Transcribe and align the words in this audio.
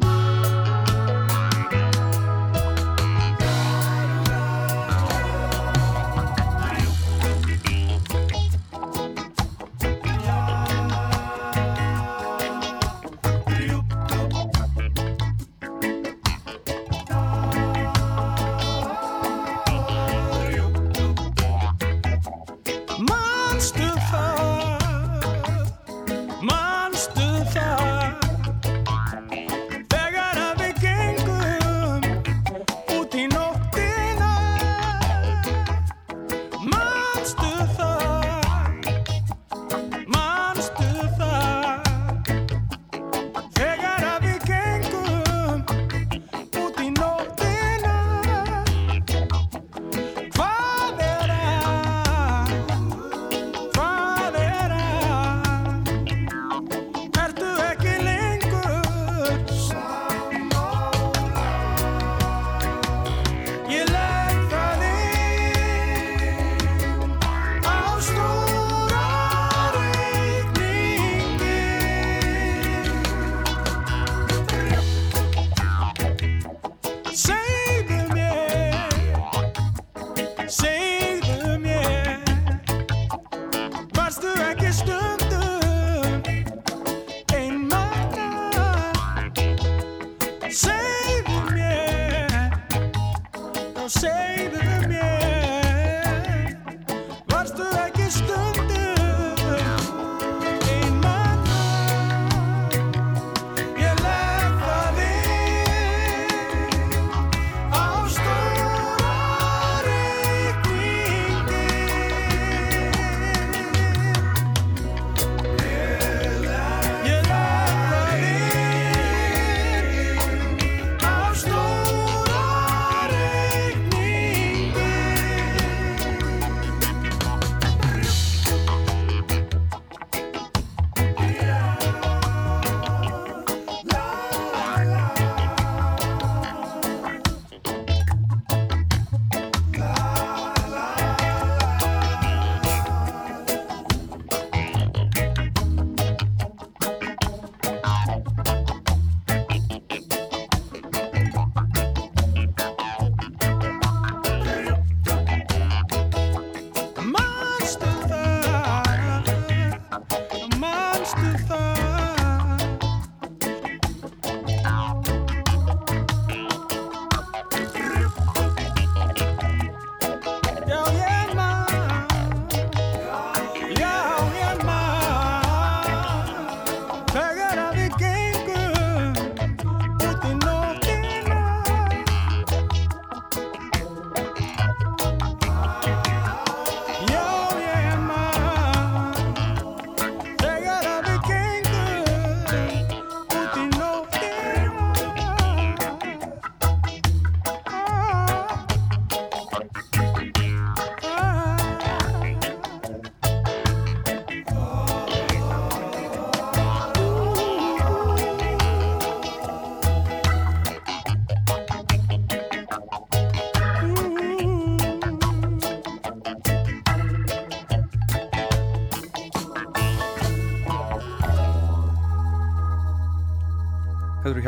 Bye. 0.00 0.25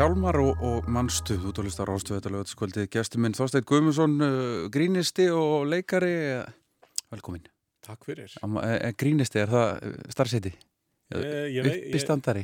Hjálmar 0.09 0.39
og, 0.41 0.61
og 0.65 0.87
Mannstu, 0.89 1.35
þú 1.37 1.51
tólistar 1.53 1.89
ástu 1.93 2.15
þetta 2.15 2.31
lögutskvöldið, 2.33 2.87
gestur 2.89 3.21
minn 3.21 3.35
Þorstein 3.37 3.65
Guðmundsson, 3.69 4.15
uh, 4.25 4.63
grínisti 4.73 5.27
og 5.29 5.67
leikari, 5.69 6.15
velkomin. 7.13 7.43
Takk 7.85 8.07
fyrir. 8.07 8.33
Am, 8.41 8.55
e, 8.57 8.89
grínisti, 8.97 9.37
er 9.43 9.51
það 9.51 9.67
uh, 9.85 9.99
starfseti? 10.09 10.51
Uppistandari? 11.13 12.41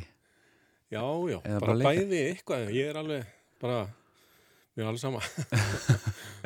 Já, 0.94 1.02
já, 1.02 1.40
Eða 1.40 1.58
bara, 1.64 1.72
bara 1.72 1.88
bæði 1.88 2.20
eitthvað, 2.28 2.70
ég 2.76 2.92
er 2.92 3.00
alveg 3.02 3.34
bara, 3.64 3.80
við 4.76 4.84
erum 4.84 4.92
alveg 4.92 5.02
sama. 5.02 5.24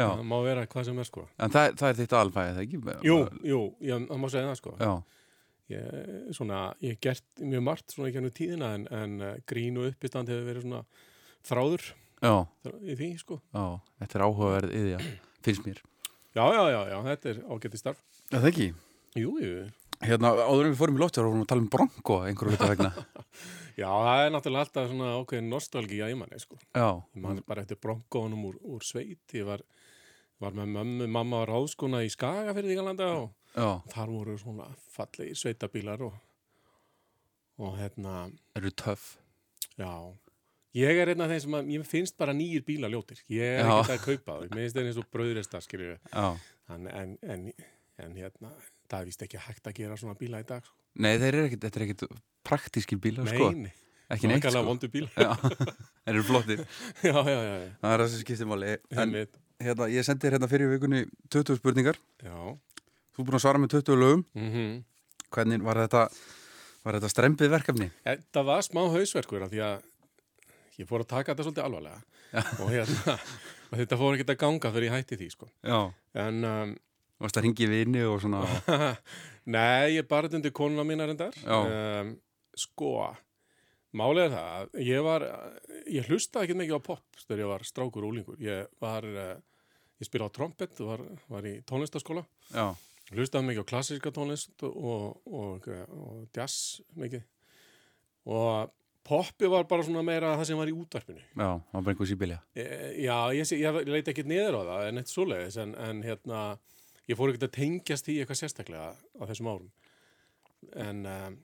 það 0.00 0.24
má 0.32 0.34
vera 0.48 0.64
hvað 0.72 0.88
sem 0.88 1.04
er 1.04 1.10
sko. 1.10 1.26
En 1.36 1.52
það, 1.52 1.68
það 1.82 1.90
er 1.90 2.00
þitt 2.00 2.16
alfæðið, 2.22 2.56
það 2.56 2.64
ekki? 2.64 2.82
Jú, 3.10 3.18
jú, 3.50 3.60
ég, 3.90 4.08
það 4.08 4.24
má 4.24 4.28
segja 4.32 4.48
það 4.54 4.58
sko. 4.62 4.74
Já. 4.80 4.94
Ég, 5.76 5.92
svona, 6.40 6.64
ég 6.80 6.96
hef 6.96 7.04
gert 7.04 7.44
mjög 7.44 7.68
margt 7.68 7.92
svona 7.92 8.16
hann 8.16 8.32
úr 8.32 8.36
tíðina 8.40 8.74
en, 8.80 8.88
en 8.88 9.22
grín 9.44 9.76
og 9.84 9.92
uppistand 9.92 10.32
hefur 10.32 10.48
verið 10.48 10.64
svona 10.64 10.80
þráður 11.46 11.86
já. 12.20 12.34
í 12.84 12.96
því 12.98 13.10
sko. 13.20 13.40
Já, 13.54 13.64
þetta 14.02 14.18
er 14.18 14.24
áhugaverð 14.26 14.78
að 14.80 15.10
finnst 15.44 15.66
mér. 15.66 15.82
Já, 16.36 16.44
já, 16.54 16.62
já, 16.70 16.80
já 16.92 16.98
þetta 17.10 17.30
er 17.32 17.44
ágætti 17.50 17.80
starf. 17.80 18.02
Já, 18.30 18.38
það 18.38 18.50
ekki? 18.52 18.72
Jú, 19.18 19.36
jú 19.42 19.54
Hérna, 20.00 20.30
áður 20.32 20.64
en 20.64 20.72
við 20.72 20.78
fórum 20.80 20.96
í 20.96 21.00
lóttur 21.02 21.26
og 21.26 21.32
vorum 21.34 21.42
að 21.44 21.48
tala 21.50 21.60
um 21.60 21.72
bronko 21.72 22.14
einhverju 22.24 22.54
vita 22.54 22.68
vegna. 22.70 22.88
Já, 23.80 23.88
það 23.88 24.22
er 24.22 24.30
náttúrulega 24.32 24.64
alltaf 24.64 24.86
svona 24.88 25.10
ákveðin 25.18 25.50
nostálgíja 25.52 26.08
í 26.08 26.14
manni 26.16 26.40
sko. 26.40 26.56
Já. 26.72 26.88
Man 27.20 27.42
bara 27.48 27.64
eftir 27.64 27.78
bronkounum 27.80 28.46
úr, 28.48 28.56
úr 28.64 28.86
sveit 28.86 29.34
ég 29.36 29.44
var, 29.44 29.60
var 30.40 30.56
með 30.56 30.72
mömmu, 30.78 31.08
mamma 31.12 31.42
var 31.42 31.52
ráðskona 31.52 32.00
í 32.06 32.08
Skaga 32.12 32.54
fyrir 32.56 32.72
því 32.72 32.78
galanda 32.80 33.10
og 33.18 33.28
Já. 33.52 33.68
þar 33.92 34.14
voru 34.14 34.38
svona 34.40 34.70
fallegi 34.96 35.36
sveitabílar 35.36 36.06
og, 36.08 36.16
og 37.60 37.76
hérna 37.76 38.16
eru 38.56 38.72
töff. 38.72 39.18
Já, 39.76 39.92
ég 40.76 41.00
er 41.02 41.12
einn 41.12 41.24
af 41.24 41.32
þeim 41.32 41.42
sem 41.44 41.56
að 41.58 41.72
ég 41.74 41.86
finnst 41.88 42.16
bara 42.20 42.34
nýjir 42.36 42.64
bíla 42.66 42.90
ljótir 42.92 43.20
ég 43.32 43.58
er 43.58 43.66
ekkert 43.66 43.94
að 43.96 44.04
kaupa 44.06 44.36
það, 44.36 44.54
mér 44.54 44.62
finnst 44.64 44.78
það 44.78 44.90
eins 44.90 45.00
og 45.02 45.08
bröðresta 45.16 45.62
en, 46.70 46.86
en, 46.86 47.14
en, 47.26 47.44
en 47.98 48.16
hérna 48.16 48.52
það 48.90 48.98
er 49.00 49.10
vist 49.10 49.24
ekki 49.26 49.42
hægt 49.42 49.70
að 49.70 49.78
gera 49.80 49.98
svona 49.98 50.16
bíla 50.18 50.42
í 50.42 50.46
dag 50.46 50.64
sko. 50.66 50.76
Nei, 51.02 51.12
er 51.16 51.38
ekkit, 51.44 51.64
þetta 51.66 51.80
er 51.80 51.86
ekkert 51.86 52.22
praktíski 52.46 52.98
bíla 52.98 53.26
sko. 53.26 53.50
Nei, 53.54 53.72
ekki 54.14 54.30
neitt 54.30 54.46
sko. 54.46 54.54
sko. 54.54 54.64
vondu 54.66 54.90
bíl 54.92 55.08
þeir 55.16 56.14
eru 56.14 56.26
flottir 56.26 56.62
já, 57.08 57.14
já, 57.14 57.38
já, 57.38 57.54
já. 57.64 57.70
það 57.82 57.94
er 57.94 58.04
það 58.04 58.12
sem 58.14 58.24
skiptir 58.24 58.50
máli 58.50 58.76
en 58.94 59.16
hérna, 59.60 59.90
ég 59.92 60.06
sendi 60.06 60.26
þér 60.26 60.38
hérna 60.38 60.50
fyrir 60.50 60.72
vikunni 60.74 61.02
20 61.34 61.58
spurningar, 61.58 61.98
já. 62.22 62.36
þú 63.14 63.24
er 63.24 63.28
búin 63.28 63.40
að 63.40 63.44
svara 63.46 63.62
með 63.62 63.76
20 63.80 64.00
lögum 64.04 64.24
Mm 64.38 64.78
hvernig 65.30 65.62
var 65.62 65.78
þetta 65.84 66.06
var 66.84 66.96
þetta 66.96 67.10
strempið 67.12 67.52
verkefni? 67.52 67.88
Það 68.32 68.46
var 68.48 68.64
smá 68.66 68.82
hausverkur 68.90 69.44
af 69.46 69.52
því 69.52 69.62
að 69.66 69.82
ég 70.80 70.88
fór 70.88 71.04
að 71.04 71.10
taka 71.12 71.32
þetta 71.32 71.46
svolítið 71.46 71.66
alvarlega. 71.66 72.02
Og, 72.56 72.68
hérna, 72.72 73.16
og 73.70 73.74
þetta 73.80 73.98
fór 74.00 74.16
ekki 74.16 74.26
að 74.28 74.40
ganga 74.44 74.72
fyrir 74.74 74.88
ég 74.88 74.96
hætti 74.96 75.18
því 75.20 75.30
sko. 75.34 75.50
En 76.24 76.50
um, 76.50 76.74
varst 77.20 77.40
að 77.40 77.48
ringi 77.48 77.70
vini 77.70 78.04
og 78.08 78.20
svona 78.24 78.42
nei, 79.56 79.96
ég 79.96 80.08
bara 80.10 80.30
undir 80.32 80.54
konuna 80.56 80.86
mína 80.88 81.08
reyndar. 81.10 81.36
Já. 81.44 81.58
um, 81.60 82.14
sko 82.58 82.94
málið 83.96 84.26
er 84.28 84.34
það 84.34 84.50
að 84.56 84.84
ég 84.86 85.06
var 85.06 85.24
ég 85.90 86.10
hlustaði 86.10 86.46
ekki 86.46 86.58
mikið 86.60 86.78
á 86.78 86.88
pop 86.90 87.22
þegar 87.24 87.40
ég 87.42 87.48
var 87.50 87.64
strákur 87.66 88.06
úlingur 88.06 88.42
ég 88.42 88.68
var 88.82 89.06
uh, 89.06 89.32
ég 89.98 90.06
spila 90.06 90.28
á 90.30 90.34
trompet 90.34 90.78
var, 90.84 91.02
var 91.30 91.48
í 91.48 91.56
tónlistaskóla 91.66 92.22
Já, 92.54 92.68
hlustaði 93.14 93.48
mikið 93.48 93.64
á 93.66 93.70
klassíska 93.70 94.12
tónlist 94.14 94.64
og, 94.66 95.20
og, 95.26 95.66
og 95.66 96.36
jazz 96.36 96.80
mikið. 96.98 97.24
Og 98.30 98.70
poppi 99.06 99.48
var 99.50 99.64
bara 99.70 99.82
svona 99.86 100.02
meira 100.06 100.34
það 100.38 100.46
sem 100.50 100.58
var 100.60 100.70
í 100.70 100.74
útvarpinu. 100.76 101.22
Já, 101.34 101.48
það 101.48 101.76
var 101.76 101.82
bara 101.86 101.94
einhver 101.94 102.10
síbílja 102.10 102.38
e, 102.54 102.64
já, 103.06 103.16
ég, 103.36 103.46
sé- 103.48 103.58
ég 103.60 103.78
leit 103.88 104.08
ekki 104.12 104.24
niður 104.28 104.60
á 104.60 104.62
það 104.70 104.88
en 104.90 105.00
eitt 105.02 105.12
svoleiðis 105.12 105.56
en, 105.62 105.74
en 105.80 106.02
hérna 106.06 106.40
ég 107.10 107.18
fór 107.18 107.32
ekki 107.32 107.46
að 107.48 107.54
tengjast 107.56 108.10
í 108.12 108.18
eitthvað 108.22 108.40
sérstaklega 108.42 108.90
á 108.94 109.22
þessum 109.30 109.48
árum. 109.50 109.70
En 110.76 111.04
um, 111.08 111.38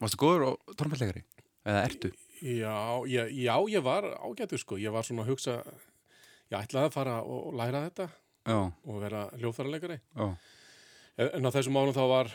Varstu 0.00 0.20
góður 0.20 0.44
og 0.52 0.74
trompetleikari? 0.80 1.24
Eða 1.68 1.84
ertu? 1.88 2.10
já, 2.40 2.76
ég, 3.10 3.32
já, 3.36 3.54
ég 3.68 3.82
var 3.84 4.06
ágætur 4.24 4.60
sko, 4.62 4.78
ég 4.80 4.92
var 4.94 5.04
svona 5.04 5.26
að 5.26 5.32
hugsa 5.34 5.58
ég 6.50 6.56
ætlaði 6.62 6.88
að 6.88 6.94
fara 6.94 7.18
og 7.22 7.50
læra 7.58 7.82
þetta 7.90 8.06
Já, 8.48 8.56
og 8.88 8.96
vera 9.02 9.26
hljóðfærarleikari 9.36 9.98
já, 10.00 10.28
En 11.36 11.44
á 11.44 11.50
þessum 11.52 11.76
árum 11.76 11.92
þá 11.92 12.00
var 12.08 12.30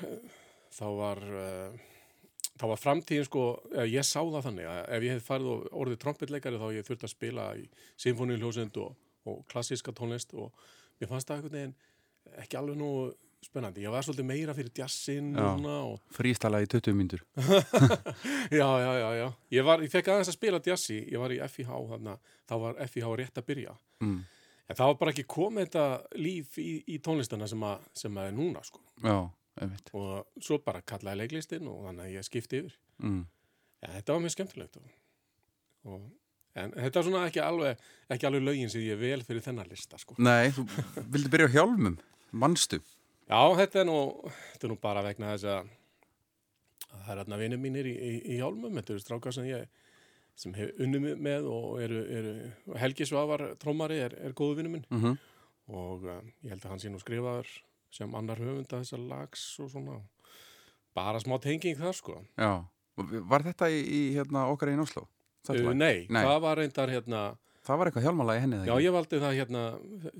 þá 0.75 0.85
var 0.99 1.23
uh, 1.25 1.79
þá 2.55 2.65
var 2.71 2.79
framtíðin 2.79 3.27
sko, 3.27 3.43
ég 3.83 4.07
sá 4.07 4.21
það 4.21 4.45
þannig 4.47 4.69
að 4.71 4.79
ef 4.97 5.05
ég 5.05 5.17
hef 5.17 5.27
farið 5.27 5.51
og 5.51 5.67
orðið 5.83 6.01
trompetleikari 6.05 6.61
þá 6.61 6.67
ég 6.77 6.87
þurfti 6.87 7.07
að 7.09 7.13
spila 7.15 7.49
í 7.59 7.65
symfóniuljósund 8.05 8.79
og, 8.83 8.95
og 9.27 9.43
klassíska 9.51 9.93
tónlist 9.95 10.33
og 10.37 10.51
mér 11.01 11.11
fannst 11.11 11.29
það 11.29 11.41
einhvern 11.41 11.57
veginn 11.59 11.77
ekki 12.41 12.59
alveg 12.59 12.79
nú 12.79 12.91
spennandi. 13.45 13.83
Ég 13.83 13.93
var 13.93 14.01
svolítið 14.01 14.25
meira 14.25 14.53
fyrir 14.57 14.71
jazzin 14.73 15.35
og 15.37 15.99
frístala 16.15 16.63
í 16.63 16.69
20 16.71 16.95
myndur 16.97 17.21
já, 18.49 18.69
já, 18.81 18.91
já, 18.97 19.09
já. 19.19 19.27
Ég 19.53 19.67
var, 19.67 19.83
ég 19.85 19.91
fekk 19.93 20.09
aðeins 20.13 20.31
að 20.31 20.37
spila 20.39 20.61
jazzi, 20.65 20.97
ég 21.11 21.21
var 21.21 21.35
í 21.35 21.37
FIH 21.45 21.75
þarna, 21.91 22.15
þá 22.49 22.55
var 22.63 22.79
FIH 22.87 23.11
rétt 23.21 23.43
að 23.43 23.47
byrja. 23.51 23.75
mm. 24.01 24.23
En 24.65 24.77
það 24.79 24.87
var 24.89 24.95
bara 24.97 25.11
ekki 25.13 25.27
komið 25.29 25.67
þetta 25.67 26.17
líf 26.17 26.55
í, 26.57 26.69
í 26.89 26.95
tónlistana 27.05 27.45
sem 27.45 27.61
að, 27.67 27.83
sem 27.93 28.15
að 28.17 28.31
er 28.31 28.33
núna 28.33 28.63
sko. 28.65 28.79
Já, 29.03 29.19
einmitt 29.61 29.91
og 29.95 30.43
svo 30.43 30.59
bara 30.63 30.83
kallaði 30.87 31.23
leiklistin 31.23 31.67
og 31.71 31.87
þannig 31.87 32.07
að 32.07 32.17
ég 32.17 32.27
skipti 32.27 32.61
yfir 32.63 32.75
mm. 33.03 33.23
ja, 33.85 33.91
þetta 33.97 34.15
var 34.15 34.23
mjög 34.25 34.35
skemmtilegt 34.35 34.79
og, 34.81 34.89
og, 35.91 36.03
en 36.59 36.75
þetta 36.75 37.01
er 37.01 37.07
svona 37.07 37.23
ekki 37.29 37.43
alveg 37.43 37.87
ekki 38.15 38.29
alveg 38.29 38.45
lögin 38.49 38.73
sem 38.73 38.83
ég 38.85 38.99
vel 38.99 39.21
fyrir 39.27 39.43
þennan 39.45 39.71
lista 39.71 39.99
sko. 40.01 40.17
Nei, 40.19 40.51
þú 40.55 40.67
vildi 41.13 41.31
byrja 41.33 41.51
á 41.51 41.55
hjálmum 41.59 41.97
Manstu? 42.35 42.81
já, 43.29 43.41
þetta 43.61 43.81
er 43.81 43.89
nú 43.89 43.97
þetta 44.27 44.67
er 44.67 44.73
nú 44.73 44.79
bara 44.81 45.05
vegna 45.05 45.33
þess 45.35 45.49
að 45.53 45.73
að 46.95 47.01
það 47.05 47.11
er 47.13 47.21
hérna 47.21 47.39
vinur 47.41 47.61
mínir 47.61 47.89
í, 47.89 47.95
í, 47.95 48.13
í 48.35 48.39
hjálmum 48.39 48.75
þetta 48.79 48.95
eru 48.95 49.03
strákar 49.03 49.35
sem 49.35 49.47
ég 49.49 49.67
sem 50.35 50.55
hef 50.57 50.81
unnum 50.83 51.07
með 51.23 51.47
og 51.47 51.79
eru, 51.83 52.01
eru 52.11 52.75
Helgi 52.79 53.07
Svavar 53.07 53.45
trómari 53.61 54.01
er, 54.03 54.17
er 54.19 54.35
góðu 54.35 54.59
vinur 54.59 54.73
minn 54.73 54.85
Mm 54.89 55.01
-hmm. 55.01 55.17
og 55.71 56.03
um, 56.03 56.33
ég 56.43 56.51
held 56.51 56.65
að 56.65 56.69
hann 56.69 56.79
sé 56.79 56.89
nú 56.91 56.99
skrifaður 56.99 57.47
sem 57.95 58.15
annar 58.19 58.41
höfunda 58.43 58.81
þessar 58.83 59.01
lags 59.09 59.45
og 59.63 59.71
svona. 59.73 60.01
Bara 60.95 61.19
smá 61.23 61.37
tenging 61.43 61.75
þar 61.79 61.95
sko. 61.97 62.19
Já, 62.39 62.51
var 63.31 63.43
þetta 63.47 63.67
í, 63.71 63.79
í 63.83 64.01
hérna, 64.15 64.45
okkar 64.53 64.71
einn 64.73 64.83
Oslo? 64.83 65.07
Uh, 65.45 65.73
nei, 65.77 66.07
Nei. 66.09 66.23
það 66.25 66.39
var 66.41 66.57
reyndar 66.57 66.89
hérna 66.89 67.19
Það 67.65 67.77
var 67.77 67.89
eitthvað 67.89 68.05
hjálmala 68.07 68.33
í 68.33 68.39
henni 68.41 68.57
Já, 68.65 68.71
ég 68.81 68.93
valdi 68.93 69.17
það 69.21 69.35
hérna 69.39 69.61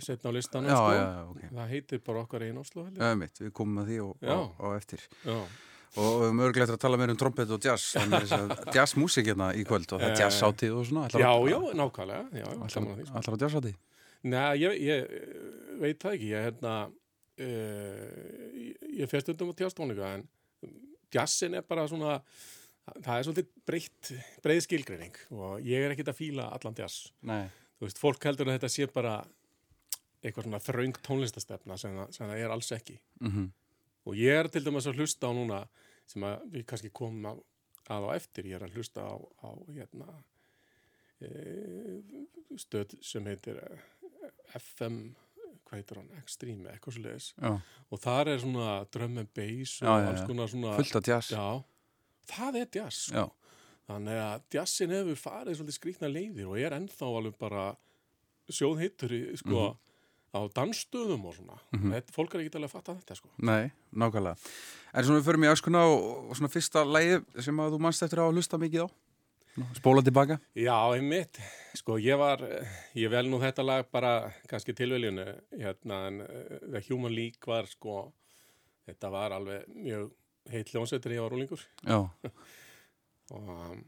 setna 0.02 0.30
á 0.30 0.36
listanum 0.36 0.70
já, 0.70 0.76
sko. 0.78 0.92
já, 0.94 1.00
já, 1.06 1.24
ok. 1.32 1.40
Það 1.56 1.72
heitir 1.72 2.02
bara 2.06 2.22
okkar 2.26 2.46
einn 2.46 2.60
Oslo 2.62 2.84
held 2.86 2.98
ég. 3.00 3.02
Já, 3.06 3.18
mitt, 3.22 3.40
við 3.42 3.52
komum 3.58 3.80
að 3.82 3.90
því 3.90 3.98
og, 4.04 4.28
og, 4.36 4.44
og 4.66 4.76
eftir. 4.78 5.06
Já, 5.26 5.36
og 5.96 6.06
við 6.10 6.26
höfum 6.26 6.44
örglega 6.46 6.66
eftir 6.68 6.78
að 6.78 6.84
tala 6.86 7.00
meira 7.02 7.16
um 7.16 7.20
trompet 7.22 7.54
og 7.58 7.66
jazz 7.70 7.88
þannig 7.96 8.34
að 8.38 8.54
jazzmúsík 8.78 9.30
hérna 9.32 9.50
í 9.58 9.66
kvöld 9.70 9.94
og 9.96 10.02
það 10.04 10.08
er 10.10 10.16
Eh, 10.16 10.22
jazzáttíð 10.26 10.78
og 10.78 10.88
svona 10.90 11.06
já, 11.14 11.32
já, 11.54 11.58
nákvæmlega. 11.82 12.52
Allar 13.16 13.38
á 13.38 13.44
jazzáttíð? 13.46 13.78
Nei, 14.26 14.46
ég, 14.62 14.78
ég 14.82 15.10
veit 15.82 16.02
það 16.02 16.18
ekki. 16.18 16.32
Ég, 16.34 16.48
hérna, 16.50 16.76
uh, 17.40 18.52
ég, 18.56 18.78
ég 19.02 19.10
fer 19.12 19.24
stundum 19.24 19.52
á 19.52 19.60
tjástónleika 19.60 20.12
en 20.18 20.28
jazzin 21.14 21.56
er 21.60 21.66
bara 21.68 21.88
svona 21.88 22.20
það 23.02 23.16
er 23.18 23.26
svolítið 23.28 23.48
breytt 23.66 24.12
breið 24.46 24.64
skilgreining 24.68 25.16
og 25.34 25.64
ég 25.66 25.82
er 25.86 25.94
ekkit 25.96 26.12
að 26.12 26.20
fíla 26.20 26.50
allan 26.54 26.76
jazz. 26.78 27.10
Nei. 27.26 27.48
Þú 27.80 27.88
veist, 27.88 28.00
fólk 28.00 28.24
heldur 28.30 28.50
að 28.52 28.60
þetta 28.60 28.70
sé 28.72 28.88
bara 28.94 29.16
eitthvað 30.26 30.48
svona 30.48 30.62
þröng 30.64 31.00
tónlistastefna 31.06 31.78
sem, 31.78 31.98
það- 32.14 32.38
er 32.38 32.50
alls 32.54 32.72
ekki. 32.72 33.00
Mm 33.20 33.52
Og 34.06 34.14
ég 34.14 34.38
er 34.38 34.48
til 34.54 34.62
dæmis 34.62 34.86
að 34.86 35.00
hlusta 35.00 35.26
á 35.26 35.34
núna 35.34 35.64
sem 36.06 36.22
að 36.22 36.44
við 36.54 36.66
kannski 36.70 36.92
komum 36.94 37.26
að, 37.26 37.40
að 37.90 38.04
á 38.06 38.10
eftir, 38.14 38.46
ég 38.46 38.54
er 38.60 38.66
að 38.68 38.76
hlusta 38.78 39.02
á, 39.02 39.18
á 39.18 39.50
hérna, 39.74 40.06
e, 41.26 41.30
stöð 42.62 42.94
sem 43.02 43.26
heitir 43.26 43.58
eh, 43.58 43.82
FM, 44.60 45.16
hvað 45.66 45.80
heitir 45.80 45.98
hann, 45.98 46.10
Extreme, 46.22 46.70
eitthvað 46.72 46.94
svo 46.96 47.04
leiðis. 47.06 47.30
Og 47.92 48.00
þar 48.04 48.28
er 48.34 48.38
svona 48.44 48.68
drum 48.92 49.18
and 49.18 49.32
bass 49.34 49.82
og 49.82 49.88
Já, 49.90 50.10
alls 50.12 50.26
konar 50.28 50.48
svona... 50.52 50.76
fullt 50.78 50.96
af 50.96 51.10
jazz 51.10 51.32
það 52.26 52.56
er 52.62 52.68
jazz. 52.74 53.02
sko. 53.12 53.32
Þannig 53.86 54.18
að 54.18 54.42
jazzin 54.56 54.90
hefur 54.96 55.16
farið 55.22 55.58
svolítið 55.60 55.76
skrýtna 55.78 56.08
leiðir 56.10 56.48
og 56.50 56.58
er 56.58 56.74
ennþá 56.80 57.06
alveg 57.20 57.36
bara 57.38 57.66
sjóðhittur 58.50 59.14
sko, 59.38 59.76
Mhm. 59.76 59.78
á 60.36 60.40
dansstöðum 60.54 61.26
og 61.26 61.36
svona. 61.36 61.60
Þetta, 61.72 62.12
fólk 62.12 62.34
er 62.36 62.40
ekki 62.42 62.56
alveg 62.58 62.70
að 62.70 62.74
fatta 62.76 62.96
þetta, 62.96 63.16
sko. 63.16 63.30
Nei, 63.40 63.72
nákvæmlega 63.94 64.38
En 64.96 65.04
svona 65.04 65.20
við 65.22 65.28
förum 65.28 65.44
í 65.46 65.52
öskuna 65.54 65.82
og, 65.86 66.36
svona 66.36 66.50
fyrsta 66.52 66.84
lægi 66.86 67.42
sem 67.44 67.56
að 67.58 67.72
þú 67.76 67.80
manst 67.80 68.02
eftir 68.04 68.20
að 68.20 68.34
hlusta 68.34 68.58
mikið 68.58 68.86
á 68.86 68.90
Spóla 69.78 70.02
tilbaka? 70.04 70.36
Já, 70.58 70.76
einmitt. 70.92 71.40
Sko, 71.80 71.96
ég 72.02 72.18
var, 72.20 72.42
ég 72.98 73.12
vel 73.12 73.30
nú 73.32 73.40
þetta 73.40 73.64
lag 73.64 73.88
bara 73.92 74.32
kannski 74.52 74.76
tilveljunu, 74.76 75.26
hérna, 75.56 76.00
en 76.10 76.22
uh, 76.26 76.58
The 76.66 76.82
Human 76.90 77.16
League 77.16 77.48
var, 77.48 77.70
sko, 77.72 78.10
þetta 78.90 79.12
var 79.14 79.36
alveg 79.38 79.70
mjög 79.72 80.10
heitt 80.52 80.74
hljónsveitur 80.74 81.16
ég 81.16 81.24
var 81.24 81.34
rúlingur 81.34 81.64
Já, 81.88 81.98
og, 83.38 83.80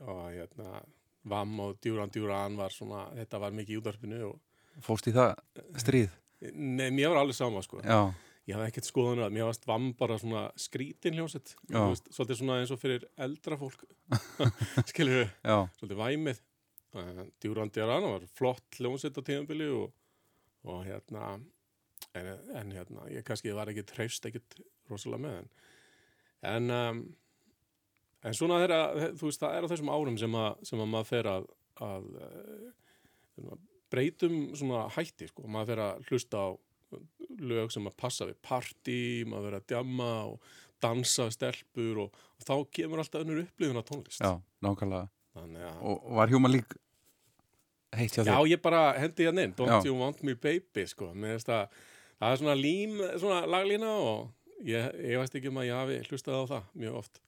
og 0.00 0.22
hérna, 0.32 0.80
Vam 1.30 1.52
og 1.60 1.76
Djúran 1.84 2.10
Djúran 2.12 2.56
var 2.58 2.72
svona, 2.74 3.04
þetta 3.20 3.42
var 3.44 3.54
mikið 3.54 3.76
í 3.76 3.80
útvarpinu 3.82 4.22
og, 4.30 4.40
fóst 4.86 5.10
í 5.10 5.14
það 5.14 5.36
stríð? 5.82 6.16
Nei, 6.56 6.88
mér 6.88 7.12
var 7.12 7.20
alveg 7.20 7.36
sama, 7.36 7.60
sko. 7.60 7.82
Já, 7.84 8.08
Ég 8.50 8.58
hafði 8.58 8.72
ekkert 8.72 8.88
skoðun 8.90 9.22
að 9.22 9.34
mér 9.36 9.46
varst 9.46 9.66
Vam 9.70 9.90
bara 9.98 10.18
svona 10.18 10.44
skrítin 10.58 11.14
veist, 11.92 12.10
svolítið 12.10 12.40
svona 12.40 12.58
eins 12.58 12.74
og 12.74 12.80
fyrir 12.82 13.06
eldra 13.20 13.58
fólk, 13.60 13.84
skilur 14.90 15.22
já, 15.22 15.56
svolítið 15.78 16.00
væmið. 16.02 16.42
Djúran 17.38 17.70
Djúran 17.70 18.08
var 18.10 18.26
flott 18.34 18.80
hljómsveit 18.80 19.14
á 19.14 19.22
tíðanbili 19.22 19.70
og, 19.70 19.92
og 20.66 20.82
hérna 20.88 21.36
en, 22.18 22.30
en 22.58 22.72
hérna, 22.74 23.06
ég 23.14 23.22
kannski 23.26 23.54
var 23.54 23.70
ekki 23.70 23.86
treyst 23.86 24.26
ekkit 24.26 24.58
rosalega 24.90 25.22
með 25.22 25.36
en 25.44 25.52
en, 26.42 26.70
um, 26.70 27.02
en 28.24 28.36
svona 28.36 28.60
þeirra, 28.62 28.80
þú 29.18 29.28
veist, 29.28 29.42
það 29.42 29.56
er 29.56 29.66
á 29.66 29.70
þessum 29.72 29.92
árum 29.92 30.18
sem 30.20 30.36
að, 30.40 30.50
sem 30.70 30.82
að 30.82 30.90
maður 30.94 31.10
fer 31.10 31.30
að, 31.30 31.48
að 31.86 32.08
uh, 32.16 33.54
breytum 33.90 34.40
svona 34.58 34.86
hætti, 34.96 35.30
sko, 35.30 35.46
maður 35.50 35.72
fer 35.72 35.84
að 35.86 36.10
hlusta 36.10 36.42
á 36.42 36.48
lög 37.40 37.72
sem 37.72 37.86
að 37.88 37.96
passa 38.00 38.26
við 38.28 38.36
partí, 38.44 38.98
maður 39.28 39.48
fer 39.50 39.58
að 39.60 39.66
djamma 39.72 40.10
og 40.32 40.52
dansa 40.80 41.26
stelpur 41.32 42.04
og, 42.06 42.20
og 42.40 42.46
þá 42.46 42.54
kemur 42.76 43.02
alltaf 43.02 43.24
önnur 43.24 43.42
upplifun 43.44 43.80
á 43.80 43.84
tónlist 43.84 44.22
já, 44.24 44.34
nákvæmlega 44.64 45.08
Þannig 45.36 45.62
að 45.62 45.82
Og 45.86 46.06
og 46.10 46.16
var 46.18 46.32
Human 46.32 46.50
League 46.56 46.78
heitt 47.94 48.14
hjá 48.16 48.22
Já, 48.24 48.32
þér? 48.34 48.48
ég 48.50 48.62
bara 48.62 48.80
hendi 48.98 49.26
hérna 49.28 49.44
inn, 49.46 49.54
Don't 49.58 49.70
Já. 49.70 49.86
You 49.86 49.96
Want 49.98 50.22
Me 50.26 50.34
Baby, 50.34 50.86
sko. 50.90 51.12
Mér 51.14 51.36
finnst 51.36 51.50
að 51.54 51.68
það 52.20 52.32
er 52.34 52.40
svona 52.42 52.56
lím, 52.58 52.96
svona 53.18 53.40
laglína 53.46 53.90
og 53.98 54.30
ég, 54.66 54.90
ég 55.06 55.18
veist 55.22 55.34
ekki 55.38 55.50
um 55.52 55.60
að 55.62 55.68
ég 55.70 55.78
hafi 55.78 56.00
hlustað 56.10 56.38
á 56.38 56.44
það 56.54 56.64
mjög 56.82 56.98
oft. 57.02 57.20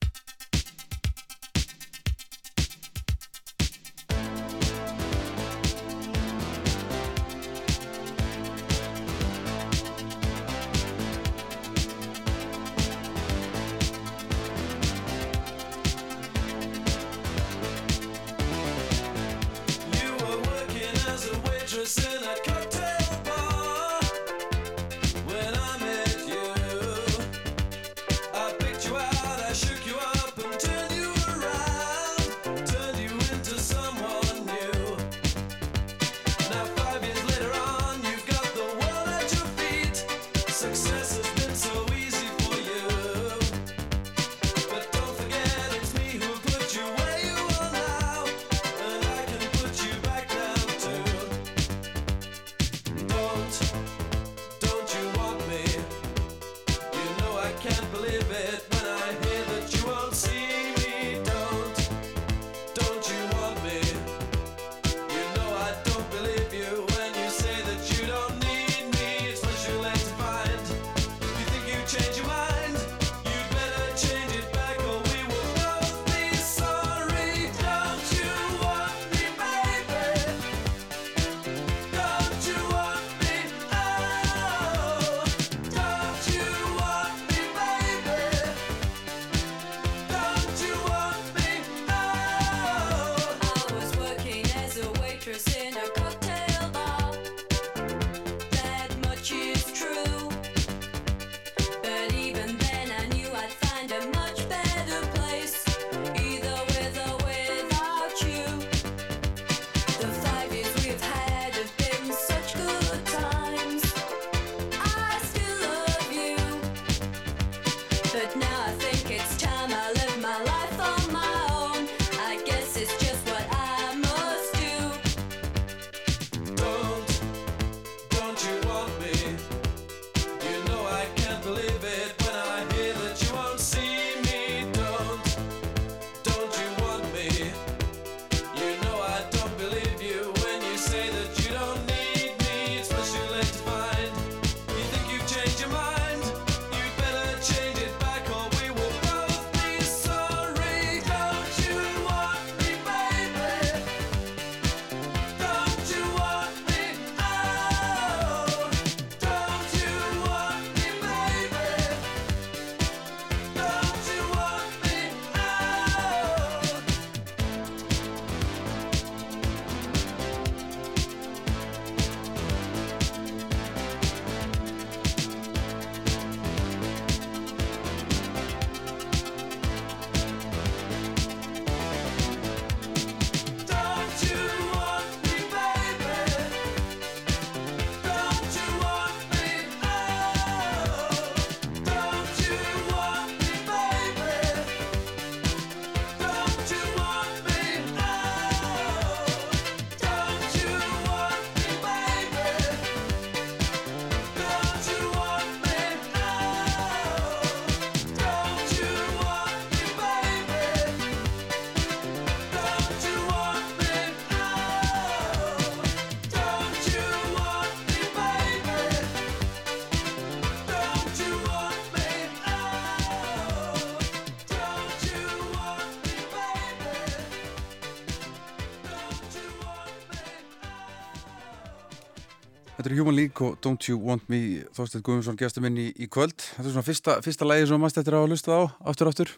Þetta 232.83 232.97
er 232.97 232.99
Human 232.99 233.15
League 233.15 233.45
og 233.47 233.53
Don't 233.63 233.85
You 233.87 233.95
Want 234.03 234.25
Me 234.27 234.37
Þorsteinn 234.75 235.03
Guðmundsson 235.07 235.37
gestur 235.39 235.63
minn 235.63 235.77
í, 235.79 235.85
í 236.03 236.07
kvöld. 236.11 236.33
Þetta 236.35 236.65
er 236.67 236.73
svona 236.73 236.83
fyrsta, 236.83 237.13
fyrsta 237.23 237.45
lægi 237.47 237.69
sem 237.69 237.79
maður 237.79 238.01
eftir 238.01 238.17
að 238.17 238.23
hafa 238.25 238.31
hlustað 238.33 238.55
á 238.59 238.63
aftur 238.91 239.09
aftur. 239.11 239.29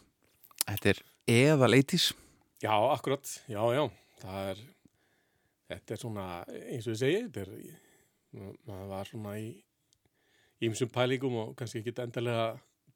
Þetta 0.66 0.88
er 0.90 1.00
eða 1.30 1.68
leitis 1.70 2.06
Já, 2.64 2.72
akkurat, 2.90 3.30
já, 3.46 3.60
já, 3.76 3.82
það 4.24 4.48
er, 4.50 4.62
þetta 5.70 5.94
er 5.94 6.00
svona, 6.00 6.24
eins 6.72 6.88
og 6.88 6.96
ég 6.96 6.98
segi, 7.04 7.20
þetta 7.28 7.44
er, 7.44 7.52
ma- 8.40 8.56
maður 8.72 8.90
var 8.96 9.10
svona 9.12 9.36
í 9.38 9.46
ímsum 10.66 10.90
pælingum 10.96 11.38
og 11.44 11.52
kannski 11.60 11.84
ekki 11.84 11.94
endilega 12.02 12.48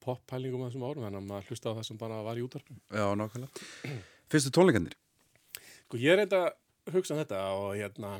pop-pælingum 0.02 0.64
að 0.66 0.72
þessum 0.72 0.88
árum, 0.88 1.06
þannig 1.06 1.20
að 1.22 1.28
maður 1.30 1.52
hlusta 1.52 1.70
á 1.70 1.76
það 1.78 1.86
sem 1.92 2.00
bara 2.02 2.18
var 2.26 2.40
í 2.40 2.46
útarpum. 2.48 2.80
Já, 2.90 3.06
nákvæmlega. 3.20 3.94
Fyrstu 4.34 4.54
tónleikandir 4.58 4.98
Sko, 5.86 6.00
ég 6.02 6.16
er 6.16 6.24
eitthvað 6.24 6.48
að 6.50 6.96
hugsa 6.96 7.14
um 7.14 7.22
þetta 7.22 7.44
og 7.60 7.70
hérna, 7.78 8.16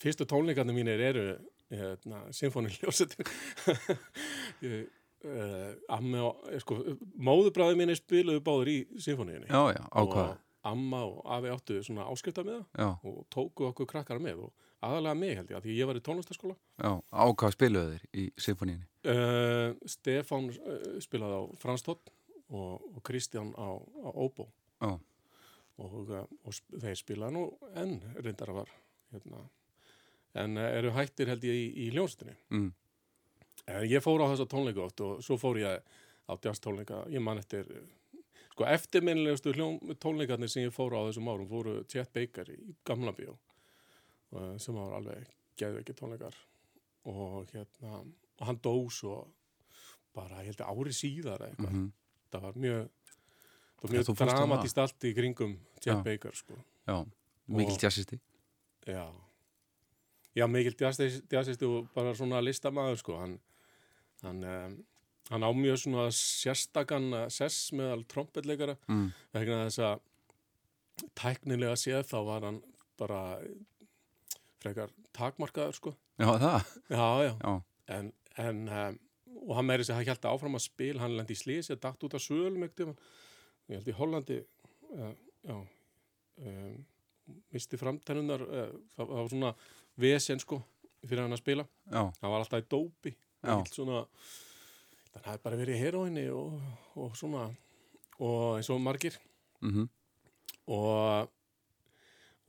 fyrstu 0.00 0.26
tónleikarnir 0.28 0.76
mínir 0.76 1.02
eru, 1.10 1.26
hérna, 1.72 2.22
symfóniljósetin. 2.36 3.26
uh, 4.62 5.74
Amma 5.92 6.24
og, 6.28 6.46
eh, 6.50 6.60
sko, 6.62 6.78
móðubræði 7.16 7.78
mínir 7.80 7.98
spiluðu 8.00 8.44
báður 8.44 8.72
í 8.72 8.78
ákvaða 9.90 10.30
Og 10.32 10.40
amma 10.62 11.02
og 11.08 11.22
afi 11.36 11.50
áttu 11.50 11.78
svona 11.82 12.06
áskrifta 12.10 12.44
með 12.46 12.60
það 12.70 13.08
og 13.10 13.22
tóku 13.34 13.66
okkur 13.66 13.88
krakkar 13.90 14.20
með 14.22 14.44
og 14.46 14.68
aðalega 14.82 15.18
mig 15.18 15.36
held 15.38 15.50
ég, 15.50 15.56
af 15.58 15.64
því 15.64 15.78
ég 15.78 15.88
var 15.90 15.98
í 15.98 16.02
tónlistaskóla 16.06 16.54
já, 16.54 16.92
ákvaða 17.10 17.56
spiluðu 17.56 17.94
þeir 17.94 18.04
í 18.22 18.26
symfóníinni 18.44 18.86
uh, 19.10 19.74
Stefán 19.90 20.50
uh, 20.52 20.84
spilaði 21.02 21.40
á 21.40 21.42
Franstótt 21.62 22.12
og, 22.52 22.78
og 22.78 23.00
Kristján 23.06 23.50
á, 23.58 23.74
á 23.78 24.10
Óbó 24.14 24.46
Já, 24.82 24.94
og, 25.82 26.14
og 26.46 26.62
þeir 26.82 26.98
spilaði 26.98 27.36
nú 27.36 27.44
enn 27.78 27.98
reyndar 28.18 28.54
að 28.54 28.62
var 28.62 28.72
hérna. 29.12 29.44
En 30.34 30.56
uh, 30.56 30.68
eru 30.78 30.94
hættir 30.96 31.32
held 31.32 31.44
ég 31.44 31.58
í, 31.58 31.66
í 31.86 31.90
hljónstinni 31.94 32.36
mm, 32.50 32.70
en 33.66 33.88
ég 33.90 34.04
fór 34.04 34.24
á 34.24 34.30
þessa 34.32 34.48
tónleika 34.50 34.86
oft 34.86 35.02
og 35.04 35.20
svo 35.24 35.38
fór 35.40 35.60
ég 35.62 35.82
á 36.28 36.32
jazz 36.42 36.62
tónleika, 36.62 37.02
ég 37.10 37.22
man 37.22 37.40
eftir 37.42 37.68
sko 38.52 38.66
eftirminnilegustu 38.68 39.52
tónleikarnir 40.00 40.50
sem 40.50 40.66
ég 40.66 40.74
fór 40.74 40.94
á 40.96 41.00
þessum 41.08 41.30
árum 41.32 41.48
fóru 41.50 41.76
Chet 41.90 42.12
Baker 42.14 42.50
í 42.52 42.74
Gamla 42.86 43.14
bíó 43.16 43.34
uh, 43.36 44.56
sem 44.60 44.76
var 44.76 44.96
alveg 44.98 45.28
geðveiki 45.60 45.96
tónleikar. 45.96 46.36
Og 47.10 47.48
hérna 47.52 48.02
og 48.02 48.44
hann 48.46 48.60
dó 48.62 48.74
svo 48.92 49.16
bara 50.14 50.42
ég 50.42 50.52
held 50.52 50.62
að 50.62 50.70
ári 50.82 50.94
síðar 50.96 51.46
eitthvað. 51.48 51.72
Mhm, 51.72 51.88
það 52.32 52.46
var 52.46 52.60
mjög 52.64 52.82
það 53.80 53.82
var 53.82 53.94
mjög 53.96 54.12
dramatist 54.22 54.80
allt 54.84 55.08
í 55.08 55.14
kringum 55.16 55.58
Chet 55.80 55.96
Já. 55.96 56.02
Baker 56.06 56.36
sko. 56.36 56.58
Já. 56.86 56.96
Mikil 57.52 57.78
jazzisti 57.82 58.20
já 58.86 59.06
já, 60.36 60.46
mikil 60.48 60.76
jazzist 60.80 61.64
og 61.68 61.90
bara 61.94 62.14
svona 62.16 62.42
listamaður 62.44 63.00
sko, 63.02 63.18
hann 63.20 63.38
hann, 64.22 64.44
um, 64.44 64.78
hann 65.30 65.46
á 65.46 65.50
mjög 65.56 65.82
svona 65.82 66.06
sérstakann 66.14 67.10
eh, 67.16 67.28
sess 67.32 67.72
meðal 67.74 68.04
trompetleikara. 68.10 68.76
Mm. 68.88 69.10
vegna 69.34 69.64
þess 69.66 69.82
að 69.86 71.08
tæknilega 71.18 71.78
séð 71.80 72.04
þá 72.10 72.18
var 72.28 72.46
hann 72.46 72.60
bara 73.00 73.20
frekar 74.62 74.92
takmarkaður 75.16 75.78
sko. 75.78 75.94
Já, 76.20 76.28
það, 76.38 76.68
já, 76.92 77.06
já, 77.26 77.32
já, 77.32 77.54
en, 77.96 78.12
en 78.38 78.62
um, 78.68 79.00
og 79.42 79.56
hann 79.58 79.66
meiri 79.66 79.86
sér 79.86 79.96
að 79.96 80.02
hann 80.02 80.12
held 80.12 80.30
áfram 80.30 80.58
að 80.58 80.66
spila 80.68 81.02
hann 81.02 81.16
lendi 81.18 81.34
í 81.34 81.40
slísi, 81.40 81.76
dætt 81.80 82.06
út 82.06 82.14
af 82.14 82.22
ekkert 82.68 82.96
ég 83.70 83.78
held 83.78 83.88
í 83.90 83.96
Hollandi 83.96 84.38
uh, 84.42 85.12
já 85.46 85.56
um, 85.56 86.76
misti 87.54 87.78
framtennunar 87.80 88.44
uh, 88.44 88.68
það, 88.94 89.06
það 89.06 89.16
var 89.16 89.30
svona 89.32 89.52
vesen 90.02 90.42
sko 90.42 90.60
fyrir 91.02 91.24
hann 91.24 91.34
að 91.34 91.42
spila, 91.42 91.66
já, 91.90 92.02
hann 92.04 92.30
var 92.30 92.40
alltaf 92.42 92.62
í 92.62 92.68
dópi. 92.70 93.14
Svona 93.72 94.04
hann 95.12 95.24
hafði 95.26 95.44
bara 95.44 95.58
verið 95.58 95.76
í 95.76 95.82
heroinni 95.82 96.26
og, 96.30 96.58
og 96.94 97.16
svona 97.18 97.48
og 98.22 98.58
eins 98.58 98.70
og 98.70 98.82
margir. 98.82 99.16
Mhm, 99.62 99.88
og 100.70 101.32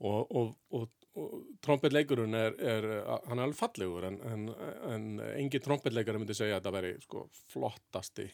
og, 0.04 0.34
og, 0.34 0.54
og, 0.74 0.90
trompetleikurinn 1.62 2.34
er, 2.34 2.56
er 2.58 2.86
hann 3.28 3.38
er 3.38 3.44
alveg 3.44 3.58
fallegur 3.58 4.08
en, 4.08 4.16
en, 4.26 4.48
en 4.90 5.04
engin 5.28 5.62
trompetleikari 5.62 6.18
myndi 6.18 6.34
segja 6.34 6.58
að 6.58 6.66
það 6.66 6.74
veri 6.74 6.90
sko, 7.04 7.22
flottasti 7.52 8.26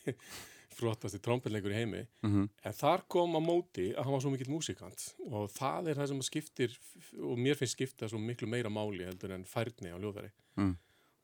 flottasti 0.74 1.18
trompetleikur 1.24 1.72
í 1.74 1.78
heimi 1.80 2.02
mhm, 2.26 2.44
en 2.64 2.76
þar 2.76 3.02
kom 3.10 3.34
á 3.36 3.40
móti 3.42 3.88
að 3.94 4.04
hann 4.06 4.14
var 4.16 4.22
svo 4.24 4.32
mikill 4.34 4.52
músikant 4.52 5.06
og 5.30 5.48
það 5.54 5.90
er 5.92 6.00
það 6.00 6.10
sem 6.12 6.22
skiptir 6.28 6.76
og 7.20 7.38
mér 7.40 7.58
finnst 7.58 7.76
skipta 7.78 8.08
svo 8.10 8.20
miklu 8.22 8.48
meira 8.50 8.70
máli 8.72 9.04
heldur 9.08 9.34
en 9.36 9.44
færni 9.48 9.92
á 9.94 9.98
ljóðveri 9.98 10.30
Mm. 10.58 10.74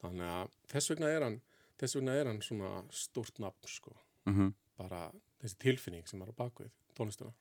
þannig 0.01 0.29
að 0.31 0.53
þess 0.71 0.91
vegna 0.93 1.09
er 1.11 1.25
hann 1.27 1.41
þess 1.81 1.97
vegna 1.99 2.13
er 2.17 2.29
hann 2.31 2.39
svona 2.41 2.69
stórt 2.95 3.41
nafn 3.43 3.67
sko, 3.69 3.91
mhm, 4.31 4.53
bara 4.79 5.11
þessi 5.43 5.59
tilfinning 5.65 6.07
sem 6.09 6.23
er 6.23 6.31
á 6.31 6.35
bakvið 6.39 6.71
tónlistuna 6.97 7.33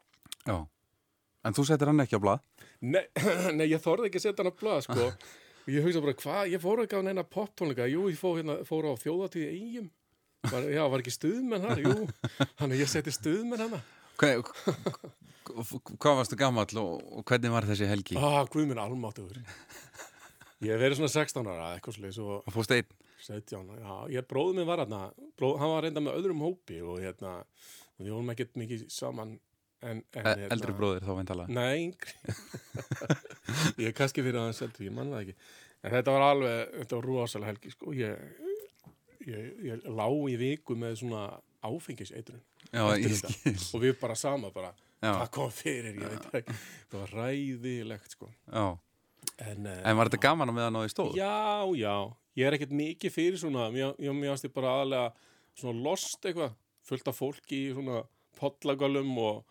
já. 0.46 0.66
En 1.46 1.54
þú 1.54 1.66
setur 1.70 1.92
hann 1.92 2.02
ekki 2.02 2.18
á 2.18 2.26
blað? 2.26 2.42
Nei, 2.82 3.06
nei, 3.58 3.68
ég 3.70 3.82
þorði 3.84 4.10
ekki 4.10 4.18
að 4.18 4.24
setja 4.26 4.42
hann 4.44 4.50
að 4.50 4.58
blað, 4.64 4.80
sko. 4.88 5.12
Og 5.66 5.70
ég 5.74 5.86
hugsa 5.86 6.02
bara, 6.02 6.14
hvað, 6.18 6.50
ég 6.56 6.62
fór 6.62 6.82
ekki 6.84 6.98
á 6.98 7.06
neina 7.06 7.24
poptónleika. 7.26 7.86
Jú, 7.90 8.08
ég 8.10 8.18
fór, 8.18 8.40
hérna, 8.42 8.56
fór 8.66 8.86
á 8.90 8.94
þjóðatíði 8.98 9.52
eigum. 9.54 9.92
Var, 10.52 10.68
já, 10.74 10.82
var 10.92 11.04
ekki 11.04 11.14
stuðmenn 11.14 11.66
þar? 11.66 11.84
Jú, 11.84 11.94
þannig 12.60 12.82
ég 12.84 12.92
seti 12.92 13.14
stuðmenn 13.14 13.64
hana. 13.66 13.80
Hvað, 14.20 14.44
hvað 16.02 16.20
varstu 16.22 16.38
gamall 16.40 16.82
og, 16.82 17.02
og 17.20 17.26
hvernig 17.28 17.54
var 17.54 17.68
þessi 17.70 17.90
helgi? 17.90 18.20
Ah, 18.20 18.44
guð 18.52 18.70
minn 18.70 18.82
almáttugur. 18.82 19.42
Ég 20.64 20.72
hef 20.72 20.82
verið 20.82 21.00
svona 21.02 21.12
16 21.12 21.50
ára, 21.52 21.72
eitthvað 21.76 21.98
sliðis 21.98 22.22
og 22.24 22.38
Og 22.38 22.54
fórst 22.56 22.74
einn? 22.76 22.94
17. 23.26 23.74
Já, 23.82 23.96
ég 24.14 24.28
bróði 24.30 24.60
minn 24.60 24.70
var 24.70 24.84
hérna, 24.84 25.02
bróð, 25.40 25.58
hann 25.62 25.74
var 25.74 25.86
reynda 25.86 26.04
með 26.06 26.22
öðrum 26.22 26.46
hópi 26.46 26.80
og 26.86 27.02
hérna, 27.02 27.36
við 28.00 28.14
vorum 28.14 28.32
ekkert 28.36 28.58
mikið 28.62 28.88
saman. 28.94 29.36
En, 29.86 30.00
en, 30.18 30.28
E 30.32 30.48
eldri 30.54 30.74
bróðir 30.74 31.04
þá 31.06 31.12
veintalega? 31.18 31.52
Nei, 31.54 31.92
yngri 31.92 32.14
Ég 33.84 33.90
er 33.92 33.94
kannski 33.94 34.24
fyrir 34.24 34.40
aðeins 34.40 34.62
ég 34.82 34.94
man 34.96 35.12
það 35.12 35.26
ekki 35.26 35.36
En 35.86 35.94
þetta 35.94 36.14
var 36.16 36.24
alveg, 36.32 36.72
þetta 36.80 36.98
var 36.98 37.08
rosalega 37.12 37.52
helgi 37.52 37.74
sko. 37.74 37.92
ég, 37.94 38.22
ég, 39.30 39.52
ég 39.70 39.86
lá 39.90 40.08
í 40.30 40.36
viku 40.40 40.76
með 40.80 40.98
svona 41.02 41.22
áfengiseitrun 41.66 42.42
þetta. 42.72 43.32
og 43.74 43.82
við 43.84 43.96
bara 44.02 44.16
sama 44.20 44.52
bara, 44.54 44.72
hvað 45.02 45.30
kom 45.36 45.54
fyrir 45.54 45.98
ég 46.02 46.12
veit 46.16 46.38
ekki, 46.42 46.58
það 46.92 47.00
var 47.04 47.16
ræðilegt 47.20 48.16
sko. 48.18 48.30
Já. 48.52 48.66
en, 49.48 49.66
eh, 49.72 49.82
En 49.84 49.98
var 49.98 50.10
þetta 50.12 50.22
gaman 50.28 50.52
að 50.52 50.58
meðan 50.60 50.78
á 50.78 50.82
því 50.84 50.94
stóð? 50.94 51.16
Já, 51.18 51.34
já, 51.80 51.96
ég 52.38 52.48
er 52.50 52.58
ekkert 52.58 52.76
mikið 52.76 53.16
fyrir 53.16 53.42
svona, 53.42 53.70
mér, 53.74 53.96
ég, 54.00 54.14
mér 54.14 54.36
ást 54.36 54.46
ég 54.48 54.54
bara 54.54 54.76
aðalega 54.80 55.14
svona 55.56 55.84
lost 55.88 56.26
eitthvað 56.26 56.54
fullt 56.86 57.08
af 57.10 57.18
fólki 57.18 57.62
í 57.70 57.74
svona 57.74 58.04
pollagölum 58.40 59.14
og 59.24 59.44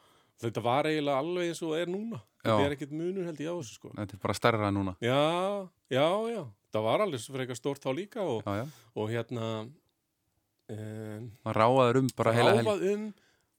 þetta 0.43 0.63
var 0.63 0.87
eiginlega 0.91 1.23
alveg 1.23 1.51
eins 1.51 1.63
og 1.65 1.73
það 1.73 1.83
er 1.83 1.93
núna 1.95 2.21
þetta 2.45 2.59
Já. 2.61 2.67
er 2.69 2.75
ekkert 2.77 2.93
munur 2.93 3.25
held 3.25 3.41
ég 3.41 3.49
á 3.51 3.57
þessu 3.57 3.79
sko 3.79 3.93
Þetta 3.97 4.17
er 4.19 4.21
bara 4.23 4.37
stærra 4.37 4.71
núna. 4.75 4.93
Já, 5.01 5.69
já, 5.91 6.07
já, 6.35 6.43
það 6.75 6.87
var 6.89 7.05
alveg 7.05 7.27
frekar 7.37 7.59
stórt 7.59 7.85
þá 7.85 7.91
líka 7.97 8.25
og, 8.27 8.43
Já, 8.45 8.63
já. 8.63 8.65
og 8.99 9.13
hérna 9.13 9.49
um, 9.65 11.31
Maður 11.45 11.61
ráðaður 11.63 12.01
um 12.03 12.11
bara 12.19 12.35
heila 12.37 12.57
ráfað 12.59 12.87
um 12.93 13.07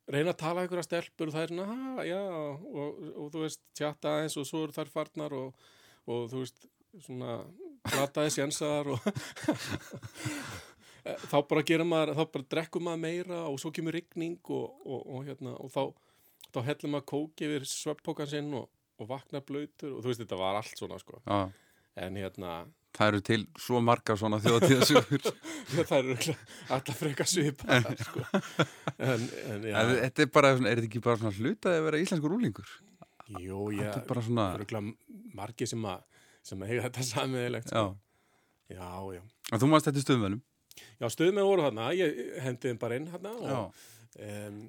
reyna 0.06 0.36
að 0.36 0.41
tala 0.43 0.62
einhverja 0.63 0.86
stelpur 0.86 1.32
og 1.32 1.34
það 1.34 1.45
er 1.47 1.51
svona, 1.54 2.06
já 2.06 2.19
og, 2.21 3.04
og 3.17 3.30
þú 3.34 3.41
veist, 3.41 3.62
tjatta 3.78 4.12
aðeins 4.19 4.38
og 4.38 4.45
svo 4.45 4.63
eru 4.67 4.75
þær 4.75 4.91
farnar 4.93 5.34
og, 5.34 5.69
og 6.06 6.28
þú 6.30 6.43
veist 6.43 6.67
svona, 7.08 7.39
glataði 7.89 8.34
sjensaðar 8.36 8.91
og 8.93 9.08
þá 11.32 11.36
bara 11.49 11.65
gerir 11.65 11.88
maður, 11.89 12.13
þá 12.17 12.23
bara 12.38 12.47
drekkum 12.54 12.86
maður 12.86 13.01
meira 13.01 13.41
og 13.49 13.58
svo 13.62 13.71
kemur 13.73 13.97
rigning 13.97 14.38
og, 14.45 14.78
og, 14.86 15.01
og 15.17 15.25
hérna, 15.28 15.56
og 15.58 15.73
þá 15.73 15.82
þá 16.56 16.62
hellum 16.69 16.95
maður 16.95 17.10
kóki 17.12 17.49
yfir 17.49 17.67
sveppókan 17.67 18.30
sinn 18.32 18.54
og, 18.56 18.69
og 19.01 19.10
vaknar 19.10 19.43
blöytur 19.45 19.97
og 19.97 20.04
þú 20.04 20.12
veist, 20.12 20.21
þetta 20.23 20.39
var 20.39 20.60
allt 20.62 20.78
svona, 20.80 20.99
sko 21.01 21.19
Já. 21.25 21.39
en 22.06 22.21
hérna, 22.21 22.51
Það 22.96 23.10
eru 23.12 23.22
til 23.28 23.42
svo 23.60 23.82
margar 23.84 24.16
svona 24.20 24.38
þjóðatíðasugur. 24.44 25.26
það 25.90 26.12
eru 26.16 26.36
alltaf 26.72 27.00
frekar 27.02 27.28
svipað, 27.28 27.90
sko 28.08 28.24
en, 28.98 29.26
en 29.52 29.66
já, 29.68 29.76
Þetta 30.06 30.26
er 30.26 30.30
bara, 30.38 30.52
er 30.56 30.80
þetta 30.80 30.88
ekki 30.90 31.02
bara 31.04 31.20
svona 31.20 31.36
hlutað 31.36 31.76
að 31.80 31.88
vera 31.90 32.02
íslenskur 32.06 32.36
úlingur? 32.38 32.70
jú, 33.42 33.60
já 33.74 33.90
er 33.90 34.04
bara 34.08 34.22
svona, 34.22 34.44
örugglega 34.56 34.94
margir 35.36 35.68
sem 35.72 35.86
að 35.90 36.04
sem 36.46 36.62
að 36.62 36.72
eiga 36.76 36.84
þetta 36.88 37.06
samiðilegt 37.10 37.72
já. 37.74 37.82
sko. 37.82 37.96
já, 38.70 38.90
já, 39.18 39.22
Og 39.52 39.62
þú 39.64 39.70
maður 39.72 39.88
þetta 39.90 40.04
stöðmennum? 40.06 40.42
já, 41.02 41.08
með 41.34 41.48
voru 41.50 41.66
þarna 41.66 41.90
ég 41.98 42.20
hendi 42.46 42.70
þeim 42.70 42.80
bara 42.86 43.00
inn 43.00 43.10
Já. 43.50 43.60
og 43.60 43.84
um, 44.30 44.60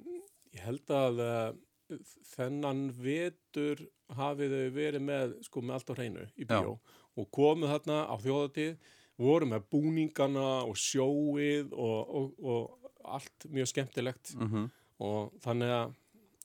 ég 0.57 0.63
held 0.65 0.93
að 0.97 1.21
uh, 1.23 1.97
þennan 2.33 2.81
vetur 2.97 3.85
hafið 4.17 4.55
þau 4.57 4.73
verið 4.75 5.05
með 5.07 5.35
sko 5.45 5.61
með 5.63 5.77
allt 5.77 5.91
á 5.91 5.97
hreinu 5.99 6.25
í 6.35 6.47
bíó 6.49 6.73
og 7.17 7.29
komuð 7.33 7.73
þarna 7.73 7.99
á 8.07 8.15
þjóðatíð 8.23 8.93
voru 9.17 9.49
með 9.49 9.65
búningana 9.73 10.47
og 10.67 10.77
sjóið 10.77 11.73
og, 11.73 12.15
og, 12.19 12.27
og 12.41 12.91
allt 13.17 13.47
mjög 13.53 13.71
skemmtilegt 13.73 14.35
Mm 14.37 14.67
og 14.97 15.33
þannig 15.43 15.69
að 15.69 15.91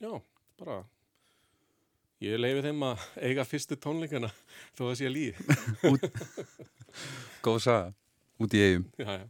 já, 0.02 0.10
bara 0.60 0.74
ég 2.20 2.36
leifi 2.36 2.64
þeim 2.66 2.82
að 2.84 3.06
eiga 3.26 3.46
fyrstu 3.48 3.78
tónleikana 3.80 4.28
þó 4.76 4.82
það 4.90 4.96
sé 5.00 5.12
líð 5.12 5.40
Góð 7.42 7.62
saga. 7.64 7.94
Út 8.42 8.52
í 8.52 8.60
eigum. 8.60 8.84
já, 9.00 9.22
já. 9.22 9.24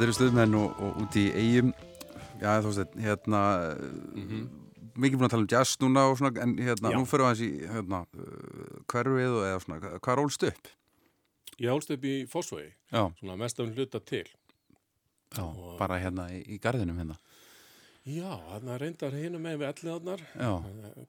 Þetta 0.00 0.06
eru 0.08 0.16
stuðmenn 0.16 0.54
og, 0.56 0.78
og 0.80 1.00
út 1.02 1.16
í 1.20 1.26
eigum 1.36 1.74
Já, 2.40 2.54
þú 2.64 2.70
veist, 2.70 2.94
hérna 3.04 3.40
mikið 4.96 5.18
búin 5.20 5.26
að 5.26 5.32
tala 5.34 5.44
um 5.44 5.48
jazz 5.52 5.74
núna 5.82 6.04
og 6.08 6.14
svona, 6.16 6.40
en 6.40 6.54
hérna, 6.56 6.88
Já. 6.88 6.96
nú 6.96 7.02
fyrir 7.04 7.26
við 7.26 7.28
aðeins 7.28 7.42
í 7.44 7.68
hérna, 7.68 7.98
hverfið 8.88 9.34
og 9.36 9.44
eða 9.44 9.58
svona, 9.66 9.90
hvað 9.98 10.12
er 10.14 10.22
ólst 10.22 10.46
upp? 10.48 10.70
Ég 11.60 11.68
hálst 11.68 11.92
upp 11.92 12.06
í 12.08 12.14
Fossvegi, 12.32 12.70
svona 12.94 13.36
mest 13.42 13.60
af 13.60 13.68
hluta 13.76 14.00
til. 14.00 14.24
já 15.36 15.44
bara 15.82 16.00
hérna 16.00 16.30
í, 16.32 16.40
í 16.48 16.56
garðinum 16.58 16.96
hérna 16.96 17.18
Já, 18.08 18.32
þarna 18.48 18.78
reyndar 18.80 19.18
hinum 19.20 19.44
með 19.44 19.60
við 19.60 19.68
elliðarnar, 19.74 20.24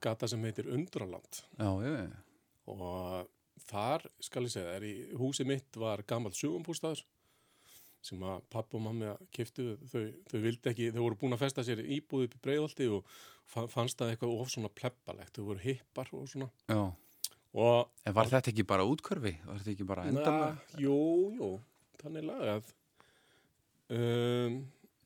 gata 0.03 0.27
sem 0.27 0.43
heitir 0.43 0.67
Undraland. 0.67 1.45
já, 1.55 1.71
já, 1.79 2.11
Og 2.67 3.31
þar, 3.71 4.03
skal 4.19 4.43
ég 4.43 4.51
segja, 4.51 4.75
er 4.75 4.83
í 4.83 4.93
húsi 5.15 5.47
mitt 5.47 5.79
var 5.79 6.03
gammal 6.03 6.35
sugumbústaður 6.35 7.05
sem 8.01 8.23
að 8.25 8.39
papp 8.49 8.73
og 8.73 8.81
mamma 8.81 9.11
kiftu, 9.33 9.75
þau, 9.91 10.01
þau 10.31 10.39
vildi 10.41 10.71
ekki, 10.71 10.87
þau 10.95 11.03
voru 11.05 11.19
búin 11.21 11.35
að 11.37 11.43
festa 11.43 11.63
sér 11.67 11.83
íbúð 11.85 12.23
upp 12.27 12.35
í 12.35 12.41
breiðolti 12.47 12.87
og 12.89 13.05
fa- 13.45 13.67
fannst 13.69 13.99
það 14.01 14.15
eitthvað 14.15 14.39
of 14.41 14.49
svona 14.49 14.71
plebbalegt, 14.73 15.35
þau 15.37 15.45
voru 15.51 15.61
hippar 15.67 16.09
og 16.17 16.27
svona. 16.31 16.49
já 16.69 16.81
Og 17.53 17.89
En 18.07 18.13
var 18.15 18.29
þetta 18.31 18.47
ekki 18.53 18.63
bara 18.63 18.85
útkörfi? 18.87 19.33
Var 19.43 19.57
þetta 19.59 19.71
ekki 19.73 19.85
bara 19.89 20.05
enda 20.07 20.21
Na, 20.31 20.57
jú, 20.79 20.95
jú, 21.35 21.49
þannig 21.99 22.23
lagað. 22.29 22.69
Um, 23.91 24.61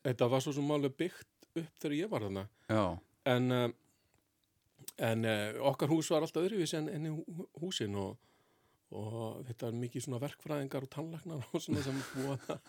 þetta 0.06 0.28
var 0.30 0.44
svo 0.46 0.54
sem 0.54 0.68
málega 0.70 0.94
byggt 0.94 1.48
upp 1.58 1.80
þegar 1.82 1.96
ég 1.98 2.12
var 2.12 2.22
þarna. 2.28 2.44
Já, 2.70 2.84
En, 3.26 3.48
uh, 3.52 3.72
en 5.02 5.26
uh, 5.26 5.58
okkar 5.72 5.90
hús 5.90 6.12
var 6.14 6.22
alltaf 6.22 6.46
öðruvísi 6.46 6.78
en, 6.78 6.90
en 6.94 7.08
hú- 7.18 7.48
húsin 7.64 7.96
og, 7.98 8.20
og 8.94 9.40
þetta 9.48 9.72
er 9.72 9.80
mikið 9.82 10.06
svona 10.06 10.20
verkfræðingar 10.22 10.86
og 10.86 10.92
tannlagnar 10.94 11.42
og 11.50 11.64
svona 11.66 11.82
sem 11.82 11.98
búa 12.14 12.38
það. 12.46 12.60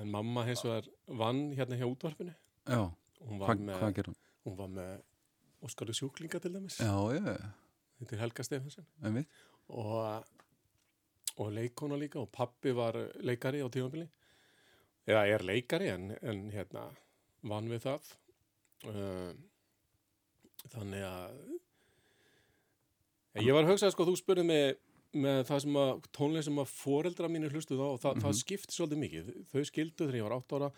En 0.00 0.08
mamma 0.10 0.44
hins 0.48 0.62
vegar 0.64 0.86
vann 1.20 1.50
hérna 1.56 1.76
hjá 1.76 1.86
útvarpinu. 1.88 2.32
já, 2.66 2.82
Hún 3.22 3.38
hvað 3.38 3.82
hva 3.82 3.92
gerum? 3.94 4.14
hún 4.46 4.56
var 4.58 4.68
með 4.68 5.02
Óskari 5.62 5.94
sjúklinga 5.94 6.40
til 6.42 6.52
dæmis. 6.56 6.78
Já, 6.80 6.90
Þetta 8.00 8.16
er 8.16 8.20
Helga 8.24 8.42
Stefansson. 8.42 8.86
og, 9.68 10.24
og 11.38 11.52
leikona 11.52 11.96
líka 11.96 12.18
og 12.18 12.30
pappi 12.32 12.72
var 12.74 12.96
leikari 13.22 13.60
á 13.62 13.68
tímabili 13.70 14.08
eða 15.06 15.26
er 15.28 15.42
leikari 15.46 15.88
en, 15.92 16.10
en 16.22 16.50
hérna 16.50 16.88
vann 17.42 17.68
við 17.70 17.80
það 17.86 18.10
um, 18.90 19.38
þannig 20.72 21.02
að 21.06 21.38
ég 23.46 23.54
var 23.54 23.64
að 23.64 23.70
hugsa 23.72 23.90
sko 23.94 24.04
þú 24.06 24.16
spurði 24.18 24.44
mig 24.46 24.76
með 25.12 25.42
það 25.48 25.62
sem 25.64 25.78
að 25.82 25.92
tónleik 26.16 26.46
sem 26.46 26.60
að 26.62 26.72
foreldra 26.72 27.30
mínir 27.32 27.54
hlustuð 27.54 27.82
á 27.84 27.88
og 27.88 28.00
það, 28.02 28.20
það 28.24 28.36
skipti 28.40 28.76
svolítið 28.76 29.02
mikið. 29.02 29.30
Þau 29.52 29.62
skildu 29.68 30.06
þegar 30.06 30.18
ég 30.18 30.26
var 30.26 30.36
8 30.38 30.58
ára 30.58 30.70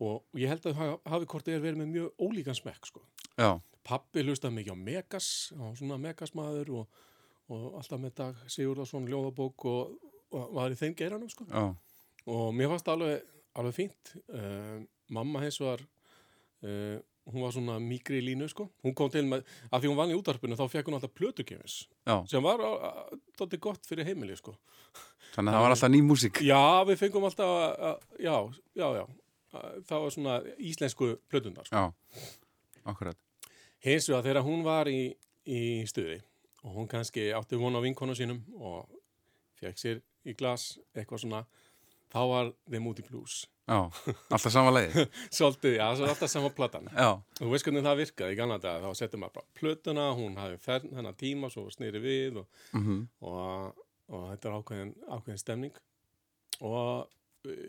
og 0.00 0.40
ég 0.40 0.52
held 0.52 0.68
að 0.70 0.80
hafi 1.12 1.28
hvort 1.32 1.50
eða 1.50 1.64
verið 1.64 1.82
með 1.82 1.92
mjög 1.94 2.24
ólíkan 2.24 2.56
smekk 2.56 2.88
sko. 2.88 3.02
Já, 3.34 3.50
pappi 3.86 4.24
hlustaði 4.24 4.56
mikið 4.60 4.76
á 4.76 4.84
Megas 4.86 5.28
og 5.58 5.76
svona 5.80 6.00
Megasmaður 6.00 6.72
og, 6.80 7.02
og 7.52 7.66
alltaf 7.80 8.00
með 8.00 8.16
dag 8.22 8.40
Sigurðarsson 8.46 9.08
ljóðabók 9.10 9.66
og, 9.68 9.94
og 10.32 10.56
var 10.56 10.72
í 10.72 10.80
þeim 10.80 10.96
geiranum 10.96 11.32
sko. 11.32 11.46
já, 11.50 11.66
og 12.30 12.50
mér 12.56 12.72
fannst 12.72 12.88
það 12.88 12.98
alveg, 12.98 13.30
alveg 13.60 13.76
fínt. 13.76 14.14
Uh, 14.32 14.80
mamma 15.12 15.44
hins 15.44 15.60
var 15.60 15.84
uh, 15.84 16.96
hún 17.34 17.44
var 17.44 17.54
svona 17.54 17.78
mýgri 17.82 18.20
í 18.20 18.26
línu 18.28 18.48
sko. 18.50 18.68
hún 18.84 18.94
kom 18.96 19.10
til 19.12 19.24
með, 19.28 19.46
að 19.70 19.82
því 19.82 19.90
hún 19.90 19.98
vann 20.00 20.12
í 20.12 20.18
útarpinu 20.18 20.58
þá 20.58 20.64
fekk 20.72 20.90
hún 20.90 20.98
alltaf 20.98 21.14
plötukefis 21.16 21.76
já 22.06 22.16
sem 22.30 22.44
var 22.44 22.62
dótti 23.38 23.60
gott 23.62 23.86
fyrir 23.86 24.08
heimili 24.08 24.36
sko. 24.38 24.56
Þannig 25.34 25.52
að 25.52 25.56
það 25.56 25.64
var 25.64 25.74
alltaf 25.76 25.92
ný 25.94 26.02
músík 26.04 26.42
já, 26.44 26.62
við 26.88 27.00
fengum 27.04 27.26
alltaf 27.28 27.56
að, 27.56 28.06
já, 28.18 28.36
já, 28.74 28.86
já 29.00 29.04
að, 29.06 29.82
það 29.90 30.04
var 30.04 30.14
svona 30.16 30.38
íslensku 30.58 31.10
plötundar 31.30 31.68
sko. 31.70 31.84
Já, 31.86 32.30
akkurat 32.84 33.26
Hins 33.80 34.10
vegar 34.10 34.26
þegar 34.26 34.44
hún 34.44 34.64
var 34.66 34.90
í, 34.92 35.14
í 35.48 35.60
stuði 35.88 36.20
og 36.66 36.74
hún 36.76 36.88
kannski 36.90 37.30
átti 37.32 37.56
von 37.56 37.78
á 37.78 37.80
vinkonu 37.80 38.16
sínum 38.16 38.42
og 38.60 38.90
fekk 39.60 39.80
sér 39.80 40.02
í 40.28 40.34
glas 40.36 40.74
eitthvað 40.92 41.22
svona, 41.22 41.40
þá 42.10 42.20
var 42.30 42.52
út 42.90 43.00
í 43.02 43.06
blues. 43.06 43.44
Já, 43.70 43.84
alltaf 44.34 44.50
sama 44.50 44.72
leiði 44.74 45.04
Svolítið, 45.36 45.76
já, 45.76 45.84
alltaf 45.86 46.30
sama 46.32 46.50
platan. 46.54 46.88
Já, 46.90 47.20
Þú 47.38 47.50
veist 47.52 47.66
hvernig 47.68 47.84
það 47.86 48.00
virkaði 48.00 48.34
í 48.34 48.38
gamla 48.40 48.58
dag, 48.62 48.82
þá 48.82 48.98
settum 48.98 49.22
maður 49.22 49.36
bara 49.38 49.58
plötuna, 49.60 50.06
hún 50.18 50.38
hafi 50.40 50.58
fern 50.64 50.96
hennar 50.96 51.14
tíma, 51.20 51.50
svo 51.54 51.68
snýri 51.70 52.02
við 52.02 52.40
og, 52.42 52.48
mhm, 52.74 53.04
og, 53.30 53.84
og 54.10 54.26
þetta 54.32 54.50
er 54.50 54.56
ákveðin, 54.58 54.92
ákveðin 55.06 55.42
stemning. 55.44 55.78
Og 56.66 57.06
uh, 57.46 57.62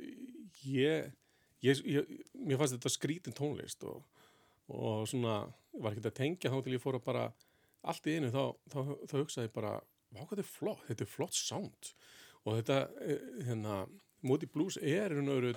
ég, 0.65 1.13
ég, 1.67 1.86
ég, 1.86 2.17
mér 2.41 2.60
fannst 2.62 2.80
þetta 2.80 2.95
skrítin 2.95 3.38
tónlist 3.38 3.86
og, 3.86 4.01
og 4.73 5.06
svona, 5.12 5.43
var 5.77 5.93
ekki 5.93 6.08
að 6.10 6.17
tengja 6.17 6.51
þá 6.54 6.60
til 6.65 6.75
ég 6.80 6.84
fór 6.84 6.97
að 6.97 7.08
bara, 7.12 7.30
allt 7.86 8.10
í 8.10 8.17
einu 8.17 8.34
þá, 8.34 8.43
þá, 8.73 8.80
þá 9.06 9.17
hugsaði 9.19 9.51
ég 9.51 9.56
bara, 9.56 9.77
hvað 10.15 10.34
þetta 10.34 10.43
er 10.47 10.54
flott, 10.58 10.86
þetta 10.89 11.06
er 11.06 11.13
flott 11.13 11.38
sound 11.38 11.93
og 12.41 12.58
þetta, 12.58 12.77
eh, 13.06 13.27
hérna, 13.45 13.84
Moody 14.21 14.49
Blues 14.51 14.77
er 14.81 15.13
raun 15.13 15.29
og 15.31 15.41
veru 15.41 15.53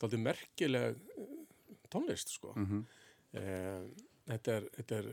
daldið 0.00 0.22
merkileg 0.22 0.96
eh, 0.96 1.36
tónlist, 1.90 2.36
sko. 2.38 2.54
mhm, 2.56 2.86
Eh, 3.30 3.82
þetta, 4.26 4.56
er, 4.56 4.64
þetta, 4.74 4.96
er, 4.96 5.10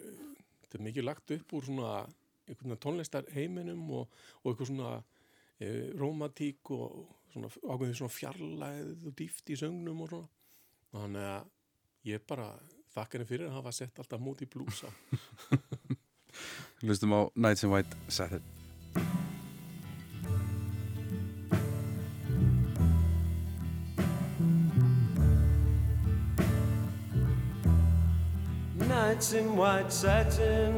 þetta 0.63 0.79
er 0.79 0.83
mikið 0.87 1.05
lagt 1.05 1.33
upp 1.35 1.53
úr 1.53 1.67
svona 1.67 2.77
tónlistar 2.81 3.27
heiminum 3.35 3.83
og, 3.93 4.15
og 4.41 4.49
eitthvað 4.49 4.71
svona 4.71 4.93
e, 5.59 5.69
romantík 5.99 6.71
og 6.73 6.95
svona 7.33 7.51
ákveðið 7.51 7.93
svona 7.99 8.15
fjarlæð 8.15 9.05
og 9.11 9.15
dýft 9.21 9.53
í 9.53 9.59
söngnum 9.61 10.01
og 10.05 10.13
svona. 10.13 10.31
Þannig 10.97 11.29
að 11.29 12.09
ég 12.09 12.27
bara 12.33 12.51
þakka 12.95 13.19
henni 13.19 13.29
fyrir 13.29 13.49
að 13.51 13.57
hafa 13.59 13.75
sett 13.83 14.01
alltaf 14.01 14.23
móti 14.23 14.49
blues 14.49 14.81
á. 14.87 14.89
Hlustum 16.81 17.13
á 17.13 17.21
Nights 17.35 17.67
in 17.67 17.73
White 17.73 18.01
setið 18.09 18.56
Nights 29.17 29.33
in 29.33 29.55
white 29.57 29.91
satin, 29.91 30.75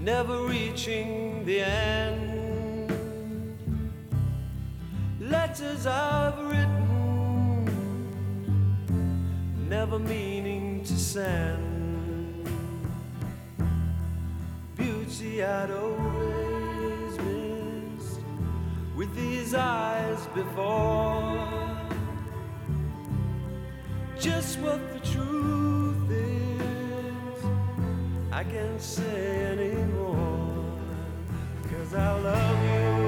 never 0.00 0.46
reaching 0.46 1.44
the 1.44 1.60
end. 1.60 2.90
Letters 5.20 5.84
I've 5.84 6.38
written, 6.38 7.66
never 9.68 9.98
meaning 9.98 10.82
to 10.84 10.96
send. 10.96 12.48
Beauty 14.78 15.44
I'd 15.44 15.70
always 15.70 17.18
missed 17.18 18.20
with 18.96 19.14
these 19.14 19.52
eyes 19.52 20.26
before 20.34 21.46
just 24.18 24.58
what 24.60 24.80
the 24.94 25.00
truth. 25.00 25.79
I 28.40 28.44
can't 28.44 28.80
say 28.80 29.52
anymore, 29.52 30.64
cause 31.68 31.94
I 31.94 32.18
love 32.20 32.64
you. 32.64 32.99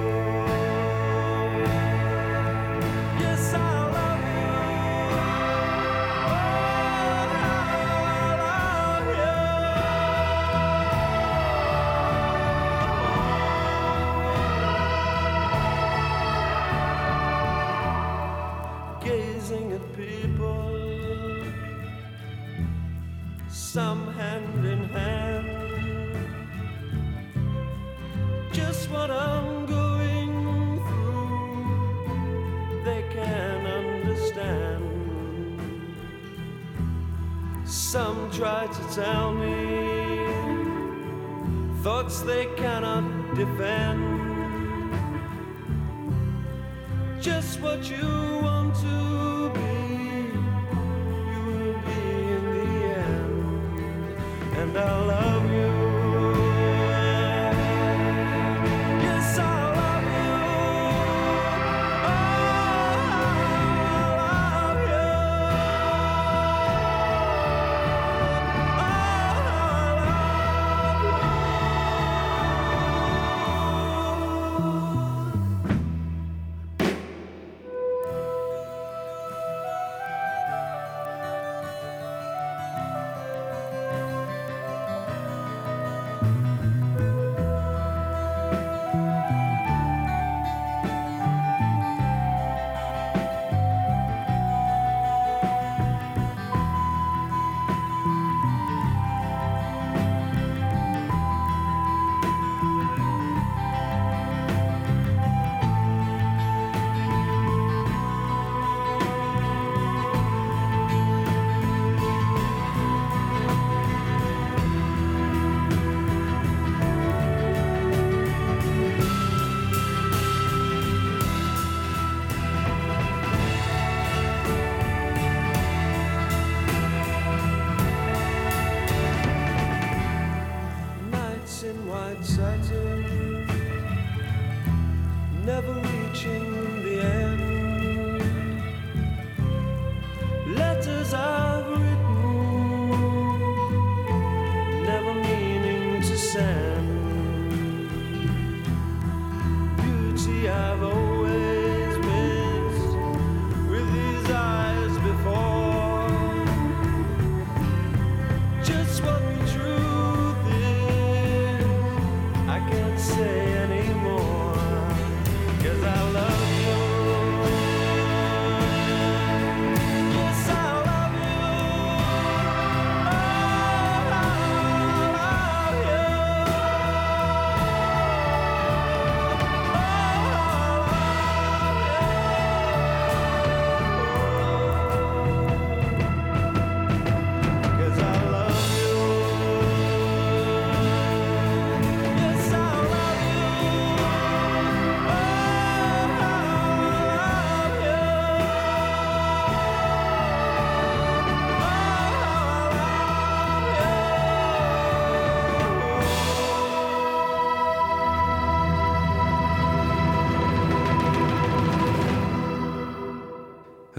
Try 38.43 38.67
to 38.67 38.83
tell 38.93 39.33
me 39.33 40.27
thoughts 41.81 42.23
they 42.23 42.47
cannot 42.57 43.05
defend. 43.37 44.01
Just 47.21 47.61
what 47.61 47.89
you 47.89 48.09
want 48.43 48.75
to 48.87 49.49
be 49.59 49.71
you 51.31 51.41
will 51.51 51.79
be 51.91 52.03
in 52.37 52.45
the 52.57 52.71
end, 53.07 54.19
and 54.59 54.77
I 54.77 55.07
love 55.07 55.32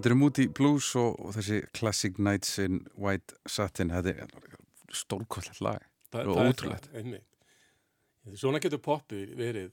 Þetta 0.04 0.12
eru 0.12 0.20
Moody 0.20 0.44
Blues 0.52 0.88
og, 1.00 1.14
og 1.24 1.32
þessi 1.38 1.62
Classic 1.72 2.18
Nights 2.20 2.58
in 2.60 2.82
White 3.00 3.38
Satin 3.48 3.88
þetta 3.88 4.12
er 4.12 4.28
stórkvæðlegt 4.92 5.64
lag 5.64 5.80
Það, 6.12 6.28
Og 6.28 6.36
er 6.42 6.50
ótrúlegt. 6.52 6.92
Svona 8.42 8.60
getur 8.60 8.82
poppið 8.84 9.32
verið, 9.40 9.72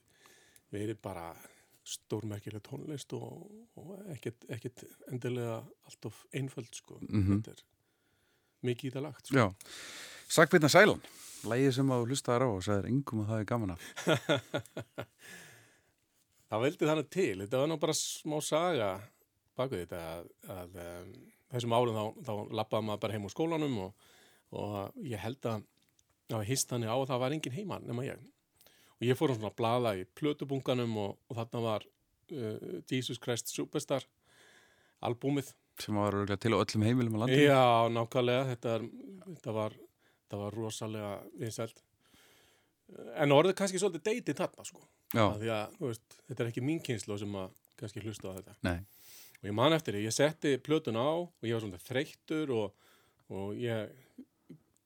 verið 0.71 1.01
bara 1.03 1.35
stórmerkileg 1.83 2.63
tónlist 2.63 3.11
og, 3.19 3.51
og 3.75 4.07
ekkert, 4.15 4.47
ekkert 4.55 4.87
endilega 5.11 5.67
allt 5.91 6.07
of 6.13 6.23
einföld 6.31 6.71
sko. 6.79 7.03
Mhm. 7.03 7.43
Þetta 7.43 7.51
er 7.57 7.67
mikið 8.71 8.87
í 8.93 8.95
það 8.95 9.07
lagt 9.11 9.27
sko. 9.27 9.35
Já, 9.35 9.51
Sakbyrna 10.31 10.71
Sælan 10.71 11.03
Lægið 11.51 11.75
sem 11.75 11.91
að 11.91 12.05
þú 12.05 12.07
hlustaðar 12.15 12.47
á 12.47 12.49
og 12.55 12.63
sagðir 12.71 12.87
engum 12.95 13.27
að 13.27 13.35
það 13.35 13.43
er 13.43 13.51
gaman 13.51 13.75
af 13.75 13.83
Það 16.51 16.69
veldi 16.71 16.95
þannig 16.95 17.11
til, 17.19 17.39
þetta 17.43 17.65
var 17.65 17.71
nú 17.75 17.83
bara 17.83 18.03
smá 18.07 18.39
saga 18.45 18.95
baku 19.61 19.79
þetta 19.81 20.01
að, 20.15 20.31
að 20.57 20.81
um, 20.87 21.13
þessum 21.53 21.77
árum 21.77 21.99
þá, 21.99 22.05
þá 22.27 22.33
lappaði 22.61 22.89
maður 22.89 23.05
bara 23.05 23.17
heim 23.17 23.29
úr 23.29 23.35
skólanum 23.35 23.79
og, 23.87 24.11
og 24.57 25.07
ég 25.07 25.23
held 25.23 25.49
að 25.51 25.65
það 26.31 26.47
hist 26.51 26.71
þannig 26.71 26.93
á 26.93 26.97
að 26.97 27.09
það 27.11 27.23
var 27.25 27.37
engin 27.37 27.57
heima 27.57 27.81
nema 27.85 28.07
ég. 28.07 28.21
Og 29.01 29.09
ég 29.09 29.19
fór 29.19 29.33
um 29.33 29.39
svona 29.39 29.51
að 29.51 29.59
blaða 29.59 29.95
í 29.99 30.07
plötubunganum 30.19 30.97
og, 31.01 31.17
og 31.31 31.39
þarna 31.39 31.63
var 31.65 31.87
uh, 31.87 32.81
Jesus 32.91 33.21
Christ 33.23 33.53
Superstar 33.53 34.07
albúmið. 35.07 35.55
sem 35.81 35.97
var 35.97 36.13
til 36.37 36.53
á 36.53 36.61
öllum 36.61 36.85
heimilum 36.85 37.17
á 37.17 37.19
landinu 37.23 37.47
Já, 37.47 37.89
nákvæmlega, 37.89 38.43
þetta, 38.51 38.75
er, 38.77 38.83
þetta, 39.31 39.55
var, 39.57 39.77
þetta 40.21 40.41
var 40.43 40.59
rosalega 40.59 41.13
vinsælt. 41.41 41.81
En 43.17 43.33
orðið 43.33 43.57
kannski 43.57 43.81
svolítið 43.81 44.11
deytið 44.11 44.41
þarna 44.43 44.67
sko. 44.67 44.83
Að, 45.15 45.47
þú 45.79 45.89
veist, 45.89 46.19
þetta 46.29 46.45
er 46.45 46.51
ekki 46.51 46.65
mín 46.67 46.83
kynslu 46.85 47.17
sem 47.19 47.37
að 47.39 47.55
kannski 47.81 48.03
hlusta 48.05 48.29
á 48.29 48.37
þetta. 48.37 48.57
nei, 48.67 48.79
Og 49.41 49.49
ég 49.49 49.57
man 49.57 49.73
eftir 49.73 49.97
því, 49.97 50.05
ég 50.05 50.15
setti 50.15 50.55
plötun 50.61 51.01
á 51.01 51.11
og 51.25 51.47
ég 51.47 51.57
var 51.57 51.65
svona 51.65 51.81
þreyttur 51.81 52.53
og, 52.57 52.89
og 53.33 53.57
ég, 53.57 53.93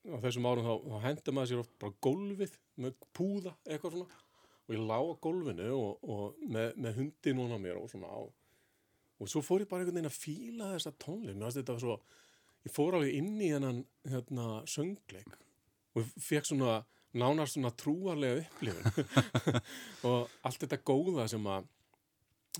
á 0.06 0.16
þessum 0.22 0.46
árum 0.46 0.68
þá, 0.68 0.74
þá 0.92 0.98
hendi 1.08 1.34
maður 1.34 1.50
sér 1.50 1.62
oft 1.64 1.74
bara 1.82 1.98
gólfið 2.06 2.58
með 2.84 2.96
púða 3.16 3.54
eitthvað 3.66 3.96
svona. 3.96 4.20
Og 4.64 4.76
ég 4.76 4.84
lá 4.88 4.96
á 4.96 5.20
gólfinu 5.26 5.70
og, 5.76 6.06
og 6.08 6.44
með, 6.46 6.70
með 6.80 7.00
hundi 7.00 7.34
núna 7.36 7.58
mér 7.60 7.80
og 7.82 7.90
svona 7.90 8.08
á. 8.08 8.22
Og 9.20 9.30
svo 9.30 9.42
fór 9.44 9.64
ég 9.64 9.70
bara 9.70 9.82
einhvern 9.82 9.98
veginn 9.98 10.10
að 10.10 10.20
fíla 10.22 10.70
þessa 10.74 10.94
tónlið, 11.02 11.34
mér 11.34 11.46
fannst 11.48 11.60
þetta 11.60 11.80
svo 11.82 11.98
ég 12.64 12.72
fór 12.72 12.96
alveg 12.96 13.18
inn 13.18 13.34
í 13.42 13.50
hennan 13.52 13.82
hérna, 14.08 14.62
söngleik 14.70 15.36
og 15.94 16.08
fekk 16.22 16.48
svona 16.48 16.78
nánast 17.14 17.54
svona 17.54 17.70
trúarlega 17.78 18.42
upplifun. 18.42 19.04
Og 20.08 20.32
allt 20.42 20.64
þetta 20.64 20.80
góða 20.82 21.28
sem 21.30 21.44
að 21.46 21.68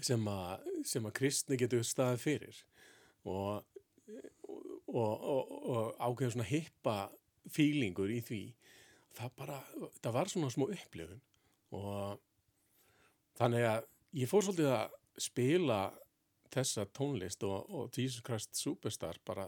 sem 0.03 0.29
að, 0.31 0.65
sem 0.87 1.07
að 1.07 1.17
kristni 1.21 1.59
getur 1.61 1.85
staðið 1.87 2.23
fyrir 2.25 2.61
og, 3.25 3.65
og, 4.91 5.13
og, 5.13 5.53
og 5.71 6.01
ákveðin 6.01 6.35
svona 6.37 6.49
hippa 6.49 6.97
fílingur 7.55 8.11
í 8.11 8.21
því 8.25 8.43
það 9.15 9.37
bara, 9.39 9.61
það 10.01 10.17
var 10.17 10.33
svona 10.33 10.53
smá 10.55 10.67
upplifun 10.67 11.21
og 11.75 12.19
þannig 13.39 13.69
að 13.69 13.87
ég 14.21 14.31
fór 14.31 14.47
svolítið 14.47 14.73
að 14.75 14.99
spila 15.25 15.79
þessa 16.55 16.87
tónlist 16.95 17.47
og, 17.47 17.71
og 17.71 17.97
Jesus 17.97 18.23
Christ 18.27 18.55
Superstar 18.59 19.19
bara, 19.27 19.47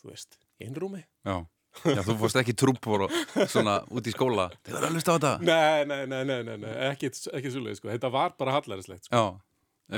þú 0.00 0.12
veist, 0.12 0.38
einrúmi 0.60 1.04
já 1.24 1.42
Já, 1.88 2.02
þú 2.04 2.18
fórst 2.20 2.36
ekki 2.36 2.52
trúppor 2.52 3.06
og 3.06 3.12
svona 3.48 3.78
út 3.88 4.04
í 4.04 4.12
skóla 4.12 4.50
Þið 4.60 4.74
verður 4.74 4.86
að 4.90 4.96
hlusta 4.98 5.14
á 5.14 5.16
þetta 5.16 5.30
Nei, 5.40 5.84
nei, 5.88 6.02
nei, 6.04 6.18
nei, 6.28 6.40
nei, 6.44 6.56
nei. 6.60 6.72
ekki, 6.90 7.08
ekki 7.32 7.52
svoleið 7.54 7.78
sko. 7.78 7.88
þetta 7.94 8.10
var 8.12 8.34
bara 8.36 8.58
hallærislegt 8.58 9.08
sko. 9.08 9.16
Já, 9.16 9.22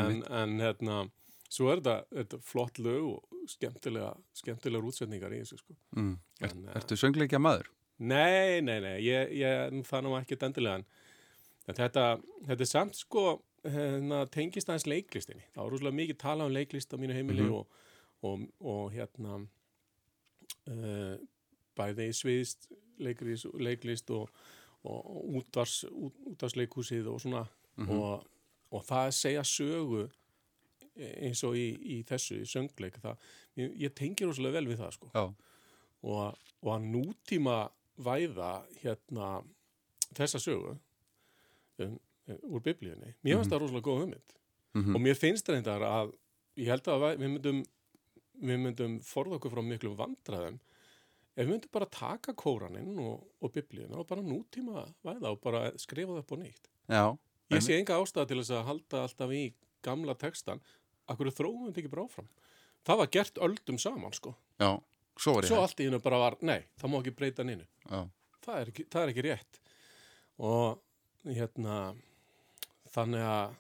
en, 0.00 0.22
en 0.40 0.59
hérna 0.61 0.98
svo 1.54 1.70
er 1.70 1.80
þetta, 1.80 1.96
þetta 2.18 2.38
flott 2.42 2.78
lög 2.83 3.04
og 3.12 3.48
skemmtilega, 3.48 4.12
skemmtilegar 4.35 4.87
útsetningar 4.88 5.33
í 5.37 5.40
þessu 5.42 5.59
sko. 5.61 5.74
mm. 5.96 6.12
er, 6.40 6.50
en, 6.50 6.64
eh, 6.68 6.76
Ertu 6.80 6.96
söngleikja 6.98 7.38
maður? 7.38 7.68
Nei, 7.98 8.61
nei, 8.64 8.80
nei, 8.83 8.96
ég, 9.07 9.30
ég 9.38 9.83
það 9.87 10.02
nú 10.09 10.14
ekki 10.18 10.38
endilega 10.42 10.80
en 10.80 11.74
þetta, 11.78 12.07
þetta 12.48 12.64
er 12.66 12.70
samt 12.70 12.96
sko 12.98 13.26
hérna, 13.64 14.24
tengist 14.35 14.68
aðeins 14.68 14.87
leiklistinni 14.90 15.44
það 15.54 15.62
var 15.62 15.70
rúslega 15.76 15.98
mikið 16.00 16.18
tala 16.24 16.44
um 16.48 16.52
leiklist 16.52 16.92
á 16.92 16.96
mínu 17.00 17.14
heimili 17.16 17.46
Mhm. 17.46 17.52
og, 17.54 17.68
og, 18.22 18.42
og 18.61 18.90
hérna 18.92 19.38
uh, 20.68 21.16
bæði 21.78 22.11
sviðist 22.16 22.68
leiklist, 23.02 23.46
leiklist 23.59 24.11
og, 24.14 24.28
og 24.87 25.24
útvars, 25.40 25.85
út, 25.90 26.14
útvarsleikhúsið 26.35 27.09
og 27.11 27.20
svona 27.24 27.46
Mhm. 27.76 27.90
og, 27.90 28.26
og 28.74 28.84
það 28.88 29.08
að 29.08 29.16
segja 29.20 29.44
sögu 29.46 30.04
eins 30.94 31.40
og 31.46 31.56
í, 31.58 31.66
í 31.96 31.96
þessu 32.06 32.37
í 32.42 32.46
söngleik 32.46 33.00
það, 33.02 33.18
ég, 33.58 33.72
ég 33.87 33.94
tengir 33.98 34.28
rosalega 34.30 34.60
vel 34.60 34.68
við 34.70 34.82
það 34.84 34.92
sko 34.98 35.10
og, 36.04 36.38
og 36.62 36.70
að 36.76 36.87
nútíma 36.92 37.56
væða 38.04 38.52
hérna 38.82 39.30
þessa 40.14 40.38
sögu 40.42 40.74
um, 41.82 41.96
um, 42.28 42.38
úr 42.54 42.62
biblíunni. 42.64 43.14
Mér 43.26 43.40
finnst 43.40 43.52
það 43.54 43.64
rosalega 43.64 43.88
góð 43.90 44.02
hugmynd 44.04 44.40
Mhm. 44.74 44.94
og 44.96 45.02
mér 45.04 45.14
finnst 45.14 45.46
reyndar 45.48 45.82
að 45.87 46.08
ég 46.58 46.66
held 46.66 46.88
að 46.90 47.02
við 47.14 47.20
myndum 47.30 47.60
við 48.42 48.56
myndum 48.58 48.96
forða 49.06 49.37
okkur 49.38 49.52
frá 49.54 49.62
miklu 49.62 49.92
vandræðum 49.94 50.56
ef 51.37 51.44
við 51.44 51.50
myndum 51.52 51.70
bara 51.76 51.87
taka 51.94 52.34
kóraninn 52.34 52.98
og, 52.98 53.20
og 53.38 53.52
biblíuna 53.54 54.00
og 54.02 54.08
bara 54.10 54.24
nútíma 54.26 54.82
væða 55.06 55.30
og 55.30 55.38
bara 55.46 55.60
skrifa 55.78 56.16
það 56.16 56.24
upp 56.24 56.34
á 56.34 56.37
nýtt. 56.42 56.66
já, 56.90 57.04
Ég 57.52 57.64
sé 57.64 57.76
enga 57.76 57.98
ástæða 58.00 58.28
til 58.30 58.38
þess 58.40 58.54
að 58.57 58.66
halda 58.70 59.02
alltaf 59.04 59.35
í 59.37 59.42
gamla 59.85 60.14
textan, 60.16 60.62
akkur 61.11 61.28
þróum 61.35 61.66
við 61.66 61.70
þetta 61.72 61.83
ekki 61.83 61.92
bara 61.92 62.07
áfram. 62.07 62.30
Það 62.85 63.00
var 63.00 63.11
gert 63.16 63.40
öldum 63.48 63.80
saman 63.80 64.16
sko. 64.16 64.35
já 64.61 64.70
Svo 65.14 65.37
var 65.37 65.44
ég 65.46 65.52
Svo 65.52 65.61
allt 65.62 65.80
í 65.80 65.85
hennu 65.87 66.00
bara 66.02 66.18
var, 66.18 66.37
nei, 66.42 66.64
það 66.80 66.90
má 66.90 66.96
ekki 66.98 67.14
breyta. 67.14 67.44
Já, 67.44 68.00
Það 68.44 68.57
er 68.61 68.70
ekki, 68.72 68.85
það 68.92 69.02
er 69.02 69.12
ekki 69.12 69.24
rétt. 69.24 69.61
Og 70.38 70.80
hérna, 71.24 71.76
þannig 72.92 73.22
að 73.24 73.54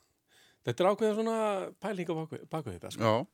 þetta 0.66 0.84
er 0.84 0.90
ákveðin 0.90 1.14
svona 1.20 1.38
pælinga 1.80 2.16
baku 2.50 2.70
þetta. 2.72 2.90
Sko. 2.90 3.02
já 3.04 3.26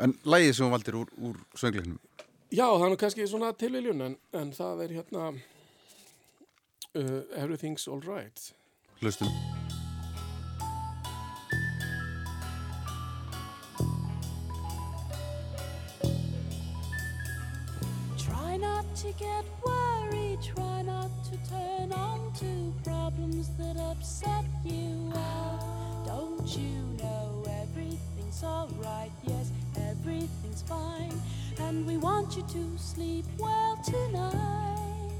En 0.00 0.14
lægið 0.24 0.54
sem 0.56 0.64
þú 0.66 0.70
valdir 0.72 0.96
úr, 0.96 1.10
úr 1.20 1.40
söngleiknum 1.60 1.98
Já, 2.50 2.64
það 2.66 2.84
er 2.86 2.92
nú 2.94 2.98
kannski 2.98 3.28
svona 3.30 3.52
tilviljun, 3.54 4.00
en, 4.06 4.16
en 4.34 4.50
það 4.56 4.84
er 4.86 4.96
hérna 4.98 5.28
uh, 6.96 7.22
Everything's 7.36 7.86
Alright. 7.90 8.50
Hlustum 9.02 9.49
not 19.40 19.64
worry, 19.64 20.38
try 20.42 20.82
not 20.82 21.10
to 21.24 21.50
turn 21.50 21.92
on 21.92 22.32
to 22.34 22.74
problems 22.84 23.48
that 23.58 23.76
upset 23.78 24.44
you. 24.64 25.10
Oh, 25.14 26.02
don't 26.06 26.56
you 26.56 26.82
know 27.02 27.44
everything's 27.62 28.42
alright? 28.42 29.10
Yes, 29.26 29.50
everything's 29.76 30.62
fine. 30.62 31.12
And 31.58 31.86
we 31.86 31.96
want 31.96 32.36
you 32.36 32.42
to 32.42 32.78
sleep 32.78 33.24
well 33.38 33.78
tonight. 33.84 35.10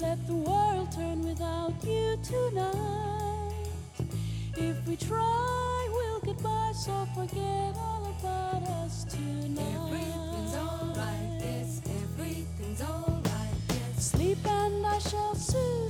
Let 0.00 0.24
the 0.26 0.34
world 0.34 0.92
turn 0.92 1.22
without 1.22 1.74
you 1.84 2.18
tonight. 2.22 3.54
If 4.56 4.86
we 4.86 4.96
try, 4.96 5.88
we'll 5.90 6.20
get 6.20 6.42
by, 6.42 6.72
so 6.74 7.06
forget 7.14 7.74
too. 15.56 15.85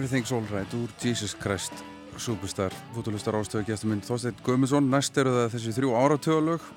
Everything's 0.00 0.32
Alright 0.32 0.72
úr 0.72 0.88
Jesus 0.96 1.34
Christ 1.36 1.72
Superstar, 2.16 2.72
fótulustar 2.94 3.36
ástöðu 3.36 3.66
gæstum 3.68 3.90
minn 3.92 4.00
Þorstein 4.00 4.38
Guðmundsson, 4.46 4.86
næst 4.88 5.18
eru 5.20 5.34
það 5.34 5.50
þessi 5.52 5.74
þrjú 5.76 5.90
áratöðalög 5.92 6.68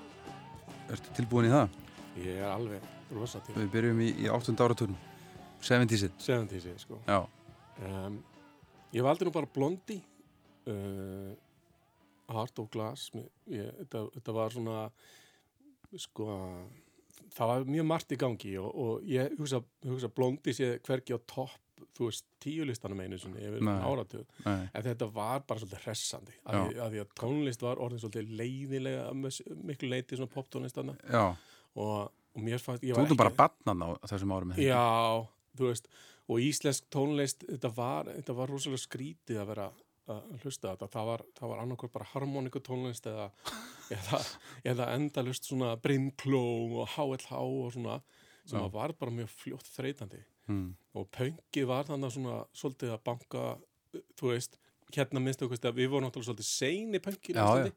Ertu 0.91 1.13
tilbúin 1.15 1.47
í 1.47 1.53
það? 1.53 1.77
Ég 2.19 2.41
er 2.41 2.49
alveg 2.49 2.83
rosa 3.15 3.39
til. 3.45 3.55
Við 3.61 3.71
byrjum 3.77 4.03
í, 4.03 4.09
í 4.25 4.27
8. 4.27 4.57
áratöðun 4.59 4.99
70's 5.63 6.03
70's, 6.19 6.83
sko. 6.83 6.99
Um, 7.79 8.19
Ég 8.91 9.07
valdi 9.07 9.29
nú 9.29 9.31
bara 9.39 9.51
blondi 9.55 10.01
uh, 10.03 10.75
eh, 10.75 11.31
Heart 12.27 12.59
of 12.59 12.71
Glass. 12.75 13.07
Ég, 13.47 13.71
þetta, 13.85 14.03
þetta 14.19 14.39
var 14.41 14.57
svona 14.59 14.85
sko 15.95 16.27
það 17.31 17.55
var 17.55 17.69
mjög 17.71 17.91
margt 17.95 18.11
í 18.11 18.19
gangi 18.19 18.57
og, 18.59 18.71
og 18.75 19.07
ég 19.07 19.31
hugsa, 19.39 19.63
hugsa 19.87 20.11
blondi 20.11 20.59
sé 20.59 20.75
hverki 20.83 21.15
á 21.15 21.23
topp 21.23 21.61
þú 21.97 22.07
veist, 22.09 22.25
tíu 22.41 22.65
listanum 22.65 22.99
einu 23.03 23.17
sinni 23.21 23.43
yfir 23.45 23.61
Nei. 24.45 24.69
en 24.73 24.83
þetta 24.87 25.07
var 25.13 25.43
bara 25.47 25.59
svolítið 25.61 25.83
hressandi 25.85 26.33
Já. 26.33 26.63
því- 26.67 26.79
að 26.85 26.91
því 26.95 27.01
að 27.03 27.13
tónlist 27.21 27.61
var 27.61 27.81
orðin 27.85 28.01
svolítið 28.01 28.33
leiðilega 28.39 29.13
miklu 29.63 29.89
leiti 29.93 30.17
svona 30.17 30.33
poptónlistana 30.33 30.95
og, 31.75 32.09
og 32.33 32.41
mér 32.41 32.59
fannst 32.63 32.83
ég 32.83 32.95
þú 32.95 33.03
var 33.03 33.05
erum 33.11 33.21
bara 33.23 33.35
barnan 33.43 33.85
á 33.85 33.89
þessum 34.09 34.33
árum 34.35 34.51
ekki? 34.55 34.67
Já, 34.71 35.27
þú 35.57 35.69
veist 35.69 35.87
og 36.33 36.39
íslensk 36.39 36.85
tónlist, 36.89 37.45
þetta 37.49 37.73
var 37.75 38.05
þetta 38.13 38.33
var 38.41 38.47
rosalega 38.49 38.81
skrítið 38.87 39.41
að 39.43 39.49
vera 39.53 39.69
að 40.13 40.41
hlusta 40.43 40.73
þetta, 40.73 40.87
það 40.91 41.05
var, 41.07 41.21
það 41.39 41.49
var 41.53 41.59
annarkvært 41.63 41.93
bara 41.93 42.09
harmoniku 42.11 42.59
tónlist 42.59 43.05
eða, 43.07 43.29
eða, 43.93 44.19
eða 44.73 44.87
endalust 44.97 45.45
svona 45.47 45.75
brimkló 45.79 46.41
og 46.81 46.89
HLH 46.97 47.31
og 47.39 47.69
svona 47.75 48.01
sem 48.43 48.59
var 48.73 48.91
bara 48.99 49.11
mjög 49.15 49.29
fljótt 49.31 49.69
þreytandi 49.77 50.19
Mm. 50.51 50.73
og 50.99 51.07
pöngið 51.15 51.65
var 51.69 51.87
þannig 51.87 52.11
svona 52.11 52.41
svolítið 52.51 52.89
að 52.91 53.03
banka 53.07 53.43
þú 54.19 54.33
veist, 54.33 54.57
hérna 54.91 55.21
minnstu 55.23 55.47
okkur 55.47 55.69
að 55.69 55.77
við 55.77 55.93
vorum 55.93 56.03
náttúrulega 56.07 56.33
svolítið 56.33 56.49
sein 56.49 56.97
í 56.97 56.99
pöngið 56.99 57.39
Já, 57.39 57.47
já. 57.63 57.71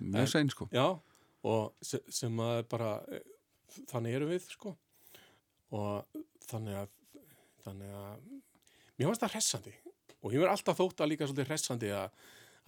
Mjög 0.00 0.28
sein 0.28 0.50
sko. 0.50 0.68
Já, 0.74 0.98
og 1.46 1.74
se, 1.82 2.00
sem 2.12 2.40
að 2.42 2.62
bara 2.72 2.96
eh, 3.12 3.22
þannig 3.90 4.18
erum 4.18 4.32
við 4.32 4.48
sko. 4.50 4.74
Og 5.74 6.22
þannig 6.48 6.78
að 6.82 6.90
þannig 7.64 7.92
að 7.96 8.24
mér 8.98 9.08
finnst 9.08 9.24
það 9.24 9.36
hressandi. 9.36 9.74
Og 10.24 10.34
ég 10.34 10.42
verð 10.42 10.54
alltaf 10.54 10.80
þótt 10.80 11.04
að 11.04 11.10
líka 11.12 11.28
svolítið 11.28 11.50
hressandi 11.52 11.92
að, 11.94 12.18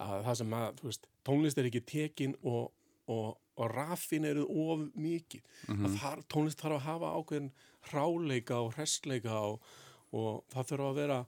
að 0.03 0.23
það 0.27 0.39
sem 0.41 0.55
að 0.57 0.79
þú 0.79 0.89
veist, 0.89 1.07
tónlist 1.27 1.61
er 1.61 1.69
ekki 1.69 1.83
tekin 1.91 2.35
og, 2.41 2.71
og, 3.11 3.37
og 3.57 3.71
rafin 3.73 4.27
eru 4.29 4.45
of 4.47 4.87
mikið. 4.97 5.45
Að 5.75 5.99
þar, 6.01 6.23
tónlist 6.33 6.63
þarf 6.63 6.79
að 6.79 6.87
hafa 6.87 7.13
ákveðin 7.19 7.51
hráleika 7.91 8.59
og 8.63 8.73
hressleika 8.77 9.39
og, 9.49 9.61
og 10.15 10.43
það 10.53 10.71
þurfa 10.71 10.89
að 10.91 10.99
vera 11.01 11.19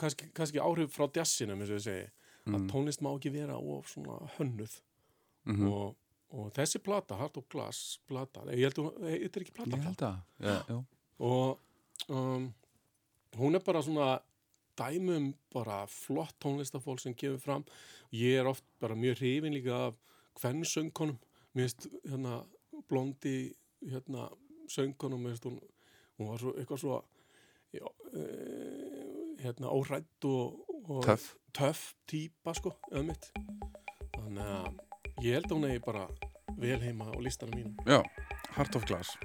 kannski, 0.00 0.30
kannski 0.36 0.62
áhrif 0.62 0.94
frá 0.94 1.08
jazzinu 1.14 1.56
eins 1.56 1.70
og 1.70 1.78
ég 1.78 1.84
segi, 1.86 2.08
að 2.50 2.66
tónlist 2.72 3.04
má 3.04 3.10
ekki 3.14 3.32
vera 3.34 3.56
of 3.58 3.88
svona 3.92 4.18
hönnuð. 4.38 4.80
Mhm. 5.44 5.68
og, 5.68 5.96
og 6.34 6.52
þessi 6.56 6.80
plata, 6.82 7.16
Hard 7.20 7.36
of 7.36 7.48
Glass 7.52 7.98
plata, 8.08 8.46
ég 8.50 8.64
held 8.64 8.78
að 8.80 8.94
þetta 9.04 9.38
er 9.40 9.44
ekki 9.44 9.56
plata, 9.58 9.76
Ég 9.76 9.84
held 9.84 10.04
að, 10.08 10.22
já, 10.40 10.54
já. 10.68 10.78
og 11.18 11.60
um, 12.08 12.46
hún 13.38 13.54
er 13.54 13.62
bara 13.66 13.82
svona 13.84 14.08
dæmum 14.78 15.34
bara 15.54 15.84
flott 15.86 16.34
tónlistafólk 16.42 16.98
sem 17.00 17.14
kemur 17.14 17.38
fram. 17.38 17.64
Ég 18.10 18.40
er 18.40 18.48
oft 18.50 18.64
bara 18.82 18.96
mjög 18.98 19.20
hrifin 19.20 19.54
líka 19.54 19.76
af 19.90 19.94
hvern 20.40 20.64
söngkonum 20.66 21.18
mér 21.54 21.68
finnst 21.68 21.86
hérna 22.08 22.40
blondi 22.88 23.54
hérna 23.86 24.28
söngkonum 24.68 25.22
mér 25.22 25.36
finnst 25.36 25.46
hún, 25.46 25.60
hún 26.18 26.30
var 26.30 26.42
svo 26.42 26.54
eitthvað 26.58 26.82
svo 26.82 26.98
já, 27.74 27.86
e, 28.14 28.24
hérna 29.42 29.72
órætt 29.74 30.28
og, 30.30 30.60
og 30.88 31.04
Töff. 31.06 31.34
töff 31.56 31.94
típa 32.10 32.54
sko, 32.54 32.74
eða 32.92 33.06
mitt. 33.10 33.30
Þannig 34.14 34.44
að 34.44 35.24
ég 35.24 35.38
held 35.38 35.48
að 35.50 35.56
hún 35.58 35.68
eigi 35.70 35.84
bara 35.84 36.06
vel 36.60 36.80
heima 36.82 37.10
á 37.10 37.16
listanum 37.22 37.58
mínum. 37.58 37.74
Já, 37.88 38.00
Heart 38.54 38.76
of 38.78 38.86
Glass 38.86 39.16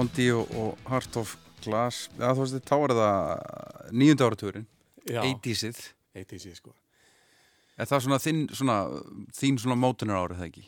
Þetta 0.00 0.24
eru 0.24 0.26
Blondi 0.26 0.26
og, 0.32 0.52
og 0.56 0.90
Heart 0.90 1.16
of 1.20 1.36
Glass 1.64 2.08
Já, 2.18 2.30
þú 2.34 2.44
veist, 2.44 2.68
þá 2.68 2.76
er 2.86 2.94
það 2.96 3.94
nýjunda 4.00 4.28
áratugurinn, 4.30 4.66
Já, 5.10 5.20
80-sið 5.26 5.80
80 6.20 6.54
sko. 6.58 6.74
Er 7.80 7.88
það 7.88 8.02
svona 8.04 8.18
þinn, 8.20 8.40
svona, 8.52 8.76
þín 9.38 9.58
svona 9.62 9.76
mótunar 9.78 10.18
árið 10.24 10.40
það 10.40 10.48
ekki? 10.50 10.64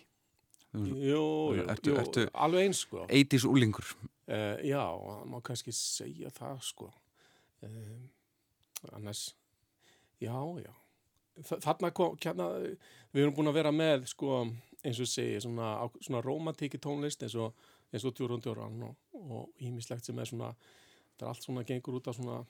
Jú, 0.72 1.24
jú, 1.52 1.64
Ertu- 1.68 1.90
jú 1.92 1.96
ertu- 2.00 2.28
alveg 2.32 2.68
eins 2.68 2.84
sko. 2.86 3.06
80s 3.08 3.44
úlingur 3.48 3.94
Uh, 4.32 4.54
já, 4.64 4.78
það 4.86 5.24
má 5.28 5.40
kannski 5.44 5.72
segja 5.74 6.30
það 6.30 6.60
sko. 6.62 6.86
Um, 7.66 8.04
annars, 8.94 9.34
já, 10.22 10.32
já. 10.62 10.70
Þa- 11.42 11.58
Þarna 11.64 11.90
kom, 11.92 12.14
kjana, 12.22 12.46
við 13.12 13.24
erum 13.24 13.34
búin 13.34 13.50
að 13.50 13.58
vera 13.58 13.72
með 13.74 14.06
sko, 14.08 14.46
eins 14.86 15.00
og 15.02 15.10
segi, 15.10 15.40
svona, 15.42 15.90
svona 16.00 16.22
romantíki 16.24 16.78
tónlist 16.80 17.26
eins 17.26 17.34
og, 17.34 17.52
eins 17.92 18.04
og 18.08 18.14
djúrun 18.16 18.42
djúran 18.42 18.82
og, 18.88 18.96
og 19.14 19.62
ímislegt 19.62 20.04
sem 20.08 20.18
er 20.18 20.28
svona, 20.30 20.52
það 21.18 21.26
er 21.26 21.32
allt 21.32 21.46
svona 21.46 21.64
gengur 21.68 21.98
út 22.00 22.08
af 22.08 22.16
svona 22.18 22.40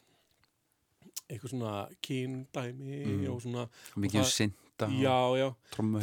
eitthvað 1.29 1.51
svona 1.55 1.73
kýndæmi 2.05 2.99
Mm. 3.07 3.25
og 3.33 3.41
svona, 3.43 3.69
Mikið 3.97 4.21
um 4.21 4.29
synda 4.31 4.89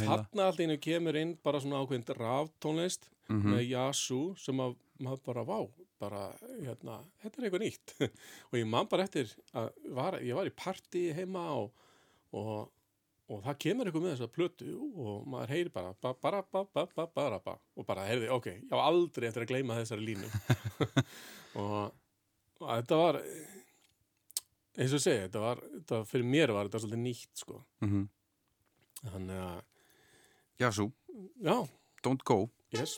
þarna 0.06 0.46
allt 0.46 0.60
einu 0.60 0.76
kemur 0.78 1.16
inn 1.16 1.36
bara 1.42 1.60
svona 1.60 1.80
ákveðin 1.82 2.04
ráftónlist 2.18 3.08
mm 3.28 3.42
með 3.54 3.62
Yasu 3.70 4.34
sem 4.36 4.58
að 4.60 4.74
maður 5.00 5.20
bara 5.24 5.44
vá, 5.46 5.58
bara 6.00 6.22
hérna, 6.60 6.98
þetta 7.22 7.38
er 7.38 7.44
eitthvað 7.46 7.62
nýtt. 7.62 7.94
Og 8.50 8.58
ég 8.58 8.66
man 8.66 8.88
bara 8.90 9.04
eftir 9.06 9.30
að 9.54 9.70
var, 9.94 10.18
ég 10.20 10.34
var 10.34 10.48
í 10.48 10.50
partí 10.56 11.12
heima 11.14 11.44
og, 11.54 11.70
og, 12.32 12.68
og 13.30 13.42
það 13.44 13.58
kemur 13.64 13.88
eitthvað 13.88 14.04
með 14.04 14.14
þessa 14.16 14.34
plötu 14.34 14.72
og 14.80 15.26
maður 15.30 15.54
heyri 15.54 15.72
bara 15.74 15.92
ba, 16.02 16.12
bara, 16.18 16.42
ba, 16.42 16.64
ba, 16.74 16.84
ba, 16.96 17.06
bara, 17.14 17.38
ba, 17.44 17.54
og 17.78 17.86
bara 17.86 18.06
heyrði, 18.08 18.28
ok, 18.34 18.48
ég 18.56 18.74
á 18.74 18.78
aldrei 18.82 19.28
eftir 19.28 19.46
að 19.46 19.52
gleyma 19.52 19.78
þessari 19.78 20.06
línu. 20.10 20.30
Og, 21.58 21.90
og 22.62 22.68
þetta 22.68 22.96
var 23.00 23.16
eins 24.78 24.92
og 24.94 25.02
segja, 25.02 25.24
þetta 25.24 25.40
var, 25.42 25.62
þetta, 25.72 25.98
fyrir 26.06 26.28
mér 26.30 26.52
var 26.54 26.68
þetta 26.68 26.82
svolítið 26.84 27.02
nýtt 27.02 27.42
sko. 27.42 27.58
-hmm. 27.82 28.04
þannig 29.08 29.42
að, 29.48 29.64
já, 31.42 31.56
don't 32.06 32.22
go. 32.22 32.44
Yes 32.70 32.94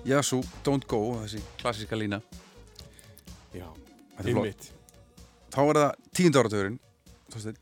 Svo, 0.00 0.40
don't 0.64 0.86
go, 0.88 1.00
þessi 1.20 1.40
klassíska 1.60 1.96
lína 1.98 2.20
já, 3.52 3.66
Þetta 4.16 4.22
er 4.22 4.32
flott. 4.32 4.46
einmitt 4.46 4.70
Þá 5.50 5.60
er 5.62 5.78
það 5.80 5.90
Þorsteinn, 7.30 7.58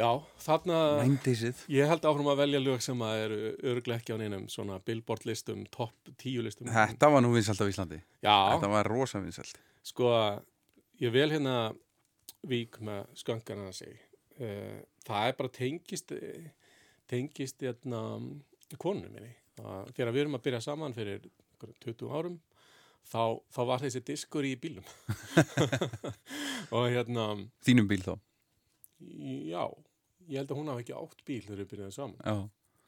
já, 0.00 0.08
þarna 0.42 0.78
90-sið 1.06 1.62
Ég 1.72 1.88
held 1.88 2.08
áfram 2.08 2.30
að 2.32 2.40
velja 2.42 2.60
lög 2.60 2.82
sem 2.84 3.04
að 3.06 3.20
eru 3.26 3.38
örglega 3.72 4.00
ekki 4.02 4.16
á 4.16 4.20
neinum 4.20 4.48
svona 4.52 4.80
billboard 4.84 5.24
listum, 5.28 5.62
topp 5.72 6.10
tíu 6.20 6.42
listum. 6.44 6.68
Þetta 6.72 7.12
var 7.14 7.24
nú 7.24 7.30
vinsalt 7.32 7.62
á 7.62 7.66
Íslandi 7.70 8.00
Já, 8.24 8.34
Þetta 8.56 8.72
var 8.74 8.90
rosa 8.90 9.22
vinsalt 9.22 9.60
sko, 9.86 10.10
ég 11.02 11.14
vel 11.14 11.30
hérna 11.30 11.56
vík 12.46 12.80
með 12.82 13.06
sköngana 13.22 13.68
að 13.70 13.78
segja. 13.78 14.02
Uh, 14.38 14.82
það 15.06 15.28
er 15.28 15.38
bara 15.38 15.52
tengist, 15.54 16.12
eh, 16.16 16.50
tengist 17.10 17.62
hérna 17.62 18.02
konunum 18.80 19.12
minni. 19.14 19.32
Það, 19.58 19.90
þegar 19.96 20.12
við 20.14 20.22
erum 20.24 20.38
að 20.38 20.44
byrja 20.46 20.60
saman 20.64 20.94
fyrir 20.96 21.26
einhverjum 21.62 21.96
20 22.02 22.18
árum, 22.18 22.40
þá, 23.12 23.22
þá 23.54 23.60
var 23.70 23.84
þessi 23.84 24.04
diskur 24.06 24.46
í 24.48 24.52
bílum. 24.60 24.86
og 26.74 26.88
hérna, 26.92 27.30
Þínum 27.66 27.88
bíl 27.90 28.02
þá 28.04 28.14
já, 29.02 29.64
ég 30.28 30.38
held 30.38 30.52
að 30.52 30.58
hún 30.60 30.70
hafi 30.70 30.84
ekki 30.84 30.94
átt 30.98 31.24
bíl 31.26 31.40
þegar 31.42 31.62
við 31.62 31.70
byrjaðum 31.72 31.94
saman. 31.96 32.20
Já, 32.22 32.36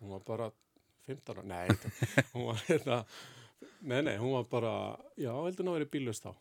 hún 0.03 0.13
var 0.15 0.27
bara 0.29 0.51
15 1.09 1.35
ára, 1.35 1.45
nei 1.45 1.69
hún 2.33 2.49
var 2.49 2.63
hérna 2.69 2.99
nei, 3.85 4.01
nei, 4.07 4.17
hún 4.21 4.35
var 4.39 4.49
bara 4.51 4.75
já, 5.21 5.33
heldur 5.33 5.65
hún 5.65 5.73
að 5.75 5.79
vera 5.81 5.93
bílust 5.93 6.25
þá 6.27 6.33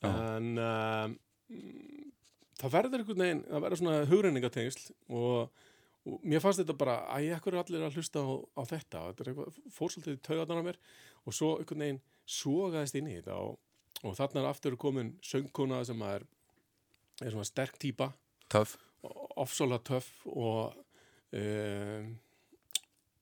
Já. 0.00 0.10
en 0.10 0.60
um, 0.64 1.16
það 2.60 2.74
verður 2.74 3.02
einhvern 3.02 3.24
veginn, 3.24 3.42
það 3.48 3.64
verður 3.66 3.80
svona 3.82 4.06
hugreiningatengsl 4.10 4.86
og, 5.16 5.64
og 6.08 6.22
mér 6.24 6.40
fannst 6.40 6.62
þetta 6.62 6.76
bara, 6.80 6.94
æ, 7.12 7.34
ekkur 7.36 7.54
er 7.56 7.62
allir 7.64 7.84
að 7.86 7.98
hlusta 7.98 8.22
á, 8.24 8.28
á 8.56 8.62
þetta, 8.70 9.02
þetta 9.10 9.24
er 9.24 9.30
eitthvað, 9.32 9.58
fór 9.76 9.92
svolítið 9.92 10.16
í 10.16 10.22
taugarnar 10.24 10.62
á 10.62 10.68
mér 10.70 10.78
og 11.26 11.36
svo 11.36 11.50
einhvern 11.58 11.84
veginn 11.84 12.00
sogaðist 12.30 12.96
inn 13.00 13.10
í 13.10 13.18
þetta 13.18 13.36
og, 13.36 13.58
og 14.06 14.16
þarna 14.16 14.40
er 14.44 14.48
aftur 14.50 14.78
komin 14.80 15.12
söngkona 15.26 15.82
sem 15.84 16.00
er, 16.08 16.24
er 17.20 17.34
svona 17.34 17.48
sterk 17.48 17.76
Töff. 18.50 18.78
ofsóla 19.38 19.78
töff 19.86 20.08
og 20.26 20.74
um, 21.36 22.08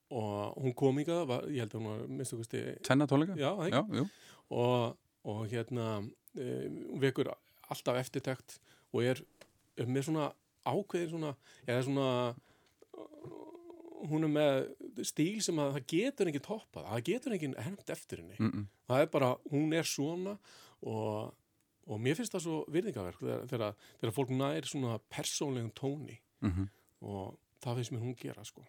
og 0.09 0.55
hún 0.63 0.73
kom 0.73 0.97
var, 1.29 1.45
ég 1.53 1.61
held 1.61 1.75
að 1.75 1.81
hún 1.83 1.89
var 1.91 2.07
minnst 2.09 2.33
okkusti, 2.33 2.63
Tvenna 2.87 3.07
tónleika? 3.11 3.35
já, 3.37 3.51
það 3.59 3.75
Já, 3.75 3.83
jú. 3.99 4.05
og, 4.57 4.97
og 5.29 5.43
hérna 5.51 5.89
um, 6.01 6.79
vekur 7.03 7.29
alltaf 7.69 7.99
eftirtekt 8.01 8.61
og 8.95 9.03
er, 9.05 9.21
er 9.77 9.87
með 9.91 10.07
svona 10.09 10.31
ákveðin 10.65 11.11
svona, 11.13 11.35
eða 11.67 11.83
svona 11.85 12.07
hún 14.09 14.25
er 14.29 14.33
með 14.33 15.05
stíl 15.07 15.43
sem 15.43 15.59
að 15.59 15.75
það 15.77 15.87
getur 15.93 16.31
enginn 16.31 16.47
toppað, 16.47 16.87
það 16.93 17.05
getur 17.09 17.37
enginn 17.37 17.59
hermt 17.59 17.91
eftir 17.91 18.23
henni 18.23 18.37
Mm 18.39 18.51
-mm. 18.51 18.65
það 18.89 19.03
er 19.03 19.13
bara, 19.13 19.37
hún 19.51 19.75
er 19.75 19.83
svona 19.85 20.39
og, 20.83 21.35
og 21.87 22.01
mér 22.01 22.15
finnst 22.15 22.33
það 22.33 22.45
svo 22.47 22.65
virðingaverk 22.69 23.21
þegar, 23.21 23.75
þegar, 24.01 24.15
fólk 24.15 24.31
nær 24.31 24.65
svona 24.65 24.99
persónlegum 25.11 25.73
tóni 25.75 26.19
Mm 26.41 26.69
og 27.01 27.39
það 27.63 27.75
finnst 27.75 27.93
mér 27.93 28.01
hún 28.01 28.17
gera 28.19 28.45
sko 28.45 28.65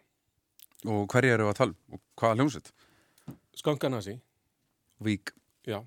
Og 0.86 1.06
hverju 1.12 1.32
eru 1.34 1.48
að 1.48 1.56
tala? 1.58 1.70
um? 1.70 1.94
Og 1.94 2.00
hvaða 2.16 2.34
hljómsveit? 2.34 2.72
Skankanasi, 3.54 4.20
Vík. 5.00 5.32
já 5.66 5.84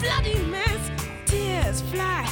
bloody 0.00 0.38
mess, 0.46 0.90
tears 1.26 1.82
fly 1.82 2.29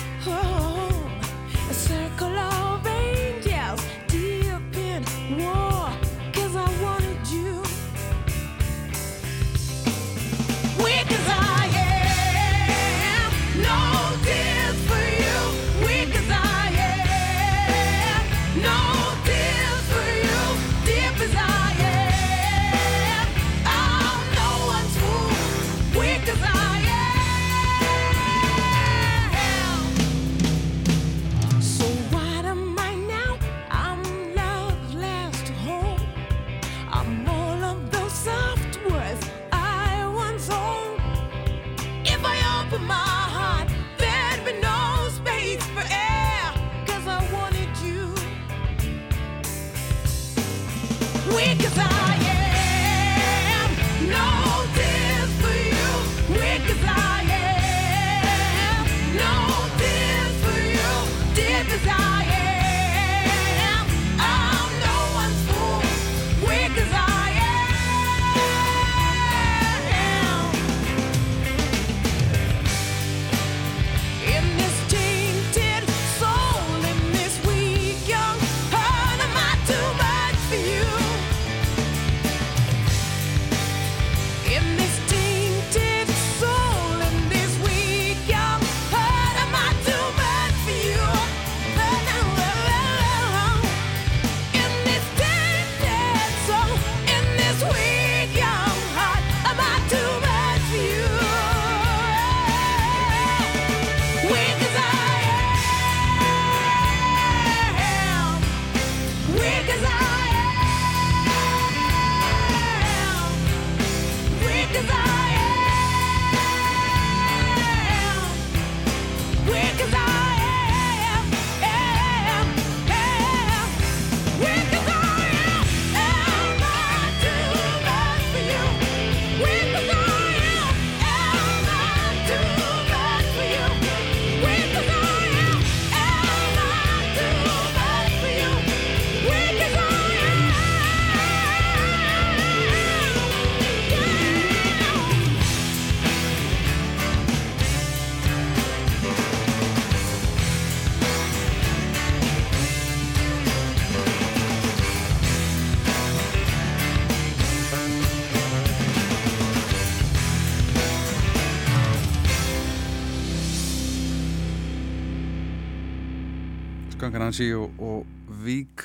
Hansi 167.39 167.55
og, 167.55 167.71
og 167.79 168.07
Vík. 168.43 168.83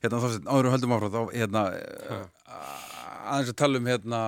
Hérna 0.00 0.20
þá 0.20 0.30
sem 0.32 0.46
áður 0.48 0.66
við 0.66 0.74
höldum 0.74 0.92
áfram 0.94 1.12
þá 1.12 1.20
hérna 1.34 1.62
aðeins 3.24 3.50
að 3.50 3.58
tala 3.60 3.80
um 3.80 3.88
hérna 3.88 4.20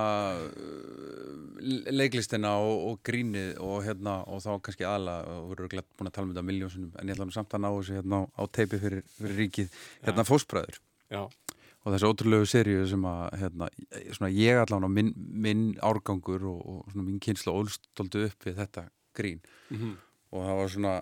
leiklistina 1.97 2.51
og, 2.61 2.77
og 2.91 3.01
grínið 3.07 3.57
og 3.65 3.81
hérna 3.87 4.19
og 4.29 4.43
þá 4.45 4.51
kannski 4.67 4.85
aðla 4.89 5.17
og 5.33 5.49
við 5.49 5.57
erum 5.57 5.73
glætt 5.73 5.89
búin 5.97 6.11
að 6.11 6.17
tala 6.19 6.29
um 6.29 6.35
þetta 6.35 6.45
miljónsunum 6.51 7.01
en 7.01 7.09
ég 7.09 7.17
ætla 7.17 7.29
nú 7.29 7.37
samt 7.37 7.57
að 7.57 7.65
ná 7.65 7.69
þessu 7.71 7.97
hérna 7.97 8.21
á, 8.29 8.43
teipi 8.59 8.81
fyrir, 8.83 9.05
fyrir 9.17 9.41
ríkið. 9.41 9.81
Hérna 10.05 10.29
fósbræður 10.29 10.81
já, 11.13 11.23
og 11.25 11.95
þessu 11.95 12.13
ótrúlegu 12.13 12.49
seríu 12.53 12.85
sem 12.93 13.09
að 13.09 13.25
hérna, 13.41 13.71
svona 14.19 14.33
ég 14.37 14.65
allan 14.67 14.85
á 14.85 14.91
minn, 15.01 15.15
minn 15.17 15.69
árgangur 15.81 16.45
og, 16.53 16.61
og 16.61 16.93
svona 16.93 17.09
mín 17.09 17.23
kynsla 17.25 17.57
ólstóldu 17.57 18.29
upp 18.29 18.49
við 18.49 18.61
þetta 18.61 18.91
grín. 19.17 19.41
Mhm. 19.73 19.97
og 20.35 20.43
það 20.45 20.57
var 20.59 20.71
svona 20.73 20.95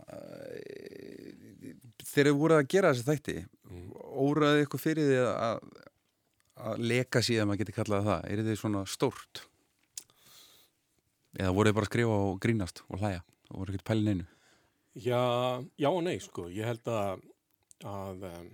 þegar 2.15 2.31
þið 2.31 2.39
voruð 2.43 2.61
að 2.61 2.71
gera 2.77 2.95
þessi 2.95 3.11
þætti 3.11 3.37
Mm. 3.65 3.87
óraði 3.97 4.67
ykkur 4.67 4.81
fyrir 4.83 5.07
því 5.09 5.15
að 5.25 5.63
að 6.65 6.83
leka 6.85 7.23
síðan 7.25 7.49
maður 7.49 7.63
geti 7.63 7.73
kallað 7.75 8.05
það 8.07 8.27
er 8.31 8.43
þið 8.47 8.59
svona 8.61 8.83
stórt 8.87 9.41
Eða 11.35 11.55
voruð 11.57 11.73
þið 11.73 11.77
bara 11.79 11.89
að 11.89 11.91
skrifa 11.91 12.19
og 12.29 12.37
grínast 12.45 12.83
og 12.87 13.01
hlæja 13.01 13.23
og 13.51 13.57
voru 13.59 13.73
ekkert 13.75 13.87
pælin 13.89 14.11
einu? 14.13 14.27
Já, 14.95 15.23
já 15.81 15.89
og 15.91 16.05
nei, 16.07 16.19
sko. 16.23 16.45
Ég 16.55 16.69
held 16.69 16.87
að, 16.93 17.25
að 17.91 18.23
um, 18.29 18.47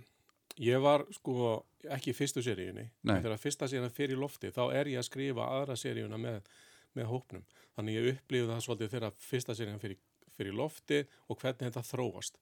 ég 0.65 0.81
var, 0.81 1.03
sko, 1.13 1.51
ekki 1.85 2.09
í 2.09 2.17
fyrstu 2.17 2.41
seríunni. 2.41 2.87
Þegar 3.05 3.37
fyrsta 3.43 3.69
seríuna 3.69 3.91
fyrir 3.93 4.17
lofti, 4.17 4.49
þá 4.49 4.63
er 4.79 4.89
ég 4.89 5.03
að 5.03 5.09
skrifa 5.11 5.45
aðra 5.59 5.77
seríuna 5.77 6.17
með, 6.17 6.49
með 6.97 7.11
hópnum. 7.11 7.45
Þannig 7.77 7.99
ég 7.99 8.09
upplifði 8.15 8.49
það 8.49 8.65
svolítið 8.65 8.93
þegar 8.95 9.19
fyrsta 9.29 9.57
seríuna 9.59 9.83
fyrir, 9.83 10.01
fyrir 10.39 10.57
lofti 10.57 11.03
og 11.29 11.37
hvernig 11.37 11.67
þetta 11.69 11.85
þróast. 11.91 12.41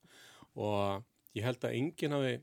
Og 0.55 1.03
ég 1.37 1.45
held 1.45 1.65
að 1.65 1.75
enginn 1.77 2.15
hafi 2.15 2.35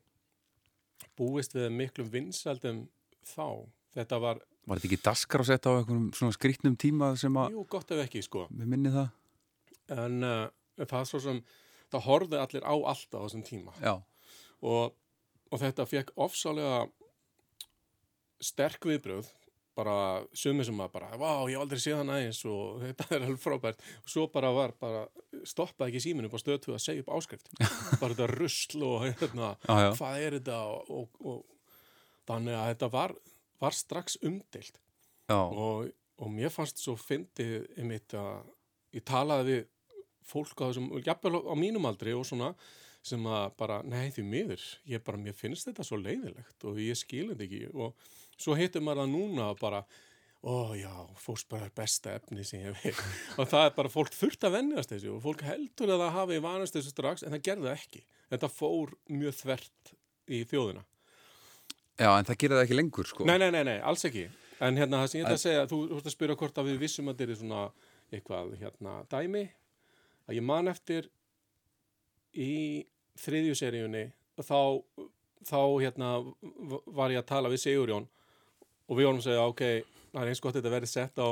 búist 1.19 1.57
við 1.57 1.71
miklum 1.75 2.11
vinsaldum 2.13 2.85
þá. 3.27 3.67
Þetta 3.97 4.19
var, 4.23 4.43
Var 4.67 4.81
þetta 4.81 4.89
ekki 4.91 5.05
daskar 5.07 5.43
að 5.43 5.51
setja 5.53 5.73
á 5.73 5.77
einhverjum 5.79 6.11
svona 6.17 6.37
skrýtnum 6.37 6.77
tíma 6.77 7.13
sem 7.21 7.39
að, 7.41 7.55
jú, 7.57 7.65
gott 7.73 7.93
ef 7.95 8.03
ekki, 8.03 8.23
sko. 8.27 8.45
við 8.51 8.69
minni 8.73 8.93
það? 8.93 9.09
En 9.97 10.27
uh, 10.27 10.43
það 10.83 11.09
svo 11.09 11.23
sem, 11.23 11.41
það 11.95 12.07
horfði 12.09 12.41
allir 12.43 12.67
á 12.67 12.75
allt 12.93 13.17
á 13.17 13.19
þessum 13.23 13.45
tíma. 13.47 13.75
Já, 13.81 13.95
og, 14.61 14.97
og 15.49 15.63
þetta 15.63 15.89
fekk 15.89 16.13
ofsálega 16.27 16.85
sterk 18.45 18.85
viðbröð 18.85 19.31
bara 19.77 19.97
sumir 20.37 20.67
sem 20.67 20.81
að 20.81 20.95
bara, 20.95 21.11
vá, 21.21 21.31
ég 21.51 21.61
aldrei 21.61 21.81
séð 21.83 22.01
hann 22.01 22.13
aðeins 22.15 22.41
og 22.49 22.79
þetta 22.85 23.09
er 23.11 23.27
alveg 23.27 23.43
frábært. 23.43 23.85
Og 24.03 24.15
svo 24.15 24.27
bara 24.33 24.53
var, 24.57 24.75
bara 24.81 25.05
stoppaði 25.47 25.93
ekki 25.93 26.05
síminu 26.07 26.33
bara 26.33 26.45
stöðtu 26.45 26.75
að 26.77 26.83
segja 26.87 27.05
upp 27.05 27.13
áskrift. 27.19 27.53
Bara 28.01 28.15
þetta 28.15 28.31
rusl 28.33 28.87
og 28.87 29.05
hérna 29.05 29.53
já. 29.61 29.93
hvað 29.99 30.25
er 30.25 30.39
þetta? 30.39 30.59
Og, 30.73 30.91
og, 30.91 31.23
og 31.33 32.27
þannig 32.29 32.59
að 32.59 32.73
þetta 32.73 32.91
var, 32.97 33.15
var 33.63 33.77
strax 33.77 34.19
umdeilt. 34.25 34.81
Já, 35.27 35.39
og, 35.39 35.89
og 36.23 36.33
mér 36.33 36.53
fannst 36.55 36.81
svo 36.83 36.97
fyndið 37.01 37.67
einmitt 37.77 38.15
að 38.17 38.45
ég 38.97 39.05
talaði 39.07 39.53
við 39.53 39.65
fólk 40.27 40.59
á 40.63 40.67
þessum, 40.69 40.91
jafnvel 41.05 41.41
á 41.47 41.55
mínum 41.59 41.87
aldri 41.89 42.15
og 42.17 42.27
svona 42.27 42.53
sem 43.07 43.23
að 43.31 43.45
bara, 43.61 43.81
nei 43.87 44.11
því 44.15 44.25
miður, 44.27 44.63
ég 44.91 45.03
bara, 45.07 45.21
mér 45.23 45.37
finnst 45.37 45.69
þetta 45.69 45.85
svo 45.87 45.99
leiðilegt 46.01 46.65
og 46.67 46.81
ég 46.83 46.99
skil 46.99 47.29
þetta 47.31 47.45
ekki. 47.47 47.61
Og 47.75 48.09
svo 48.41 48.57
hittum 48.59 48.87
maður 48.87 49.05
það 49.05 49.15
núna 49.15 49.47
bara, 49.61 49.83
ó 50.47 50.75
já, 50.79 50.93
fósbara 51.21 51.69
er 51.69 51.77
besta 51.77 52.17
efni 52.17 52.45
sem 52.47 52.65
ég 52.65 52.77
veit 52.83 53.01
og 53.41 53.49
það 53.51 53.69
er 53.69 53.79
bara, 53.79 53.93
fólk 53.93 54.13
þurft 54.15 54.47
að 54.47 54.59
vennjast 54.59 54.93
þessu 54.93 55.15
og 55.17 55.23
fólk 55.25 55.47
heldur 55.47 55.95
að 55.95 56.05
það 56.05 56.19
hafi 56.21 56.43
vanast 56.45 56.77
þessu 56.77 56.93
strax 56.93 57.25
en 57.25 57.35
það 57.35 57.47
gerði 57.51 57.69
það 57.71 57.79
ekki, 57.81 58.05
þetta 58.35 58.53
fór 58.53 58.93
mjög 59.11 59.41
þvert 59.41 59.97
í 60.27 60.43
þjóðina 60.51 60.85
já, 61.97 62.11
en 62.13 62.29
það 62.29 62.41
gerir 62.43 62.59
það 62.59 62.67
ekki 62.67 62.79
lengur, 62.81 63.09
sko. 63.09 63.27
Nei, 63.29 63.39
nei, 63.41 63.51
nei, 63.55 63.63
nei, 63.67 63.79
alls 63.81 64.05
ekki. 64.09 64.27
En 64.65 64.79
hérna 64.81 65.03
það 65.03 65.11
sem 65.11 65.21
ég 65.21 65.27
ætla 65.27 65.37
að 65.37 65.43
segja, 65.43 65.69
þú 65.69 65.79
ert 65.99 66.09
að 66.09 66.15
spyrja 66.15 66.37
hvort 66.41 66.59
að 66.61 66.69
við 66.71 66.79
vissum 66.81 67.11
að 67.11 67.19
þetta 67.19 67.35
er 67.35 67.41
svona 67.41 67.63
eitthvað 68.17 68.53
hérna 68.61 68.95
dæmi, 69.13 69.45
að 70.27 70.39
ég 70.39 70.47
man 70.47 70.71
eftir 70.73 71.09
í 72.37 72.53
þriðju 73.21 73.57
seríunni 73.57 74.05
þá, 74.45 74.61
þá 75.49 75.61
hérna 75.83 76.11
var 76.97 77.15
ég 77.15 77.23
að 77.23 77.31
tala 77.31 77.53
við 77.53 77.63
Sigurjón 77.65 78.09
og 78.87 78.97
við 78.99 79.07
vorum 79.09 79.21
að 79.21 79.27
segja, 79.29 79.45
ok, 79.51 79.63
það 80.13 80.23
er 80.23 80.31
eins 80.33 80.41
gott 80.45 80.55
að 80.57 80.61
þetta 80.63 80.75
verði 80.77 80.91
sett 80.93 81.19
á 81.23 81.29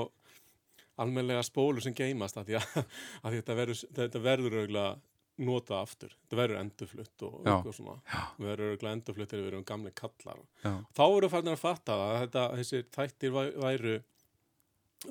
almennlega 1.05 1.43
spólu 1.47 1.83
sem 1.83 1.95
geimast 1.97 2.37
að 2.39 2.55
að, 2.61 2.79
að 3.27 3.37
þetta 3.41 3.57
verður, 3.59 3.83
þetta 3.99 4.23
verður 4.23 4.57
auðvitað 4.61 5.03
nota 5.45 5.81
aftur, 5.83 6.13
þetta 6.23 6.37
verður 6.39 6.61
endurflutt 6.61 7.23
og 7.27 7.33
Já. 7.43 7.49
eitthvað 7.57 7.75
svona, 7.81 7.95
við 8.39 8.47
verður 8.53 8.69
auðvitað 8.69 8.93
endurflutt 8.95 9.33
þegar 9.33 9.43
við 9.43 9.51
erum 9.53 9.65
gamli 9.71 9.91
kallar 9.99 10.43
Já, 10.63 10.73
þá 10.95 11.03
eru 11.09 11.31
farin 11.33 11.51
að 11.55 11.63
fatta 11.65 11.97
að 12.05 12.19
þetta, 12.25 12.45
þessir 12.61 12.85
þættir 12.95 13.35
væ- 13.35 13.57
væru, 13.65 13.97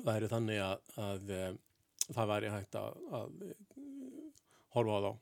væru 0.08 0.30
þannig 0.32 0.62
að, 0.64 0.78
að 1.04 1.34
um, 1.40 1.58
það 2.16 2.30
væri 2.32 2.54
hægt 2.54 2.78
að, 2.80 2.96
að 3.20 3.44
eh, 3.50 3.82
horfa 4.78 4.96
á 4.96 5.00
þá 5.04 5.12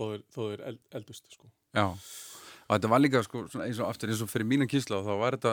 þó 0.00 0.40
þeir 0.40 0.64
eld, 0.72 0.80
eldust 0.98 1.28
sko. 1.36 1.52
já. 1.76 1.84
Og 2.64 2.72
þetta 2.78 2.88
var 2.94 3.02
líka, 3.04 3.20
sko, 3.28 3.44
eins 3.60 3.76
og 3.84 3.90
aftur 3.92 4.08
eins 4.08 4.22
og 4.24 4.30
fyrir 4.32 4.48
mínan 4.48 4.70
kísla 4.72 5.02
og 5.02 5.04
þá 5.04 5.14
var 5.20 5.36
þetta, 5.36 5.52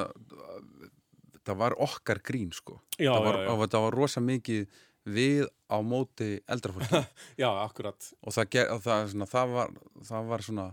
það 1.48 1.60
var 1.64 1.76
okkar 1.88 2.22
grín, 2.26 2.52
sko. 2.56 2.80
Já, 2.98 3.12
það 3.14 3.26
var, 3.28 3.38
já, 3.40 3.46
já. 3.46 3.52
Og 3.54 3.62
þetta 3.66 3.84
var 3.86 3.98
rosa 3.98 4.24
mikið 4.26 4.80
við 5.12 5.48
á 5.72 5.78
móti 5.82 6.30
eldrafólki 6.52 7.02
Já, 7.42 7.50
akkurat. 7.64 8.12
og 8.22 8.36
það, 8.36 8.50
ger, 8.54 8.74
það, 8.86 9.08
svona, 9.16 9.28
það, 9.32 9.56
var, 9.58 9.74
það 10.12 10.30
var 10.30 10.46
svona, 10.46 10.68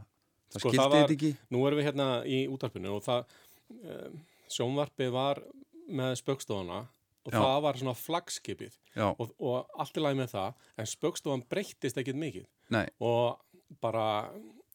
það 0.53 0.61
Sko, 0.61 0.69
skildi 0.69 0.83
það 0.83 0.97
þetta 0.99 1.17
ekki. 1.17 1.33
Nú 1.55 1.63
erum 1.69 1.81
við 1.81 1.89
hérna 1.89 2.09
í 2.29 2.43
útarpinu 2.53 2.93
og 2.99 3.03
það 3.07 3.25
um, 3.73 4.21
sjónvarpið 4.53 5.13
var 5.17 5.41
með 5.89 6.15
spöggstofana 6.21 6.83
og 7.29 7.33
Já. 7.33 7.39
það 7.41 7.59
var 7.65 7.79
svona 7.81 7.97
flagskipið 7.99 8.77
og, 9.09 9.33
og 9.41 9.81
allt 9.81 9.97
í 9.99 10.05
lagi 10.05 10.17
með 10.21 10.31
það 10.33 10.69
en 10.81 10.89
spöggstofan 10.89 11.45
breyttist 11.49 12.01
ekkit 12.01 12.17
mikið 12.21 12.47
nei, 12.73 12.85
og 13.05 13.41
bara 13.85 14.05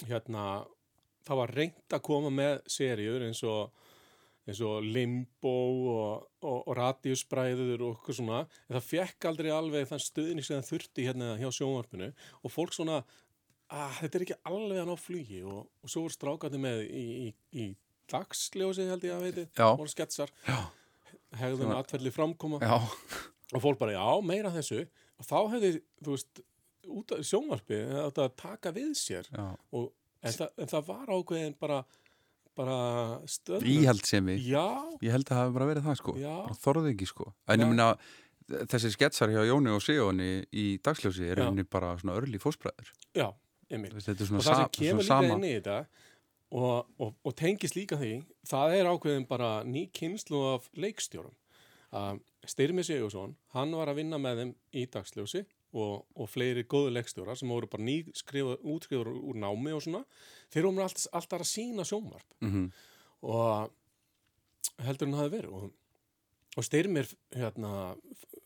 hérna 0.06 0.64
það 1.26 1.40
var 1.40 1.54
reynd 1.58 1.96
að 1.98 2.04
koma 2.06 2.30
með 2.34 2.60
seríur 2.70 3.26
eins 3.26 3.42
og, 3.48 3.72
eins 4.48 4.60
og 4.66 4.84
Limbo 4.84 5.54
og, 5.94 6.26
og, 6.44 6.58
og 6.68 6.74
Radiusbræður 6.80 7.82
og 7.82 7.94
okkur 7.98 8.18
svona 8.18 8.42
en 8.44 8.76
það 8.78 8.88
fekk 8.90 9.28
aldrei 9.30 9.52
alveg 9.56 9.88
þann 9.92 10.04
stuðning 10.04 10.44
sem 10.48 10.60
það 10.60 10.70
þurfti 10.72 11.06
hérna 11.08 11.30
hjá 11.40 11.48
sjónvarpinu. 11.60 12.10
Og 12.44 12.52
fólk 12.54 12.76
svona 12.76 13.02
að 13.74 13.96
þetta 14.02 14.20
er 14.20 14.26
ekki 14.28 14.40
alveg 14.52 14.82
að 14.84 14.90
ná 14.92 14.96
flugi. 15.00 15.42
Og, 15.48 15.64
og 15.84 15.90
svo 15.94 16.04
voru 16.06 16.18
strákandi 16.18 16.60
með 16.62 16.84
í, 16.90 17.04
í, 17.24 17.28
í 17.64 17.68
dagsljósi 18.12 18.90
held 18.90 19.06
ég 19.08 19.16
að 19.16 19.28
veiti 19.30 19.46
voru 19.80 19.94
sketsar. 19.94 20.34
Já. 20.48 20.60
hegðun 21.40 21.64
Svona- 21.70 21.80
atferðli 21.82 22.12
framkoma. 22.14 22.60
Já, 22.62 22.78
og 23.54 23.62
fólk 23.64 23.80
bara, 23.80 23.96
já, 23.96 24.06
meira 24.28 24.52
þessu. 24.54 24.84
Og 25.22 25.26
þá 25.30 25.38
hefði, 25.56 25.72
þú 26.04 26.18
veist 26.18 26.44
sjónvarpi, 27.32 27.80
þetta 27.96 28.28
að 28.28 28.36
taka 28.44 28.74
við 28.76 28.92
sér. 29.00 29.30
En, 29.34 30.32
það, 30.32 30.50
en 30.64 30.70
það 30.72 30.86
var 30.88 31.12
ákveðin 31.16 31.56
bara, 31.60 31.80
bara 32.58 32.78
stöð 33.30 33.66
Íhaldsemi. 33.68 34.36
já, 34.46 34.66
Ég 35.02 35.12
held 35.14 35.26
að 35.28 35.32
það 35.34 35.42
hafi 35.44 35.56
bara 35.58 35.70
verið 35.72 35.88
það, 35.88 35.98
sko. 36.02 36.16
Já. 36.22 36.34
Bara 36.44 36.60
þorði 36.66 36.94
ekki, 36.94 37.08
sko. 37.10 37.28
En 37.48 37.64
ég 37.64 37.72
minna, 37.72 37.88
þessi 38.72 38.92
sketsar 38.94 39.32
hjá 39.34 39.42
Jóni 39.48 39.74
og 39.74 39.82
Sigjóni 39.84 40.30
í 40.52 40.66
dagsljósi 40.84 41.30
er 41.32 41.44
henni 41.46 41.64
bara 41.64 41.94
svona 42.02 42.18
örli 42.20 42.42
fósbræður. 42.42 42.92
já, 43.16 43.30
einmitt 43.72 43.94
er 43.94 43.98
og 43.98 44.44
það 44.44 44.60
sem 44.60 44.74
kemur 44.80 45.04
líka 45.08 45.22
inn 45.34 45.48
í 45.48 45.54
þetta 45.58 45.78
og, 46.54 46.86
og, 47.00 47.16
og 47.24 47.36
tengist 47.40 47.78
líka 47.78 47.98
því 47.98 48.12
það 48.50 48.76
er 48.78 48.90
ákveðin 48.92 49.28
bara 49.30 49.64
ný 49.64 49.88
kynslu 49.96 50.42
af 50.54 50.70
leikstjórum 50.78 51.34
uh, 51.94 52.14
Styrmi 52.46 52.84
Sigursson, 52.84 53.36
hann 53.56 53.72
var 53.74 53.90
að 53.90 54.02
vinna 54.02 54.20
með 54.22 54.42
þeim 54.44 54.54
í 54.76 54.86
dagsljósi 54.94 55.46
og, 55.74 56.06
og 56.16 56.30
fleiri 56.30 56.64
góðu 56.70 56.94
leikstjórar 56.94 57.38
sem 57.40 57.50
voru 57.50 57.68
bara 57.70 57.84
útskrifur 57.84 59.10
úr 59.14 59.38
námi 59.42 59.74
og 59.74 59.82
svona 59.82 60.04
þeir 60.54 60.70
voru 60.70 60.86
alltaf, 60.86 61.08
alltaf 61.12 61.42
að 61.42 61.50
sína 61.50 61.88
sjónvarp. 61.88 62.36
Mm 62.42 62.72
og 63.24 63.72
heldur 64.84 65.10
hann 65.10 65.20
hafi 65.20 65.34
verið. 65.38 65.56
Og, 65.56 65.72
og 66.58 66.68
Styrmir 66.68 67.10
hérna, 67.34 67.94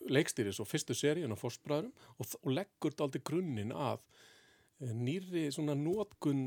leikstýris 0.08 0.62
og 0.64 0.70
fyrstu 0.70 0.96
seríun 0.98 1.34
á 1.34 1.38
Fossbræðurum 1.40 1.94
og, 2.18 2.36
og 2.44 2.54
leggur 2.54 2.96
daldi 2.98 3.22
grunninn 3.26 3.74
að 3.76 4.00
eh, 4.84 4.94
nýri 4.94 5.48
svona 5.54 5.76
nótkun 5.78 6.46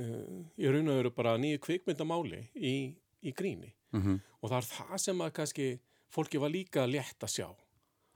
uh, 0.00 0.40
í 0.58 0.72
raun 0.72 0.90
og 0.90 1.02
veru 1.02 1.14
bara 1.14 1.36
nýju 1.40 1.60
kvikmyndamáli 1.66 2.42
í, 2.56 2.74
í 3.22 3.34
gríni. 3.36 3.74
-hmm. 3.92 4.18
og 4.40 4.50
það 4.50 4.58
er 4.58 4.68
það 4.72 4.98
sem 4.98 5.20
að 5.20 5.32
kannski 5.32 5.68
fólki 6.08 6.38
var 6.38 6.50
líka 6.50 6.86
létt 6.86 7.22
að 7.22 7.34
sjá 7.36 7.48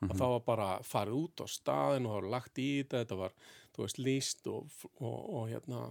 að 0.09 0.17
það 0.19 0.33
var 0.35 0.45
bara 0.47 0.69
farið 0.87 1.19
út 1.19 1.43
á 1.43 1.47
staðin 1.51 2.07
og 2.07 2.15
það 2.15 2.21
var 2.21 2.31
lagt 2.37 2.63
í 2.63 2.71
þetta, 2.81 3.03
þetta 3.03 3.19
var 3.21 3.37
þú 3.73 3.85
veist 3.85 4.01
líst 4.03 4.49
og, 4.53 4.81
og, 5.01 5.19
og 5.39 5.45
hérna 5.51 5.83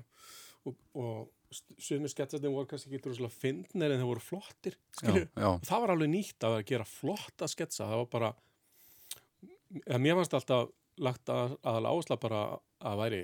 og, 0.67 0.75
og 0.93 1.55
sumir 1.81 2.11
sketsarnir 2.11 2.53
voru 2.53 2.69
kannski 2.69 2.91
ekki 2.91 3.03
droslega 3.05 3.33
fyndnir 3.33 3.91
en 3.91 4.01
þeir 4.01 4.11
voru 4.11 4.23
flottir 4.23 4.77
Já, 5.01 5.15
já, 5.15 5.49
og 5.49 5.65
það 5.67 5.83
var 5.83 5.95
alveg 5.95 6.13
nýtt 6.13 6.45
að 6.45 6.55
vera 6.55 6.63
að 6.65 6.71
gera 6.71 6.87
flotta 6.87 7.49
sketsa, 7.51 7.89
það 7.89 8.03
var 8.03 8.11
bara 8.15 8.31
mér 9.99 10.17
fannst 10.19 10.35
alltaf 10.37 10.71
lagt 11.01 11.31
að, 11.31 11.55
aðal 11.63 11.91
áhersla 11.93 12.17
bara 12.21 12.41
að 12.87 12.99
væri 13.01 13.21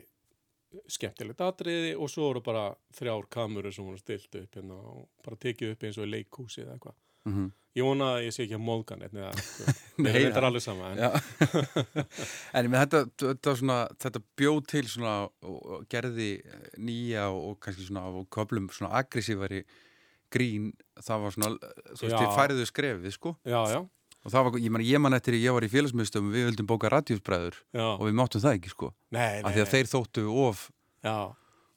skemmtilegt 0.92 1.42
atriði 1.44 1.94
og 1.96 2.10
svo 2.12 2.30
voru 2.30 2.42
bara 2.44 2.66
þrjár 2.96 3.28
kamerur 3.32 3.74
sem 3.74 3.86
voru 3.88 4.00
stilt 4.02 4.34
upp 4.40 4.58
hérna 4.58 4.78
og 4.92 5.06
bara 5.26 5.40
tekið 5.40 5.74
upp 5.74 5.86
eins 5.88 6.00
og 6.00 6.08
í 6.08 6.12
leikhúsi 6.12 6.64
eða 6.64 6.76
eitthvað. 6.76 6.98
Mm 7.28 7.52
ég 7.78 7.86
vona 7.86 8.11
að 8.15 8.28
ég 8.28 8.36
sé 8.36 8.45
ekki 8.45 8.57
að 8.57 8.63
móðgan 8.67 9.03
Nei, 9.07 9.11
Nei, 10.01 10.11
þetta 10.13 10.39
er 10.41 10.47
alveg 10.49 10.63
sama 10.63 10.91
en, 10.93 12.71
þetta, 12.78 13.03
þetta, 13.21 13.55
svona, 13.61 13.80
þetta 14.01 14.21
bjóð 14.39 14.61
til 14.73 14.86
svona 14.91 15.17
og, 15.25 15.84
gerði 15.91 16.32
nýja 16.82 17.28
og, 17.34 17.51
og 17.51 17.59
kannski 17.63 17.88
svona 17.88 18.07
á 18.07 18.11
köflum 18.34 18.69
svona 18.73 18.95
aggressívari 19.01 19.63
grín, 20.34 20.71
það 20.99 21.21
var 21.23 21.36
svona, 21.36 21.73
þú 21.93 22.01
veist, 22.01 22.17
þið 22.17 22.34
færiðu 22.36 22.65
skrefið, 22.67 23.13
sko. 23.15 23.32
Já, 23.47 23.59
já, 23.71 23.78
og 24.28 24.34
það 24.34 24.47
var, 24.47 24.57
ég 24.59 24.73
man, 24.75 24.84
ég 24.84 25.03
man 25.03 25.15
eftir 25.15 25.38
ég 25.39 25.55
var 25.55 25.63
í 25.63 25.69
félagsmyndstöfum 25.71 26.34
við 26.34 26.49
vildum 26.49 26.67
bóka 26.67 26.91
radíusbræður 26.91 27.61
og 27.78 28.03
við 28.09 28.17
máttum 28.19 28.43
það 28.43 28.57
ekki, 28.59 28.73
sko. 28.73 28.91
Nei, 29.15 29.39
af 29.39 29.47
nei, 29.47 29.53
því 29.53 29.63
að 29.63 29.69
nei. 29.69 29.71
þeir 29.75 29.91
þóttu 29.93 30.25
of, 30.43 30.65
já, 31.07 31.15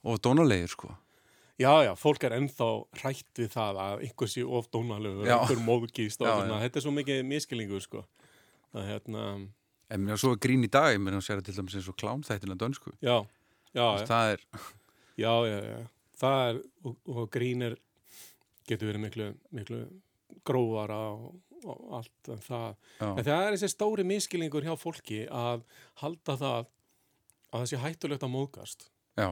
of 0.02 0.22
dónalegir, 0.24 0.74
sko 0.74 0.90
já, 1.60 1.72
já, 1.84 1.92
fólk 2.00 2.24
er 2.24 2.34
ennþá 2.38 2.68
hrætt 3.02 3.40
við 3.42 3.50
það 3.52 3.80
að 3.84 4.04
einhver 4.06 4.30
sé 4.32 4.44
of 4.46 4.68
dónalegur 4.72 5.26
Já. 5.28 5.36
einhver 5.42 5.60
móðgist 5.66 6.22
og 6.24 6.28
já. 6.30 6.58
þetta 6.64 6.80
er 6.80 6.84
svo 6.86 6.92
mikið 6.96 7.22
miskilningur 7.28 7.82
sko 7.84 8.04
að 8.74 8.86
hérna 8.90 9.24
En 9.90 10.04
mér 10.06 10.20
svo 10.22 10.32
er 10.36 10.38
grín 10.38 10.62
í 10.62 10.68
dag, 10.70 10.92
ég 10.94 11.00
mér 11.02 11.16
að 11.18 11.24
sér 11.26 11.40
til 11.42 11.52
dæmis 11.56 11.74
eins 11.74 11.88
og 11.90 11.96
klánþættina 11.98 12.54
dönsku. 12.54 12.92
já, 13.02 13.16
já, 13.74 13.86
já, 13.98 14.06
Það 14.06 14.32
er, 14.36 14.44
já, 15.18 15.32
já, 15.50 15.58
já. 15.66 15.80
það 16.20 16.42
er 16.50 16.60
og, 16.86 16.96
og 17.10 17.30
grín 17.34 17.62
er 17.66 17.74
getur 18.70 18.86
verið 18.92 19.02
miklu, 19.02 19.26
miklu 19.50 19.80
grófara 20.46 20.98
og, 21.10 21.34
og 21.66 21.80
allt 21.98 22.30
en 22.30 22.38
það 22.46 22.68
já, 23.00 23.08
En 23.18 23.24
það 23.26 23.42
er 23.48 23.56
þessi 23.56 23.72
stóri 23.74 24.04
miskilningur 24.06 24.62
hjá 24.68 24.76
fólki 24.78 25.24
að 25.26 25.64
halda 26.04 26.36
það 26.38 26.60
að 27.50 27.58
það 27.64 27.66
sé 27.72 27.80
hættulegt 27.82 28.22
að 28.22 28.30
móðgast. 28.36 28.86
já, 29.18 29.28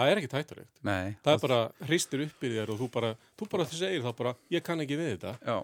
Það 0.00 0.10
er 0.10 0.20
ekki 0.20 0.30
hættulegt. 0.32 0.70
nei. 0.86 1.16
Það 1.24 1.34
er 1.34 1.42
bara 1.42 1.58
hristir 1.90 2.24
upp 2.24 2.46
í 2.46 2.52
þér 2.54 2.72
og 2.72 2.80
þú 2.80 2.88
bara, 2.94 3.10
þú 3.36 3.48
bara 3.52 3.66
segir 3.68 4.04
það 4.06 4.16
bara, 4.22 4.32
ég 4.54 4.64
kann 4.64 4.80
ekki 4.80 4.96
við 4.96 5.10
þetta. 5.12 5.34
Já, 5.44 5.58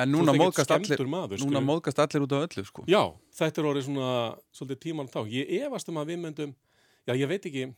en 0.00 0.14
núna 0.14 0.34
móðgast 0.36 0.72
allir, 0.72 0.96
allir 0.96 2.24
út 2.24 2.36
af 2.38 2.46
öllu, 2.46 2.64
sko. 2.70 2.86
Já, 2.88 3.02
þetta 3.36 3.60
er 3.60 3.68
orðið 3.72 3.86
svona 3.90 4.14
svolítið 4.56 4.80
tíman 4.86 5.12
þá. 5.12 5.20
Ég 5.34 5.52
efast 5.66 5.92
um 5.92 6.00
að 6.00 6.14
við 6.14 6.22
myndum, 6.24 6.56
já 7.04 7.14
ég 7.18 7.28
veit 7.28 7.50
ekki, 7.52 7.68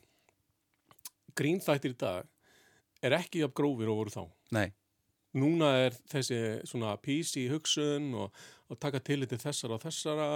grínþættir 1.35 1.97
í 1.97 1.99
dag 1.99 2.31
er 3.05 3.19
ekki 3.19 3.43
jafn 3.43 3.59
grófir 3.59 3.91
og 3.91 4.05
voru 4.05 4.15
þá. 4.15 4.23
Nei, 4.55 4.69
Núna 5.35 5.73
er 5.83 5.97
þessi 6.12 6.37
svona 6.69 6.93
PC 7.03 7.49
hugsun 7.51 8.12
og, 8.15 8.35
og 8.71 8.79
taka 8.79 9.01
til 9.03 9.27
til 9.27 9.39
þessara 9.43 9.75
og 9.75 9.83
þessara, 9.83 10.29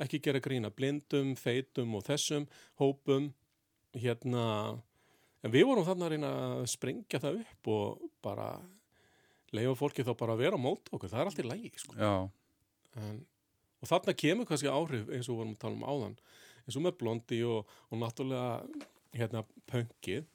ekki 0.00 0.22
gera 0.24 0.40
grína 0.40 0.70
blindum, 0.72 1.34
feitum 1.36 1.98
og 1.98 2.06
þessum 2.06 2.46
hópum, 2.80 3.28
hérna, 3.92 4.78
en 5.44 5.54
við 5.54 5.66
vorum 5.68 5.86
þarna 5.86 6.06
að 6.08 6.12
reyna 6.14 6.32
að 6.58 6.66
sprengja 6.72 7.20
það 7.22 7.40
upp 7.44 7.70
og 7.74 8.04
bara 8.24 8.48
leifa 9.54 9.74
fólki 9.78 10.04
þá 10.04 10.12
bara 10.18 10.34
að 10.36 10.42
vera 10.44 10.58
á 10.58 10.60
móti 10.60 10.92
okkur, 10.92 11.10
það 11.12 11.20
er 11.22 11.30
allt 11.30 11.42
í 11.42 11.46
lægi, 11.46 11.72
sko. 11.80 11.96
En, 12.98 13.20
og 13.80 13.88
þarna 13.90 14.14
kemur 14.18 14.48
kannski 14.48 14.68
áhrif 14.72 15.08
eins 15.14 15.28
og 15.30 15.38
vorum 15.40 15.54
að 15.54 15.62
tala 15.62 15.78
um 15.78 15.86
áðan. 15.88 16.16
Eins 16.66 16.76
og 16.76 16.84
með 16.84 16.98
blondi 17.00 17.38
og, 17.48 17.74
og 17.88 18.02
náttúrulega 18.02 18.58
hérna 19.16 19.44
pönkið 19.70 20.26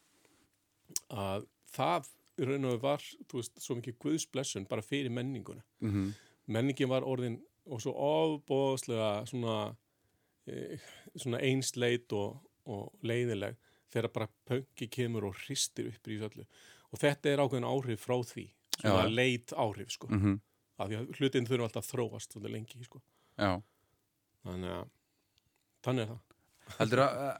að 1.14 1.46
það 1.74 2.10
raun 2.48 2.70
og 2.72 2.80
var, 2.82 3.04
þú 3.30 3.42
veist, 3.42 3.60
svo 3.62 3.78
mikið 3.78 4.00
guðsblessun 4.02 4.66
bara 4.70 4.86
fyrir 4.86 5.14
menninguna. 5.14 5.62
mhm, 5.84 6.14
Menningin 6.46 6.90
var 6.92 7.06
orðin 7.08 7.38
og 7.72 7.80
svo 7.80 7.94
ofbóðslega 7.96 9.22
svona, 9.30 9.76
e, 10.44 10.76
svona 11.16 11.40
einsleit 11.40 12.12
og, 12.12 12.42
og 12.68 12.90
leiðileg 13.08 13.56
þegar 13.94 14.12
bara 14.16 14.30
pönki 14.50 14.88
kemur 14.92 15.28
og 15.30 15.38
hristir 15.46 15.88
upp 15.92 16.10
í 16.10 16.18
þessu 16.18 16.30
öllu. 16.32 16.46
Og 16.94 17.02
þetta 17.02 17.32
er 17.34 17.44
ákveðin 17.44 17.70
áhrif 17.70 18.04
frá 18.06 18.16
því, 18.26 18.48
svona 18.80 19.06
Já. 19.06 19.14
leit 19.14 19.54
áhrif, 19.54 19.94
sko. 19.96 20.10
mhm, 20.12 20.40
Af 20.82 20.90
því 20.90 20.98
að 20.98 21.10
hlutin 21.20 21.46
þurfa 21.46 21.68
alltaf 21.70 21.86
að 21.86 21.92
þróast 21.94 22.34
svolítið 22.34 22.54
lengi, 22.56 22.84
sko. 22.88 23.00
Þannig 24.44 24.72
að, 24.74 24.88
þannig 25.86 26.04
er 26.04 26.10
það. 26.10 26.22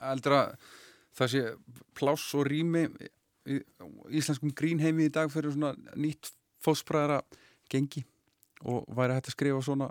Heldur 0.04 0.36
að, 0.38 0.54
það 1.18 1.32
sé 1.34 1.42
pláss 1.98 2.28
og 2.38 2.46
rými 2.48 2.84
í 3.50 3.58
íslenskum 4.20 4.54
grínheimi 4.56 5.08
í 5.10 5.12
dag 5.14 5.32
fyrir 5.34 5.52
svona 5.56 5.74
nýtt 6.00 6.30
fósbræðara 6.64 7.22
gengi 7.72 8.06
og 8.64 8.86
væri 8.96 9.18
hægt 9.18 9.28
að 9.32 9.36
skrifa 9.36 9.62
svona 9.66 9.90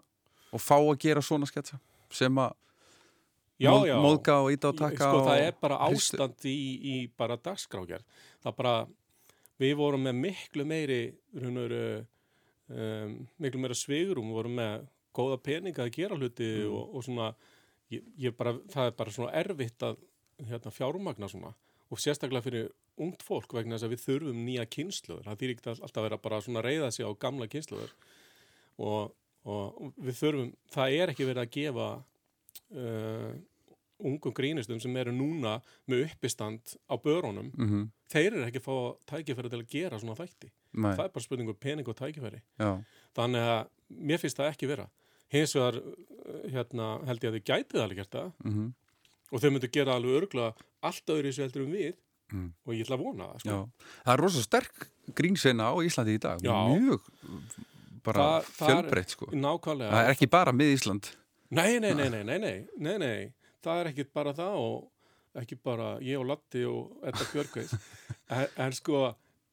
og 0.52 0.60
fá 0.62 0.76
að 0.78 0.94
gera 1.04 1.22
svona 1.24 1.48
sketsa 1.50 1.76
sem 2.12 2.38
að 2.40 2.54
móðga 4.02 4.36
og 4.42 4.50
íta 4.54 4.70
og 4.72 4.78
taka 4.78 4.96
sko, 5.08 5.22
það 5.28 5.44
er 5.46 5.56
bara 5.60 5.78
ástand 5.88 6.46
í, 6.48 6.56
í 6.82 6.96
bara 7.16 7.36
dagskrágerð. 7.36 8.04
Það 8.42 8.56
bara, 8.58 8.74
við 9.62 9.76
vorum 9.78 10.02
með 10.08 10.18
miklu 10.24 10.66
meiri, 10.66 11.00
runur, 11.38 11.74
um, 12.72 13.16
miklu 13.38 13.60
meira 13.62 13.78
svigurum, 13.78 14.30
við 14.32 14.40
vorum 14.40 14.56
með 14.58 14.86
góða 15.14 15.38
peninga 15.44 15.84
að 15.84 15.92
gera 15.96 16.16
hluti 16.16 16.48
Mm. 16.62 16.72
og, 16.72 16.94
og 16.96 17.04
svona, 17.04 17.34
ég, 17.92 18.02
ég 18.18 18.36
bara, 18.36 18.54
það 18.72 18.86
er 18.86 18.96
bara 18.96 19.10
svona 19.10 19.32
erfitt 19.32 19.82
að 19.82 19.96
hérna, 20.48 20.72
fjármagna 20.72 21.28
svona 21.28 21.54
og 21.92 22.00
sérstaklega 22.00 22.42
fyrir 22.46 22.70
ungt 23.02 23.22
fólk 23.22 23.52
vegna 23.52 23.76
þess 23.76 23.84
að 23.84 23.92
við 23.92 24.04
þurfum 24.06 24.38
nýja 24.46 24.64
kynsluður. 24.72 25.24
Það 25.26 25.40
þýr 25.42 25.50
ekki 25.52 25.68
alltaf 25.72 25.98
að 26.00 26.06
vera 26.06 26.18
bara 26.24 26.40
svona 26.40 26.62
að 26.62 26.66
reyða 26.70 26.90
sig 26.92 27.04
á 27.04 27.12
gamla 27.20 27.48
kynsluður 27.52 27.92
og, 28.78 29.12
og 29.44 29.92
við 30.00 30.16
þurfum, 30.16 30.52
það 30.72 30.96
er 30.96 31.12
ekki 31.12 31.28
verið 31.28 31.42
að 31.42 31.52
gefa 31.58 31.88
uh, 32.72 33.32
ungum 34.02 34.32
grínistum 34.34 34.80
sem 34.82 34.96
eru 34.96 35.12
núna 35.12 35.60
með 35.88 36.04
uppistand 36.10 36.76
á 36.90 36.94
börunum, 36.98 37.52
Mhm, 37.56 37.90
þeir 38.10 38.32
eru 38.32 38.44
ekki 38.46 38.60
að 38.60 38.66
fá 38.68 38.96
tækifæri 39.14 39.50
til 39.50 39.60
að 39.62 39.68
gera 39.70 39.98
svona 39.98 40.16
þætti. 40.18 40.50
nei, 40.74 40.96
Það 40.96 41.04
er 41.04 41.08
bara 41.14 41.24
spurningu 41.26 41.54
pening 41.58 41.88
og 41.88 41.96
tækifæri. 41.96 42.40
já, 42.58 42.84
Þannig 43.14 43.42
að 43.48 43.66
mér 44.02 44.18
finnst 44.18 44.36
það 44.36 44.50
ekki 44.54 44.68
vera. 44.68 44.88
Hins 45.32 45.54
vegar 45.54 45.80
hérna, 46.52 47.04
held 47.06 47.20
ég 47.20 47.30
að 47.32 47.36
þið 47.40 47.44
gætið 47.50 47.82
alveg 47.82 47.96
gert 47.96 48.10
það 48.10 48.32
mhm, 48.44 48.72
og 49.32 49.40
þau 49.40 49.50
myndu 49.50 49.70
gera 49.72 49.94
alveg 49.96 50.22
örgla 50.22 50.54
allt 50.82 51.06
öðru 51.06 51.30
þessu 51.32 51.42
heldur 51.46 51.64
um 51.66 51.72
við 51.72 51.94
Mm. 52.32 52.52
og 52.66 52.72
ég 52.72 52.86
ætla 52.86 52.96
að 52.96 53.02
vona 53.04 53.24
það. 53.24 53.40
Sko. 53.40 53.70
Það 54.06 54.12
er 54.14 54.20
rosa 54.22 54.40
sterk 54.42 54.88
grínsena 55.12 55.64
á 55.68 55.74
Íslandi 55.84 56.14
í 56.16 56.20
dag 56.20 56.40
Já. 56.40 56.54
mjög 56.72 57.00
bara 58.02 58.40
fjölbreytt 58.40 59.10
sko 59.10 59.26
Nákvæmlega. 59.32 59.90
Það 59.92 60.06
er 60.06 60.14
ekki 60.14 60.28
bara 60.30 60.52
mið 60.52 60.72
Ísland 60.78 61.10
Nei, 61.52 61.78
nei, 61.78 61.92
nei, 61.92 62.08
nei, 62.08 62.22
nei, 62.24 62.38
nei, 62.38 62.66
nei, 62.78 62.96
nei, 62.98 63.32
það 63.64 63.80
er 63.80 63.90
ekki 63.92 64.06
bara 64.14 64.34
það 64.36 64.58
og 64.60 65.40
ekki 65.42 65.58
bara 65.64 65.88
ég 66.04 66.20
og 66.20 66.28
Latti 66.28 66.64
og 66.68 67.04
Edda 67.08 67.26
Björgveis. 67.32 67.72
en, 68.36 68.46
en 68.66 68.76
sko, 68.76 69.02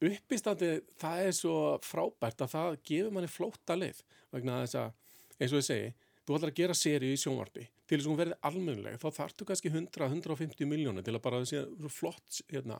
uppistandi, 0.10 0.72
það 1.00 1.26
er 1.26 1.36
svo 1.36 1.56
frábært 1.86 2.44
að 2.46 2.54
það 2.56 2.78
gefur 2.92 3.16
manni 3.16 3.32
flóta 3.32 3.78
leið 3.80 4.04
vegna 4.36 4.62
þess 4.64 4.80
að, 4.84 4.96
eins 5.40 5.54
og 5.54 5.62
ég 5.62 5.68
segi, 5.70 5.92
þú 6.26 6.38
ætlar 6.38 6.54
að 6.54 6.62
gera 6.62 6.78
seri 6.78 7.12
í 7.14 7.20
sjónvarpi 7.20 7.68
til 7.90 7.98
þess 7.98 8.06
að 8.06 8.12
hún 8.12 8.20
verði 8.20 8.40
almennileg, 8.46 8.98
þá 9.02 9.10
þarftu 9.16 9.48
kannski 9.50 9.72
100-150 9.74 10.70
miljónir 10.70 11.06
til 11.06 11.16
að 11.16 11.24
bara 11.26 11.40
það 11.42 11.50
sé 11.50 11.94
flott, 11.96 12.42
hérna, 12.52 12.78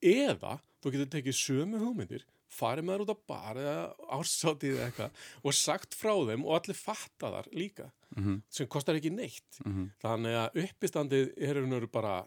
eða 0.00 0.56
þú 0.80 0.94
getur 0.94 1.10
tekið 1.12 1.36
sömu 1.36 1.82
hugmyndir 1.82 2.24
farið 2.50 2.84
með 2.84 2.94
þær 2.98 3.04
út 3.04 3.14
á 3.14 3.18
bar 3.30 3.56
eða 3.62 3.94
ársátið 4.18 4.74
eða 4.76 4.86
eitthvað 4.90 5.10
og 5.44 5.54
sagt 5.54 5.94
frá 5.94 6.12
þeim 6.26 6.44
og 6.44 6.56
allir 6.58 6.74
fatta 6.78 7.30
þar 7.36 7.48
líka 7.54 7.90
Mhm. 8.16 8.42
sem 8.50 8.66
kostar 8.66 8.96
ekki 8.98 9.12
neitt 9.14 9.60
Mhm. 9.64 9.90
þannig 10.02 10.34
að 10.34 10.64
uppistandið 10.64 11.32
er 11.38 11.86
bara 11.86 12.24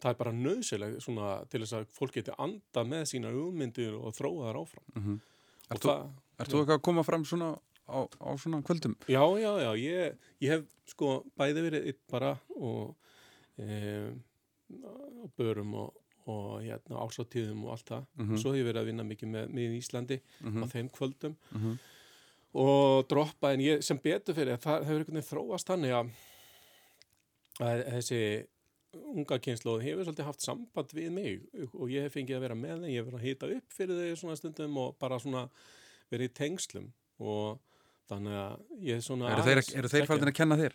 það 0.00 0.10
er 0.10 0.14
bara 0.14 0.32
nöðsileg 0.32 1.00
svona 1.02 1.48
til 1.48 1.60
þess 1.60 1.72
að 1.72 1.86
fólk 1.88 2.12
geti 2.12 2.32
anda 2.38 2.84
með 2.84 3.02
sína 3.10 3.32
hugmyndir 3.32 3.94
og 3.98 4.12
þróa 4.14 4.44
þar 4.52 4.60
áfram 4.62 4.86
Mhm. 4.94 5.20
og 5.70 5.76
Ert 5.76 5.80
þú- 5.82 6.60
eitthvað 6.60 6.78
að 6.78 6.82
koma 6.82 7.02
fram 7.02 7.24
svona 7.24 7.58
á, 7.88 8.08
á 8.20 8.36
svona 8.38 8.62
kvöldum? 8.62 8.94
já, 9.08 9.22
já, 9.40 9.52
já 9.58 9.72
ég, 9.74 10.16
ég 10.42 10.48
hef 10.50 10.64
sko 10.86 11.24
bæði 11.36 11.70
verið 11.70 11.86
bara 12.08 12.38
og 12.60 12.94
e, 13.58 14.12
börum 15.38 15.74
og, 15.74 15.94
og 16.26 16.62
hérna, 16.62 16.98
ásáttíðum 17.06 17.64
og 17.64 17.70
allt 17.76 17.86
það 17.90 18.06
Mhm. 18.18 18.36
svo 18.42 18.52
hef 18.52 18.60
ég 18.62 18.66
verið 18.72 18.80
að 18.82 18.86
vinna 18.90 19.04
mikið 19.04 19.28
með, 19.30 19.48
með 19.54 19.76
Íslandi 19.78 20.20
Mhm. 20.42 20.62
á 20.62 20.66
þeim 20.72 20.90
kvöldum 20.90 21.36
Mhm. 21.52 21.78
og 22.54 23.06
droppa 23.08 23.52
en 23.52 23.60
ég 23.60 23.82
sem 23.84 23.98
betur 23.98 24.34
fyrir 24.34 24.56
það 24.58 24.84
hefur 24.84 24.98
einhvern 25.04 25.20
veginn 25.20 25.30
þróast 25.30 25.66
þannig 25.70 25.92
að, 25.92 26.10
að 27.60 27.84
þessi 27.92 28.46
unga 28.96 29.38
kynnslóð 29.38 29.82
hefur 29.84 30.04
svolítið 30.06 30.24
haft 30.24 30.40
samband 30.40 30.88
við 30.96 31.10
mig 31.12 31.40
og 31.74 31.88
ég 31.92 32.02
hef 32.06 32.14
fengið 32.14 32.36
að 32.38 32.40
vera 32.40 32.54
með 32.54 32.80
þeim, 32.80 32.90
ég 32.90 32.96
hef 33.04 33.06
verið 33.10 33.20
að 33.20 33.26
hita 33.28 33.46
upp 33.56 33.72
fyrir 33.76 33.96
þau 34.00 34.16
svona 34.16 34.36
stundum 34.36 34.76
og 34.78 34.98
bara 34.98 35.18
svona 35.18 35.48
verið 36.10 36.30
í 36.30 36.34
tengslum 36.34 36.92
og 37.20 37.58
þannig 38.08 38.32
að 38.32 38.60
ég 38.82 38.94
er 38.96 39.00
svona 39.04 39.30
Eru 39.32 39.42
þeir, 39.42 39.62
eru 39.78 39.88
þeir 39.88 40.06
faldin 40.06 40.28
að 40.32 40.34
kenna 40.34 40.56
þér? 40.56 40.72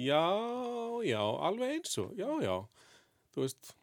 Já, 0.00 0.22
já, 1.04 1.20
alveg 1.20 1.74
eins 1.74 1.98
og, 1.98 2.14
já, 2.16 2.28
já, 2.44 2.54
þú 3.34 3.42
veist, 3.44 3.74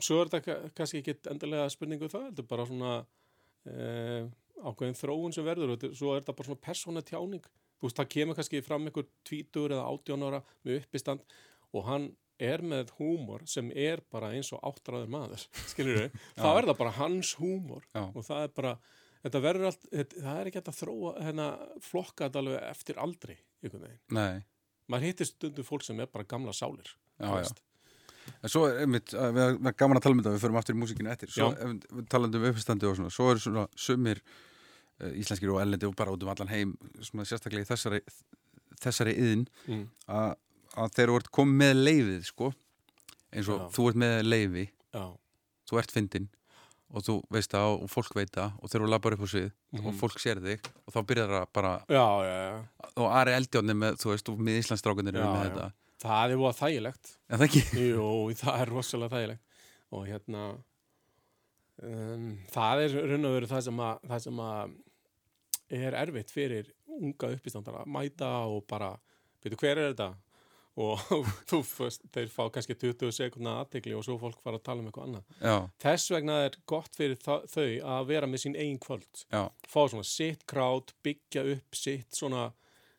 svo 0.00 0.20
er 0.22 0.30
þetta 0.32 0.40
ka- 0.46 0.70
kannski 0.78 1.02
ekki 1.02 1.16
endilega 1.30 1.66
spurningu 1.70 2.06
um 2.08 2.12
það, 2.14 2.28
þetta 2.30 2.42
er 2.44 2.48
bara 2.54 2.66
svona 2.70 2.92
eh, 3.66 4.30
ákveðin 4.62 4.96
þróun 4.98 5.34
sem 5.36 5.44
verður 5.46 5.74
og 5.74 5.78
þetta- 5.82 5.96
svo 5.98 6.14
er 6.16 6.22
þetta 6.22 6.36
bara 6.38 6.48
svona 6.48 6.64
persóna 6.66 7.02
tjáning, 7.04 7.44
þú 7.80 7.88
veist, 7.88 7.98
það 7.98 8.08
kemur 8.14 8.38
kannski 8.38 8.62
fram 8.64 8.86
einhver 8.88 9.06
tvítur 9.28 9.74
eða 9.74 9.86
átján 9.90 10.24
ára 10.28 10.42
með 10.64 10.80
uppistand 10.82 11.20
og 11.74 11.84
hann 11.86 12.08
er 12.42 12.58
með 12.62 12.90
húmor 12.98 13.44
sem 13.46 13.70
er 13.76 14.00
bara 14.10 14.32
eins 14.34 14.52
og 14.52 14.60
áttræður 14.66 15.08
maður, 15.12 15.44
skilur 15.72 15.98
við, 16.06 16.16
þá 16.40 16.48
er 16.58 16.66
það 16.70 16.78
bara 16.78 16.90
hans 16.98 17.34
húmor 17.38 17.84
Já. 17.94 18.06
og 18.08 18.22
það 18.26 18.42
er 18.48 18.54
bara, 18.56 18.72
þetta 19.22 19.42
verður 19.44 19.68
allt, 19.70 19.84
þetta, 19.92 20.22
það 20.24 20.40
er 20.40 20.46
ekki 20.50 20.58
hægt 20.62 20.72
að 20.72 20.80
þróa, 20.80 21.12
hérna, 21.22 21.46
flokka 21.80 22.26
þetta 22.30 22.42
alveg 22.42 22.62
eftir 22.70 22.98
aldri, 23.02 23.36
einhvern 23.62 23.84
veginn. 23.86 24.02
Nei, 24.18 24.42
maður 24.90 25.06
hittir 25.10 25.28
stundum 25.30 25.64
fólk 25.68 25.84
sem 25.86 26.00
er 26.02 26.10
bara 26.10 26.24
gamla 26.26 26.52
sálir 26.56 26.90
Já, 27.20 27.28
já. 27.44 27.52
En 28.42 28.48
svo 28.52 28.64
er 28.68 28.80
einmitt, 28.84 29.12
að 29.14 29.32
við 29.36 29.42
erum 29.46 29.68
gaman 29.82 29.98
að 30.00 30.02
tala 30.06 30.16
um 30.16 30.22
þetta, 30.22 30.34
við 30.36 30.44
förum 30.44 30.58
aftur 30.60 30.76
í 30.76 30.80
músíkinu 30.82 31.12
eftir, 31.12 31.30
svo 31.32 31.50
talandi 32.10 32.38
um 32.40 32.48
uppstandi 32.50 32.88
og 32.90 32.96
svona, 32.98 33.10
svo 33.14 33.30
eru 33.32 33.42
svona 33.44 33.64
sumir 33.76 34.20
uh, 34.22 35.12
íslenskir 35.22 35.52
og 35.54 35.60
ellendi 35.62 35.86
og 35.88 35.96
bara 35.98 36.14
út 36.14 36.22
um 36.26 36.32
allan 36.34 36.50
heim, 36.52 36.76
svona 37.00 37.24
sérstaklega 37.28 37.66
í 37.66 37.70
þessari, 37.70 38.02
þessari 38.82 39.16
yðin, 39.18 39.46
mm. 39.68 39.82
að, 40.08 40.36
að 40.76 40.94
þeir 40.98 41.08
eru 41.16 41.32
komið 41.38 41.58
með 41.64 41.82
leifið, 41.86 42.22
sko, 42.30 42.52
eins 43.32 43.48
og 43.48 43.64
Já. 43.66 43.66
þú 43.78 43.88
ert 43.92 44.00
með 44.04 44.16
leifi, 44.28 44.68
já, 44.92 45.04
þú 45.70 45.78
ert 45.82 45.92
fyndin 45.94 46.30
og 46.92 47.00
þú 47.06 47.14
veist 47.32 47.48
það 47.54 47.70
og 47.78 47.86
fólk 47.88 48.10
veit 48.18 48.28
það 48.34 48.50
og 48.60 48.68
þegar 48.68 48.82
þú 48.84 48.88
labbar 48.92 49.14
upp 49.16 49.22
á 49.24 49.28
svið 49.32 49.46
Mhm. 49.72 49.86
og 49.88 49.94
fólk 49.96 50.18
sér 50.20 50.40
þig 50.44 50.66
og 50.84 50.92
þá 50.92 50.98
byrjar 51.08 51.30
það 51.32 51.46
bara 51.56 51.70
Já, 51.88 52.02
og 53.00 53.06
Ari 53.16 53.32
Eldjóni 53.32 53.72
með, 53.72 53.94
þú 54.02 54.10
veist, 54.12 54.28
og 54.28 54.42
með 54.44 54.58
Íslandsdrákunir 54.60 55.16
Já, 55.16 55.24
með 55.24 55.46
þetta 55.46 55.68
Það 56.02 56.32
er 56.34 56.40
búið 56.40 56.58
þægilegt. 56.58 57.12
en 57.30 57.38
það 57.38 57.46
ekki 57.48 57.62
Jú, 57.92 58.06
það 58.42 58.60
er 58.64 58.72
rosalega 58.74 59.16
þægilegt. 59.16 59.42
Og 59.92 60.06
hérna, 60.08 60.42
um, 61.82 62.26
það 62.52 62.82
er 62.86 62.96
raun 63.12 63.28
og 63.28 63.36
veru 63.36 63.50
það 63.50 63.64
sem 63.68 63.80
að, 63.86 64.02
það 64.10 64.24
sem 64.26 64.42
að 64.46 64.74
er 65.72 65.96
erfitt 66.02 66.32
fyrir 66.34 66.68
unga 66.92 67.30
uppistandara 67.36 67.84
að 67.86 67.92
mæta 67.94 68.28
og 68.50 68.64
bara, 68.68 68.90
veitu 69.44 69.58
hver 69.62 69.78
er 69.80 69.92
þetta? 69.92 70.10
Og 70.82 71.00
þú 71.50 71.58
fyrst, 71.68 72.04
þeir 72.14 72.30
fá 72.32 72.46
kannski 72.52 72.72
20 72.80 73.12
sekundna 73.12 73.58
aðtegli 73.60 73.92
og 73.96 74.04
svo 74.06 74.14
fólk 74.20 74.38
fara 74.40 74.56
að 74.56 74.64
tala 74.64 74.80
um 74.80 74.88
eitthvað 74.88 75.08
annað. 75.10 75.34
já, 75.44 75.56
Þess 75.84 76.12
vegna 76.14 76.36
er 76.46 76.56
gott 76.72 76.96
fyrir 76.96 77.18
þa- 77.20 77.42
þau 77.52 77.66
að 77.92 78.06
vera 78.08 78.28
með 78.32 78.42
sín 78.46 78.56
eigin 78.56 78.80
kvöld. 78.80 79.24
já, 79.28 79.42
Fá 79.68 79.80
svona 79.92 80.06
sitt 80.08 80.46
krát, 80.48 80.94
byggja 81.04 81.44
upp 81.58 81.76
sitt 81.76 82.16
svona, 82.16 82.46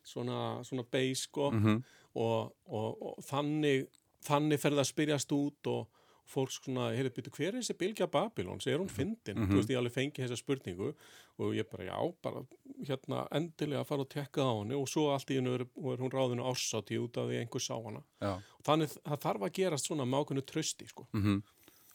svona, 0.06 0.38
svona 0.66 0.86
base, 0.86 1.24
sko 1.26 1.50
mhm, 1.50 1.82
og, 2.14 2.54
og, 2.66 3.02
og 3.10 3.20
þannig 3.26 3.88
þannig 4.24 4.60
fer 4.62 4.72
það 4.74 4.84
að 4.84 4.90
spyrjast 4.90 5.34
út 5.36 5.70
og 5.70 6.02
fólk 6.24 6.52
svona, 6.54 6.86
heyrðu, 6.96 7.10
byrju, 7.18 7.32
hver 7.36 7.50
er 7.50 7.58
þessi 7.58 7.74
Bilgja 7.76 8.06
Babylons, 8.08 8.64
er 8.66 8.78
hún 8.80 8.88
fyndin? 8.88 9.36
Mhm. 9.36 9.50
Þú 9.50 9.58
veist, 9.58 9.72
ég 9.74 9.80
alveg 9.80 9.92
fengi 9.92 10.22
þessa 10.22 10.38
spurningu 10.40 10.94
og 11.36 11.50
ég 11.52 11.68
bara, 11.68 11.84
já, 11.84 11.98
bara 12.24 12.44
hérna 12.88 13.26
endilega 13.34 13.82
að 13.82 13.90
fara 13.90 14.06
og 14.06 14.08
tekka 14.08 14.40
á 14.46 14.52
henni 14.56 14.78
og 14.78 14.88
svo 14.88 15.10
allt 15.12 15.30
í 15.34 15.36
hennu 15.36 15.52
er, 15.58 15.66
er 15.66 16.00
hún 16.00 16.14
ráðinu 16.14 16.46
ársátti 16.48 16.96
út 16.96 17.18
af 17.20 17.28
því 17.28 17.42
einhver 17.42 17.60
sá 17.60 17.74
hana. 17.76 18.00
já 18.22 18.32
Og 18.40 18.64
þannig 18.64 18.96
það 19.04 19.20
þarf 19.26 19.42
að 19.44 19.54
gerast 19.60 19.90
svona 19.90 20.08
ákveðnu 20.08 20.46
trösti, 20.48 20.88
sko. 20.88 21.06
mhm. 21.12 21.42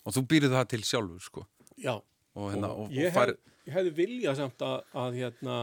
og 0.06 0.14
þú 0.14 0.26
býrð 0.30 0.54
það 0.54 0.70
til 0.76 0.84
sjálfur 0.84 1.26
sko 1.26 1.46
Já, 1.80 1.96
og, 2.36 2.52
hérna, 2.54 2.70
og, 2.70 2.86
og, 2.86 2.92
ég, 2.94 3.10
hef, 3.10 3.36
ég 3.66 3.74
hefði 3.74 3.96
viljað 3.96 4.36
samt 4.44 4.62
að, 4.62 4.84
að, 4.94 5.14
hérna, 5.24 5.58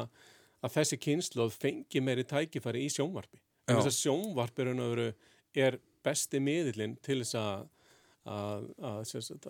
að 0.64 0.72
þessi 0.80 0.98
kynsloð 0.98 1.52
fengi 1.54 2.00
meiri 2.00 2.24
tækifæri 2.24 2.86
í 2.86 2.90
sjónvarpi. 2.90 3.38
Þess 3.66 3.88
að 3.90 3.96
sjónvarpi 3.98 4.66
raun 4.66 4.82
og 4.84 4.92
veru 4.94 5.06
er 5.66 5.78
besti 6.06 6.38
miðillinn 6.42 6.96
til 7.02 7.18
þess 7.22 7.34
að, 7.40 7.64
að, 8.30 8.66
að, 8.78 9.00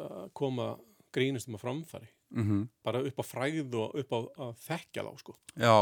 að 0.06 0.30
koma 0.40 0.68
grínustum 1.16 1.56
að 1.58 1.64
framfæri. 1.66 2.08
mhm, 2.36 2.62
Bara 2.84 3.02
upp 3.06 3.20
á 3.20 3.24
fræð 3.26 3.74
og 3.78 3.94
upp 4.00 4.12
á 4.16 4.18
að 4.46 4.54
þekkja 4.66 5.04
þá, 5.06 5.12
sko. 5.20 5.36
já 5.56 5.76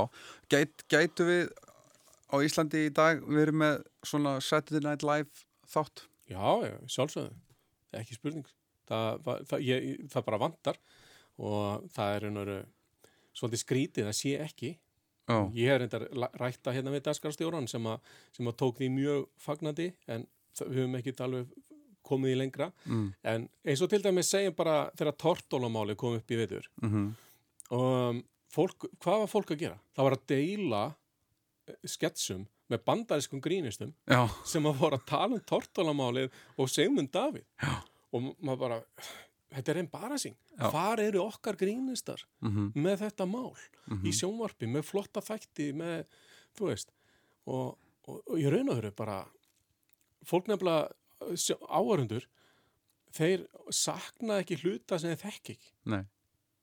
Gæt, 0.52 0.84
gætu 0.92 1.24
við 1.28 1.46
á 2.28 2.36
Íslandi 2.42 2.86
í 2.88 2.92
dag 2.94 3.22
verið 3.24 3.54
með 3.62 3.84
svona 4.04 4.36
Saturday 4.42 4.82
Night 4.84 5.02
Live 5.06 5.46
þátt 5.70 6.04
Já, 6.28 6.40
já, 6.64 6.76
sjálfsögðu. 6.88 7.34
Ekki 7.94 8.14
spurning. 8.16 8.46
Það, 8.88 9.26
það, 9.48 9.60
ég, 9.64 9.88
það 10.12 10.24
bara 10.26 10.38
vantar 10.40 10.78
og 11.38 11.84
það 11.94 12.14
er 12.16 12.26
veru 12.30 12.56
svolítið 13.36 13.60
skrítið 13.62 14.08
að 14.10 14.16
sé 14.18 14.32
ekki 14.44 14.70
já, 15.28 15.36
Ég 15.56 15.70
hef 15.70 15.78
reyndar 15.82 16.06
la- 16.12 16.30
rætt 16.40 16.62
það 16.62 16.76
hérna 16.78 16.94
við 16.94 17.04
daskarstjóran 17.08 17.68
sem, 17.70 17.86
sem 18.36 18.50
að 18.50 18.56
tók 18.60 18.80
því 18.80 18.90
mjög 18.94 19.26
fagnandi 19.40 19.92
en 20.08 20.26
við 20.60 20.76
höfum 20.78 20.98
ekki 21.00 21.14
alveg 21.24 21.54
komið 22.04 22.34
í 22.34 22.36
lengra. 22.36 22.66
Mm, 22.84 23.06
en 23.24 23.48
eins 23.64 23.80
og 23.82 23.88
til 23.90 24.02
dæmis 24.04 24.28
segjum 24.28 24.54
bara 24.56 24.90
þegar 24.98 25.16
tortólamáli 25.24 25.96
kom 25.96 26.18
upp 26.18 26.30
í 26.30 26.36
viður 26.36 26.66
mhm, 26.82 27.06
og 27.72 27.86
um, 28.10 28.18
fólk, 28.52 28.84
hvað 29.00 29.22
var 29.24 29.30
fólk 29.32 29.54
að 29.54 29.62
gera? 29.64 29.78
Það 29.96 30.04
var 30.04 30.16
að 30.18 30.26
deila 30.34 30.82
eh, 31.68 31.78
sketsum 31.88 32.44
með 32.68 32.84
bandariskum 32.84 33.40
grínistum 33.44 33.94
já, 34.08 34.20
sem 34.44 34.64
að 34.68 34.78
voru 34.82 34.96
að 35.00 35.06
tala 35.08 35.36
um 35.38 35.42
tortólamálið 35.48 36.36
og 36.60 36.68
Sigmund 36.72 37.10
Davíð. 37.12 37.44
Já. 37.60 37.74
og 38.14 38.28
maður 38.38 38.60
bara 38.60 38.78
þetta 39.54 39.72
er 39.74 39.80
embarrassing, 39.84 40.36
hvar 40.58 41.02
eru 41.02 41.22
okkar 41.24 41.58
grínistar 41.60 42.22
mhm, 42.44 42.72
með 42.74 43.04
þetta 43.06 43.26
mál? 43.30 43.54
Mhm, 43.86 44.04
í 44.08 44.12
sjónvarpi 44.16 44.68
með 44.70 44.86
flotta 44.90 45.22
þætti 45.24 45.70
með, 45.78 46.04
þú 46.58 46.70
veist 46.70 46.94
og, 47.46 47.74
og, 48.08 48.20
og 48.20 48.36
ég 48.40 48.52
raun 48.52 48.72
og 48.72 48.80
veru 48.80 48.92
bara 48.96 49.20
fólk 50.24 50.48
nefnilega 50.50 50.90
áhörundur 51.70 52.26
þeir 53.14 53.46
sakna 53.72 54.40
ekki 54.42 54.58
hluta 54.62 54.98
sem 54.98 55.12
þeir 55.14 55.22
þekki 55.22 55.56
ekki. 55.56 55.72
Nei, 55.92 56.02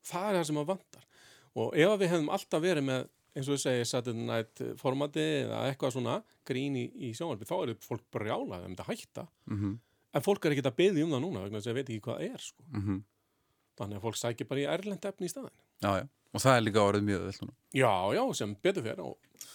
það 0.07 0.27
er 0.27 0.37
það 0.39 0.47
sem 0.49 0.61
að 0.61 0.69
vantar. 0.73 1.07
Og 1.51 1.75
ef 1.75 1.97
við 1.99 2.13
hefðum 2.13 2.31
alltaf 2.35 2.63
verið 2.63 2.87
með 2.87 3.09
eins 3.31 3.47
og 3.47 3.55
þú 3.55 3.61
segir 3.63 3.87
Saturday 3.87 4.27
Night 4.27 4.61
formati 4.79 5.23
eða 5.45 5.61
eitthvað 5.69 5.95
svona 5.95 6.17
grín 6.47 6.75
í, 6.79 6.85
í 7.07 7.11
sjónvarpi 7.15 7.47
þá 7.47 7.55
er 7.61 7.73
fólk 7.85 8.03
brjálað 8.11 8.67
um 8.67 8.75
þetta 8.75 8.87
hætta. 8.89 9.25
Mhm, 9.51 9.77
en 10.13 10.25
fólk 10.25 10.45
er 10.45 10.55
ekki 10.55 10.65
að 10.67 10.77
beðja 10.81 11.05
um 11.05 11.15
það 11.15 11.23
núna 11.25 11.43
vegna 11.45 11.59
þess 11.59 11.67
að 11.67 11.71
þeir 11.71 11.79
veit 11.79 11.89
ekki 11.91 12.05
hvað 12.07 12.19
það 12.19 12.35
er 12.35 12.45
sko. 12.47 12.67
mhm. 12.75 13.01
Þannig 13.81 13.97
að 13.97 14.03
fólk 14.05 14.17
sækir 14.19 14.47
bara 14.49 14.61
í 14.61 14.67
erlend 14.69 15.05
efni 15.07 15.25
í 15.25 15.31
staðin 15.31 15.55
já, 15.81 15.91
já, 16.01 16.05
og 16.35 16.43
það 16.43 16.55
er 16.57 16.65
líka 16.65 16.83
orðið 16.85 17.05
mjög 17.07 17.21
vel 17.25 17.51
já, 17.81 17.93
já, 18.17 18.23
sem 18.37 18.55
betur 18.61 18.85
fyrir 18.85 19.03
og 19.05 19.47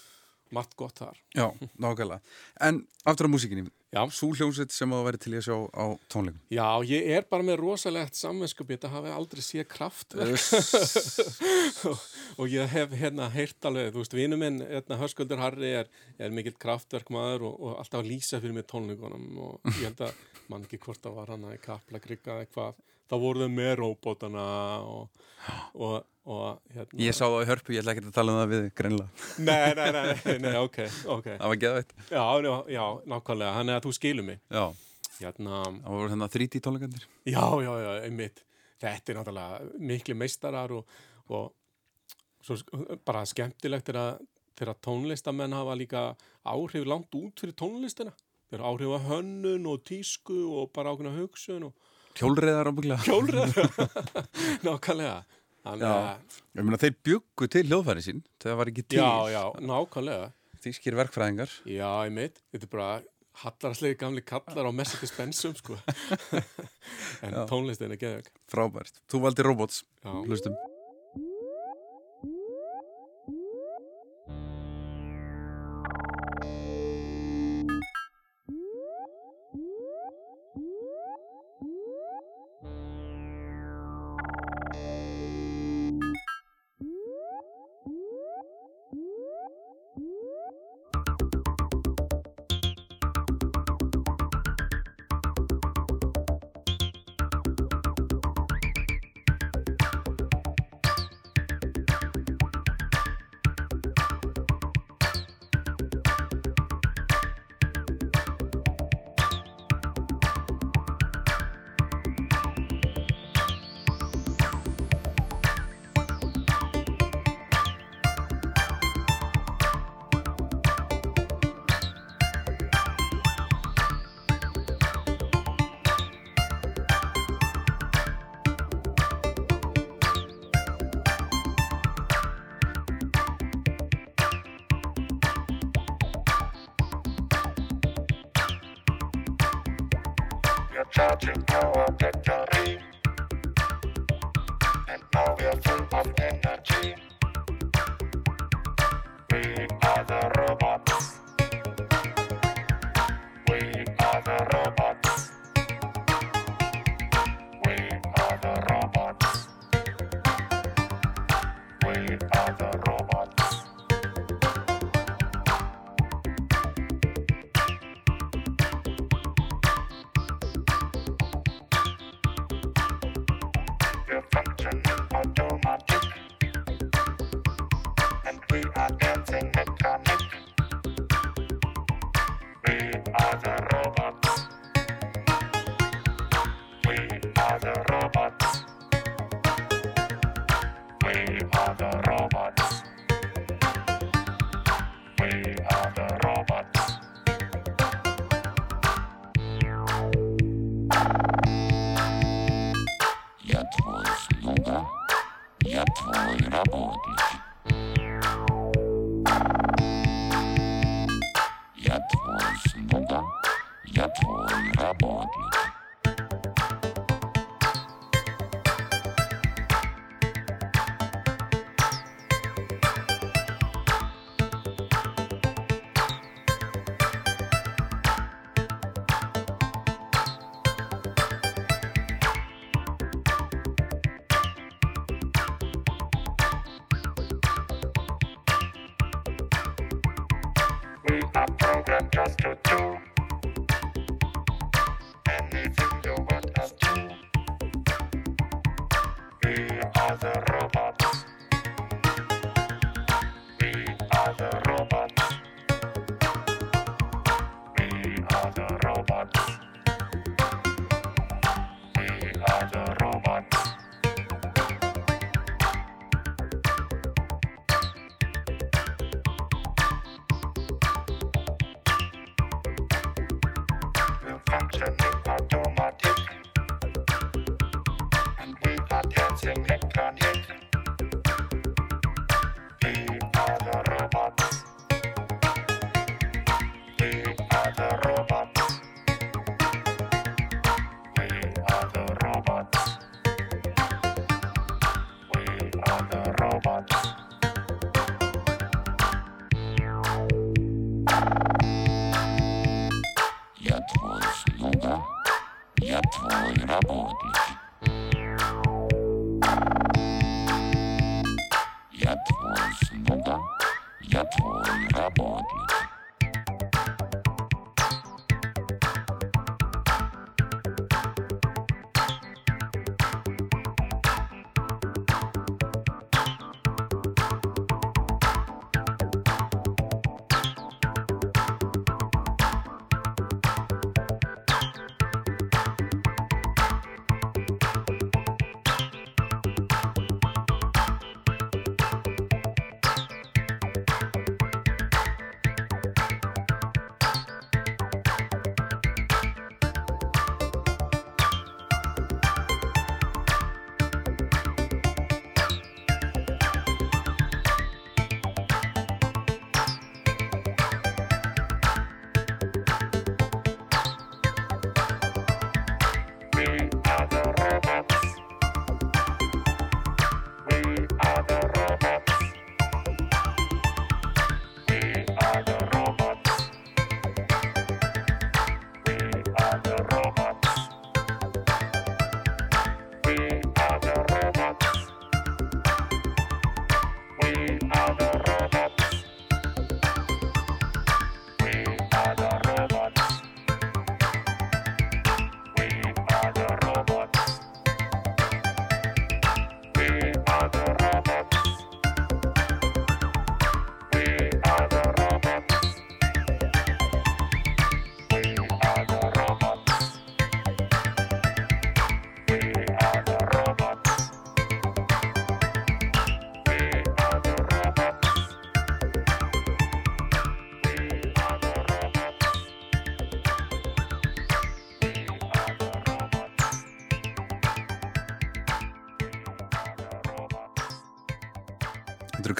margt 0.55 0.76
gott 0.78 1.03
þar 1.03 1.18
Já, 1.36 1.49
nákvæmlega. 1.80 2.20
En 2.62 2.84
aftur 3.07 3.26
á 3.26 3.30
músíkinni, 3.30 3.66
Já. 3.94 4.03
svo 4.12 4.30
hljómsveit 4.34 4.72
sem 4.74 4.92
að 4.94 5.05
væri 5.09 5.20
til 5.22 5.34
í 5.34 5.38
að 5.40 5.47
sjá 5.47 5.57
á 5.74 5.84
tónleikum. 6.12 6.40
Já, 6.55 6.68
ég 6.88 7.11
er 7.16 7.26
bara 7.30 7.47
með 7.47 7.61
rosalegt 7.62 8.18
samvinskupið 8.18 8.86
að 8.88 8.94
hafa 8.97 9.14
aldrei 9.16 9.42
séð 9.44 9.66
kraftverk 9.74 10.47
og, 11.90 12.07
og 12.40 12.53
ég 12.53 12.72
hef 12.72 12.97
hérna 12.99 13.28
heyrt 13.34 13.68
alveg, 13.68 13.92
þú 13.94 14.03
veist, 14.03 14.16
vinur 14.16 14.40
minn 14.42 14.62
hérna, 14.64 14.99
Hörskuldur 15.03 15.42
Harri 15.42 15.72
er, 15.82 15.90
er 16.18 16.34
mikill 16.34 16.57
kraftverkmaður 16.62 17.49
og, 17.51 17.61
og 17.61 17.78
alltaf 17.82 18.03
að 18.03 18.11
lýsa 18.12 18.42
fyrir 18.42 18.57
mig 18.59 18.68
tónleikunum 18.70 19.28
og 19.47 19.72
ég 19.76 19.86
held 19.88 20.05
að 20.09 20.24
mann 20.53 20.66
ekki 20.66 20.82
hvort 20.82 21.03
það 21.03 21.18
var 21.20 21.34
hann 21.34 21.49
að 21.49 21.59
kapla 21.64 22.03
grigga 22.03 22.36
eða 22.36 22.47
eitthvað, 22.47 22.84
þá 23.07 23.16
voru 23.22 23.44
þau 23.46 23.54
með 23.54 23.72
róbótana 23.80 24.46
og, 24.86 25.24
og, 25.74 25.96
og 26.26 26.74
hérna 26.74 27.04
Ég 27.04 27.16
sá 27.16 27.24
það 27.26 27.42
í 27.44 27.50
hörpu, 27.52 27.76
ég 27.76 27.84
ætla 27.84 27.94
ekki 27.94 28.07
að 28.07 28.16
tala 28.16 28.34
um 28.34 28.40
það 28.40 28.52
við, 28.54 28.66
greinlega. 28.80 29.28
Nei, 29.46 29.74
nei, 29.78 29.88
nei, 29.96 30.36
nei, 30.46 30.57
ok, 30.62 30.82
ok 31.18 31.30
Það 31.36 31.46
var 31.52 31.62
geðveitt. 31.66 31.96
Já, 32.11 32.24
já, 32.48 32.54
já, 32.76 32.84
nákvæmlega, 33.14 33.54
hann 33.59 33.72
er 33.72 33.80
að 33.80 33.88
þú 33.88 33.94
skilur 34.00 34.26
mig 34.26 34.42
Já, 34.50 34.66
Hérna, 35.16 35.62
það 35.64 35.94
voru 35.94 36.12
hérna 36.12 36.28
3D 36.28 36.61
tónleikandir. 36.61 37.04
Já, 37.24 37.44
já, 37.64 37.70
já, 37.80 37.90
einmitt. 38.04 38.42
Þetta 38.82 39.12
er 39.12 39.18
náttúrulega 39.20 39.84
miklu 39.88 40.16
meistarar 40.20 40.74
og, 40.76 40.96
og 41.32 41.54
svo 42.44 42.59
bara 43.07 43.24
skemmtilegt 43.28 43.88
er 43.92 44.00
að 44.00 44.18
þegar 44.57 44.80
tónlistamenn 44.84 45.57
hafa 45.57 45.76
líka 45.78 46.02
áhrif 46.44 46.84
langt 46.88 47.16
út 47.16 47.40
fyrir 47.40 47.57
tónlistina. 47.57 48.12
Þeir 48.50 48.61
eru 48.61 48.68
áhrif 48.70 48.94
að 48.98 49.09
hönnun 49.11 49.70
og 49.72 49.84
tísku 49.88 50.36
og 50.61 50.70
bara 50.76 50.92
ákveðna 50.92 51.16
hugsun 51.16 51.70
og 51.70 51.88
Hjólreiðar 52.16 52.70
ábygglega. 52.70 53.02
hjólræður. 53.06 53.90
Nákvæmlega. 54.66 55.16
Þannig 55.66 55.82
Já. 55.86 56.38
Ég 56.56 56.64
meina, 56.66 56.78
þeir 56.80 56.94
byggu 57.08 57.48
til 57.52 57.64
hljóðfæri 57.66 58.04
sín, 58.06 58.20
það 58.42 58.58
var 58.60 58.70
ekki 58.70 58.84
til. 58.86 59.00
já, 59.02 59.10
já, 59.34 59.42
nákvæmlega. 59.66 60.28
Þýskir 60.66 60.96
verkfræðingar. 60.98 61.52
Já, 61.68 61.88
einmitt. 62.06 62.40
Þetta 62.54 62.66
er 62.68 62.72
bara 62.72 62.88
hallaraslega 63.42 63.98
gamli 64.00 64.22
kallar 64.26 64.70
á 64.70 64.72
Mercedes 64.72 65.12
Benzum, 65.16 65.52
sko. 65.58 65.76
en 67.26 67.36
tónlistin 67.50 67.92
er 67.92 68.00
geðveg. 68.00 68.30
Frábært. 68.50 69.02
Þú 69.10 69.20
valdi 69.26 69.44
robots, 69.46 69.82
hlustum. 70.06 70.56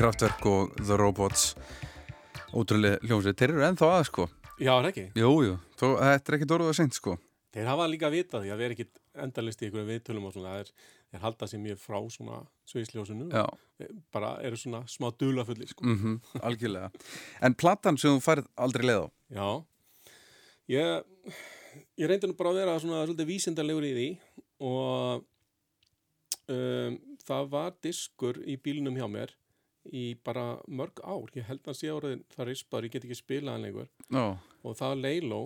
Kraftwerk 0.07 0.45
og 0.47 0.75
The 0.79 0.95
Robots. 1.01 1.57
Ótrúlega 2.55 3.01
hljómsveit. 3.03 3.35
Þeir 3.41 3.53
eru 3.57 3.63
ennþá 3.67 3.87
að 3.91 4.05
sko. 4.07 4.27
Já, 4.63 4.71
er 4.77 4.87
ekki. 4.93 5.03
Jú, 5.19 5.31
jú, 5.43 5.55
Þó, 5.81 5.87
þetta 5.99 6.31
er 6.31 6.37
ekki 6.37 6.47
dóruð 6.53 6.69
að 6.71 6.77
seint 6.79 6.95
sko. 6.95 7.15
Þeir 7.57 7.71
hafa 7.73 7.89
líka 7.91 8.11
vitað 8.13 8.45
því 8.45 8.53
að 8.55 8.61
vera 8.63 8.77
ekki 8.77 8.85
endalist 9.25 9.65
í 9.65 9.67
einhverjum 9.67 9.89
viðtölum 9.91 10.29
og 10.29 10.37
svona. 10.37 10.53
Það 10.53 10.61
er, 10.63 10.93
þeir 11.11 11.25
halda 11.25 11.49
sér 11.51 11.61
mjög 11.65 11.81
frá 11.83 11.97
svona 12.15 12.39
sviðsljósinu. 12.71 13.43
Bara 14.15 14.29
eru 14.47 14.61
svona 14.61 14.83
smá 14.93 15.09
dulafulli 15.11 15.67
sko. 15.73 15.87
mhm, 15.91 16.21
algjörlega. 16.47 16.91
En 17.43 17.57
platan 17.59 17.99
sem 17.99 18.15
þú 18.15 18.23
færð 18.29 18.47
aldrei 18.55 18.87
leið 18.87 19.01
á? 19.03 19.07
Já, 19.41 19.49
ég, 20.77 21.41
ég 21.99 22.13
reyndi 22.13 22.31
nú 22.31 22.37
bara 22.39 22.53
að 22.55 22.61
vera 22.61 22.77
svona 22.85 23.01
svolítið 23.09 23.33
vísindalegur 23.33 23.89
í 23.91 23.91
því 23.99 24.07
og 24.71 25.27
um, 26.47 27.01
það 27.27 27.51
var 27.57 27.75
diskur 27.83 28.39
í 28.47 28.55
bílnum 28.55 29.03
hjá 29.03 29.11
mér 29.11 29.35
í 29.95 30.05
bara 30.27 30.57
mörg 30.67 31.01
ár. 31.05 31.31
Ég 31.37 31.47
held 31.49 31.67
að 31.69 31.79
sé 31.79 31.91
árið 31.93 32.23
það 32.35 32.49
rispar, 32.51 32.87
ég 32.87 32.95
get 32.95 33.07
ekki 33.07 33.19
spilað 33.19 33.57
hann 33.57 33.67
lengur. 33.67 33.91
Já, 34.09 34.25
og 34.63 34.79
það 34.79 34.93
var 34.93 35.03
Leilo 35.03 35.41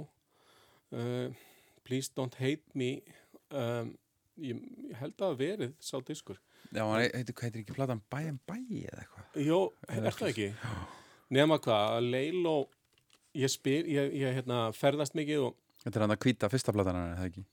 uh, 0.95 1.43
Please 1.87 2.13
Don't 2.17 2.39
Hate 2.41 2.79
Me. 2.79 2.93
Um, 3.51 3.95
ég, 4.41 4.63
ég 4.91 4.97
held 5.01 5.27
að 5.27 5.39
verið 5.41 5.77
sá 5.83 5.99
diskur. 6.07 6.41
Já, 6.71 6.85
hann 6.85 7.01
heitir, 7.03 7.35
heitir 7.35 7.65
ekki 7.65 7.75
platan 7.75 8.03
Bæ 8.13 8.21
en 8.29 8.41
Bæ 8.47 8.57
eða 8.59 9.03
eitthvað? 9.03 9.41
Jó, 9.43 9.61
er 9.91 10.11
það 10.15 10.29
ekki? 10.31 10.51
Nefna 11.35 11.59
hvað, 11.63 11.97
að 11.97 12.11
Leilo 12.15 12.57
ég 13.39 13.51
spil, 13.51 13.83
ég, 13.91 14.15
ég 14.19 14.39
hérna, 14.39 14.69
ferðast 14.77 15.17
mikið 15.19 15.51
og 15.51 15.59
Þetta 15.81 15.97
er 15.97 16.03
hann 16.05 16.13
að 16.13 16.25
hvíta 16.27 16.49
fyrsta 16.53 16.75
platan 16.77 16.99
hann, 16.99 17.13
er 17.15 17.21
það 17.23 17.29
ekki? 17.31 17.45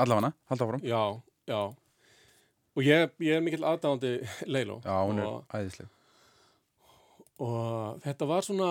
Allafana, 0.00 0.30
halda 0.48 0.64
áfram. 0.64 0.84
Já, 0.86 1.02
já 1.48 1.58
og 2.76 2.84
ég, 2.84 3.12
ég 3.24 3.38
er 3.38 3.44
mikill 3.44 3.64
aðdáðandi 3.64 4.12
Leilo 4.52 4.80
Já, 4.84 4.96
hún 5.00 5.22
er 5.22 5.30
æðisleg. 5.56 5.92
Og 7.44 8.02
þetta 8.04 8.28
var 8.28 8.44
svona 8.46 8.68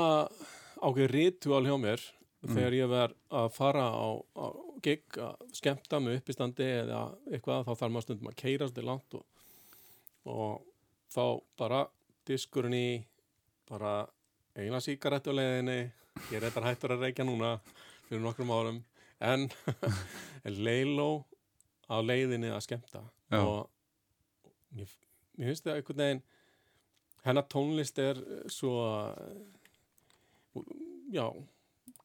ákveð 0.81 1.11
ritual 1.11 1.65
hjá 1.65 1.75
mér 1.81 2.01
þegar 2.45 2.77
ég 2.77 2.89
var 2.89 3.13
að 3.33 3.49
fara 3.55 3.85
á, 3.89 4.07
á 4.37 4.45
gig 4.85 5.17
að 5.17 5.43
skemmta 5.57 5.99
mig 6.01 6.19
upp 6.19 6.29
í 6.29 6.35
standi 6.35 6.67
eða 6.83 7.01
eitthvað 7.31 7.65
þá 7.65 7.71
þarf 7.71 7.93
maður 7.93 8.05
stundum 8.05 8.29
að 8.29 8.39
keira 8.41 8.67
svolítið 8.69 8.87
langt 8.89 9.17
og, 9.17 9.25
og 10.29 10.65
þá 11.13 11.23
bara 11.61 11.81
diskurinn 12.29 12.77
í 12.77 12.89
bara 13.69 13.95
eina 14.55 14.81
sígarettu 14.81 15.33
á 15.33 15.37
leiðinni. 15.37 15.79
Ég 16.29 16.37
er 16.37 16.47
eitthvað 16.47 16.69
hættur 16.69 16.95
að 16.95 17.05
reykja 17.05 17.25
núna 17.27 17.55
fyrir 18.07 18.21
nokkrum 18.23 18.53
árum. 18.53 18.83
En 19.19 19.47
Leilo 20.65 21.25
á 21.89 21.97
leiðinni 22.01 22.53
að 22.53 22.65
skemmta. 22.67 23.01
Já. 23.33 23.41
og 23.41 23.74
mér, 24.75 24.95
mér 25.37 25.51
finnst 25.51 25.65
það 25.65 25.79
einhvern 25.79 26.01
veginn 26.03 26.23
hennar 27.25 27.47
tónlist 27.49 27.99
er 28.01 28.21
eh, 28.21 28.45
svo 28.51 28.75
já 31.13 31.25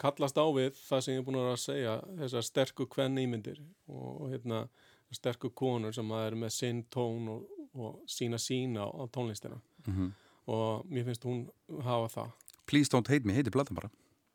kallast 0.01 0.39
á 0.41 0.47
við 0.57 0.75
það 0.79 1.05
sem 1.05 1.15
ég 1.15 1.21
er 1.21 1.27
búin 1.27 1.41
að 1.43 1.53
segja 1.61 1.99
þessar 2.23 2.47
sterku 2.47 2.87
kvenn 2.91 3.21
ímyndir 3.21 3.61
og 3.91 4.31
hérna 4.33 4.65
sterku 5.13 5.51
konur 5.51 5.95
sem 5.95 6.11
að 6.15 6.27
er 6.29 6.39
með 6.39 6.55
sinn 6.55 6.83
tón 6.93 7.29
og, 7.35 7.47
og 7.75 8.01
sína 8.11 8.39
sína 8.41 8.87
á, 8.87 8.89
á 8.89 9.05
tónlistina. 9.13 9.61
Mhm. 9.87 10.13
og 10.51 10.87
mér 10.91 11.05
finnst 11.07 11.25
hún 11.25 11.45
hafa 11.85 12.09
það. 12.09 12.31
Please 12.67 12.91
Don't 12.91 13.09
Hate 13.09 13.25
Me 13.25 13.35
heitir 13.37 13.53
platan 13.55 13.77
bara. 13.77 13.91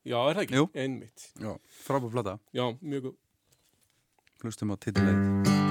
Já, 0.06 0.16
er 0.30 0.38
það 0.38 0.44
ekki? 0.46 0.56
Jú. 0.56 0.70
Einmitt. 0.74 1.28
Já, 1.42 1.58
frábær 1.84 2.12
plata. 2.14 2.40
Já, 2.54 2.72
mjög 2.82 3.16
Hlustum 4.44 4.72
á 4.72 4.76
titileið 4.78 5.65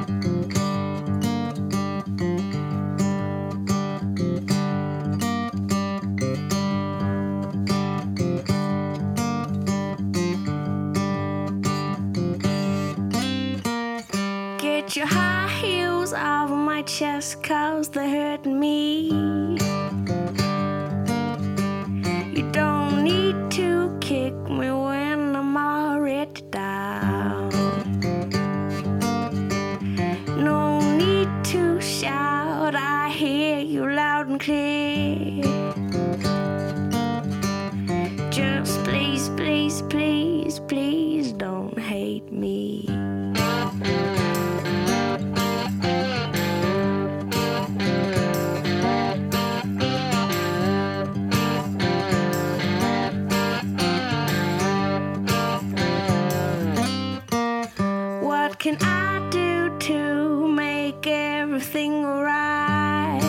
can 58.64 58.78
I 58.80 59.28
do 59.28 59.78
to 59.78 60.48
make 60.48 61.06
everything 61.06 62.06
alright? 62.06 63.22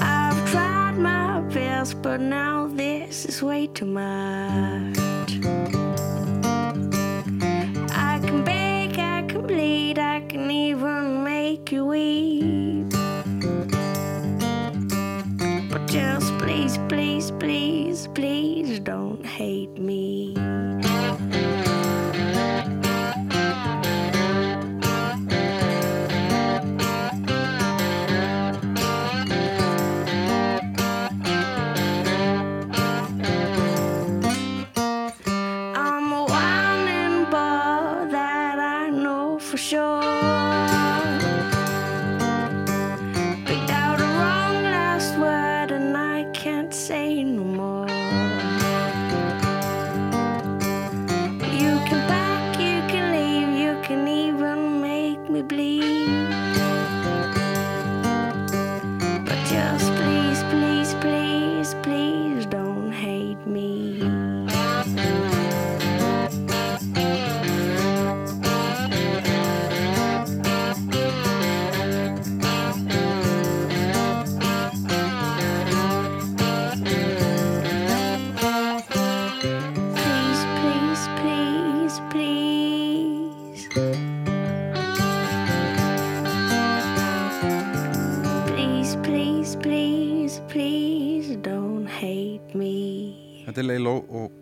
I've 0.00 0.50
tried 0.50 0.96
my 0.96 1.40
best, 1.52 2.00
but 2.00 2.22
now 2.22 2.66
this 2.66 3.26
is 3.26 3.42
way 3.42 3.66
too 3.66 3.84
much. 3.84 4.96
I 8.06 8.18
can 8.24 8.42
beg, 8.44 8.98
I 8.98 9.26
can 9.28 9.46
bleed, 9.46 9.98
I 9.98 10.20
can 10.22 10.50
even 10.50 11.24
make 11.24 11.70
you 11.70 11.84
weep. 11.84 12.67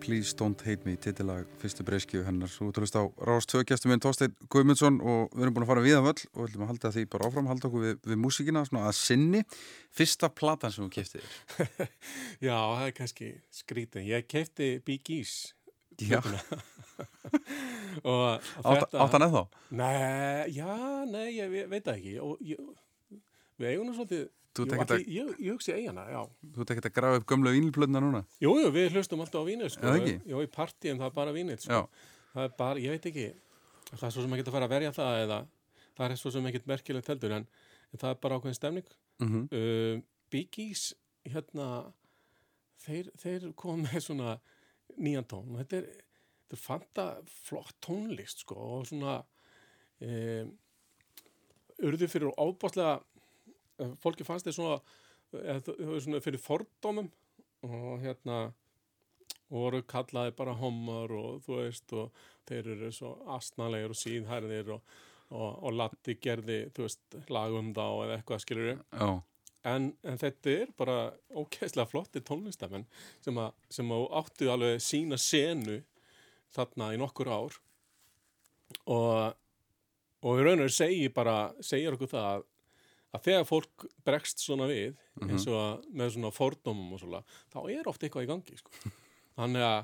Please 0.07 0.31
Don't 0.39 0.61
Hate 0.63 0.85
Me 0.87 0.93
titilag 0.95 1.49
fyrstu 1.59 1.83
breyskju 1.83 2.21
hennar. 2.23 2.47
Svo 2.47 2.69
veist 2.71 2.95
á 2.95 3.03
Rás 3.27 3.43
2 3.51 3.65
gestum 3.67 3.91
minn 3.91 3.99
Þorsteinn 3.99 4.31
Guðmundsson 4.53 5.01
og 5.03 5.33
við 5.35 5.43
erum 5.43 5.55
búin 5.57 5.65
að 5.65 5.71
fara 5.73 5.83
við 5.83 5.97
af 5.97 6.05
öll 6.07 6.21
og 6.31 6.37
við 6.39 6.45
ætlum 6.47 6.63
að 6.63 6.69
halda 6.71 6.91
því 6.95 7.03
bara 7.11 7.27
áfram, 7.27 7.49
halda 7.51 7.67
okkur 7.67 7.83
við, 7.83 7.97
við 8.07 8.21
músíkina 8.23 8.61
svona 8.69 8.85
að 8.87 8.95
sinni. 9.01 9.41
Fyrsta 9.99 10.29
platan 10.31 10.71
sem 10.71 10.85
þú 10.85 10.93
kiftið 10.95 11.27
þér. 11.27 11.91
Já, 12.47 12.55
það 12.55 12.85
er 12.85 12.95
kannski 13.01 13.29
skrítið. 13.59 14.07
Ég 14.13 14.29
kefti 14.31 14.69
Bee 14.87 15.03
Gees 15.11 15.35
Já, 15.99 16.21
og 18.07 18.47
átt 18.63 18.95
átt 18.95 19.17
hann 19.17 19.27
eða 19.27 19.41
þá? 19.43 19.61
Nei, 19.75 20.53
já, 20.55 20.71
nei, 21.09 21.27
ég 21.35 21.51
ve- 21.51 21.67
veit 21.75 21.87
ekki. 21.97 22.15
Og 22.23 22.39
ég, 22.47 22.61
við 23.59 23.73
eigum 23.73 23.89
nú 23.89 23.97
svolítið 23.97 24.29
Jú, 24.65 24.77
ætli- 24.81 25.07
ég, 25.17 25.31
ég 25.39 25.51
hugsi 25.53 25.73
eigana, 25.75 26.05
já 26.09 26.21
Þú 26.55 26.61
ert 26.63 26.71
ekkert 26.73 26.89
að 26.89 26.95
grafa 26.97 27.19
upp 27.21 27.25
gömlu 27.29 27.51
vínilplötna 27.53 28.01
núna? 28.01 28.23
Jú, 28.41 28.53
jú, 28.63 28.71
við 28.73 28.89
hlustum 28.95 29.21
alltaf 29.21 29.43
á 29.43 29.49
vínil 29.49 29.69
sko. 29.69 29.93
Ekki? 29.93 30.15
Jú, 30.31 30.41
í 30.41 30.47
partíum 30.47 30.97
það 31.01 31.05
er 31.11 31.15
bara 31.19 31.31
vínil 31.35 31.59
sko. 31.61 31.83
það 32.33 32.43
er 32.47 32.53
bara, 32.57 32.79
ég 32.79 32.89
veit 32.95 33.05
ekki 33.11 33.27
það 33.93 34.03
er 34.07 34.11
svo 34.17 34.21
sem 34.25 34.33
ekki 34.37 34.47
að 34.47 34.51
fara 34.57 34.65
að 34.67 34.73
verja 34.77 34.91
það 34.97 35.21
eða 35.25 35.39
það 35.97 36.11
er 36.11 36.15
svo 36.21 36.31
sem 36.31 36.45
ekkert 36.49 36.67
merkilegt 36.67 37.07
heldur 37.13 37.31
en, 37.37 37.47
en 37.93 37.99
það 38.01 38.09
er 38.09 38.19
bara 38.21 38.35
ákveðin 38.39 38.57
stemning 38.59 38.89
mm 39.19 39.47
uh, 39.51 40.01
Bee 40.29 40.47
Gees 40.51 40.93
hérna 41.23 41.93
þeir, 42.83 43.07
þeir 43.17 43.45
kom 43.55 43.81
með 43.85 44.01
svona 44.03 44.33
nýjan 44.99 45.25
tón 45.27 45.55
þetta 45.61 45.77
er, 45.79 45.87
þetta 46.47 46.57
er 46.57 46.61
fanta 46.61 47.05
flott 47.47 47.73
tónlist 47.81 48.43
sko 48.43 48.55
og 48.77 48.85
svona 48.89 49.23
um, 50.03 50.51
urðu 51.87 52.07
fyrir 52.11 52.33
ábáslega 52.37 52.97
fólki 54.03 54.25
fannst 54.27 54.47
þeir 54.47 54.57
svona, 54.57 54.79
þau 55.67 55.99
svona 56.03 56.23
fyrir 56.23 56.41
fordómum 56.41 57.11
og 57.67 58.01
hérna 58.03 58.47
og 59.47 59.61
voru 59.61 59.83
kallaði 59.87 60.33
bara 60.37 60.55
hommar 60.59 61.11
og 61.15 61.41
þú 61.45 61.61
veist 61.61 61.93
og 61.95 62.25
þeir 62.47 62.73
eru 62.75 62.91
svo 62.95 63.13
astnalegir 63.37 63.93
og 63.93 63.99
síðhærðir 63.99 64.73
og, 64.75 64.97
og, 65.31 65.49
og 65.63 65.77
Latti 65.77 66.17
gerði 66.21 66.65
þú 66.75 66.87
veist 66.87 67.17
lagum 67.31 67.73
þá 67.75 67.85
eða 67.87 68.17
eitthvað 68.17 68.43
skilur 68.43 68.71
Já, 68.75 69.09
en, 69.67 69.91
en 70.03 70.19
þetta 70.19 70.53
er 70.53 70.73
bara 70.79 70.97
ókeðslega 71.31 71.89
flotti 71.89 72.23
tónlistamenn 72.25 72.85
sem, 73.23 73.39
að, 73.39 73.55
sem 73.73 73.93
áttu 73.93 74.51
alveg 74.51 74.83
sína 74.83 75.19
senu 75.21 75.81
þarna 76.55 76.93
í 76.95 76.99
nokkur 77.01 77.31
ár. 77.31 77.57
Og, 78.91 79.35
og 80.23 80.39
í 80.39 80.43
raun 80.43 80.59
og 80.59 80.65
veru 80.65 80.75
segi 80.75 81.09
bara, 81.13 81.37
segir 81.63 81.95
okkur 81.95 82.11
það 82.11 82.45
að, 83.17 83.25
þegar 83.27 83.45
fólk 83.49 83.87
bregst 84.07 84.41
svona 84.45 84.69
við 84.69 84.95
eins 85.25 85.47
og 85.49 85.57
að, 85.59 85.83
með 85.97 86.13
svona 86.15 86.31
fordómum 86.35 86.93
og 86.95 87.01
svona, 87.03 87.21
þá 87.53 87.59
er 87.73 87.89
oft 87.91 88.05
eitthvað 88.05 88.27
í 88.27 88.31
gangi 88.31 88.57
sko. 88.61 88.93
þannig 89.37 89.65
að 89.67 89.81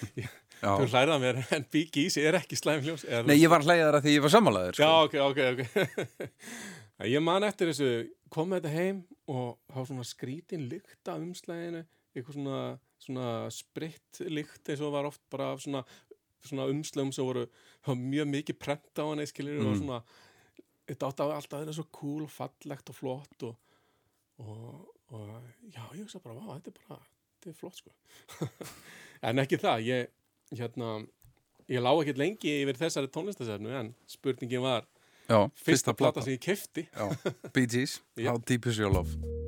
þú 0.60 0.86
hlærða 0.92 1.18
mér 1.22 1.38
en 1.56 1.64
Bee 1.72 1.86
Gees 1.92 2.18
er 2.20 2.36
ekki 2.40 2.58
slæm 2.58 2.82
hljós 2.84 3.06
eða 3.08 3.22
þú 3.24 3.30
Nei, 3.30 3.38
ég 3.40 3.52
var 3.52 3.64
hlæðar 3.64 3.96
að 4.00 4.04
því 4.08 4.14
ég 4.18 4.24
var 4.26 4.32
sammálaður 4.34 4.76
sko. 4.76 4.88
Já, 4.90 4.92
ok, 5.06 5.16
ok, 5.30 5.40
ok. 5.54 6.28
ég 7.14 7.22
man 7.24 7.46
eftir 7.48 7.70
þessu, 7.70 7.88
kom 8.32 8.50
með 8.52 8.60
þetta 8.66 8.74
heim 8.76 8.98
og 9.30 9.56
hafa 9.72 9.86
svona 9.88 10.04
skrítin 10.08 10.66
lykt 10.68 11.08
af 11.08 11.22
umslæðinu, 11.22 11.80
eitthvað 12.12 12.36
svona, 12.36 12.60
svona 13.00 13.28
spritt 13.54 14.20
lykt 14.28 14.68
eins 14.74 14.82
og 14.84 14.92
var 14.96 15.08
oft 15.08 15.22
bara 15.32 15.52
svona, 15.62 15.80
svona 16.44 16.66
umslögum 16.72 17.12
sem 17.14 17.24
voru, 17.24 17.46
mjög 17.96 18.28
mikið 18.34 18.58
prent 18.60 19.00
á 19.00 19.04
hann, 19.08 19.24
skilir, 19.30 19.62
og 19.62 19.70
Mm. 19.72 19.80
svona, 19.80 20.02
þetta 20.90 21.10
átti 21.10 21.24
að 21.24 21.34
alltaf 21.36 21.56
að 21.58 21.64
vera 21.64 21.76
svo 21.78 21.86
cool, 21.96 22.26
fallegt 22.30 22.92
og 22.92 22.98
flott 22.98 23.46
og, 23.48 23.56
og, 24.42 24.84
og 25.14 25.32
já, 25.70 25.82
ég 25.94 26.02
hugsa 26.02 26.22
bara, 26.22 26.36
vá, 26.38 26.56
þetta 26.58 26.72
er 26.72 26.78
bara, 26.84 27.00
þetta 27.36 27.52
er 27.52 27.58
flott, 27.60 27.80
sko. 27.80 28.46
en 29.30 29.44
ekki 29.44 29.60
það, 29.62 29.84
ég, 29.88 30.14
hérna, 30.58 30.94
ég 31.70 31.84
lá 31.84 31.92
ekkert 31.94 32.22
lengi 32.22 32.56
yfir 32.62 32.80
þessari 32.84 33.12
tónlistasefnu 33.14 33.76
en 33.82 33.92
spurningin 34.10 34.66
var 34.66 34.88
Já, 35.30 35.44
fyrsta 35.54 35.94
plata 35.94 36.24
sem 36.26 36.34
ég 36.34 36.42
kefti 36.42 36.88
Bee 37.54 37.70
Gees. 37.70 38.00
How 38.18 38.40
Deep 38.42 38.66
Is 38.66 38.82
Your 38.82 38.90
Love 38.90 39.39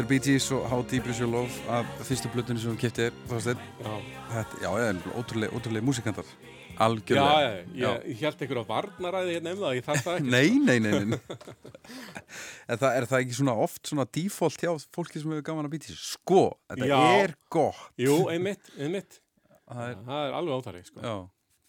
Þetta 0.00 0.14
er 0.14 0.14
Bee 0.16 0.32
Gees 0.32 0.44
og 0.56 0.62
How 0.70 0.80
Deep 0.88 1.08
Is 1.12 1.18
Your 1.20 1.28
Love 1.28 1.56
af 1.68 1.88
fyrstu 2.08 2.30
blötunni 2.32 2.60
sem 2.62 2.70
hún 2.70 2.78
kipti 2.80 3.10
Þorsteinn. 3.28 3.58
Já, 3.84 3.96
já, 4.32 4.70
já, 4.80 4.92
ótrúlega, 5.12 5.52
ótrúlega 5.52 5.84
músikantar 5.84 6.28
Algjörlega 6.80 7.50
já, 7.76 7.90
ég, 7.98 8.06
ég 8.14 8.22
held 8.24 8.44
einhver 8.46 8.60
að 8.62 8.70
varnaræði 8.70 9.34
hérna 9.34 9.52
um 9.52 9.58
það, 9.60 9.74
ég 9.76 9.84
þarf 9.90 10.06
það 10.06 10.16
ekki. 10.22 10.30
Nei, 10.36 10.54
nei, 10.64 10.78
nei, 10.80 11.10
nei. 11.10 11.18
en 12.64 12.80
það, 12.80 12.86
er 12.96 13.06
það 13.10 13.24
ekki 13.26 13.36
svona 13.36 13.56
oft 13.66 13.90
svona 13.90 14.06
default 14.16 14.64
hjá 14.64 14.70
fólki 14.96 15.20
sem 15.20 15.34
hefur 15.34 15.44
gaman 15.50 15.68
að 15.68 15.74
Bee 15.74 15.82
Gees 15.84 16.04
Sko, 16.14 16.40
þetta 16.72 16.88
Já. 16.88 17.00
er 17.26 17.34
gott 17.52 17.82
Jú, 18.00 18.14
einmitt, 18.32 18.70
einmitt. 18.80 19.18
Það 19.68 19.82
er, 19.84 19.98
Það 20.06 20.22
er 20.22 20.38
alveg 20.38 20.62
óþarri, 20.62 20.82
sko. 20.88 21.02
já, 21.04 21.18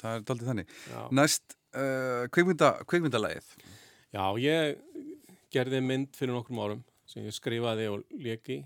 það 0.05 0.15
er 0.21 0.23
daldið 0.31 0.53
þannig 0.53 0.71
Já. 0.93 1.01
Næst, 1.19 1.57
uh, 1.75 2.23
kvikmynda, 2.31 2.71
kvikmyndalægið 2.87 3.51
Já, 4.15 4.23
ég 4.45 4.79
gerði 5.51 5.83
mynd 5.83 6.15
fyrir 6.15 6.37
nokkrum 6.37 6.63
árum 6.63 6.87
sem 7.11 7.25
ég 7.27 7.35
skrifaði 7.35 7.89
og 7.91 8.05
leki 8.23 8.61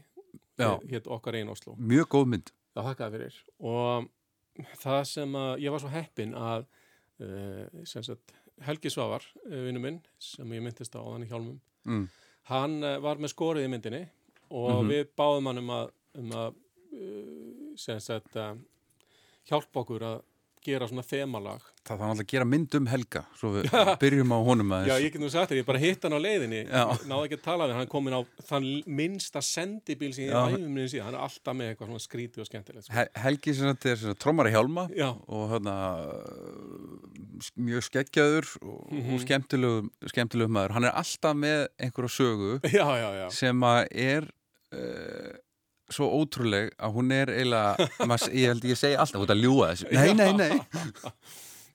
hétt 0.92 1.08
okkar 1.12 1.36
einn 1.40 1.50
Oslo. 1.52 1.74
Mjög 1.80 2.08
góð 2.14 2.28
mynd 2.32 2.52
Já, 2.76 2.82
þakkaði 2.90 3.16
fyrir. 3.18 3.38
Og 3.66 4.10
það 4.82 5.02
sem 5.10 5.38
að 5.40 5.52
ég 5.64 5.74
var 5.74 5.82
svo 5.84 5.92
heppin 5.94 6.34
að 6.40 6.66
uh, 7.24 7.84
sem 7.88 8.04
sagt, 8.06 8.34
Helgi 8.64 8.92
Svavar, 8.92 9.24
uh, 9.48 9.58
vinnu 9.66 9.82
minn, 9.84 9.98
sem 10.20 10.52
ég 10.56 10.64
myndist 10.64 10.96
á 10.96 11.02
þannig 11.04 11.32
hjálmum, 11.32 11.58
mm. 11.88 12.06
hann 12.52 12.78
uh, 12.84 12.98
var 13.04 13.20
með 13.24 13.34
skorið 13.34 13.68
í 13.68 13.72
myndinni 13.74 14.04
og 14.52 14.84
Mhm. 14.84 14.90
við 14.92 15.08
báðum 15.18 15.48
hann 15.50 15.58
um 15.64 15.72
að, 15.74 15.90
um 16.22 16.32
að 16.38 16.56
uh, 16.94 17.76
sem 17.82 18.00
sagt, 18.04 18.36
uh, 18.40 18.54
hjálpa 19.50 19.82
okkur 19.84 20.06
að 20.12 20.22
gera 20.66 20.88
svona 20.90 21.04
þemalag. 21.06 21.64
Það 21.86 22.00
þarf 22.00 22.02
náttúrulega 22.10 22.26
að 22.26 22.32
gera 22.34 22.46
mynd 22.50 22.76
um 22.80 22.86
Helga 22.90 23.22
Svo 23.38 23.50
við 23.54 23.68
byrjum 24.02 24.32
á 24.34 24.40
honum 24.48 24.72
aðeins 24.74 24.90
Já, 24.90 25.04
ég 25.06 25.12
get 25.14 25.22
nú 25.22 25.28
sagt 25.30 25.52
þér, 25.52 25.60
ég 25.62 25.68
bara 25.68 25.82
hitt 25.84 26.02
hann 26.08 26.16
á 26.18 26.20
leiðinni, 26.26 26.62
Já. 26.66 26.84
náði 27.06 27.28
ekki 27.30 27.38
að 27.38 27.44
tala 27.46 27.68
við 27.70 27.76
hann, 27.76 27.86
er 27.86 27.92
komin 27.92 28.16
á 28.18 28.22
þann 28.50 28.66
minnsta 29.02 29.44
sendibíl 29.46 30.10
sem 30.18 30.26
ég 30.26 30.34
Já. 30.34 30.40
æfum 30.50 30.66
minni 30.66 30.88
síðan, 30.90 31.06
hann 31.12 31.20
er 31.20 31.26
alltaf 31.28 31.58
með 31.60 31.70
eitthvað 31.76 31.92
svona 31.92 32.06
skrítið 32.08 32.42
og 32.46 32.50
skemmtilegt. 32.50 32.88
Sko. 32.88 32.96
Hel 32.98 33.08
Helgi 33.28 33.54
sem 33.60 33.70
þetta 33.70 33.92
er 33.94 34.02
svona 34.02 34.20
trommari 34.26 34.56
hjálma 34.56 34.88
Já. 34.98 35.10
og 35.14 35.46
hérna 35.54 35.76
mjög 37.60 37.86
skeggjaður 37.90 38.50
og, 38.66 38.82
Mhm. 38.92 39.14
og 39.14 39.20
skemmtilegum, 39.26 39.90
skemmtilegum 40.10 40.52
maður 40.58 40.72
hann 40.80 40.84
er 40.90 40.92
alltaf 40.98 41.36
með 41.36 41.68
einhverja 41.80 42.14
sögu 42.18 42.52
Já, 42.80 42.88
já, 42.98 43.10
já. 43.22 43.28
sem 43.32 43.60
að 43.62 43.88
er 43.92 44.28
uh, 44.74 45.34
svo 45.94 46.10
ótrúleg 46.20 46.72
að 46.82 46.96
hún 46.98 47.12
er 47.16 47.32
eiginlega 47.34 47.90
ég 48.42 48.54
held 48.54 48.70
ég 48.70 48.80
segi 48.80 48.98
alltaf, 49.00 49.26
ert 49.26 49.36
að 49.36 49.44
ljúga 49.44 49.74
þessu. 49.74 49.90
Nei, 49.94 50.14
nei, 50.18 50.32
nei, 50.40 51.12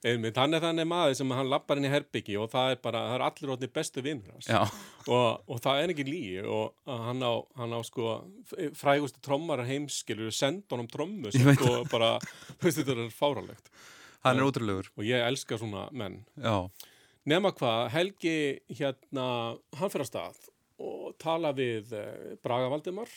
Einmitt, 0.01 0.37
hann 0.41 0.57
er 0.57 0.63
þannig 0.63 0.87
maður 0.89 1.11
sem 1.19 1.31
hann 1.37 1.49
lappar 1.51 1.77
inn 1.77 1.85
í 1.85 1.91
herbyggi 1.93 2.33
og 2.41 2.47
það 2.49 2.71
er 2.73 2.79
bara, 2.81 3.03
það 3.11 3.15
er 3.19 3.23
allir 3.27 3.51
orðni 3.53 3.67
bestu 3.69 4.01
vinnur 4.01 4.47
og, 4.57 5.43
og 5.45 5.59
það 5.61 5.81
er 5.83 5.93
ekki 5.93 6.05
lígi 6.07 6.39
og 6.41 6.89
hann 6.89 7.21
á, 7.21 7.33
hann 7.59 7.75
á 7.77 7.79
sko 7.85 8.15
frægustu 8.79 9.21
trommarar 9.21 9.69
heimskilur 9.69 10.33
senda 10.33 10.73
honum 10.73 10.89
trommu 10.89 11.29
sem 11.35 11.51
sko 11.53 11.83
bara, 11.91 12.15
þú 12.57 12.65
veist 12.65 12.81
þetta 12.81 12.95
er 12.97 13.13
fáralegt 13.13 13.69
hann 14.25 14.41
er 14.41 14.47
ótrúlegur. 14.47 14.89
og 14.97 15.05
ég 15.05 15.21
elska 15.25 15.59
svona 15.61 15.85
menn. 15.93 16.23
Já, 16.33 16.65
nema 17.29 17.53
hvað, 17.57 17.83
Helgi 17.93 18.35
hérna, 18.73 19.27
hann 19.77 19.93
fyrir 19.93 20.07
að 20.07 20.11
stað 20.11 20.41
og 20.81 21.13
tala 21.21 21.53
við 21.53 21.93
eh, 21.93 22.33
Braga 22.41 22.71
Valdimar 22.73 23.09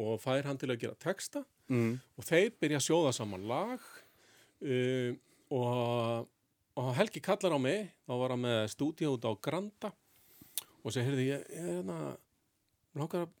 og 0.00 0.20
fær 0.22 0.46
hann 0.48 0.58
til 0.60 0.70
að 0.72 0.80
gera 0.84 0.98
texta 1.00 1.42
mm. 1.70 1.92
og 2.16 2.26
þeir 2.26 2.52
byrja 2.60 2.80
að 2.80 2.86
sjóða 2.86 3.14
saman 3.16 3.46
lag 3.50 3.88
uh, 4.64 5.10
og, 5.50 6.30
og 6.80 6.92
Helgi 6.98 7.22
kallar 7.24 7.56
á 7.56 7.60
mig 7.60 7.90
þá 8.06 8.14
var 8.22 8.34
hann 8.34 8.44
með 8.46 8.62
stúdíu 8.74 9.14
út 9.16 9.26
á 9.28 9.32
Granda 9.42 9.92
og 10.80 10.94
segir, 10.94 11.10
heyrði, 11.10 11.26
ég, 11.28 11.44
er 11.52 11.68
hérna 11.76 11.98
langar 12.96 13.26
að 13.26 13.36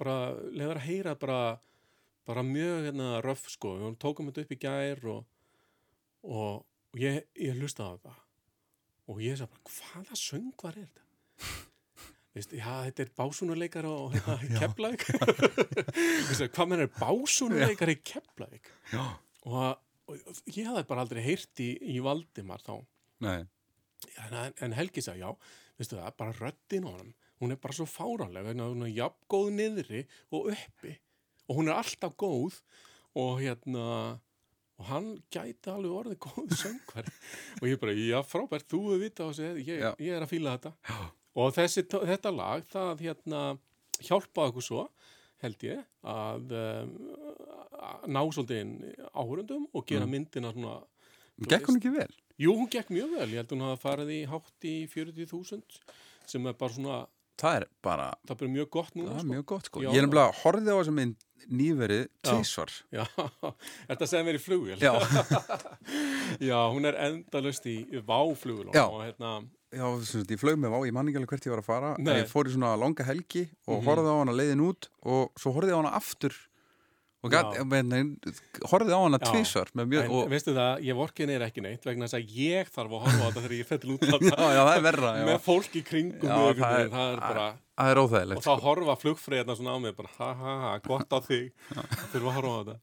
bara 0.00 0.16
leður 0.50 0.80
að 0.80 0.86
heyra 0.88 1.14
bara, 1.18 1.40
bara 2.26 2.42
mjög 2.46 2.88
hérna 2.88 3.10
röf 3.24 3.46
sko, 3.52 3.76
við 3.78 3.98
tókum 4.02 4.30
þetta 4.30 4.44
upp 4.44 4.54
í 4.56 4.60
gær 4.64 5.04
og, 5.12 5.20
og, 6.26 6.64
og 6.64 7.00
ég, 7.00 7.22
ég 7.38 7.60
hlustaði 7.60 8.00
á 8.00 8.02
það 8.08 8.20
og 9.12 9.22
ég 9.22 9.38
sagði 9.38 9.54
bara, 9.54 9.76
hvaða 9.76 10.18
söngvar 10.18 10.80
er 10.80 10.88
þetta? 10.88 11.64
Veist, 12.34 12.50
já, 12.50 12.70
þetta 12.88 13.04
er 13.04 13.10
básunuleikar 13.14 13.86
og 13.86 14.14
hérna, 14.16 14.58
Keflavík. 14.58 15.04
Hvað 16.56 16.70
menn 16.70 16.82
er 16.82 16.90
básunuleikar 16.96 17.92
í 17.92 17.94
Keflavík? 18.02 18.70
Og, 19.46 19.60
og 20.10 20.40
ég 20.50 20.66
hafði 20.66 20.82
bara 20.88 21.04
aldrei 21.04 21.22
heyrt 21.22 21.62
í, 21.62 21.68
í 21.94 22.00
Valdimar 22.02 22.64
þá. 22.66 22.80
En, 24.18 24.34
en 24.66 24.74
Helgi 24.74 25.04
sagði, 25.06 25.22
já, 25.22 25.54
veistu 25.78 26.00
það, 26.00 26.18
bara 26.18 26.36
röddin 26.40 26.90
á 26.90 26.90
honum, 26.90 27.14
hún 27.38 27.54
er 27.54 27.62
bara 27.62 27.78
svo 27.78 27.86
að 27.86 28.74
hún 28.74 28.84
er 28.88 28.94
jafn 28.96 29.30
góð 29.30 29.54
niðri 29.60 30.04
og 30.34 30.50
uppi. 30.56 30.98
Og 31.46 31.60
hún 31.60 31.70
er 31.70 31.78
alltaf 31.78 32.18
góð 32.18 32.58
og 33.14 33.38
hérna 33.44 33.88
og 34.74 34.86
hann 34.90 35.10
gæti 35.30 35.70
alveg 35.70 35.98
orðið 36.00 36.22
góð 36.24 36.54
söngvari. 36.58 37.12
Og 37.62 37.68
ég 37.70 37.78
bara, 37.78 37.92
já 37.94 38.18
frábært, 38.26 38.66
þú 38.66 38.80
hefur 38.88 39.02
vita 39.04 39.22
á 39.22 39.30
þessu, 39.30 39.50
ég, 39.62 39.84
ég 40.02 40.16
er 40.16 40.24
að 40.24 40.32
fíla 40.32 40.56
þetta. 40.56 40.72
Já. 40.90 40.96
Og 41.34 41.54
þessi, 41.56 41.84
þetta 41.90 42.34
lag 42.34 42.66
það 42.70 43.04
hérna 43.04 43.42
hjálpaði 44.04 44.52
okkur 44.52 44.66
svo 44.68 44.84
held 45.44 45.64
ég 45.66 45.82
að 46.08 46.54
um, 46.56 46.92
að 47.84 48.06
ná 48.14 48.20
svolítið 48.32 48.60
inn 48.62 48.74
áhörundum 49.12 49.66
og 49.74 49.86
gera 49.88 50.08
myndina 50.08 50.52
svona 50.54 50.78
gekk 51.50 51.68
hún 51.68 51.80
ekki 51.80 51.92
vel? 51.94 52.10
Jú, 52.40 52.54
hún 52.58 52.70
gekk 52.70 52.90
mjög 52.90 53.12
vel, 53.18 53.28
ég 53.30 53.42
held 53.42 53.52
hún 53.54 53.66
hafa 53.66 53.80
farið 53.82 54.14
í 54.14 54.22
hátt 54.30 54.66
í 54.66 54.74
40.000 54.90 55.60
sem 56.30 56.48
er 56.48 56.56
bara 56.58 56.74
svona, 56.74 56.96
það 57.40 57.58
er 57.60 57.66
bara, 57.84 58.08
það 58.26 58.46
er 58.46 58.52
mjög 58.56 58.70
gott 58.78 58.96
núna 58.96 59.12
það 59.12 59.20
er 59.20 59.24
sko. 59.24 59.32
mjög 59.34 59.46
gott 59.52 59.70
sko 59.70 59.84
Já. 59.84 59.88
ég 59.90 60.00
er 60.00 60.06
nefnilega 60.06 60.36
horfið 60.40 60.72
á 60.72 60.76
þessum 60.78 60.98
mynd 61.00 61.26
nýverið 61.60 62.04
Já. 62.06 62.30
tvísvar 62.30 62.74
Já, 62.94 63.04
þetta 63.90 64.08
segir 64.10 64.26
mér 64.30 64.38
í 64.38 64.42
flugvél 64.42 64.78
já, 64.80 64.92
Já, 66.48 66.58
hún 66.72 66.88
er 66.88 66.98
endalust 67.10 67.68
í 67.68 67.76
váflugvél 68.06 68.72
Já. 68.72 68.86
og 68.86 69.02
hérna, 69.04 69.34
já, 69.76 69.86
ég 70.30 70.40
flög 70.40 70.56
með 70.62 70.72
vá, 70.74 70.78
ég 70.88 70.92
man 70.96 71.06
ekki 71.10 71.20
alveg 71.20 71.34
hvert 71.34 71.46
ég 71.48 71.54
var 71.54 71.62
að 71.62 71.68
fara 71.68 71.92
en 71.98 72.04
Nei. 72.08 72.16
ég 72.22 72.30
fór 72.30 72.48
í 72.48 72.54
svona 72.56 72.74
langa 72.78 73.04
helgi 73.04 73.48
og 73.66 73.78
Mhm. 73.82 73.86
horfði 73.88 74.10
á 74.10 74.16
hana 74.22 74.32
leiðin 74.40 74.64
út 74.70 74.88
og 75.04 75.32
svo 75.38 75.52
horfði 75.56 75.72
á 75.74 75.80
hana 75.82 75.94
aftur 75.98 76.34
og 77.24 77.30
gat, 77.32 77.54
Já. 77.56 77.64
men, 77.64 77.88
horfði 78.68 78.92
á 78.92 79.00
hana 79.00 79.16
með 79.72 79.86
mjög, 79.88 80.04
en 80.04 80.10
og, 80.12 80.26
veistu 80.28 80.52
það, 80.52 80.82
ég 80.84 80.94
vorkin 80.98 81.30
er 81.32 81.40
ekki 81.46 81.62
neitt 81.64 81.84
vegna 81.88 82.04
þess 82.04 82.18
að 82.20 82.34
ég 82.36 82.68
þarf 82.68 82.92
að 82.92 83.00
horfa 83.06 83.22
á 83.24 83.28
þetta 83.32 83.42
þegar 83.46 83.56
ég 83.58 83.66
fer 83.70 83.78
til 83.80 83.90
já, 83.94 83.96
útlanda 83.96 84.36
já, 84.52 84.62
það 84.68 84.76
er 84.76 84.82
verra 84.88 85.12
með 85.24 85.38
fólk 85.46 85.72
í 85.80 85.82
kringum 85.88 86.28
Já, 86.28 86.36
mig, 86.36 86.56
það 86.60 86.80
er- 86.84 86.90
það 86.92 87.12
er 87.14 87.20
bara 87.24 87.46
það 87.74 87.90
er 87.94 87.98
og 87.98 88.10
óþægilegt 88.10 88.44
þá 88.44 88.52
sko. 88.52 88.60
horfa 88.68 88.96
flugfreyðna 89.00 89.56
svona 89.56 89.72
á 89.72 89.78
mig 89.80 89.96
bara, 89.96 90.10
ha 90.18 90.28
ha 90.34 90.52
ha, 90.66 90.78
gott 90.84 91.08
á 91.16 91.18
þig 91.24 91.52
þurfa 92.12 92.28
að 92.28 92.36
horfa 92.36 92.52
á 92.52 92.60
þetta 92.60 92.78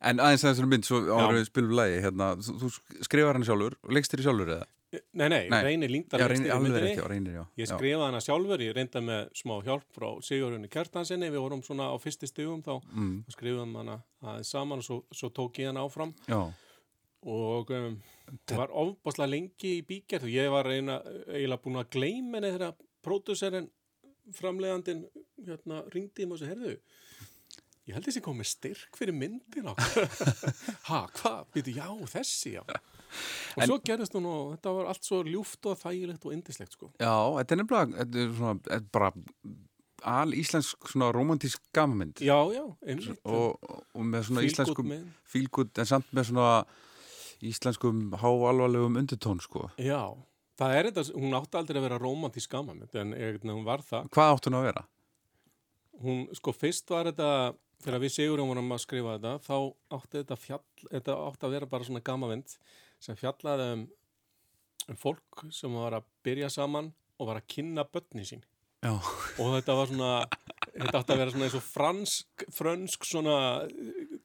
en 0.00 0.22
aðeins 0.22 0.44
að 0.44 0.52
þessari 0.52 0.70
mynd, 0.72 0.88
svo 0.88 1.02
við 1.32 1.44
spilum 1.48 1.76
lægi 1.78 2.00
hérna, 2.04 2.32
þú, 2.42 2.72
skrifar 3.06 3.38
hann 3.38 3.46
sjálfur 3.48 3.78
og 3.82 3.94
leikst 3.96 4.12
þér 4.12 4.22
í 4.22 4.26
sjálfur 4.26 4.52
eða? 4.56 4.66
Nei, 4.96 5.26
nei, 5.28 5.48
Nei. 5.50 5.62
reynir 5.66 5.90
já, 5.90 5.96
leikstýrði 5.98 6.28
reynir, 6.30 6.52
alveg 6.54 7.10
myndinni. 7.10 7.44
Ég 7.58 7.68
skrifaði 7.68 8.04
hana 8.06 8.20
sjálfur, 8.22 8.62
ég 8.64 8.76
reynda 8.76 9.02
með 9.04 9.32
smá 9.36 9.56
hjálp 9.66 9.88
frá 9.92 10.06
Sigurðunni 10.24 10.70
Kjartansinni, 10.72 11.28
við 11.34 11.42
vorum 11.42 11.64
svona 11.66 11.88
á 11.90 11.96
fyrsti 12.00 12.30
stigum 12.30 12.62
þá. 12.64 12.78
Mm, 12.94 13.16
skrifaðum 13.34 13.74
hana 13.80 13.96
aðeins 14.22 14.52
saman 14.54 14.80
og 14.80 14.86
svo, 14.86 15.00
svo 15.12 15.32
tók 15.34 15.58
ég 15.60 15.72
hana 15.72 15.82
áfram. 15.84 16.14
Já, 16.30 16.38
og 17.26 17.70
um, 17.74 17.96
var 18.54 18.70
ofbáslega 18.70 19.32
lengi 19.32 19.72
í 19.80 19.84
bígerð 19.86 20.28
og 20.28 20.34
ég 20.36 20.52
var 20.54 20.68
reyna, 20.70 21.00
eiginlega 21.26 21.62
búin 21.64 21.80
að 21.80 21.90
gleyma 21.96 22.38
henni 22.38 22.52
þegar 22.54 22.76
pródusserinn 23.06 23.68
framleiðandinn 24.36 25.04
hérna 25.46 25.82
ringdi 25.94 26.26
og 26.26 26.38
svo 26.40 26.50
herðu 26.50 26.76
ég 27.86 27.94
held 27.94 28.06
þessi 28.08 28.22
komið 28.24 28.48
styrk 28.50 28.96
fyrir 28.98 29.14
myndin 29.14 29.68
ha, 30.90 31.00
hvað, 31.20 31.44
veitu, 31.54 31.74
já, 31.76 31.86
þessi 32.10 32.56
já. 32.56 32.62
Og 32.66 33.62
En- 33.62 33.68
svo 33.70 33.76
gerðist 33.86 34.16
hún 34.18 34.26
og 34.28 34.56
þetta 34.56 34.72
var 34.76 34.88
allt 34.90 35.06
svo 35.06 35.20
ljúft 35.26 35.68
og 35.70 35.78
þægilegt 35.80 36.26
og 36.26 36.34
indislegt 36.34 36.74
sko. 36.74 36.90
Já, 36.98 37.12
þetta 37.38 37.54
er 37.56 37.60
nefnilega 37.62 38.00
þetta 38.02 38.24
er 38.24 38.32
svona, 38.40 38.58
þetta 38.66 38.80
er 38.80 38.88
bara 38.98 39.12
al 40.06 40.34
íslensk 40.36 40.90
svona 40.92 41.08
romantísk 41.14 41.62
gamamynd 41.74 42.20
já, 42.22 42.36
já, 42.52 42.64
einmitt. 42.86 43.22
Og, 43.24 43.56
og 43.96 44.04
með 44.06 44.26
svona 44.28 44.42
Feel 44.42 44.50
íslenskum 44.52 44.90
mynd. 44.90 45.14
fílgút 45.32 45.80
en 45.82 45.88
samt 45.88 46.10
með 46.14 46.28
svona 46.32 46.50
íslenskum 47.46 48.02
háalvarlegum 48.20 48.98
undirtón 49.00 49.40
sko. 49.44 49.70
já, 49.78 50.02
það 50.60 50.74
er 50.78 50.90
þetta, 50.90 51.06
hún 51.16 51.34
átti 51.38 51.58
aldrei 51.60 51.80
að 51.80 51.86
vera 51.88 51.98
romantísk 52.02 52.50
gaman 52.52 52.82
en 52.82 53.14
veginn 53.14 53.54
hún 53.54 53.64
var 53.66 53.82
það. 53.86 54.10
Hvað 54.14 54.34
átt 54.34 54.50
hún 54.50 54.58
að 54.60 54.68
vera? 54.70 54.84
hún, 56.02 56.26
sko, 56.36 56.52
fyrst 56.52 56.90
var 56.92 57.08
þetta 57.08 57.28
þegar 57.84 58.02
við 58.02 58.14
Sigurjón 58.14 58.50
vorum 58.50 58.74
að 58.74 58.82
skrifa 58.84 59.16
þetta 59.16 59.32
þá 59.44 59.56
átti 59.98 60.20
þetta 60.20 60.38
fjall, 60.40 60.64
þetta 60.90 61.16
átti 61.26 61.48
að 61.48 61.56
vera 61.56 61.70
bara 61.70 61.88
svona 61.88 62.04
gamavind 62.06 62.56
sem 63.02 63.18
fjallaði 63.18 63.68
um, 63.74 63.84
um 64.90 65.00
fólk 65.00 65.46
sem 65.54 65.76
var 65.76 65.98
að 65.98 66.08
byrja 66.26 66.50
saman 66.56 66.92
og 67.16 67.30
var 67.30 67.40
að 67.40 67.48
kynna 67.52 67.86
börni 67.88 68.26
sín. 68.28 68.44
Já, 68.84 68.92
og 68.92 69.54
þetta 69.56 69.76
var 69.76 69.90
svona 69.90 70.10
þetta 70.76 70.98
átti 71.00 71.14
að 71.14 71.20
vera 71.22 71.32
svona 71.32 71.46
eins 71.48 71.58
og 71.58 71.64
fransk 71.64 72.44
frönsk 72.54 73.06
svona, 73.08 73.38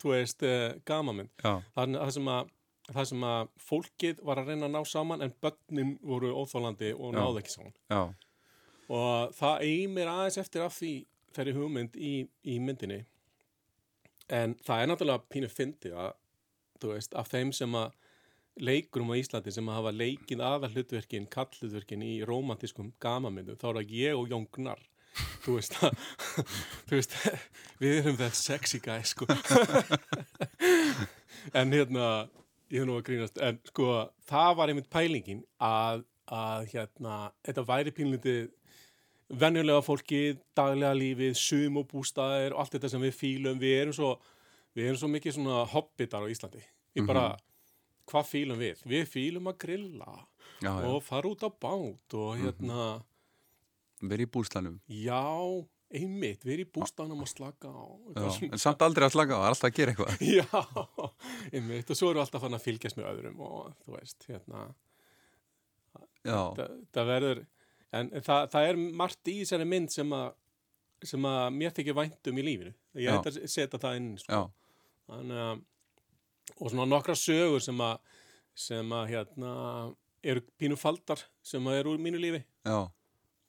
þú 0.02 0.11
veist 0.14 0.44
eh, 0.45 0.73
að 0.84 1.95
það 1.95 2.11
sem 2.18 2.34
að 2.34 2.57
það 2.91 3.07
sem 3.07 3.23
að 3.23 3.52
fólkið 3.61 4.19
var 4.28 4.41
að 4.41 4.52
reyna 4.52 4.68
að 4.68 4.73
ná 4.73 4.90
saman 4.90 5.23
en 5.23 5.34
börnin 5.44 5.94
voru 6.03 6.34
óþólandi 6.36 6.91
og 6.98 7.14
náðu 7.15 7.40
ekki 7.40 7.53
saman. 7.53 7.76
Já, 7.88 8.02
og 8.91 9.36
það 9.38 9.65
eimir 9.69 10.11
aðeins 10.11 10.40
eftir 10.41 10.65
af 10.65 10.76
því 10.76 10.94
þeirri 11.32 11.56
hugmynd 11.56 11.95
í, 11.95 12.14
í 12.44 12.57
myndinni 12.60 12.99
en 14.31 14.55
það 14.65 14.83
er 14.83 14.91
náttúrulega 14.91 15.27
pínu 15.31 15.49
fyndið 15.51 15.97
að 16.05 16.13
þú 16.81 16.93
veist, 16.95 17.17
af 17.19 17.29
þeim 17.31 17.51
sem 17.55 17.75
að 17.77 17.97
leikurum 18.61 19.13
á 19.13 19.19
Íslandi 19.19 19.53
sem 19.53 19.69
að 19.69 19.77
hafa 19.79 19.93
leikið 19.95 20.43
aðal 20.43 20.71
hlutverkin, 20.73 21.27
kallhlutverkin 21.31 22.03
í 22.05 22.13
romantískum 22.27 22.91
gamamyndum, 23.01 23.59
þá 23.59 23.67
er 23.69 23.79
það 23.79 23.93
ég 23.97 24.19
og 24.19 24.31
Jón 24.31 24.47
Gnarr. 24.55 24.87
Þú 25.43 25.57
veist 25.57 25.75
að 25.83 25.97
þú 26.87 26.97
veist, 26.97 27.15
við 27.81 27.97
erum 28.01 28.19
það 28.19 28.37
sexy 28.39 28.81
guy 28.83 29.01
sko. 29.07 29.27
En 31.57 31.73
hérna 31.73 32.29
ég 32.69 32.83
hef 32.83 32.85
nú 32.85 32.95
að 32.99 33.05
grínast, 33.07 33.39
en 33.41 33.57
sko 33.65 33.85
það 34.29 34.51
var 34.59 34.71
einmitt 34.71 34.89
pælingin 34.93 35.41
að, 35.57 36.03
að 36.29 36.67
hérna, 36.75 37.15
þetta 37.47 37.63
væri 37.65 37.93
pínlítið 37.97 38.43
venjulega 39.39 39.83
fólkið, 39.85 40.39
daglega 40.57 40.95
lífið, 40.97 41.35
sum 41.39 41.77
og 41.81 41.87
bústæðir 41.91 42.55
og 42.55 42.63
allt 42.63 42.75
þetta 42.75 42.89
sem 42.91 43.03
við 43.05 43.15
fílum, 43.15 43.59
við 43.61 43.75
erum 43.81 43.95
svo 43.95 44.11
við 44.75 44.89
erum 44.89 44.99
svo 45.01 45.09
mikið 45.11 45.35
svona 45.37 45.61
hobbitar 45.71 46.23
á 46.23 46.31
Íslandi 46.31 46.63
við 46.95 47.07
bara, 47.07 47.25
hvað 48.11 48.27
fílum 48.27 48.59
við? 48.59 48.81
Við 48.87 49.05
fílum 49.11 49.47
að 49.51 49.57
grilla 49.65 50.13
Já, 50.61 50.71
já. 50.71 50.87
og 50.91 50.99
fara 51.05 51.31
út 51.31 51.43
á 51.43 51.49
bát 51.51 52.17
og 52.19 52.33
hérna 52.41 52.89
Verið 54.01 54.25
í 54.25 54.31
búslanum. 54.33 54.79
já, 54.89 55.21
einmitt, 55.93 56.45
erum 56.45 56.63
í 56.63 56.69
bústæðanum 56.73 57.21
að 57.25 57.31
slaka 57.35 57.69
á 57.69 57.85
Já, 58.17 58.47
en 58.49 58.61
samt 58.61 58.81
aldrei 58.81 59.05
að 59.05 59.15
slaka 59.15 59.37
á, 59.37 59.41
alltaf 59.51 59.67
að 59.69 59.75
gera 59.77 59.93
eitthvað. 59.93 60.23
Já, 60.39 60.47
einmitt 61.53 61.91
og 61.93 61.99
svo 61.99 62.09
eru 62.11 62.23
alltaf 62.23 62.41
fann 62.41 62.57
að 62.57 62.65
fylgjast 62.65 62.97
með 62.97 63.11
öðrum 63.11 63.43
og 63.45 63.71
þú 63.85 63.95
veist, 63.97 64.25
hérna 64.29 64.67
Já, 66.25 66.39
það 66.93 67.09
verður 67.11 67.43
en 67.93 68.09
það, 68.22 68.45
það 68.53 68.68
er 68.69 68.80
margt 69.01 69.27
í 69.31 69.39
þessari 69.41 69.68
mynd 69.68 69.91
sem 69.91 70.13
að 70.15 70.30
sem 71.03 71.26
að 71.26 71.47
mér 71.57 71.72
þykir 71.73 71.95
væntum 71.97 72.38
í 72.38 72.43
lífinu. 72.45 72.73
Ég 73.01 73.09
ætla 73.09 73.31
að 73.31 73.47
setja 73.49 73.80
það 73.81 73.95
inn 73.97 74.09
sko. 74.22 74.41
Þannig 75.09 75.39
að 75.47 75.61
og 76.61 76.69
svona 76.69 76.85
nokkra 76.91 77.15
sögur 77.18 77.61
sem 77.63 77.80
að 77.81 77.97
sem 78.61 78.91
að 78.93 79.07
hérna 79.09 79.51
eru 80.23 80.43
pínu 80.61 80.77
faldar 80.77 81.23
sem 81.41 81.65
að 81.72 81.80
eru 81.80 81.95
úr 81.95 82.03
mínu 82.05 82.19
lífi. 82.22 82.43
Já, 82.68 82.77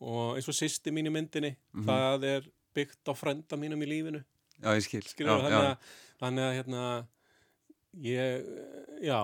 og 0.01 0.37
eins 0.39 0.49
og 0.49 0.57
sýsti 0.57 0.91
mín 0.95 1.11
í 1.11 1.13
myndinni 1.13 1.57
Mhm. 1.75 1.85
það 1.87 2.25
er 2.25 2.47
byggt 2.75 3.05
á 3.05 3.13
frænda 3.13 3.57
mínum 3.61 3.83
í 3.85 3.87
lífinu. 3.91 4.25
Já, 4.63 4.71
ég 4.79 4.83
skil. 4.87 5.03
skilur 5.03 5.43
já, 5.43 5.43
þannig, 5.43 5.69
að, 5.69 5.77
þannig 6.23 6.45
að 6.49 6.57
hérna 6.57 7.07
ég, 8.01 8.47
já 9.03 9.19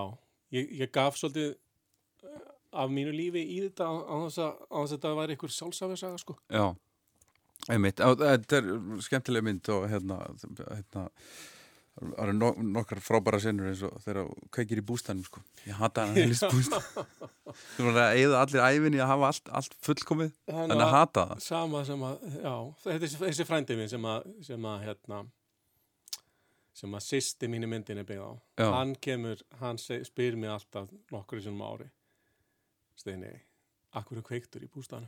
ég, 0.53 0.71
ég 0.83 0.91
gaf 0.93 1.17
svolítið 1.17 1.55
af 2.71 2.89
mínu 2.93 3.13
lífi 3.15 3.41
í 3.43 3.59
þetta 3.67 3.87
á 3.89 4.15
þess 4.27 4.41
að, 4.45 4.57
á 4.69 4.77
þess 4.81 4.91
að 4.91 4.95
þetta 4.97 5.13
væri 5.19 5.35
einhver 5.35 5.53
sjálfsafjarsaga 5.55 6.19
sko 6.21 6.35
já, 6.53 6.65
einmitt. 7.69 8.03
Þetta 8.21 8.59
er 8.59 8.67
skemmtileg 9.05 9.45
mynd 9.47 9.71
og 9.73 9.87
hérna, 9.91 10.19
hérna, 10.59 11.05
það 11.99 12.19
eru 12.23 12.35
no, 12.37 12.51
nokkar 12.77 13.01
frábæra 13.03 13.39
sinnur 13.43 13.71
eins 13.71 13.81
og 13.83 13.97
þú 14.05 14.27
kveikir 14.55 14.79
í 14.79 14.85
bústanum, 14.85 15.25
sko. 15.27 15.41
Ég 15.65 15.75
hata 15.75 16.05
hann 16.05 16.13
að 16.15 16.21
helist 16.23 16.45
bústan. 16.47 16.85
Þú 17.75 17.89
voru 17.89 17.99
að 18.05 18.13
eigða 18.19 18.43
allir 18.45 18.63
æfinni 18.69 19.01
að 19.03 19.11
hafa 19.11 19.31
allt, 19.33 19.51
allt 19.59 19.75
fullkomið, 19.83 20.31
Þannig 20.47 20.77
en 20.77 20.85
að 20.85 20.93
hata 20.95 21.25
það. 21.33 21.43
sama 21.49 21.83
sem 21.89 22.05
að, 22.07 22.23
já, 22.37 22.55
þetta 22.85 23.09
er 23.09 23.17
þessi 23.25 23.49
frændi 23.49 23.79
minn 23.81 23.91
sem 23.91 24.07
að, 24.13 24.31
sem 24.47 24.71
að 24.71 24.87
hérna 24.87 25.25
sem 26.79 26.95
að 26.95 27.05
sýsti 27.05 27.49
mín 27.51 27.65
í 27.65 27.69
myndinni 27.69 28.05
byggð 28.07 28.23
á 28.23 28.31
Já. 28.61 28.67
hann 28.77 28.93
kemur, 29.03 29.41
hann 29.59 29.79
spyr 29.81 30.37
mér 30.39 30.55
alltaf 30.55 30.87
nokkur 31.11 31.41
í 31.41 31.43
svona 31.43 31.71
ári 31.73 31.87
Steini, 32.99 33.31
akkur 33.95 34.19
er 34.19 34.25
kveiktur 34.27 34.65
í 34.65 34.69
bústanum 34.69 35.07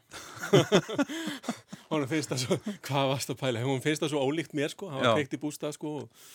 hún 1.91 2.07
finnst 2.11 2.31
það 2.31 2.43
svo 2.45 2.57
hvað 2.87 3.09
varst 3.11 3.33
að 3.33 3.39
pæla, 3.43 3.63
hún 3.67 3.83
finnst 3.83 4.03
það 4.05 4.13
svo 4.15 4.23
ólíkt 4.29 4.55
mér 4.57 4.71
sko, 4.73 4.89
hann 4.91 5.03
var 5.03 5.17
kveikt 5.19 5.35
í 5.35 5.41
bústað 5.41 5.75
sko 5.75 5.91
og, 6.01 6.27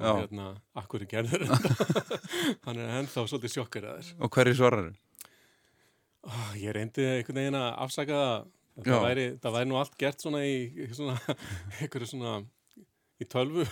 og 0.00 0.20
hérna, 0.22 0.50
akkur 0.80 1.04
er 1.06 1.10
gerður 1.10 1.46
hann 1.48 2.76
er 2.78 2.92
ennþá 3.00 3.24
svolítið 3.26 3.56
sjokkar 3.56 3.88
að 3.90 4.02
þess 4.02 4.18
Og 4.20 4.34
hverju 4.36 4.58
svarar 4.60 4.90
Ah, 6.20 6.50
Ég 6.60 6.74
reyndi 6.76 7.00
einhvern 7.08 7.38
veginn 7.40 7.56
að 7.56 7.68
afsaka 7.80 8.16
það. 8.20 8.48
Það 8.84 9.04
væri, 9.06 9.22
það 9.40 9.54
væri 9.54 9.68
nú 9.70 9.76
allt 9.80 9.94
gert 10.00 10.20
svona 10.20 10.40
í 10.44 10.88
svona, 10.92 11.14
einhverju 11.80 12.08
svona 12.10 12.32
í 13.20 13.26
tölvu 13.32 13.64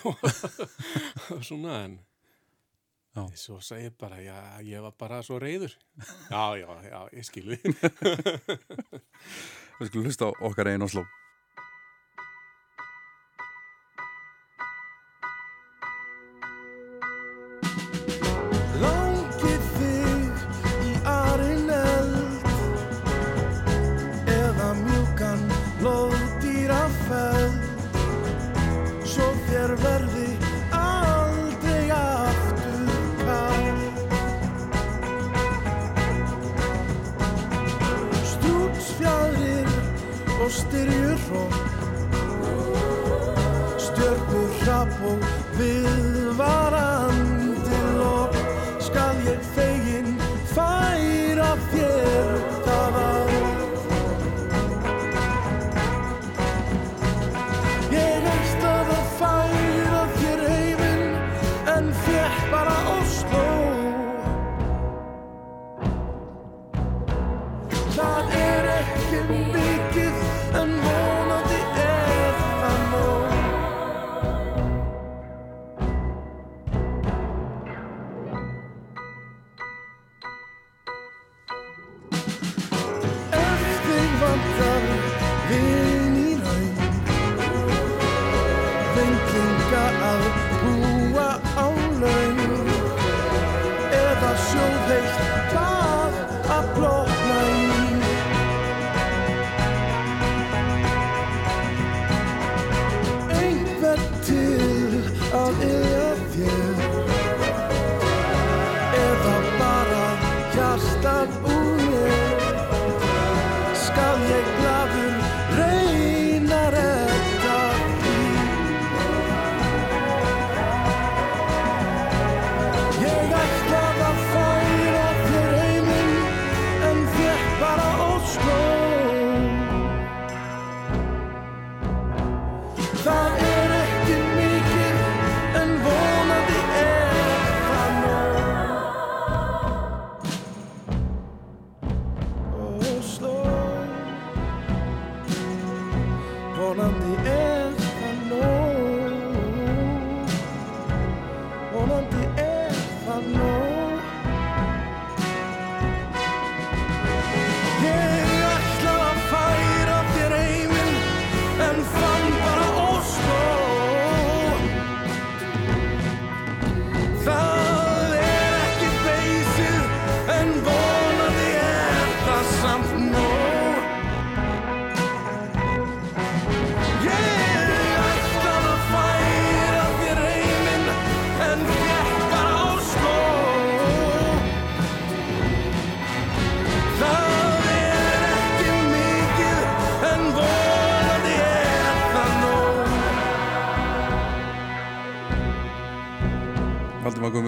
og 1.37 1.43
svona 1.45 1.75
en. 1.85 1.99
Svo 3.39 3.61
segi 3.65 3.89
ég 3.89 3.95
bara, 4.01 4.19
já, 4.23 4.37
ég 4.67 4.83
var 4.85 4.95
bara 4.99 5.23
svo 5.27 5.39
reyður. 5.43 5.75
Já, 6.31 6.43
já, 6.61 6.69
já, 6.89 7.01
ég 7.17 7.25
skil 7.27 7.47
við. 7.53 7.63
Skulum 9.87 10.09
hlusta 10.09 10.29
á 10.29 10.31
okkar 10.49 10.73
einn 10.73 10.85
Oslo. 10.87 11.05
Langið 11.05 11.28
hrótt 41.29 41.55
Stjörnur 43.79 44.49
hrap 44.63 44.89
og 45.05 45.38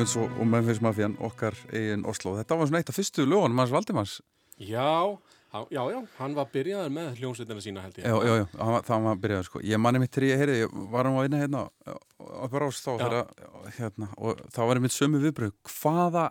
Guðmunds 0.00 0.16
og, 0.16 0.30
og 0.40 0.46
Memphis 0.48 0.78
Mafían, 0.80 1.14
okkar 1.20 1.56
eigin 1.76 2.06
Oslo. 2.08 2.32
Þetta 2.38 2.56
var 2.56 2.68
svona 2.70 2.80
eitt 2.80 2.88
af 2.92 2.96
fyrstu 2.96 3.26
lögunum 3.28 3.60
hans 3.60 3.72
Valdimars. 3.74 4.14
Já, 4.60 5.18
já, 5.52 5.82
já, 5.92 5.98
hann 6.16 6.34
var 6.38 6.48
byrjaður 6.54 6.92
með 6.94 7.18
hljómsveitina 7.20 7.60
sína 7.64 7.82
held 7.84 8.00
ég. 8.00 8.06
Já, 8.08 8.16
já, 8.24 8.34
já, 8.40 8.46
hann 8.62 8.72
var- 8.76 8.86
það 8.88 9.04
var 9.08 9.16
byrjaður 9.20 9.48
sko. 9.50 9.60
Ég 9.60 9.78
manni 9.80 10.00
mitt 10.00 10.10
þegar 10.16 10.28
ég 10.30 10.40
heyrði, 10.40 10.58
ég 10.64 10.90
var 10.94 11.04
hann 11.04 11.16
að 11.20 11.26
vinna 11.28 11.40
hérna 11.42 11.62
okkar 12.46 12.62
ás 12.68 12.80
þá 12.80 12.90
Já. 12.96 13.04
þegar, 13.04 13.26
hérna, 13.76 14.08
og 14.16 14.36
þá 14.48 14.60
var 14.66 14.76
ég 14.76 14.82
mitt 14.86 14.96
sömu 14.96 15.20
viðbröð. 15.20 15.52
Hvaða, 15.68 16.24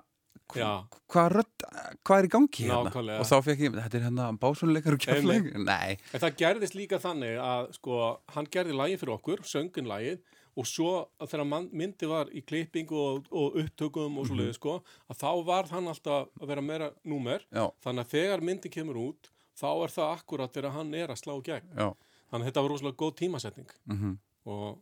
Já. 0.56 0.72
hvað 1.14 1.30
rödd, 1.38 1.68
hvað 2.06 2.18
er 2.18 2.26
í 2.26 2.34
gangi 2.34 2.66
hérna? 2.66 2.90
Nákvæmlega. 2.90 3.20
Og 3.20 3.26
þá 3.30 3.38
fekk 3.46 3.60
ég, 3.68 3.78
þetta 3.86 3.98
er 4.00 4.06
hérna 4.10 4.32
básunleikar 4.40 4.94
og 4.98 5.00
kjærleik. 5.06 5.54
Nei, 5.62 5.98
En 6.14 6.20
það 6.26 6.36
gerðist 6.42 6.74
líka 6.74 6.98
þannig 6.98 7.38
að 7.38 7.74
sko, 7.78 8.18
hann 8.34 8.46
gerði 8.50 8.74
lagið 8.74 9.00
fyrir 9.04 9.14
okkur, 9.20 9.46
söngin 9.46 9.86
lagið 9.86 10.20
og 10.58 10.68
svo 10.68 10.92
þegar 11.22 11.46
myndi 11.72 12.10
var 12.10 12.32
í 12.36 12.42
klippingu 12.42 12.98
og, 13.00 13.28
og 13.32 13.58
upptökum 13.62 14.18
og 14.20 14.28
svoleiði 14.30 14.56
sko, 14.58 14.80
að 15.10 15.20
þá 15.22 15.32
var 15.48 15.70
hann 15.74 15.88
alltaf 15.92 16.30
að 16.42 16.48
vera 16.52 16.62
meira 16.66 16.92
númer, 17.04 17.46
já, 17.54 17.66
þannig 17.86 18.06
að 18.06 18.14
þegar 18.16 18.46
myndin 18.50 18.74
kemur 18.74 19.02
út, 19.02 19.32
þá 19.60 19.70
er 19.84 19.94
það 19.96 20.14
akkurat 20.18 20.54
þegar 20.56 20.76
hann 20.78 20.94
er 20.98 21.14
að 21.14 21.22
slá 21.24 21.36
gegn. 21.44 21.70
já, 21.76 21.90
Þannig 22.30 22.46
að 22.46 22.50
þetta 22.52 22.62
var 22.62 22.70
rosalega 22.70 23.00
góð 23.02 23.16
tímasetning. 23.24 23.70
Mhm. 23.90 24.18
og 24.50 24.80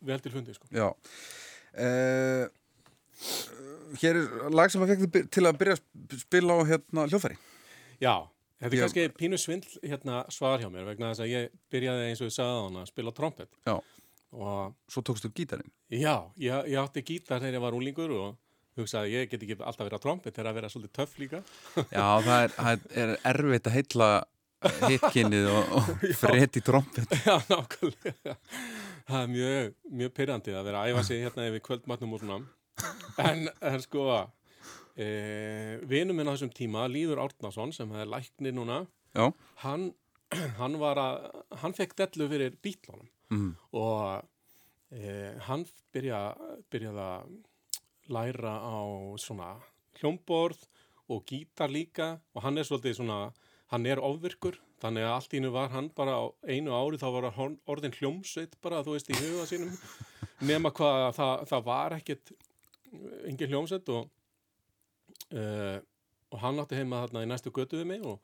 vel 0.00 0.20
til 0.20 0.32
fundi 0.32 0.54
sko. 0.54 0.66
Já. 0.72 0.88
Uh, 1.78 2.48
Hér 3.98 4.18
er 4.20 4.50
lag 4.54 4.70
sem 4.70 4.82
að 4.84 4.92
fekk 4.94 5.28
til 5.34 5.44
að 5.48 5.56
byrja 5.58 5.76
að 5.78 6.18
spila 6.22 6.54
á 6.54 6.62
hérna 6.68 7.06
hljófæri 7.10 7.36
Já, 7.98 8.14
þetta 8.62 8.68
er 8.76 8.82
kannski 8.84 9.06
pínu 9.18 9.38
svindl 9.40 9.80
hérna 9.82 10.20
svar 10.32 10.62
hjá 10.62 10.68
mér 10.70 10.86
vegna 10.86 11.10
þess 11.10 11.24
að 11.24 11.32
ég 11.32 11.48
byrjaði 11.72 12.04
eins 12.10 12.22
og 12.22 12.28
ég 12.30 12.36
sagði 12.36 12.54
á 12.54 12.62
hann 12.62 12.78
að 12.78 12.90
spila 12.92 13.14
trompet. 13.16 13.50
Já, 13.66 13.74
og 14.36 14.74
svo 14.90 15.02
tókstu 15.06 15.30
gítarinn 15.32 15.70
Já, 15.88 16.28
ég, 16.36 16.68
ég 16.68 16.78
átti 16.82 17.04
gítar 17.06 17.40
þegar 17.40 17.56
ég 17.56 17.64
var 17.64 17.76
úlingur 17.78 18.12
og 18.12 18.36
hugsaði 18.78 19.14
ég 19.14 19.30
get 19.30 19.42
ekki 19.42 19.56
alltaf 19.58 19.86
verið 19.86 19.98
að 19.98 20.04
trompet 20.04 20.34
þegar 20.36 20.50
að 20.50 20.58
vera 20.58 20.70
svolítið 20.72 20.94
töff 20.98 21.14
líka. 21.20 21.40
Já, 21.96 22.08
það 22.26 22.42
er, 22.42 22.52
það 22.58 22.84
er 23.02 23.14
erfitt 23.32 23.70
að 23.70 23.76
heitla 23.78 24.10
hitkinnið 24.88 25.48
og, 25.52 25.74
og 25.78 25.90
freti 26.20 26.62
trompet 26.66 27.14
Já, 27.24 27.36
nákvæmlega. 27.50 28.36
Það 29.08 29.20
er 29.20 29.30
mjög, 29.34 29.76
mjög 30.02 30.14
pyrrandi 30.18 30.56
að 30.58 30.68
vera 30.68 30.82
að 30.82 30.92
æfa 30.92 31.04
sig 31.08 31.22
hérna 31.24 31.46
yfir 31.48 31.64
kvöldmatnum 31.64 32.16
og 32.16 32.22
svona. 32.22 32.40
En, 33.24 33.46
en 33.70 33.80
sko, 33.82 34.04
e, 34.94 35.06
vinur 35.88 36.18
minn 36.18 36.28
á 36.28 36.34
þessum 36.34 36.52
tíma, 36.54 36.84
Líður 36.92 37.22
Árnason, 37.24 37.72
sem 37.74 37.94
hefði 37.94 38.10
læknir 38.12 38.54
núna, 38.54 38.82
Já, 39.16 39.30
hann, 39.64 39.88
hann 40.60 40.76
var 40.82 41.00
að, 41.00 41.30
hann 41.62 41.74
fekk 41.74 41.96
dellu 42.02 42.28
fyrir 42.30 42.58
bítlónum 42.62 43.08
mm. 43.32 43.50
og 43.78 44.24
e, 44.92 45.12
hann 45.48 45.66
byrja, 45.94 46.20
byrjaði 46.72 47.04
að 47.04 47.34
læra 48.12 48.54
á 48.64 48.78
svona 49.20 49.50
hljómborð 49.98 50.64
og 51.08 51.24
gítar 51.28 51.72
líka. 51.72 52.16
Og 52.36 52.44
hann 52.44 52.58
er 52.58 52.68
svolítið 52.68 52.98
svona, 53.00 53.20
hann 53.72 53.86
er 53.88 54.02
ofvirkur. 54.04 54.58
Þannig 54.78 55.06
að 55.08 55.14
allt 55.14 55.34
í 55.34 55.40
einu 55.40 55.52
var 55.54 55.72
hann 55.72 55.88
bara 55.96 56.20
á 56.22 56.24
einu 56.46 56.74
ári 56.76 57.00
þá 57.00 57.08
var 57.16 57.30
hann 57.34 57.56
orðin 57.66 57.96
hljómsveit 57.96 58.54
bara 58.62 58.84
þú 58.86 58.94
veist 58.94 59.10
í 59.10 59.18
huga 59.18 59.48
sínum. 59.50 59.74
Nema 60.48 60.70
hvað 60.70 61.08
það, 61.16 61.34
það 61.50 61.64
var 61.66 61.96
ekkit 61.98 62.34
engin 63.26 63.50
hljómsveit 63.50 63.90
og 63.90 64.06
uh, 65.34 65.78
og 66.28 66.42
hann 66.42 66.60
átti 66.62 66.78
heima 66.78 67.02
þarna 67.04 67.24
í 67.24 67.30
næstu 67.30 67.52
götu 67.54 67.80
við 67.80 67.88
mig 67.92 68.06
og, 68.06 68.18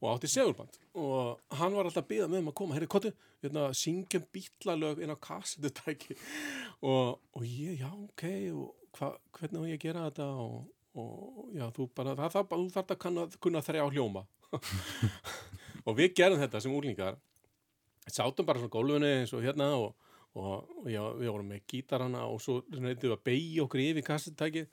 og 0.00 0.14
átti 0.14 0.30
segurband 0.32 0.78
og 1.00 1.56
hann 1.60 1.76
var 1.76 1.86
alltaf 1.86 2.04
að 2.04 2.10
byggja 2.10 2.26
með 2.30 2.42
um 2.42 2.50
að 2.50 2.56
koma. 2.58 2.76
Heyrðu, 2.76 2.90
kottu, 2.90 3.12
hérna, 3.44 3.68
syngjum 3.76 4.26
bítlalög 4.34 5.02
inn 5.04 5.12
á 5.14 5.18
kassetutæki 5.22 6.16
og, 6.90 7.20
og 7.36 7.46
ég, 7.46 7.80
já, 7.82 7.90
ok 7.92 8.26
og 8.56 8.98
hva, 8.98 9.14
hvernig 9.38 9.62
á 9.62 9.70
ég 9.70 9.78
að 9.78 9.84
gera 9.84 10.06
þetta? 10.08 10.28
Og, 10.42 10.68
og 10.98 11.54
já, 11.54 11.66
þú 11.76 11.88
bara 11.94 12.16
það, 12.18 12.36
það, 12.36 12.54
þú 12.56 12.68
þarf 12.74 12.94
að 12.96 13.02
kunna, 13.04 13.26
kunna 13.46 13.64
þrjá 13.64 13.86
hljóma. 13.94 14.26
Og 15.88 15.94
við 15.96 16.10
gerum 16.18 16.40
þetta 16.42 16.60
sem 16.60 16.72
úrlingar 16.76 17.14
sátum 18.10 18.46
bara 18.46 18.60
svona 18.60 18.72
gólfunni 18.74 19.10
eins 19.20 19.32
og 19.36 19.44
hérna 19.44 19.70
og, 19.78 19.94
og, 20.38 20.70
já, 20.90 21.00
við 21.18 21.30
vorum 21.30 21.50
með 21.52 21.62
gítarana 21.70 22.26
og 22.28 22.40
svo 22.42 22.60
reyndum 22.72 23.06
við 23.06 23.14
að 23.14 23.24
beigja 23.28 23.64
okkur 23.64 23.82
yfir 23.84 24.06
kassetutækið 24.06 24.66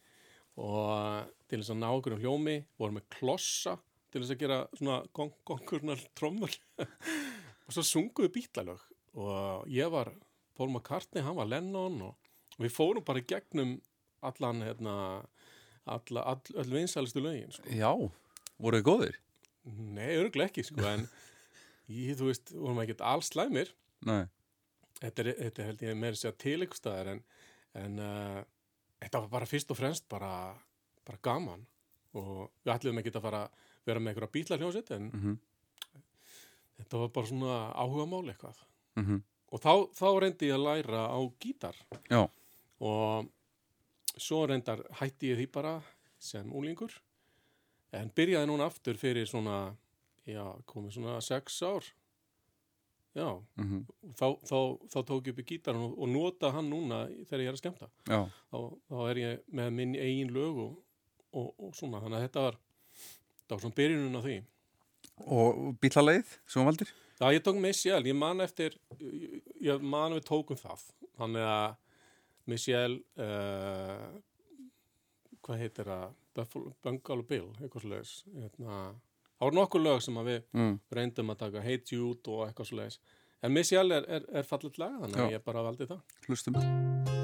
og 0.57 1.29
til 1.47 1.61
þess 1.61 1.73
að 1.75 1.81
ná 1.83 1.87
okkur 1.91 2.17
um 2.17 2.23
hljómi 2.23 2.57
vorum 2.79 2.97
með 2.97 3.07
klossa 3.13 3.77
til 4.11 4.21
þess 4.21 4.35
að 4.35 4.43
gera 4.43 4.59
svona 4.77 4.99
gongurnar 5.15 6.03
trommur 6.17 6.53
og 7.67 7.75
svo 7.75 7.83
sungum 7.85 8.27
við 8.27 8.35
bítlalög 8.39 8.83
og 9.17 9.67
ég 9.71 9.89
var 9.91 10.13
Paul 10.57 10.71
McCartney, 10.71 11.21
hann 11.25 11.37
var 11.37 11.49
Lennon 11.49 11.99
og, 12.09 12.29
og 12.57 12.63
við 12.65 12.73
fórum 12.73 13.05
bara 13.05 13.23
gegnum 13.25 13.77
allan 14.25 14.63
hérna 14.65 14.95
all, 15.87 16.41
öll 16.57 16.73
vinsælistu 16.73 17.21
lögin 17.21 17.53
sko. 17.53 17.69
Já, 17.69 17.91
voruð 18.57 18.81
þið 18.81 18.87
góðir? 18.87 19.19
Nei, 19.67 20.15
örgulega 20.17 20.51
ekki 20.51 20.65
sko 20.65 20.85
en 20.87 21.05
ég, 21.91 22.15
þú 22.19 22.31
veist, 22.31 22.51
vorum 22.55 22.81
ekkert 22.83 23.03
alls 23.05 23.31
slæmir 23.33 23.71
Nei, 24.07 24.23
þetta 25.01 25.23
er, 25.23 25.31
þetta 25.45 25.69
held 25.69 25.85
ég 25.87 25.99
meira 25.99 26.19
sér 26.19 26.35
til 26.39 26.59
ykkur 26.65 26.79
staðar 26.79 27.13
en, 27.15 27.23
en 27.77 28.01
uh, 28.03 28.41
þetta 29.03 29.23
var 29.25 29.33
bara 29.39 29.49
fyrst 29.49 29.73
og 29.73 29.79
fremst 29.79 30.07
bara, 30.11 30.31
bara 31.07 31.23
gaman 31.25 31.65
og 32.17 32.47
við 32.63 32.73
ætlum 32.73 33.01
ekki 33.01 33.13
að 33.13 33.27
fara 33.27 33.45
að 33.45 33.65
vera 33.87 33.99
með 34.03 34.13
einhverja 34.13 34.33
bílar 34.37 34.61
hljómsveit 34.61 34.91
en 34.97 35.09
Mhm. 35.11 35.37
þetta 36.77 36.99
var 37.01 37.09
bara 37.15 37.27
svona 37.31 37.55
áhuga 37.73 38.05
mál 38.09 38.27
eitthvað. 38.31 38.59
Mhm, 38.97 39.21
og 39.51 39.61
þá, 39.61 39.73
þá 39.97 40.07
reyndi 40.21 40.47
ég 40.51 40.55
að 40.57 40.65
læra 40.67 41.01
á 41.09 41.19
gítar. 41.41 41.75
Já, 42.09 42.27
og 42.81 43.29
svo 44.17 44.45
reyndar 44.49 44.83
hætti 45.01 45.31
ég 45.33 45.37
því 45.41 45.51
bara 45.51 45.81
sem 46.19 46.49
úlingur 46.51 46.91
en 47.93 48.09
byrjaði 48.09 48.47
núna 48.49 48.65
aftur 48.69 48.97
fyrir 48.97 49.25
svona 49.29 49.75
já, 50.27 50.43
komið 50.67 50.97
svona 50.97 51.21
sex 51.21 51.61
ár. 51.63 51.83
Já, 53.17 53.31
mhm, 53.57 53.85
þá, 54.13 54.27
þá, 54.45 54.57
þá 54.93 54.97
tók 55.07 55.25
ég 55.25 55.33
upp 55.33 55.39
í 55.41 55.45
gítarinn 55.49 55.81
og, 55.87 55.95
og 55.97 56.09
nota 56.11 56.51
hann 56.53 56.69
núna 56.69 57.07
þegar 57.25 57.41
ég 57.41 57.47
er 57.49 57.55
að 57.55 57.61
skemmta. 57.63 57.87
Já, 58.05 58.19
þá, 58.51 58.57
þá 58.91 58.97
er 59.09 59.15
ég 59.23 59.39
með 59.57 59.71
minn 59.73 59.95
eigin 59.97 60.33
lög 60.35 60.59
og, 60.61 60.75
og, 61.33 61.47
og 61.57 61.73
svona, 61.73 62.01
þannig 62.03 62.19
að 62.19 62.25
þetta 62.27 62.43
var 62.45 62.57
það 63.47 63.55
var 63.57 63.63
svona 63.65 63.77
byrjunin 63.79 64.19
á 64.19 64.21
því. 64.27 64.37
Og 65.33 65.59
bílaleið 65.81 66.31
sem 66.45 66.61
hún 66.61 66.67
valdir? 66.69 66.91
Já, 67.17 67.25
ég 67.33 67.41
tók 67.41 67.57
Michelle, 67.57 68.05
ég 68.05 68.15
man 68.17 68.43
eftir 68.45 68.75
ég, 69.65 69.81
man 69.81 70.13
við 70.13 70.27
tókum 70.27 70.59
það. 70.59 70.83
Þannig 71.17 71.47
að 71.49 71.75
Michelle 72.47 72.99
uh, 73.17 74.07
hvað 75.41 75.63
heitir 75.63 75.89
það? 75.89 76.15
Bengal 76.85 77.23
Bill, 77.25 77.47
eitthvað 77.57 77.81
svoleiðis. 77.87 78.11
Hérna, 78.37 78.77
það 79.39 79.47
voru 79.47 79.57
nokkur 79.57 79.81
lög 79.87 80.03
sem 80.05 80.19
að 80.21 80.29
við 80.29 80.43
Mm. 80.53 80.75
reyndum 80.93 81.33
að 81.33 81.39
taka 81.41 81.63
Hate 81.65 81.95
Jude 81.97 82.29
og 82.35 82.45
eitthvað 82.47 82.69
svoleiðis. 82.71 82.99
En 83.41 83.53
Michelle 83.53 83.97
er, 83.97 84.05
er, 84.19 84.29
er 84.41 84.43
fallit 84.45 84.77
lag 84.77 84.99
þannig 85.01 85.23
að 85.25 85.31
ég 85.39 85.43
bara 85.49 85.65
valdi 85.65 85.89
það. 85.89 86.01
Hlustum 86.29 87.16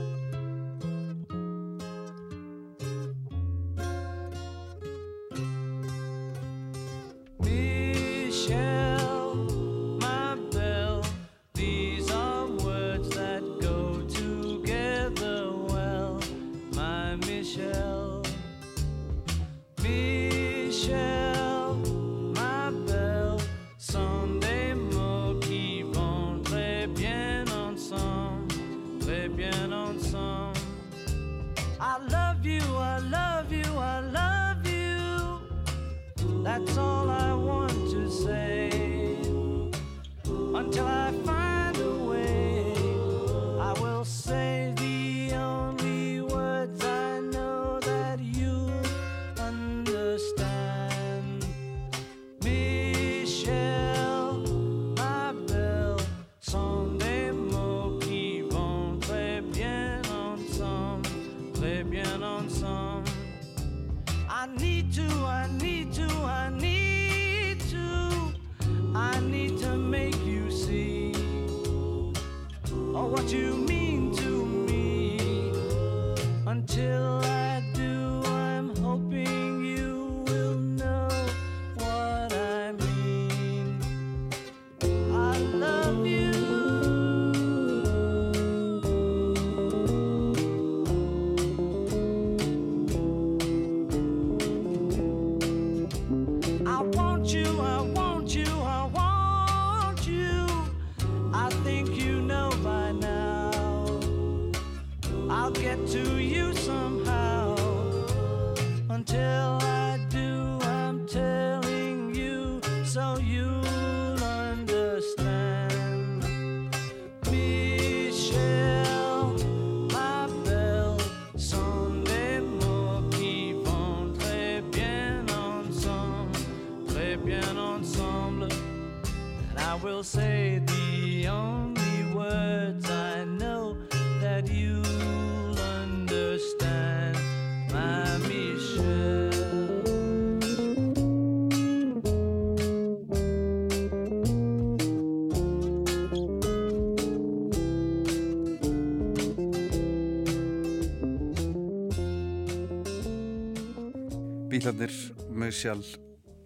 Bílarnir, 154.63 154.93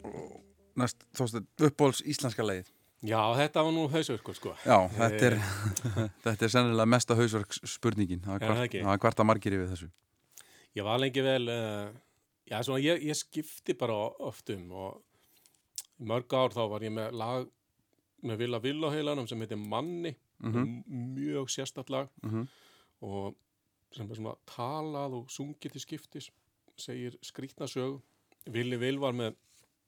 og 0.04 0.42
næst 0.78 1.04
þóstum 1.18 1.46
uppbóls 1.68 2.02
íslenska 2.06 2.44
leið. 2.46 2.70
Já, 3.06 3.20
þetta 3.38 3.62
var 3.64 3.74
nú 3.76 3.84
hausverkur 3.94 4.34
sko. 4.36 4.56
Já, 4.66 4.78
þetta 4.96 5.28
er, 5.30 5.36
þetta 6.26 6.48
er 6.48 6.50
sennilega 6.54 6.90
mesta 6.90 7.16
hausverks 7.18 7.60
spurningin. 7.70 8.24
Það 8.26 8.40
Er 8.42 8.48
hvart, 8.48 8.64
ekki? 8.66 8.82
það 8.82 8.94
er 8.96 9.04
hvart 9.06 9.22
að 9.22 9.28
margir 9.30 9.58
yfir 9.58 9.70
þessu. 9.74 9.90
Ég 10.78 10.86
var 10.88 11.00
lengi 11.02 11.24
vel, 11.26 11.46
uh, 11.50 11.92
já 12.50 12.58
svona 12.66 12.82
ég, 12.82 13.04
ég 13.06 13.18
skipti 13.18 13.76
bara 13.78 13.94
oft 14.26 14.50
um 14.54 14.66
og 14.72 15.04
mörg 16.10 16.34
ár 16.38 16.54
þá 16.54 16.64
var 16.74 16.86
ég 16.86 16.94
með 16.94 17.14
lag 17.18 17.48
með 18.26 18.38
Villa 18.42 18.60
Villa 18.62 18.90
heilanum 18.94 19.28
sem 19.30 19.40
heitir 19.42 19.58
Manni, 19.62 20.16
Mhm. 20.42 20.84
mjög 21.18 21.48
sérstætt 21.50 21.90
lag 21.90 22.10
Mhm. 22.24 22.48
og 23.02 23.36
sem 23.94 24.10
er 24.12 24.16
svona 24.16 24.36
talað 24.46 25.14
og 25.22 25.28
sungið 25.30 25.72
til 25.72 25.82
skiptis, 25.82 26.30
segir 26.78 27.18
skrýtna 27.26 27.68
sög. 27.68 28.02
Villi 28.48 28.78
Vil 28.80 29.00
var 29.00 29.14
með 29.18 29.36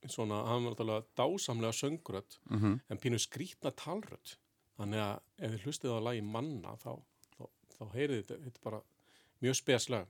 svona, 0.07 0.43
hann 0.47 0.63
var 0.65 0.73
náttúrulega 0.75 1.05
dásamlega 1.17 1.73
söngrödd 1.75 2.37
Mhm. 2.49 2.79
en 2.89 2.97
pínu 2.97 3.19
skrýtna 3.19 3.71
talrödd. 3.75 4.35
Þannig 4.79 4.99
að 4.99 5.19
ef 5.39 5.51
þið 5.51 5.63
hlustið 5.65 5.91
á 5.91 5.99
lagi 6.03 6.21
Manna 6.23 6.75
þá, 6.77 7.01
þá, 7.37 7.43
þá 7.77 7.83
heyrið 7.93 8.23
þetta, 8.23 8.37
þetta 8.45 8.61
bara 8.63 8.81
mjög 9.41 9.55
speslega. 9.55 10.07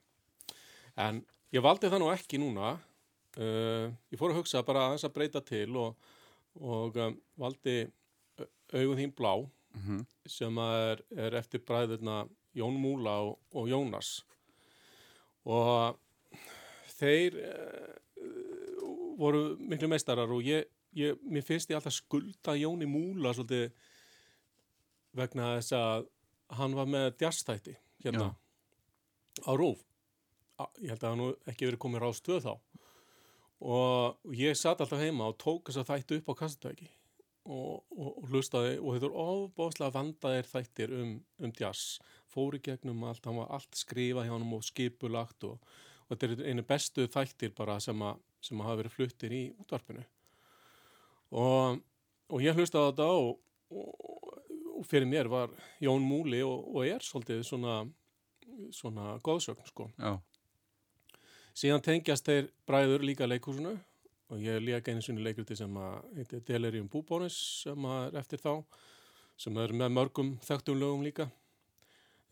En 0.98 1.26
ég 1.54 1.62
valdi 1.62 1.88
það 1.90 2.00
nú 2.00 2.12
ekki 2.14 2.38
núna. 2.40 2.80
Uh, 3.38 3.94
ég 4.12 4.18
fór 4.18 4.32
að 4.34 4.40
hugsa 4.42 4.64
bara 4.66 4.88
aðeins 4.90 5.04
að 5.06 5.14
breyta 5.14 5.42
til 5.46 5.76
og, 5.78 5.96
og 6.60 6.96
um, 6.98 7.22
valdi 7.38 7.92
Au- 8.40 8.48
augun 8.74 8.98
þín 8.98 9.14
blá 9.16 9.50
Mhm. 9.76 10.06
sem 10.26 10.56
að 10.56 10.92
er, 10.92 11.02
er 11.18 11.32
eftir 11.38 11.60
bræðurna 11.60 12.28
Jón 12.56 12.78
Múla 12.82 13.20
og, 13.22 13.38
og 13.54 13.68
Jónas. 13.70 14.24
Og 15.46 15.96
þeir 17.00 17.40
uh, 17.44 18.00
voru 19.20 19.44
miklu 19.60 19.90
meistarar 19.92 20.32
og 20.32 20.46
ég, 20.46 20.68
ég, 20.98 21.20
mér 21.28 21.46
finnst 21.46 21.72
ég 21.72 21.80
alltaf 21.80 21.96
skulda 21.96 22.56
Jóni 22.60 22.88
Múla 22.90 23.34
svolítið 23.36 23.74
vegna 25.18 25.56
þess 25.58 25.76
að 25.76 26.08
hann 26.60 26.76
var 26.78 26.90
með 26.90 27.12
djastætti 27.20 27.76
hérna 28.04 28.32
á 29.46 29.52
Rúf. 29.56 29.82
Ég 30.84 30.92
held 30.92 31.04
að 31.04 31.14
hann 31.14 31.52
ekki 31.52 31.68
verið 31.70 31.82
komið 31.84 32.04
rástöð 32.04 32.46
þá. 32.46 32.54
Og 33.60 34.36
ég 34.40 34.56
satt 34.56 34.80
alltaf 34.80 35.02
heima 35.02 35.30
og 35.32 35.38
tók 35.42 35.68
þess 35.68 35.82
að 35.82 35.92
þættu 35.92 36.20
upp 36.20 36.32
á 36.32 36.40
kassatæki 36.44 36.88
og, 37.50 37.84
og, 37.96 38.10
og 38.22 38.30
hlustaði 38.32 38.78
og 38.80 38.96
þetta 38.96 39.10
er 39.10 39.20
ofbáslega 39.24 39.96
vandaðir 39.96 40.50
þættir 40.50 40.96
um, 40.96 41.14
um 41.44 41.54
jazz. 41.60 42.00
Fóri 42.30 42.62
gegnum 42.64 43.04
allt, 43.10 43.26
hann 43.26 43.40
var 43.42 43.52
allt 43.58 43.76
skrifað 43.76 44.28
hjá 44.28 44.36
hann 44.36 44.48
og 44.56 44.66
skipulagt 44.68 45.48
og, 45.50 45.58
og 46.10 46.16
þetta 46.16 46.30
er 46.30 46.52
einu 46.52 46.66
bestu 46.66 47.06
þættir 47.12 47.54
bara 47.58 47.78
sem 47.84 48.02
að, 48.02 48.18
sem 48.42 48.60
að 48.60 48.70
hafa 48.70 48.82
verið 48.82 48.96
fluttir 48.96 49.36
í 49.36 49.44
útvarpinu. 49.62 50.06
Og, 51.38 51.84
og 52.34 52.42
ég 52.42 52.58
hlustaði 52.58 52.90
á 52.90 52.90
þetta 52.90 53.10
og, 53.20 53.36
og, 53.70 54.40
og 54.80 54.88
fyrir 54.90 55.10
mér 55.10 55.30
var 55.30 55.54
Jón 55.84 56.02
Múli 56.02 56.42
og, 56.46 56.66
og 56.74 56.90
er 56.90 57.06
svolítið 57.06 57.44
svona, 57.46 57.84
svona 58.74 59.14
góðsögn 59.26 59.70
sko. 59.70 59.92
Já, 60.00 60.18
Síðan 61.60 61.84
tengjast 61.84 62.28
þeir 62.30 62.46
bræður 62.70 63.04
líka 63.04 63.28
leikhúsinu 63.28 63.74
og 64.30 64.44
ég 64.44 64.62
lék 64.64 64.88
einu 64.88 65.02
sinni 65.04 65.24
leikriti 65.26 65.58
sem 65.58 65.74
að 65.76 65.98
heitir 66.16 66.44
Delirium 66.48 66.88
Búbónis 66.92 67.36
sem 67.66 67.88
að 67.90 68.06
er 68.06 68.20
eftir 68.22 68.40
þá 68.40 68.54
sem 69.40 69.58
er 69.60 69.74
með 69.76 69.96
mörgum 69.96 70.30
þekktum 70.46 70.80
lögum 70.80 71.04
líka 71.04 71.26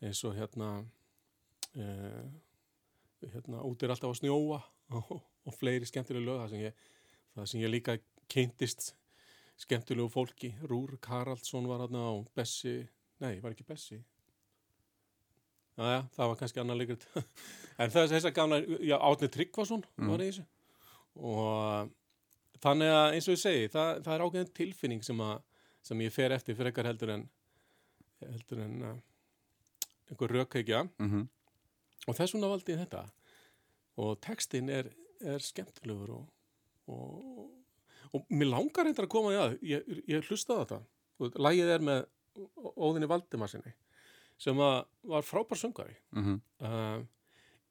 eins 0.00 0.22
og 0.24 0.36
hérna 0.38 0.70
eh, 1.74 2.24
hérna 3.22 3.64
út 3.66 3.82
er 3.82 3.92
alltaf 3.94 4.12
að 4.12 4.20
snjóa 4.20 4.60
og, 4.98 5.10
og 5.18 5.56
fleiri 5.56 5.88
skemmtilega 5.88 6.26
lög 6.26 6.42
það 6.42 6.52
sem 6.52 6.64
ég, 6.64 6.84
það 7.34 7.50
sem 7.50 7.62
ég 7.62 7.72
líka 7.72 7.96
kynntist 8.30 8.92
skemmtilegu 9.58 10.10
fólki. 10.12 10.52
Rúrik 10.70 11.08
Haraldsson 11.10 11.66
var 11.70 11.82
hérna 11.84 12.04
og 12.12 12.28
Bessi, 12.36 12.80
nei, 13.22 13.38
var 13.42 13.56
ekki 13.56 13.66
Bessi? 13.68 13.98
Jæja, 15.78 16.04
það 16.14 16.30
var 16.30 16.38
kannski 16.40 16.60
annar 16.62 16.78
leikrit 16.78 17.04
En 17.82 17.90
þess 17.94 18.10
þess 18.10 18.26
að 18.26 18.34
gamla, 18.34 18.58
já, 18.82 18.96
Átni 18.98 19.28
Tryggvason 19.30 19.84
var 20.08 20.22
í 20.22 20.30
þessu. 20.32 20.46
Og 21.18 21.92
þannig 22.62 22.90
að 22.90 23.14
eins 23.14 23.28
og 23.28 23.36
ég 23.36 23.42
segi, 23.42 23.68
það, 23.74 23.90
það 24.06 24.14
er 24.14 24.24
ákveðin 24.24 24.54
tilfinning 24.58 25.04
sem, 25.06 25.20
að, 25.22 25.42
sem 25.86 26.02
ég 26.02 26.14
fer 26.14 26.34
eftir 26.34 26.58
fyrir 26.58 26.72
ekkar 26.72 26.90
heldur 26.90 27.14
en 27.14 27.28
heldur 28.26 28.62
en 28.64 28.78
uh, 28.82 28.94
einhver 30.10 30.34
rökheikja 30.34 30.84
mhm, 30.98 31.28
og 32.08 32.16
þess 32.16 32.34
vegna 32.34 32.50
valdi 32.52 32.74
ég 32.74 32.82
þetta. 32.82 33.04
Og 34.02 34.14
textin 34.24 34.70
er, 34.72 34.90
er 35.20 35.42
skemmtilegur 35.42 36.14
og, 36.16 36.28
og, 36.94 37.48
og 38.14 38.30
mér 38.32 38.52
langar 38.54 38.88
reyndar 38.88 39.08
að 39.08 39.12
koma 39.12 39.34
í 39.34 39.40
að 39.40 39.58
ég, 39.66 39.92
ég 40.08 40.30
hlustaði 40.30 40.58
á 40.58 40.62
þetta. 40.64 40.80
Og 41.18 41.38
lagið 41.42 41.74
er 41.74 41.84
með 41.84 42.04
Óðinni 42.78 43.10
Valdimarsinni 43.10 43.74
sem 44.38 44.58
var 44.58 45.24
frábær 45.26 45.58
söngari 45.58 45.96
mhm. 46.14 46.36
uh, 46.62 47.00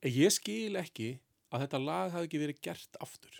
ég 0.03 0.33
skil 0.35 0.75
ekki 0.75 1.13
að 1.47 1.63
þetta 1.63 1.79
lag 1.79 2.11
hafi 2.11 2.27
ekki 2.27 2.41
verið 2.41 2.59
gert 2.67 2.99
aftur. 3.03 3.39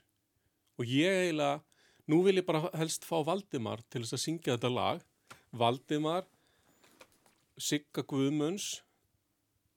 Og 0.80 0.88
ég 0.88 1.26
eiginlega 1.26 1.60
nú 2.08 2.22
vil 2.24 2.40
ég 2.40 2.48
bara 2.48 2.70
helst 2.80 3.04
fá 3.04 3.20
Valdimar 3.28 3.84
til 3.92 4.06
þess 4.06 4.16
að 4.16 4.24
syngja 4.24 4.56
þetta 4.56 4.72
lag. 4.72 5.04
Valdimar 5.52 6.28
Sigga 7.58 8.04
Guðmunds 8.08 8.84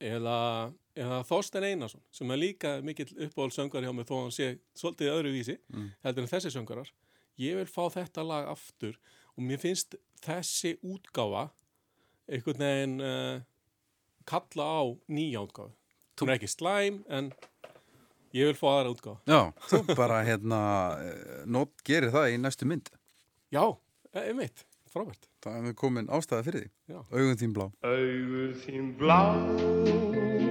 eða, 0.04 0.70
eða 0.98 1.20
Þorstein 1.28 1.66
Einarsson 1.68 2.02
sem 2.10 2.30
er 2.34 2.40
líka 2.40 2.72
mikill 2.82 3.10
uppáhaldssöngar 3.26 3.84
hjá 3.86 3.92
mig 3.94 4.08
þó 4.08 4.14
að 4.16 4.22
hann 4.24 4.34
sé 4.34 4.48
svolítið 4.78 5.12
öðruvísi 5.14 5.56
heldur 6.04 6.24
en 6.26 6.32
þessi 6.32 6.50
söngarar 6.54 6.90
ég 7.40 7.56
vil 7.60 7.68
fá 7.70 7.84
þetta 7.94 8.24
lag 8.26 8.48
aftur 8.50 8.98
og 9.36 9.44
mér 9.46 9.60
finnst 9.62 9.94
þessi 10.24 10.74
útgáfa 10.82 11.48
einhvern 12.30 12.64
veginn 12.64 12.98
uh, 13.00 13.40
kalla 14.28 14.66
á 14.66 14.82
nýja 15.08 15.44
útgáfu 15.46 15.72
hún 16.20 16.28
er 16.28 16.36
ekki 16.36 16.50
slæm 16.52 17.00
en 17.08 17.30
ég 18.36 18.50
vil 18.50 18.58
fá 18.58 18.66
aðra 18.74 18.92
útgáfu 18.92 19.16
Já, 19.30 19.40
þú 19.70 19.96
bara 19.96 20.20
hérna 20.26 20.60
eh, 21.00 21.46
nót 21.46 21.72
gerir 21.86 22.12
það 22.14 22.34
í 22.34 22.36
næstu 22.42 22.68
mynd. 22.68 22.92
Já, 23.50 23.64
e- 24.12 24.26
einmitt, 24.28 24.66
frábært. 24.92 25.26
Það 25.42 25.72
er 25.72 25.78
komin 25.80 26.12
ástæða 26.12 26.46
fyrir 26.50 26.68
því. 26.68 27.00
Augun 27.10 27.40
þín 27.40 27.56
blá. 27.56 27.66
Augu 27.82 28.46
þín 28.62 28.94
blá 29.00 30.49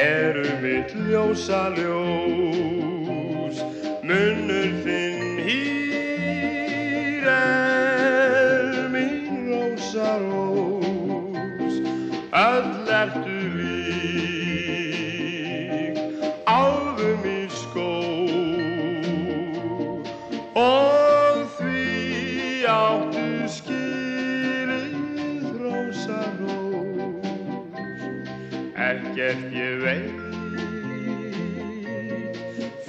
eru 0.00 0.48
mitt 0.62 0.94
ljósa 1.08 1.62
ljós 1.76 3.58
munnur 4.06 4.70
þinn 4.84 5.40
hýr 5.46 7.26
er 7.34 8.88
mín 8.94 9.28
rósa 9.50 10.10
rós 10.24 10.49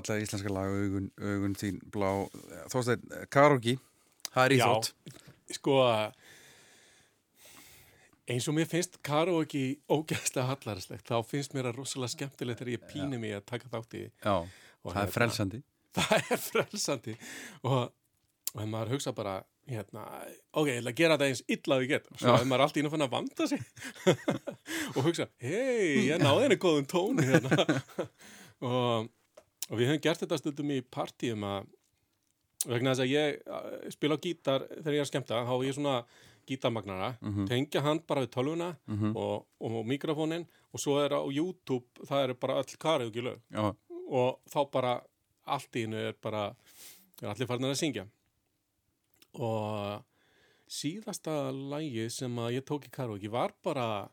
fallega 0.00 0.24
íslenska 0.26 0.52
lag 0.52 0.72
augun, 0.74 1.06
augun 1.20 1.54
þín 1.60 1.78
blá. 1.94 2.10
Þósteinn, 2.72 3.04
karaoke 3.32 3.76
það 4.30 4.44
er 4.46 4.56
íþrótt. 4.58 4.92
Sko 5.56 5.78
eins 8.30 8.46
og 8.46 8.54
mér 8.54 8.68
finnst 8.70 8.98
karaoke 9.06 9.62
ógæðslega 9.90 10.46
hallarslegt 10.52 11.08
þá 11.10 11.16
finnst 11.26 11.54
mér 11.56 11.70
að 11.72 11.80
rosalega 11.80 12.12
skemmtilegt 12.14 12.60
þegar 12.62 12.74
ég 12.76 12.84
pínu 12.92 13.18
mig 13.22 13.34
að 13.34 13.46
taka 13.50 13.70
þátt 13.72 13.96
í 13.98 14.02
Já, 14.22 14.34
Og 14.80 14.92
það 14.94 15.00
er 15.00 15.00
hérna- 15.00 15.14
frelsandi. 15.16 15.62
það 15.98 16.30
er 16.36 16.40
frelsandi. 16.44 17.14
Og, 17.66 17.80
og 18.54 18.68
maður 18.70 18.92
hugsa 18.94 19.12
bara 19.16 19.34
hérna, 19.70 20.04
ok, 20.54 20.66
ég 20.70 20.78
ætla 20.80 20.90
að 20.94 21.00
gera 21.00 21.16
þetta 21.18 21.26
eins 21.30 21.42
illa 21.56 21.76
að 21.76 21.82
ég 21.84 21.90
get 21.90 22.06
svo 22.14 22.30
Já. 22.30 22.38
er 22.40 22.46
maður 22.48 22.64
alltaf 22.66 22.80
inn 22.80 22.88
að 22.88 22.94
fann 22.94 23.04
að 23.06 23.12
vanda 23.16 23.48
sig. 23.50 23.66
Og 24.96 25.02
hugsa, 25.04 25.26
hei, 25.42 26.06
ég 26.08 26.22
náði 26.22 26.46
henni 26.46 26.60
góðum 26.62 26.86
tóni 26.90 27.26
hérna. 27.28 27.66
og, 28.70 29.10
og 29.70 29.78
við 29.78 29.92
höfum 29.92 30.02
gert 30.02 30.24
þetta 30.24 30.38
stundum 30.40 30.72
í 30.74 30.80
partíum 30.82 31.46
að 31.46 31.68
vegna 32.68 32.92
þess 32.92 33.04
að 33.04 33.12
ég 33.14 33.38
uh, 33.46 33.68
spila 33.92 34.18
á 34.18 34.24
gítar 34.24 34.66
þegar 34.68 34.96
ég 34.96 35.00
er 35.00 35.06
að 35.06 35.10
skemmta, 35.12 35.44
þá 35.46 35.54
er 35.54 35.64
ég 35.68 35.76
svona 35.78 35.94
gítarmagnara, 36.50 37.10
tengja 37.46 37.82
hann 37.84 38.00
bara 38.08 38.24
við 38.24 38.32
tölvuna 38.34 38.70
og, 39.14 39.46
og 39.62 39.76
mikrofónin 39.86 40.46
og 40.72 40.82
svo 40.82 40.96
er 40.98 41.14
á 41.14 41.22
YouTube, 41.30 41.86
það 42.08 42.24
er 42.24 42.34
bara 42.34 42.56
öll 42.58 42.76
karaoke 42.80 43.22
lög. 43.22 43.40
Já, 43.54 43.70
og 44.10 44.40
þá 44.50 44.60
bara 44.72 44.94
allt 45.46 45.76
í 45.76 45.84
hennu 45.86 46.00
er 46.10 46.16
bara 46.20 46.48
er 47.22 47.28
allir 47.30 47.46
farin 47.46 47.68
að 47.68 47.76
syngja. 47.78 48.06
Og 49.38 50.02
síðasta 50.66 51.52
lægi 51.54 52.08
sem 52.10 52.34
að 52.42 52.56
ég 52.58 52.66
tók 52.66 52.88
í 52.88 52.90
karaoke 52.90 53.30
var 53.30 53.54
bara 53.62 54.08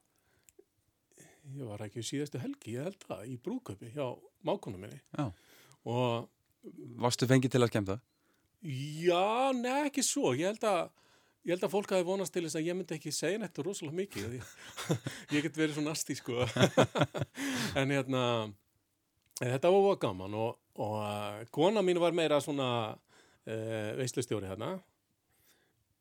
ég 1.58 1.66
var 1.66 1.82
ekki 1.88 2.06
síðastu 2.06 2.44
helgi, 2.44 2.76
ég 2.76 2.86
held 2.86 3.02
það 3.08 3.26
í 3.32 3.38
brúköpi 3.42 3.96
hjá 3.96 4.14
mákonum 4.46 4.84
minni. 4.86 5.02
Já 5.18 5.32
og 5.88 6.28
Varstu 7.00 7.28
fengið 7.30 7.54
til 7.54 7.64
að 7.64 7.72
skemmta? 7.72 8.00
já, 8.68 9.54
nei 9.56 9.86
ekki 9.88 10.04
svo 10.04 10.34
ég 10.36 10.50
held 10.50 10.66
að 10.68 10.90
Ég 11.48 11.56
held 11.56 11.64
að 11.64 11.72
fólk 11.72 11.92
hafi 11.96 12.04
vonast 12.04 12.34
til 12.36 12.42
þess 12.44 12.58
að 12.60 12.66
ég 12.68 12.76
myndi 12.76 12.96
ekki 12.98 13.12
segja 13.16 13.40
nættu 13.40 13.64
rosalega 13.64 13.96
mikið. 13.96 14.34
því 14.34 14.40
Ég 15.38 15.46
get 15.46 15.56
verið 15.56 15.78
svo 15.78 15.84
nasti, 15.86 16.18
sko. 16.20 16.44
en 17.80 17.94
hérna, 17.96 18.24
en 19.40 19.54
þetta 19.54 19.72
var 19.72 19.86
bara 19.86 20.00
gaman 20.02 20.36
og, 20.36 20.58
og 20.76 20.98
uh, 21.00 21.46
kona 21.56 21.86
mín 21.88 22.02
var 22.04 22.18
meira 22.18 22.42
svona 22.44 22.68
uh, 22.92 23.92
veislustjóri 23.96 24.50
hérna 24.50 24.74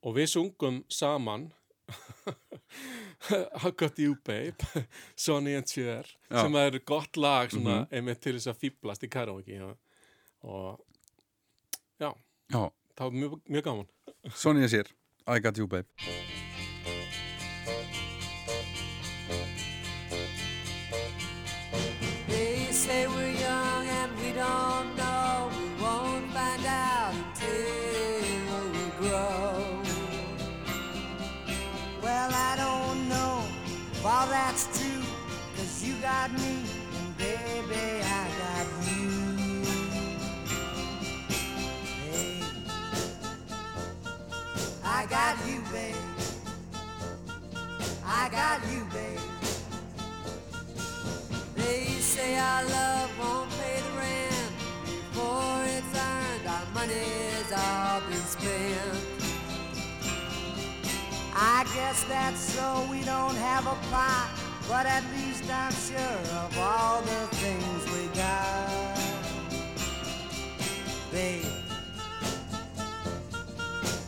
og 0.03 0.17
við 0.19 0.33
sungum 0.35 0.81
saman 0.91 1.47
I 3.31 3.71
Got 3.77 3.99
You 3.99 4.17
Babe, 4.25 4.55
Sonny 5.17 5.55
and 5.57 5.69
Cher, 5.71 6.05
Já. 6.31 6.43
sem 6.43 6.55
er 6.61 6.79
gott 6.85 7.17
lag 7.17 7.51
svona, 7.51 7.87
einmitt 7.91 8.21
til 8.25 8.37
þess 8.37 8.51
að 8.53 8.61
fýblast 8.65 9.07
í 9.07 9.11
karaoke 9.13 9.61
og, 9.65 9.77
og 10.45 10.81
já, 12.03 12.11
Já, 12.53 12.63
það 12.97 13.05
var 13.09 13.19
mjög, 13.21 13.39
mjög 13.49 13.69
gaman. 13.71 13.93
Sonja 14.35 14.69
sér 14.71 14.93
I 15.27 15.41
got 15.43 15.59
you 15.59 15.67
babe 15.67 16.36
I 61.39 61.65
guess 61.75 62.03
that's 62.05 62.41
so 62.41 62.89
we 62.91 63.03
don't 63.05 63.37
have 63.37 63.67
a 63.67 63.77
pot, 63.91 64.31
but 64.67 64.87
at 64.87 65.05
least 65.15 65.45
I'm 65.53 65.71
sure 65.71 66.19
of 66.35 66.59
all 66.59 67.03
the 67.03 67.27
things 67.37 67.85
we 67.93 68.07
got. 68.17 68.97
Babe, 71.13 71.45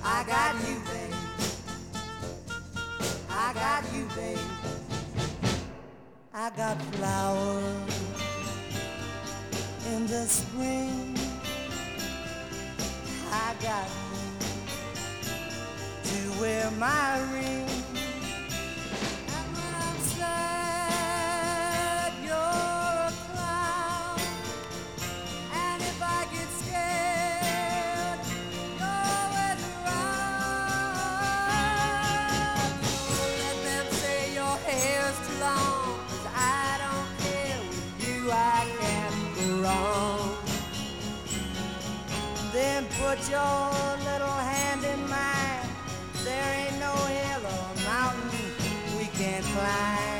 I 0.03 0.25
got 0.25 0.55
you, 0.67 0.81
babe. 0.89 1.15
I 3.29 3.53
got 3.53 3.85
you, 3.95 4.09
babe. 4.17 4.39
I 6.33 6.49
got 6.57 6.81
flowers 6.95 8.23
in 9.93 10.07
the 10.07 10.25
spring. 10.25 11.15
I 13.31 13.55
got 13.61 14.08
wear 16.41 16.71
my 16.79 17.19
ring. 17.33 17.67
And 19.37 19.49
when 19.57 19.75
I'm 19.87 19.99
sad, 20.17 22.13
you're 22.23 22.35
a 22.35 23.13
clown. 23.27 24.21
And 25.53 25.83
if 25.83 25.99
I 26.01 26.27
get 26.33 26.49
scared, 26.61 28.21
you're 28.79 29.09
always 29.19 29.61
around. 29.75 30.29
Don't 33.09 33.35
let 33.43 33.57
them 33.65 33.87
say 34.03 34.21
your 34.35 34.57
hair's 34.69 35.19
too 35.27 35.39
long. 35.41 35.99
'cause 36.07 36.27
I 36.35 36.39
don't 36.85 37.11
care 37.25 37.61
with 37.69 37.89
you, 38.07 38.19
I 38.31 38.35
can't 38.81 39.21
go 39.37 39.47
wrong. 39.65 40.29
Then 42.53 42.81
put 43.01 43.19
your 43.29 43.78
climb. 49.53 50.18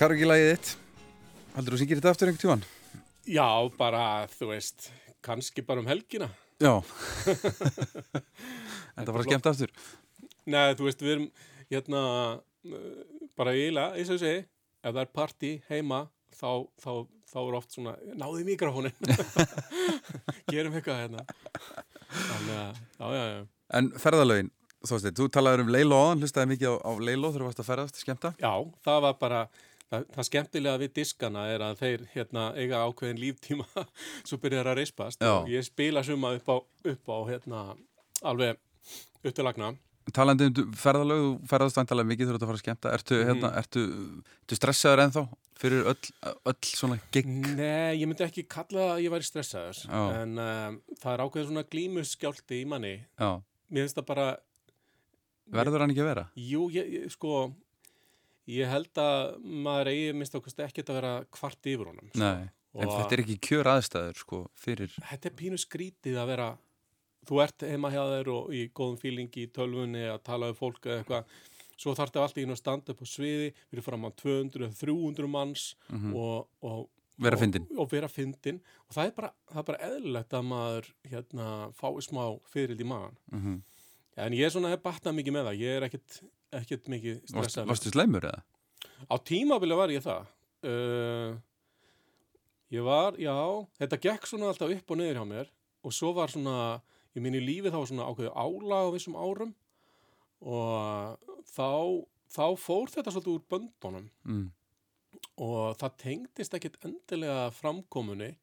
Kargi 0.00 0.24
lagið 0.24 0.46
þitt 0.54 0.68
Haldur 1.52 1.74
þú 1.74 1.78
syngir 1.82 1.98
þetta 1.98 2.10
aftur 2.14 2.30
einhvern 2.30 2.40
tíman? 2.40 2.62
Já, 3.28 3.44
bara, 3.76 4.04
þú 4.32 4.46
veist, 4.54 4.86
kannski 5.20 5.60
bara 5.66 5.82
um 5.82 5.88
helgina. 5.90 6.30
Já 6.56 6.72
En 8.96 9.04
það 9.04 9.12
var 9.12 9.26
skemmt 9.26 9.48
aftur 9.50 9.74
Nei, 10.48 10.72
þú 10.78 10.86
veist, 10.86 11.04
við 11.04 11.12
erum, 11.12 11.26
hérna, 11.68 12.00
bara 13.36 13.52
eiginlega, 13.52 14.00
eins 14.00 14.08
og 14.08 14.16
ég 14.16 14.22
segi, 14.24 14.40
ef 14.80 14.88
það 14.88 15.02
er 15.02 15.12
partí 15.20 15.50
heima, 15.68 16.00
þá, 16.32 16.48
þá, 16.80 16.90
þá 17.28 17.38
er 17.42 17.58
oft 17.60 17.76
svona, 17.76 17.92
náðu 18.18 18.40
í 18.40 18.46
mikrofónin. 18.48 18.96
Gerum 20.50 20.80
eitthvað 20.80 21.04
hérna. 21.04 21.26
Þannig 22.16 22.56
já, 22.56 22.64
já, 23.04 23.22
já. 23.36 23.44
En 23.78 23.92
ferðalögin, 24.00 24.50
þú 24.88 25.28
talaður 25.28 25.66
um 25.66 25.74
Leilo 25.76 26.00
áðan, 26.00 26.24
hlustaði 26.24 26.54
mikið 26.54 26.72
á, 26.72 26.74
á 26.88 26.92
Leilo 26.98 27.30
þegar 27.30 27.44
þú 27.44 27.50
varst 27.50 27.62
að 27.62 27.70
ferðast, 27.70 28.00
skemmta? 28.00 28.32
Já, 28.40 28.54
það 28.88 29.04
var 29.06 29.20
bara, 29.20 29.44
það, 29.90 30.06
það 30.14 30.26
skemmtilega 30.30 30.80
við 30.84 30.92
diskana 31.00 31.44
er 31.54 31.64
að 31.66 31.78
þeir 31.82 32.06
hérna 32.14 32.46
eiga 32.56 32.82
ákveðin 32.86 33.20
líftíma 33.20 33.66
svo 34.28 34.38
byrjar 34.42 34.70
að 34.72 34.80
reispast 34.80 35.20
Já. 35.22 35.32
og 35.42 35.48
ég 35.52 35.66
spila 35.66 36.02
suma 36.06 36.34
upp 36.38 36.48
á, 36.50 36.56
upp 36.94 37.08
á 37.12 37.18
hérna 37.30 37.62
alveg 38.22 38.58
upp 39.24 39.34
til 39.36 39.44
lagna. 39.44 39.74
Talandi 40.16 40.46
um 40.48 40.72
ferðalög, 40.74 41.20
þú 41.22 41.48
ferðast 41.50 41.76
vantalega 41.78 42.08
mikið 42.08 42.30
þú 42.30 42.32
ert 42.34 42.42
að 42.42 42.48
fara 42.50 42.58
að 42.58 42.62
skemmta. 42.64 42.92
Ertu, 42.96 43.14
Mhm. 43.20 43.26
hérna, 43.28 43.50
ertu, 43.60 43.82
ertu 44.42 44.56
stressaður 44.58 45.02
ennþá 45.04 45.22
fyrir 45.60 45.84
öll, 45.92 46.08
öll 46.50 46.56
svona 46.64 46.96
gig? 47.12 47.26
Nei, 47.28 48.00
ég 48.00 48.08
myndi 48.08 48.24
ekki 48.24 48.46
kalla 48.48 48.86
að 48.96 49.02
ég 49.04 49.12
væri 49.12 49.28
stressaður 49.28 49.82
Já. 49.84 50.00
en 50.22 50.38
um, 50.40 50.80
það 51.02 51.12
er 51.12 51.22
ákveðin 51.26 51.50
svona 51.52 51.64
glímuskjálti 51.70 52.62
í 52.62 52.66
manni. 52.66 52.94
Já, 53.20 53.30
Mér 53.70 53.84
finnst 53.86 54.00
það 54.00 54.06
bara, 54.08 54.26
verður 55.52 55.84
hann 55.84 55.92
ekki 55.94 56.02
að 56.02 56.10
vera? 56.10 56.24
jú, 56.48 56.64
ég, 56.74 57.10
sko, 57.14 57.34
ég 58.48 58.68
held 58.70 58.98
að 59.02 59.36
maður 59.44 59.90
eigi 59.92 60.12
minnst 60.16 60.34
okkast 60.38 60.60
ekkert 60.64 60.90
að 60.90 60.98
vera 61.00 61.12
kvart 61.30 61.68
yfir 61.70 61.90
honum. 61.92 62.08
sko. 62.12 62.18
Nei, 62.22 62.48
en 62.80 62.88
þetta 62.88 63.16
er 63.16 63.22
ekki 63.24 63.38
kjör 63.48 63.70
aðstæður, 63.74 64.18
sko, 64.22 64.40
fyrir... 64.54 64.94
þetta 65.10 65.28
er 65.30 65.36
pínu 65.40 65.58
skrítið 65.60 66.18
að 66.22 66.30
vera 66.32 66.48
þú 67.28 67.40
ert 67.44 67.66
heima 67.68 67.90
hjá 67.92 68.02
þér 68.14 68.30
og 68.34 68.52
í 68.56 68.62
góðum 68.74 68.98
fílingi 69.00 69.44
í 69.46 69.50
tölvunni 69.52 70.06
að 70.08 70.22
tala 70.24 70.48
um 70.50 70.56
fólk 70.58 70.86
eða 70.88 71.02
eitthvað 71.02 71.34
svo 71.80 71.92
þarf 71.96 72.10
þetta 72.12 72.22
alltaf 72.24 72.42
inn 72.42 72.54
að 72.54 72.60
standa 72.60 72.92
upp 72.94 73.02
á 73.04 73.06
sviði 73.08 73.50
fyrir 73.70 73.84
fram 73.84 74.04
á 74.08 74.10
200 74.12 74.64
eða 74.66 74.78
300 74.80 75.28
manns 75.28 75.66
og, 76.14 76.48
og. 76.62 76.88
Vera 77.20 77.36
og- 77.36 77.72
og 77.76 77.88
vera 77.92 78.08
fyndin 78.08 78.62
og 78.88 78.94
það 78.96 79.06
er 79.10 79.14
bara, 79.16 79.30
það 79.52 79.58
er 79.60 79.66
bara 79.68 79.80
eðlilegt 79.90 80.32
að 80.38 80.46
maður 80.48 80.86
hérna, 81.10 81.48
fái 81.76 82.00
smá 82.06 82.22
fyrirld 82.48 82.80
í 82.80 82.88
maðan 82.88 83.18
Mm 83.30 83.58
en 84.20 84.34
ég 84.36 84.44
er 84.44 84.50
svona 84.52 84.68
hef 84.72 84.82
batnað 84.84 85.14
mikið 85.16 85.32
með 85.32 85.46
það 85.48 85.60
ég 85.62 85.76
er 85.78 85.84
ekkit, 85.86 86.16
ekkit 86.52 86.88
mikið 86.90 87.20
stressað 87.30 87.68
varstu 87.70 87.92
sleimur 87.92 88.26
eða? 88.30 88.42
Á 89.10 89.14
tímabili 89.26 89.76
var 89.78 89.92
ég 89.94 90.02
það. 90.04 90.28
Uh, 90.66 91.36
ég 92.74 92.84
var, 92.86 93.16
já, 93.20 93.34
þetta 93.80 93.98
gekk 94.04 94.26
svona 94.28 94.50
alltaf 94.52 94.72
upp 94.74 94.92
og 94.94 95.00
niður 95.00 95.20
hjá 95.20 95.26
mér 95.30 95.48
og 95.86 95.94
svo 95.96 96.12
var 96.16 96.28
svona, 96.32 96.80
í 97.16 97.22
minni 97.24 97.40
lífi 97.42 97.72
þá 97.72 97.78
var 97.80 97.88
svona 97.90 98.08
ákveðu 98.10 98.32
álag 98.36 98.90
á 98.90 98.94
vissum 98.94 99.16
árum 99.16 99.54
og 100.40 101.16
þá, 101.50 101.70
þá 102.32 102.44
fór 102.60 102.92
þetta 102.92 103.12
svolítið 103.14 103.34
úr 103.38 103.46
böndunum 103.50 104.06
Mm. 104.24 104.46
og 105.40 105.76
það 105.80 105.96
tengdist 106.04 106.54
ekkit 106.56 106.76
endilega 106.86 107.48
framkomunni 107.56 108.34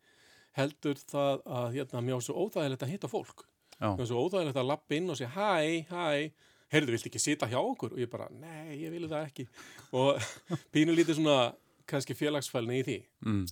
heldur 0.58 0.98
það 0.98 1.44
að 1.46 1.68
hérna, 1.78 2.02
mér 2.02 2.18
var 2.18 2.26
svo 2.26 2.36
óþægilegt 2.48 2.84
að 2.84 2.92
hitta 2.96 3.08
fólk. 3.12 3.46
Mér 3.80 4.00
var 4.02 4.10
svo 4.10 4.24
óþægilegt 4.26 4.58
að 4.58 4.70
lappa 4.72 4.96
inn 4.98 5.10
og 5.14 5.18
segja 5.20 5.30
hæ, 5.38 5.86
hæ, 5.92 6.32
heyrðu, 6.74 6.94
viltu 6.96 7.10
ekki 7.12 7.22
sita 7.24 7.48
hjá 7.50 7.60
okkur? 7.62 7.94
Og 7.96 8.00
ég 8.02 8.10
bara, 8.12 8.28
nei, 8.32 8.78
ég 8.82 8.92
vil 8.92 9.08
það 9.10 9.28
ekki. 9.30 9.48
Og 9.96 10.20
pínu 10.74 10.96
lítið 10.98 11.20
svona 11.22 11.54
kannski 11.88 12.16
félagsfælni 12.20 12.80
í 12.82 12.86
því. 12.88 12.98
Mm. 13.26 13.46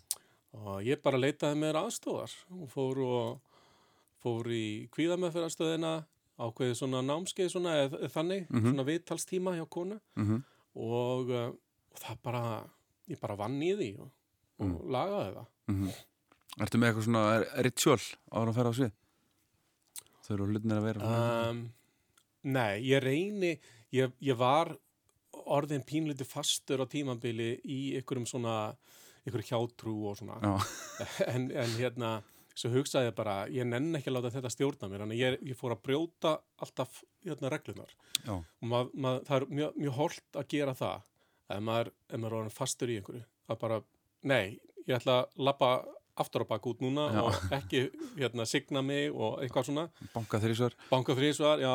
Og 0.56 0.82
ég 0.88 1.02
bara 1.04 1.20
leitaði 1.20 1.60
mér 1.60 1.78
aðstóðar 1.82 2.32
og 2.56 2.68
fór 2.72 3.00
og 3.06 3.54
fór 4.24 4.48
í 4.56 4.88
kvíðameðferðarstöðina, 4.96 5.94
ákveðið 6.42 6.76
svona 6.80 7.02
námskeið 7.06 7.52
svona 7.54 7.74
eð, 7.86 7.94
eð 8.08 8.12
þannig, 8.16 8.48
svona 8.52 8.84
viðtalstíma 8.88 9.54
hjá 9.56 9.66
konu 9.72 10.00
Mhm. 10.20 10.42
og, 10.76 11.30
uh, 11.32 11.52
og 11.96 12.00
það 12.02 12.18
bara, 12.24 12.42
ég 13.08 13.20
bara 13.22 13.36
vann 13.40 13.56
í 13.64 13.72
því 13.78 13.90
og, 14.04 14.10
og 14.60 14.74
lagaði 14.92 15.30
það. 15.38 15.48
Mhm. 15.72 15.94
Ertu 16.66 16.80
með 16.80 16.90
eitthvað 16.90 17.06
svona 17.08 17.24
ritual 17.68 18.02
ára 18.32 18.50
að 18.52 18.56
ferða 18.60 18.72
á 18.72 18.78
svið? 18.80 18.92
Þau 20.26 20.34
eru 20.36 20.46
hlutinir 20.50 20.78
að 20.80 20.86
vera 20.90 21.10
Um, 21.50 21.62
nei, 22.46 22.84
ég 22.86 23.02
reyni, 23.04 23.56
ég, 23.96 24.14
ég 24.24 24.38
var 24.40 24.76
orðin 25.52 25.84
pínlítið 25.86 26.30
fastur 26.30 26.84
á 26.84 26.86
tímabili 26.90 27.56
í 27.64 27.80
einhverjum 27.98 28.28
svona, 28.30 28.56
einhverjum 29.26 29.50
hjátrú 29.52 29.98
og 30.12 30.20
svona. 30.22 30.56
En, 31.32 31.50
en 31.52 31.74
hérna, 31.76 32.12
svo 32.56 32.72
hugsaði 32.72 33.10
ég 33.10 33.18
bara, 33.18 33.40
ég 33.52 33.68
nenn 33.68 33.98
ekki 33.98 34.12
að 34.12 34.18
láta 34.20 34.34
þetta 34.38 34.54
stjórna 34.54 34.90
mér, 34.92 35.04
þannig 35.04 35.20
að 35.20 35.26
ég, 35.26 35.50
ég 35.52 35.60
fór 35.60 35.76
að 35.76 35.84
brjóta 35.90 36.38
alltaf 36.64 37.02
hérna 37.26 37.52
reglunar. 37.52 37.92
Já. 38.22 38.38
Og 38.38 38.72
mað, 38.72 38.94
mað, 38.96 39.20
það 39.28 39.38
er 39.42 39.48
mjög, 39.60 39.82
mjög 39.84 40.00
holt 40.00 40.40
að 40.40 40.48
gera 40.56 40.78
það, 40.78 41.12
ef 41.52 41.68
maður, 41.68 41.92
ef 42.08 42.22
maður 42.22 42.32
er 42.32 42.40
orðin 42.40 42.56
fastur 42.56 42.94
í 42.94 42.98
einhverju. 43.02 43.26
Það 43.50 43.62
bara, 43.66 43.82
nei, 44.32 44.44
ég 44.86 44.98
ætla 44.98 45.20
að 45.20 45.46
lappa 45.50 45.74
aftur 46.16 46.46
á 46.48 46.52
bak 46.54 46.66
út 46.70 46.80
núna 46.84 47.10
Já. 47.12 47.22
og 47.28 47.54
ekki 47.58 47.82
hérna 48.16 48.46
signa 48.48 48.82
mig 48.86 49.12
og 49.12 49.42
eitthvað 49.44 49.68
svona 49.68 49.86
Banka 50.14 50.40
þrísvar 50.40 50.76
banka 50.88 51.16
þrísvar, 51.18 51.60
já 51.60 51.74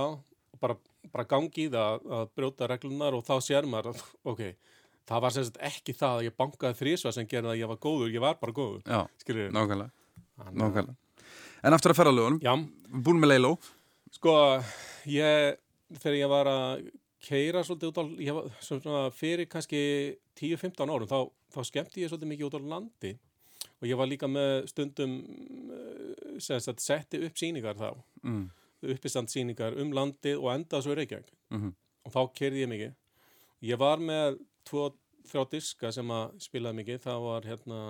bara, 0.61 0.77
bara 1.13 1.25
gangi 1.31 1.67
í 1.67 1.71
það 1.73 2.05
að 2.19 2.29
brjóta 2.37 2.69
reglunar 2.71 3.17
og 3.19 3.25
þá 3.27 3.35
sér 3.45 3.69
maður 3.71 3.93
að, 3.95 4.03
ok, 4.33 4.43
það 5.11 5.23
var 5.25 5.35
sem 5.37 5.47
sagt 5.49 5.61
ekki 5.71 5.95
það 5.97 6.17
að 6.19 6.27
ég 6.29 6.37
bankaði 6.43 6.79
þrísvar 6.81 7.17
sem 7.17 7.29
gerði 7.31 7.53
að 7.55 7.61
ég 7.63 7.71
var 7.73 7.81
góður, 7.87 8.13
ég 8.15 8.25
var 8.25 8.39
bara 8.41 8.57
góður, 8.57 8.83
Já, 8.87 9.01
skilur 9.25 9.53
nákvæmlega, 9.57 9.91
Þannig 10.41 10.53
að- 10.53 10.63
nákvæmlega. 10.65 10.97
En 11.63 11.77
aftur 11.77 11.93
að 11.93 12.01
ferðalögunum, 12.01 12.41
Já, 12.45 12.55
búin 13.05 13.21
með 13.21 13.33
Leilo 13.35 13.55
sko, 14.11 14.35
ég, 15.07 15.57
þegar 16.01 16.19
ég 16.19 16.29
var 16.33 16.47
að 16.51 16.91
keira 17.21 17.61
svolítið 17.65 17.91
út 17.93 17.99
á, 18.01 18.05
ég 18.25 18.37
var 18.37 18.47
svona 18.65 19.03
fyrir 19.13 19.49
kannski 19.51 19.81
10-15 20.41 20.89
árum, 20.89 21.09
þá, 21.11 21.29
þá 21.53 21.61
skemmti 21.69 22.01
ég 22.05 22.09
svolítið 22.13 22.31
mikið 22.33 22.49
út 22.49 22.57
á 22.57 22.61
landi. 22.73 23.11
Og 23.81 23.89
ég 23.89 23.97
var 23.97 24.09
líka 24.09 24.29
með 24.29 24.67
stundum 24.69 25.13
eh, 25.73 26.39
sem 26.41 26.61
sagt 26.61 26.81
setti 26.85 27.21
upp 27.27 27.37
sýningar 27.37 27.77
þá, 27.77 27.93
mm. 28.25 28.43
Uppistand 28.83 29.29
sýningar 29.29 29.77
um 29.81 29.93
landið 29.93 30.39
og 30.41 30.51
endað 30.55 30.83
svo 30.87 30.93
í 30.95 30.99
Reykjavík 31.01 31.31
Mhm. 31.51 31.75
og 32.07 32.13
þá 32.13 32.21
kerði 32.35 32.63
ég 32.65 32.69
mikið. 32.69 32.95
Ég 33.63 33.79
var 33.79 33.99
með 33.99 34.39
tvo, 34.65 34.95
þrjá 35.29 35.51
diska 35.51 35.93
sem 35.93 36.09
að 36.09 36.39
spilaði 36.41 36.77
mikið, 36.81 37.01
það 37.05 37.21
var 37.27 37.43
hérna 37.43 37.81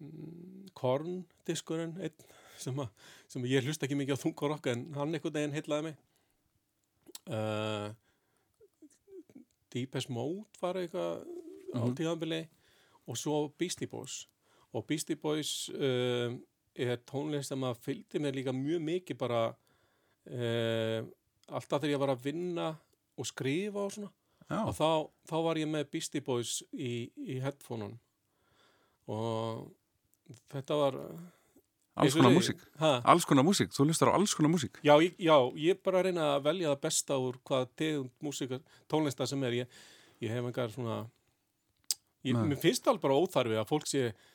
mm, 0.00 0.68
Korn 0.74 1.24
diskurinn 1.46 1.96
einn 2.00 2.12
sem, 2.58 2.76
að, 2.78 2.88
sem 3.28 3.42
ég 3.50 3.64
hlusta 3.66 3.86
ekki 3.86 3.96
mikið 3.98 4.14
á 4.14 4.22
þungarokk 4.22 4.66
en 4.72 4.84
hann 4.94 5.14
einhvern 5.14 5.34
veginn 5.34 5.56
heillaði 5.56 5.82
mig 5.82 5.96
uh, 7.30 7.90
Deepest 9.72 10.10
Mode 10.12 10.44
var 10.60 10.74
eitthvað 10.80 11.24
á 11.72 11.80
Mhm. 11.82 11.94
tíðanbili 11.96 12.42
og 13.08 13.16
svo 13.16 13.48
Beastie 13.58 13.88
Boys 13.88 14.26
og 14.74 14.86
Beastie 14.86 15.16
Boys 15.16 15.68
um, 15.74 16.42
er 16.74 16.96
tónlist 17.08 17.52
sem 17.52 17.64
að 17.68 17.80
fylgdi 17.84 18.20
mér 18.22 18.36
líka 18.38 18.54
mjög 18.56 18.80
mikið 18.86 19.18
bara 19.20 19.42
um, 20.30 21.10
alltaf 21.52 21.82
þegar 21.82 21.94
ég 21.94 22.02
var 22.02 22.14
að 22.14 22.24
vinna 22.24 22.70
og 23.18 23.28
skrifa 23.28 23.86
og 23.86 23.92
svona. 23.96 24.12
Já, 24.48 24.58
og 24.68 24.74
þá, 24.76 24.88
þá 25.30 25.36
var 25.46 25.60
ég 25.60 25.68
með 25.70 25.86
Beastie 25.92 26.24
Boys 26.24 26.58
í, 26.72 27.08
í 27.16 27.38
headphone-un 27.40 27.94
og 29.12 29.70
þetta 30.52 30.76
var 30.78 30.98
alls 32.02 32.16
konar 32.16 32.32
músík. 32.34 32.60
ha, 32.80 32.92
Alls 33.12 33.26
konar 33.28 33.44
músík, 33.46 33.72
þú 33.74 33.86
lustar 33.88 34.12
á 34.12 34.16
alls 34.16 34.34
konar 34.36 34.52
músík. 34.52 34.78
já, 34.84 34.94
já, 35.18 35.36
ég 35.56 35.76
er 35.76 35.80
bara 35.84 36.00
að 36.00 36.08
reyna 36.08 36.28
að 36.36 36.44
velja 36.48 36.70
það 36.72 36.82
besta 36.86 37.18
úr 37.20 37.38
hvaða 37.48 37.68
tegund 37.76 38.12
músík 38.24 38.54
tónlista 38.88 39.26
sem 39.28 39.42
er. 39.48 39.62
Ég, 39.62 39.80
ég 40.24 40.32
hef 40.32 40.44
engar 40.48 40.72
svona 40.72 40.98
ég, 42.24 42.36
mér 42.36 42.60
finnst 42.60 42.86
alveg 42.86 43.02
bara 43.02 43.18
óþarfi 43.18 43.58
að 43.60 43.68
fólk 43.72 43.88
sé 43.90 44.04
eh, 44.10 44.30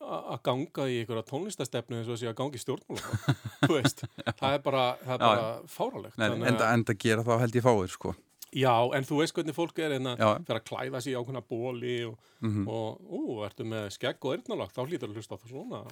að 0.00 0.40
ganga 0.46 0.86
í 0.88 1.00
einhverja 1.02 1.26
tónlistastefnu 1.28 1.98
eins 2.00 2.08
og 2.08 2.16
sé 2.20 2.30
að 2.30 2.38
ganga 2.40 2.56
í 2.56 2.62
stjórnmála 2.62 3.36
þú 3.66 3.74
veist, 3.76 4.02
það 4.40 4.54
er 4.56 4.64
bara, 4.64 4.84
það 5.04 5.14
er 5.14 5.22
bara 5.26 5.46
fáralegt 5.68 6.16
Nei, 6.18 6.26
Þannig 6.30 6.48
enda, 6.54 6.64
að- 6.66 6.74
enda 6.78 6.94
gera 7.04 7.24
þá 7.26 7.32
held 7.44 7.58
ég 7.60 7.66
fáir, 7.68 7.92
sko. 7.92 8.14
Já, 8.50 8.72
en 8.96 9.04
þú 9.06 9.20
veist 9.20 9.34
hvernig 9.36 9.54
fólk 9.54 9.76
er 9.78 9.92
en 9.94 10.08
að 10.10 10.18
Já. 10.24 10.28
fyrir 10.48 10.58
að 10.58 10.64
klæða 10.66 11.00
sig 11.04 11.12
í 11.12 11.18
ákveðna 11.20 11.42
bóli 11.46 11.92
og, 12.08 12.16
Mhm. 12.42 12.64
og 12.66 12.98
ú, 13.06 13.20
ertu 13.46 13.62
með 13.68 13.90
skegg 13.94 14.24
og 14.26 14.32
eyrnalagt, 14.34 14.74
þá 14.74 14.80
hlýtur 14.88 15.12
að 15.12 15.20
hlusta 15.20 15.36
á 15.36 15.40
það 15.44 15.52
svona 15.52 15.82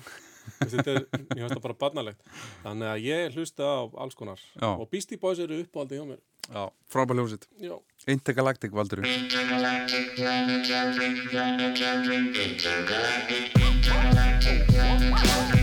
þetta 0.64 0.94
er, 0.96 1.04
ég 1.12 1.44
finnst 1.44 1.54
það 1.54 1.62
bara 1.68 1.78
barnalegt 1.84 2.20
þannig 2.64 2.88
að 2.94 3.04
ég 3.04 3.36
hlusta 3.36 3.62
á 3.62 3.78
alls 4.02 4.16
konar 4.18 4.40
Já. 4.58 4.72
og 4.74 4.88
Beastie 4.90 5.18
Boys 5.22 5.38
eru 5.38 5.60
uppáhaldi 5.62 6.00
hjá 6.00 6.06
mér 6.08 6.18
Já, 6.48 6.70
frábæð 6.88 7.16
hljómsitt. 7.16 7.48
Já, 7.60 7.78
Intergalactic 8.06 8.72
valdur. 8.72 8.98
Well, 14.78 15.57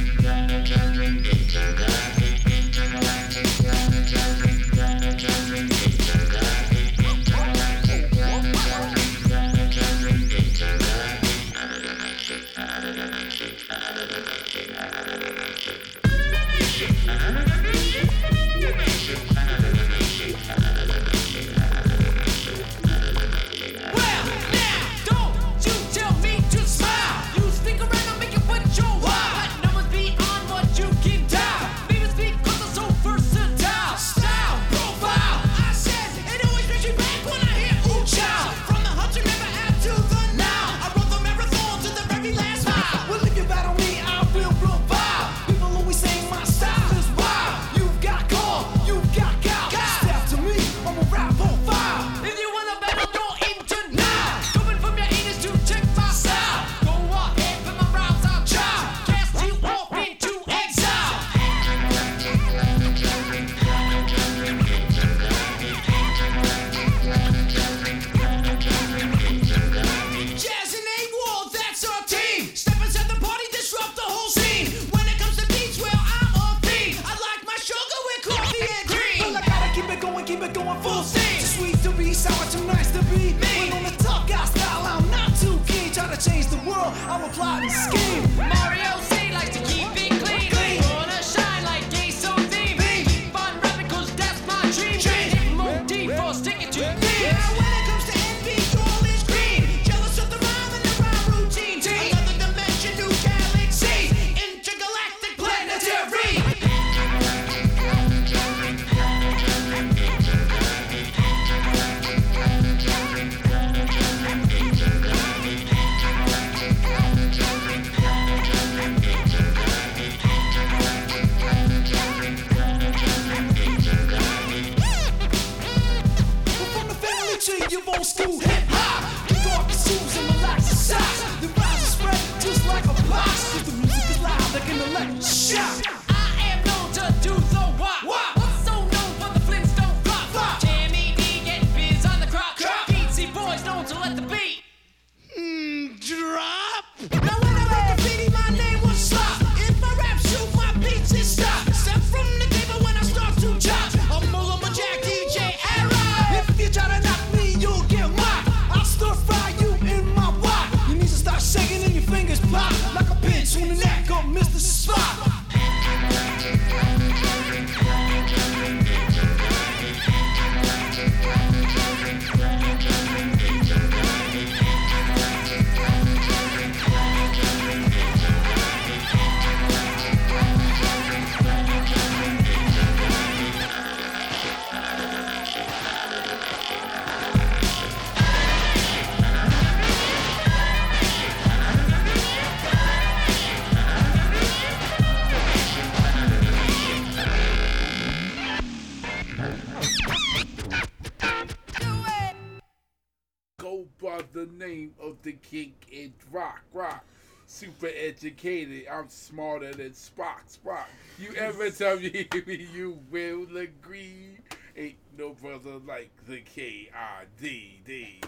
of 205.46 205.52
the 205.52 205.72
king 205.90 206.14
rock, 206.32 206.62
rock. 206.74 207.06
Super 207.48 207.92
educated, 207.96 208.88
I'm 208.92 209.08
smarter 209.10 209.72
than 209.72 209.92
Spock, 209.92 210.42
Spock. 210.50 210.86
You 211.20 211.36
ever 211.36 211.70
tell 211.72 212.00
me 212.00 212.28
you 212.74 213.00
will 213.12 213.46
agree? 213.58 214.40
Ain't 214.76 214.96
no 215.18 215.34
brother 215.34 215.78
like 215.86 216.12
the 216.28 216.42
K-I-D-D. 216.42 218.22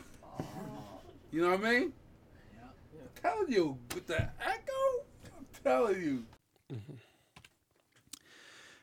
You 1.31 1.41
know 1.41 1.49
what 1.49 1.65
I 1.65 1.72
mean? 1.72 1.94
I'm 2.61 3.22
telling 3.22 3.52
you, 3.52 3.77
with 3.94 4.07
the 4.07 4.22
echo, 4.22 5.06
I'm 5.35 5.45
telling 5.64 6.02
you. 6.02 6.26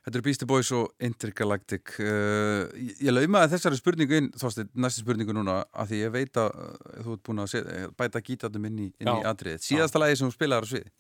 Þetta 0.05 0.19
eru 0.19 0.25
Beastie 0.27 0.49
Boys 0.49 0.69
og 0.77 0.91
Intergalactic. 1.01 1.95
Uh, 1.97 2.67
Ég, 2.77 2.99
ég 3.07 3.15
laumaði 3.15 3.55
þessari 3.55 3.79
spurningu 3.79 4.19
inn 4.19 4.27
Þorsteinn, 4.37 4.69
næstu 4.85 5.01
spurningu 5.01 5.33
núna 5.33 5.63
af 5.73 5.89
því 5.89 6.01
ég 6.03 6.13
veit 6.13 6.37
að 6.41 6.51
uh, 6.53 6.75
þú 7.07 7.15
ert 7.17 7.23
búin 7.25 7.41
að 7.41 7.49
set, 7.55 7.71
bæta 7.97 8.21
gítarnum 8.25 8.69
inn 8.69 8.83
í, 8.85 8.91
inn 9.01 9.11
í 9.15 9.25
atriðið. 9.31 9.65
Síðasta 9.65 10.03
lagi 10.03 10.19
sem 10.21 10.29
þú 10.29 10.37
spilaðar 10.37 10.69
á 10.69 10.73
sviði? 10.75 10.93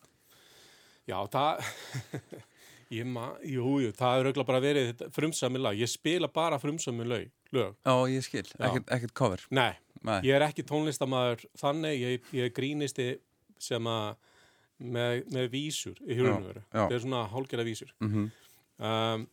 Já, 1.04 1.18
það 1.34 1.66
ég 2.98 3.08
ma, 3.12 3.26
jú, 3.44 3.74
jú, 3.84 3.90
það 3.96 4.16
er 4.22 4.28
auðvitað 4.30 4.48
bara 4.48 4.62
verið 4.64 5.04
frumsami 5.12 5.60
lag, 5.60 5.76
ég 5.84 5.90
spila 5.92 6.30
bara 6.32 6.60
frumsami 6.62 7.04
lög. 7.08 7.28
Já, 7.52 7.94
ég 8.08 8.24
skil, 8.24 8.46
ekkert, 8.56 8.88
ekkert 8.88 9.14
cover? 9.20 9.44
Nei, 9.52 9.74
Nei. 10.00 10.18
ég 10.24 10.32
er 10.38 10.46
ekki 10.48 10.64
tónlistamæður 10.68 11.44
þannig, 11.60 12.00
ég, 12.00 12.32
ég 12.40 12.56
grínisti 12.56 13.10
sem 13.62 13.84
að 13.84 14.14
með, 14.80 15.20
með 15.32 15.50
vísur 15.52 16.00
í 16.02 16.16
hjörunum 16.16 16.48
veru, 16.48 16.64
já. 16.64 16.80
þetta 16.80 16.96
er 16.96 17.04
svona 17.04 17.22
hálgerða 17.30 17.68
vísur. 17.68 17.92
Mm 18.00 18.30
um, 18.78 19.26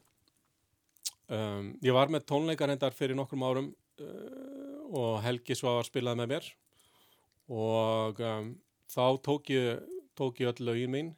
um, 1.32 1.70
Ég 1.82 1.94
var 1.96 2.12
með 2.14 2.26
tónleikar 2.30 2.74
endar 2.74 2.94
fyrir 2.96 3.16
nokkrum 3.18 3.44
árum 3.48 3.70
uh, 4.02 4.82
og 4.92 5.22
Helgi 5.26 5.56
Svavar 5.58 5.88
spilaði 5.88 6.22
með 6.24 6.34
mér 6.36 6.50
og 7.52 8.20
um, 8.24 8.52
þá 8.92 9.06
tók 9.26 9.50
ég, 9.52 9.82
tók 10.16 10.40
ég 10.44 10.52
öll 10.52 10.66
lögin 10.68 10.92
mín 10.94 11.14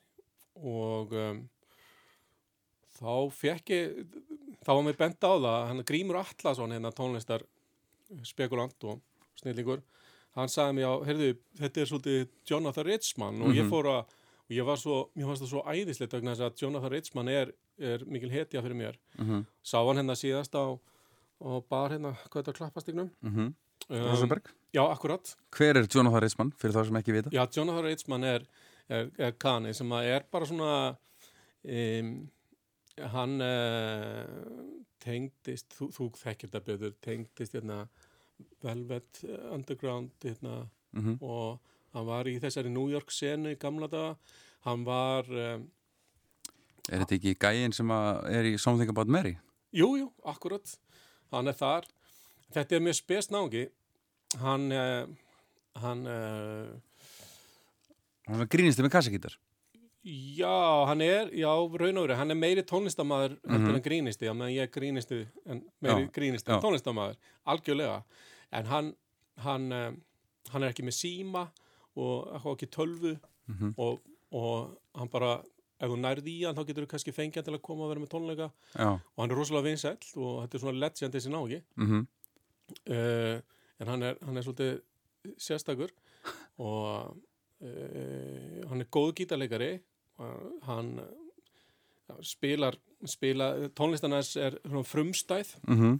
og 0.61 1.13
um, 1.17 1.41
þá 2.99 3.13
fekk 3.33 3.73
ég 3.73 4.03
þá 4.63 4.69
var 4.77 4.85
mér 4.87 4.99
bent 4.99 5.25
á 5.25 5.31
það 5.33 5.67
hann 5.71 5.83
Grímur 5.89 6.19
Atlasson 6.21 6.71
hérna 6.73 6.93
tónlistar 6.95 7.43
spekulant 8.25 8.85
og 8.87 9.01
snillingur 9.41 9.81
hann 10.37 10.49
sagði 10.49 10.79
mér 10.79 10.89
á, 10.89 10.93
heyrðu, 11.05 11.31
þetta 11.59 11.81
er 11.83 11.89
svolítið 11.89 12.21
Jonathan 12.49 12.87
Richman 12.87 13.41
og 13.45 13.53
ég 13.53 13.65
Mhm. 13.65 13.69
fór 13.73 13.89
að 13.91 14.03
og 14.43 14.51
ég 14.51 14.65
var 14.65 14.77
svo, 14.77 15.09
mér 15.15 15.25
fannst 15.29 15.43
það 15.43 15.51
svo 15.53 15.61
æðislegt 15.63 16.13
að 16.13 16.61
Jonathan 16.61 16.91
Richman 16.91 17.29
er, 17.29 17.53
er 17.79 18.03
mikil 18.05 18.29
hetja 18.29 18.61
fyrir 18.61 18.75
mér 18.77 18.95
Mhm. 19.19 19.45
sá 19.63 19.77
hann 19.85 19.97
hérna 19.97 20.15
síðast 20.15 20.53
á 20.55 20.79
og 21.43 21.65
bar 21.69 21.89
hérna, 21.89 22.13
hvað 22.29 22.43
þetta 22.43 22.53
klappastignum 22.57 23.09
mm 23.23 23.39
um, 23.47 23.55
Rosenberg 23.89 24.45
já, 24.73 24.83
akkurat, 24.91 25.35
Hver 25.51 25.77
er 25.77 25.87
Jonathan 25.87 26.21
Ritzmann, 26.21 26.51
fyrir 26.57 26.73
þá 26.73 26.85
sem 26.85 26.95
ekki 26.95 27.11
vita? 27.13 27.29
já, 27.33 27.45
Jonathan 27.51 27.83
Richman 27.85 28.23
er, 28.23 28.45
er, 28.89 29.09
er 29.19 29.31
kani 29.31 29.73
sem 29.73 29.91
er 29.91 30.23
bara 30.31 30.45
svona 30.45 30.95
um, 31.65 32.29
hann 32.99 33.41
uh, 33.41 34.83
tengdist, 35.03 35.73
þú, 35.77 35.89
þú 35.91 36.07
þekkir 36.21 36.49
þetta 36.49 36.63
betur 36.65 36.93
tengdist 37.01 37.53
hérna 37.57 37.87
Velvet 38.63 39.23
Underground 39.51 40.11
hérna 40.23 40.67
Mhm. 40.93 41.17
og 41.25 41.59
hann 41.93 42.05
var 42.05 42.25
í 42.29 42.39
þessari 42.39 42.69
New 42.69 42.87
York 42.91 43.09
senu 43.11 43.49
í 43.49 43.57
gamla 43.57 43.87
daga 43.89 44.15
hann 44.65 44.83
var 44.85 45.25
um, 45.29 45.63
Er 46.91 46.99
þetta 47.03 47.15
ekki 47.15 47.35
gæinn 47.39 47.73
sem 47.75 47.91
er 47.91 48.43
í 48.49 48.57
Something 48.59 48.89
About 48.91 49.07
Mary? 49.07 49.37
jú, 49.73 49.87
jú, 49.97 50.09
akkurat 50.29 50.75
hann 51.31 51.47
er 51.49 51.55
þar 51.57 51.85
þetta 52.53 52.75
er 52.77 52.83
mjög 52.85 52.97
spes 52.99 53.29
nági 53.33 53.63
hann 54.43 54.67
uh, 54.71 55.07
hann 55.81 56.03
uh, 56.05 56.67
Hann 58.27 58.43
er 58.45 58.47
grínist 58.51 58.79
með 58.83 58.91
kassagítar 58.93 59.33
já, 60.03 60.85
hann 60.89 61.01
er 61.01 61.29
já, 61.31 61.47
raun 61.47 61.97
og 61.97 62.03
verið, 62.05 62.17
hann 62.19 62.31
er 62.33 62.39
meiri 62.39 62.63
tónlistamæður 62.67 63.37
heldur 63.47 63.69
Mhm. 63.71 63.75
en 63.79 63.83
grínisti, 63.85 64.25
já, 64.27 64.33
meðan 64.35 64.53
ég 64.57 64.71
grínisti 64.75 65.19
en 65.47 65.63
meiri 65.81 66.05
Já, 66.05 66.11
grínisti 66.11 66.51
já. 66.51 66.55
en 66.57 66.61
tónlistamæður 66.65 67.15
algjörlega, 67.47 68.03
en 68.51 68.65
hann 68.65 68.95
hann, 69.39 69.71
um, 69.71 70.01
hann 70.51 70.63
er 70.63 70.69
ekki 70.73 70.83
með 70.85 70.97
síma 70.99 71.47
og 71.95 72.35
ekki 72.53 72.67
tölvu 72.69 73.15
Mhm. 73.47 73.73
og, 73.77 74.01
og 74.31 74.77
hann 74.95 75.07
bara 75.09 75.41
ef 75.83 75.91
þú 75.91 75.99
nærði 75.99 76.33
í 76.33 76.43
hann 76.47 76.55
þá 76.57 76.63
getur 76.69 76.85
þú 76.85 76.91
kannski 76.93 77.15
fengið 77.15 77.41
hann 77.41 77.47
til 77.49 77.57
að 77.57 77.65
koma 77.67 77.85
og 77.85 77.91
vera 77.91 78.03
með 78.03 78.11
tónleika. 78.13 78.49
Já. 78.73 78.89
Og 78.95 79.23
hann 79.23 79.33
er 79.33 79.39
rosalega 79.39 79.67
vinsæll 79.67 80.13
og 80.15 80.35
þetta 80.43 80.57
er 80.57 80.63
svona 80.63 80.81
legend 80.85 81.17
þessi 81.17 81.33
nági 81.33 81.63
mm 81.75 82.05
uh, 82.89 83.37
en 83.79 83.89
hann 83.89 84.03
er, 84.03 84.17
hann 84.23 84.37
er 84.37 84.45
svolítið 84.45 85.33
sérstakur 85.41 85.91
og 86.63 87.17
uh, 87.63 88.59
hann 88.69 88.83
er 88.83 88.91
góð 88.93 89.13
gítarleikari 89.19 89.73
hann 90.67 90.99
uh, 91.01 92.19
spilar, 92.21 92.77
spilar 93.05 93.69
tónlistarnas 93.75 94.35
er 94.37 94.59
frumstæð. 94.83 95.55
-hmm. 95.67 95.99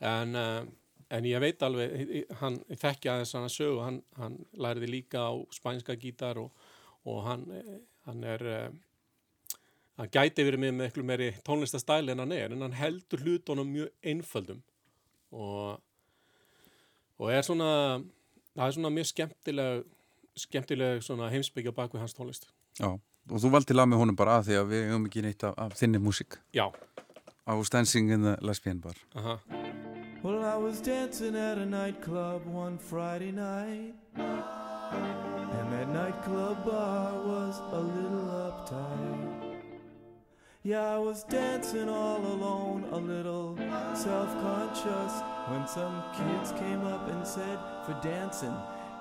en, 0.00 0.34
uh, 0.34 0.64
en 1.10 1.24
ég 1.24 1.40
veit 1.40 1.62
alveg 1.62 2.24
hann 2.40 2.58
þekki 2.68 3.08
aðeins 3.08 3.32
hann 3.32 3.48
að 3.48 3.56
sögu 3.56 3.80
hann, 3.82 4.02
hann 4.16 4.38
læriði 4.52 4.86
líka 4.86 5.18
á 5.28 5.32
spænska 5.50 5.96
gítar 5.96 6.38
og, 6.38 6.52
og 7.04 7.24
hann, 7.24 7.50
eh, 7.50 7.80
hann 8.04 8.24
er 8.24 8.70
hann 9.98 10.10
gæti 10.14 10.46
verið 10.46 10.62
með 10.62 10.74
með 10.78 10.88
eitthvað 10.88 11.08
meiri 11.10 11.28
tónlistastæli 11.46 12.14
en 12.14 12.22
hann 12.22 12.34
er 12.36 12.54
en 12.54 12.64
hann 12.66 12.76
heldur 12.78 13.24
hlutunum 13.24 13.70
mjög 13.74 13.90
einföldum 14.12 14.62
og 15.34 15.80
og 17.18 17.32
er 17.34 17.42
svona 17.46 17.70
það 18.54 18.66
er 18.66 18.76
svona 18.78 18.94
mjög 18.94 19.10
skemmtileg 19.12 19.86
skemmtileg 20.38 21.02
svona 21.02 21.30
heimsbyggja 21.34 21.74
bak 21.74 21.94
við 21.94 22.06
hans 22.06 22.14
tónlist 22.14 22.50
Já, 22.78 22.92
og 22.94 23.40
þú 23.42 23.50
valdi 23.50 23.74
lag 23.74 23.88
með 23.90 24.04
honum 24.04 24.18
bara 24.18 24.38
að 24.38 24.50
því 24.50 24.60
að 24.60 24.68
við 24.72 24.84
hefum 24.86 25.08
ekki 25.10 25.24
neitt 25.26 25.48
af, 25.48 25.56
af 25.58 25.74
þinni 25.80 26.02
músík 26.02 26.38
Já. 26.54 26.68
I 27.48 27.56
was 27.56 27.70
dancing 27.70 28.12
in 28.12 28.22
the 28.22 28.36
lesbian 28.40 28.78
bar 28.80 28.94
Aha. 29.16 29.40
Well, 30.20 30.44
I 30.44 30.56
was 30.56 30.80
dancing 30.80 31.36
at 31.36 31.58
a 31.58 31.64
nightclub 31.64 32.44
one 32.44 32.76
Friday 32.76 33.30
night. 33.30 33.94
And 34.16 35.72
that 35.72 35.88
nightclub 35.90 36.64
bar 36.64 37.14
was 37.24 37.60
a 37.70 37.78
little 37.78 38.26
uptight. 38.26 39.37
Yeah, 40.64 40.96
I 40.96 40.98
was 40.98 41.22
dancing 41.22 41.88
all 41.88 42.18
alone, 42.18 42.84
a 42.90 42.96
little 42.96 43.56
self 43.94 44.28
conscious. 44.42 45.22
When 45.46 45.68
some 45.68 46.02
kids 46.12 46.50
came 46.58 46.84
up 46.84 47.08
and 47.08 47.24
said, 47.24 47.58
For 47.86 47.96
dancing, 48.02 48.56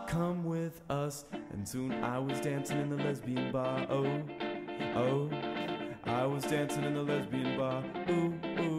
come 0.05 0.43
with 0.43 0.79
us. 0.87 1.25
And 1.51 1.67
soon 1.67 1.93
I 2.03 2.19
was 2.19 2.39
dancing 2.41 2.79
in 2.79 2.89
the 2.89 2.97
lesbian 2.97 3.51
bar. 3.51 3.87
Oh, 3.89 4.21
oh. 4.95 5.29
I 6.05 6.27
was 6.27 6.43
dancing 6.43 6.83
in 6.83 6.93
the 6.93 7.01
lesbian 7.01 7.57
bar. 7.57 7.83
Ooh, 8.07 8.33
ooh, 8.59 8.76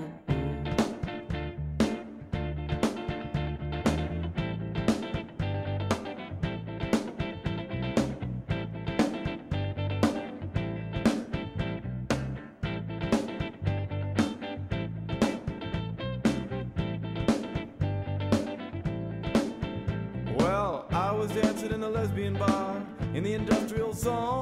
song. 24.08 24.37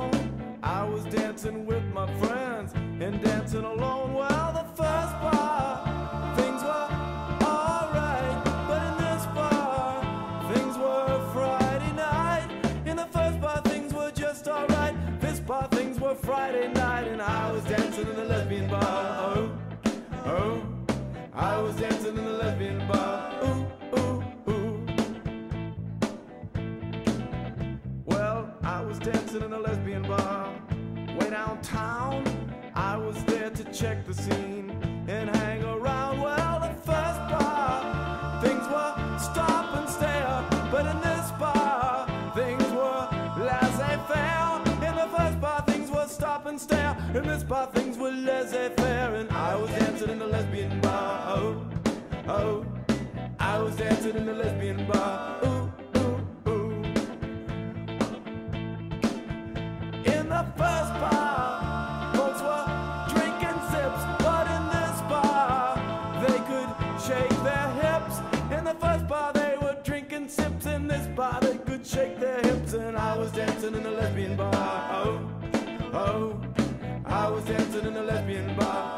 In 47.15 47.27
this 47.27 47.43
bar, 47.43 47.71
things 47.73 47.97
were 47.97 48.11
laissez 48.11 48.69
faire, 48.77 49.15
and 49.15 49.31
I 49.31 49.57
was 49.57 49.71
dancing 49.71 50.11
in 50.11 50.19
the 50.19 50.27
lesbian 50.27 50.81
bar. 50.81 51.37
Oh, 51.37 51.67
oh, 52.29 52.67
I 53.41 53.59
was 53.59 53.75
dancing 53.77 54.17
in 54.17 54.27
the 54.27 54.35
lesbian 54.35 54.87
bar. 54.87 55.41
Ooh, 55.45 55.73
ooh, 55.97 56.51
ooh. 56.51 56.73
In 60.05 60.29
the 60.29 60.45
first 60.61 60.93
bar, 61.03 62.15
folks 62.15 62.43
were 62.43 62.67
drinking 63.15 63.61
sips, 63.73 64.03
but 64.23 64.47
in 64.57 64.65
this 64.77 65.01
bar, 65.09 65.77
they 66.27 66.39
could 66.51 66.71
shake 67.01 67.37
their 67.43 67.69
hips. 67.81 68.21
In 68.57 68.65
the 68.65 68.75
first 68.79 69.09
bar, 69.09 69.33
they 69.33 69.57
were 69.63 69.77
drinking 69.83 70.29
sips. 70.29 70.67
In 70.67 70.87
this 70.87 71.07
bar, 71.17 71.41
they 71.41 71.57
could 71.59 71.87
shake 71.87 72.21
their 72.21 72.41
hips, 72.43 72.75
and 72.75 72.97
I 72.97 73.17
was 73.17 73.33
dancing 73.33 73.75
in 73.75 73.83
the 73.83 73.91
lesbian 73.91 74.37
bar. 74.37 74.53
Oh, 74.93 75.31
oh, 75.95 76.41
I 77.17 77.31
was 77.31 77.45
dancing 77.47 77.87
in 77.87 77.97
a 77.97 78.03
lesbian 78.03 78.55
bar. 78.57 78.96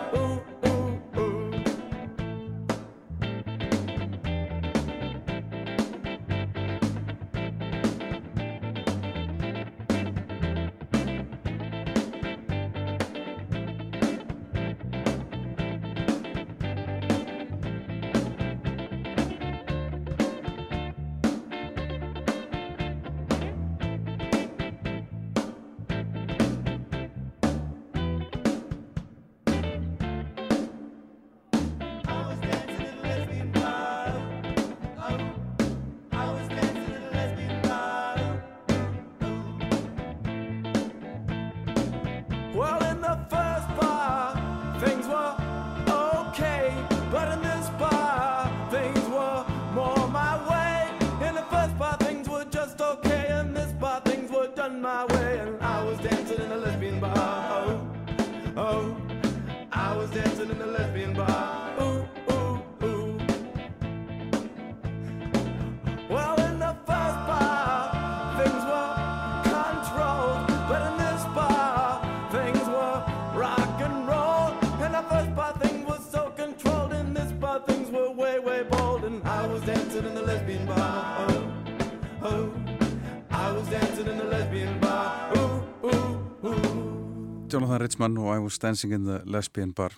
Jonathan 87.79 87.83
Richman 87.85 88.19
og 88.19 88.35
I 88.37 88.39
was 88.43 88.59
dancing 88.59 88.93
in 88.93 89.05
the 89.07 89.21
lesbian 89.25 89.73
bar 89.73 89.93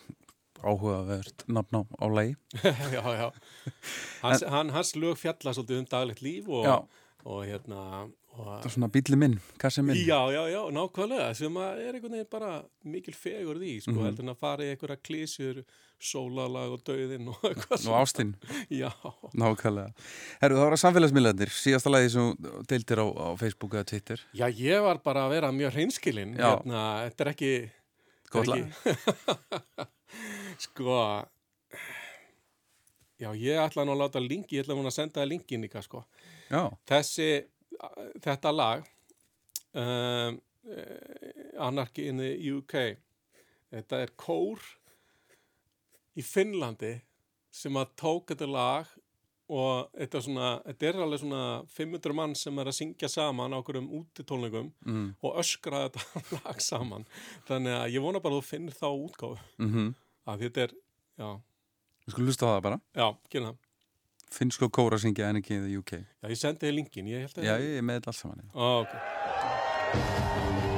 áhugavert 0.62 1.44
nafn 1.48 1.80
á, 1.80 1.82
á 1.96 2.06
lagi 2.12 2.34
já, 2.92 3.02
já. 3.16 3.30
Hans, 4.22 4.42
hann, 4.44 4.70
hans 4.74 4.92
lög 4.96 5.16
fjalla 5.16 5.54
svolítið 5.56 5.78
um 5.80 5.86
daglegt 5.88 6.20
líf 6.22 6.48
og, 6.48 6.64
Já. 6.66 6.74
og 7.24 7.44
hérna 7.48 7.80
og, 8.36 8.60
Það 8.60 8.66
er 8.68 8.74
svona 8.74 8.88
bíli 8.92 9.16
minn, 9.18 9.38
kassi 9.58 9.82
minn 9.82 9.96
Já, 9.96 10.20
já, 10.32 10.42
já, 10.52 10.60
nákvæmlega 10.76 11.30
sem 11.34 11.56
að 11.56 11.80
er 11.86 11.96
einhvern 11.96 12.18
veginn 12.18 12.30
bara 12.30 12.50
mikil 12.84 13.14
fegur 13.16 13.56
því, 13.58 13.72
sko, 13.86 13.96
Mhm. 13.96 14.04
heldur 14.10 14.24
en 14.28 14.34
að 14.34 14.38
fara 14.44 14.62
í 14.64 14.74
einhverja 14.74 15.00
klísjur, 15.02 15.64
sólalag 16.00 16.72
og 16.76 16.82
döðin 16.86 17.26
og 17.28 17.42
eitthvað 17.50 17.86
og 17.90 17.96
ástinn 18.00 18.30
Já, 18.80 18.88
Nákvæmlega. 19.36 19.90
Herru, 20.40 20.56
það 20.56 20.64
var 20.64 20.76
að 20.76 20.82
samfélagsmiðlarnir. 20.84 21.52
Síðasta 21.52 21.92
lagi 21.92 22.12
sem 22.14 22.30
deildir 22.70 23.02
á, 23.04 23.06
á 23.12 23.28
Facebook 23.40 23.76
eða 23.76 23.88
Twitter. 23.92 24.22
Já, 24.36 24.46
ég 24.48 24.80
var 24.86 25.02
bara 25.04 25.26
að 25.28 25.34
vera 25.36 25.52
mjög 25.54 25.76
hreinskilinn, 25.76 26.32
hérna, 26.40 26.84
þetta 27.10 27.26
er 27.26 27.32
ekki 27.34 27.52
er 28.30 28.40
ekki- 28.40 28.96
Sko 30.66 30.96
Já, 33.20 33.28
ég 33.36 33.58
ætla 33.60 33.84
nú 33.84 33.92
að 33.92 34.00
láta 34.00 34.20
linki, 34.24 34.56
ég 34.56 34.64
ætla 34.64 34.78
nú 34.78 34.86
að 34.88 34.94
senda 34.96 35.20
það 35.20 35.28
linkin 35.34 35.60
líka, 35.66 35.82
sko. 35.84 36.00
Já, 36.48 36.62
þessi, 36.88 37.26
þetta 38.24 38.52
lag 38.56 38.86
um, 39.76 40.38
uh, 40.64 41.66
Anarchy 41.68 42.06
in 42.08 42.16
the 42.22 42.30
UK 42.56 42.74
þetta 43.70 44.00
er 44.06 44.14
kór 44.18 44.64
í 46.18 46.24
Finnlandi 46.26 46.96
sem 47.54 47.78
að 47.78 47.94
tók 47.98 48.32
þetta 48.32 48.50
lag 48.50 48.90
og 49.50 49.88
þetta 49.96 50.18
er, 50.18 50.24
svona, 50.26 50.50
þetta 50.66 50.86
er 50.86 51.00
alveg 51.04 51.22
svona 51.24 51.46
500 51.74 52.14
mann 52.14 52.36
sem 52.38 52.60
er 52.62 52.70
að 52.70 52.76
syngja 52.76 53.08
saman 53.10 53.54
á 53.54 53.58
okkurum 53.58 53.88
útitónleikum 53.98 54.68
mm. 54.86 55.08
og 55.26 55.40
öskra 55.42 55.88
þetta 55.88 56.22
lag 56.38 56.62
saman. 56.62 57.08
Þannig 57.48 57.74
að 57.80 57.96
ég 57.96 58.04
vona 58.04 58.22
bara 58.22 58.38
að 58.38 58.44
þú 58.44 58.50
finnir 58.52 58.78
þá 58.78 58.86
útgáfu. 58.92 59.42
Mm 59.58 59.90
að 60.28 60.46
þetta 60.46 60.66
er, 60.66 60.76
já, 61.20 61.30
Við 62.00 62.14
skulum 62.14 62.30
hlusta 62.30 62.48
á 62.48 62.50
það 62.50 62.62
bara. 62.66 62.78
Já, 62.96 63.06
gera 63.32 63.50
það. 63.50 63.58
Finnsko 64.30 64.70
kóra 64.70 64.98
syngja 65.02 65.30
en 65.30 65.40
ekki 65.40 65.56
í 65.56 65.62
the 65.64 65.72
UK 65.80 65.92
já, 65.98 66.26
ég 66.30 66.38
sendi 66.38 66.68
þér 66.68 66.76
linkin, 66.76 67.10
ég 67.10 67.26
held 67.26 67.40
að 67.40 67.48
Já, 67.48 67.54
ég 67.58 67.80
er 67.80 67.86
með 67.86 67.98
þetta 67.98 68.12
alls 68.12 68.22
saman 68.22 68.44
já. 68.44 68.48
Ó, 68.54 68.66
ok 68.84 70.69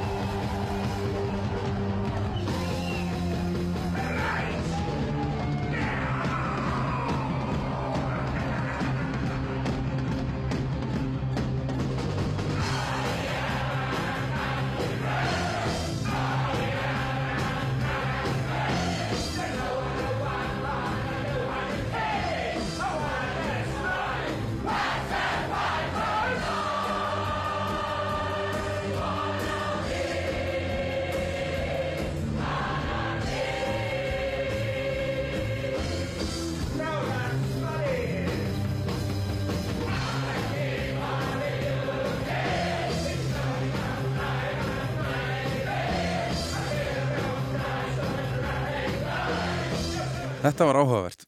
Þetta 50.53 50.69
var 50.69 50.81
áhugavert 50.83 51.27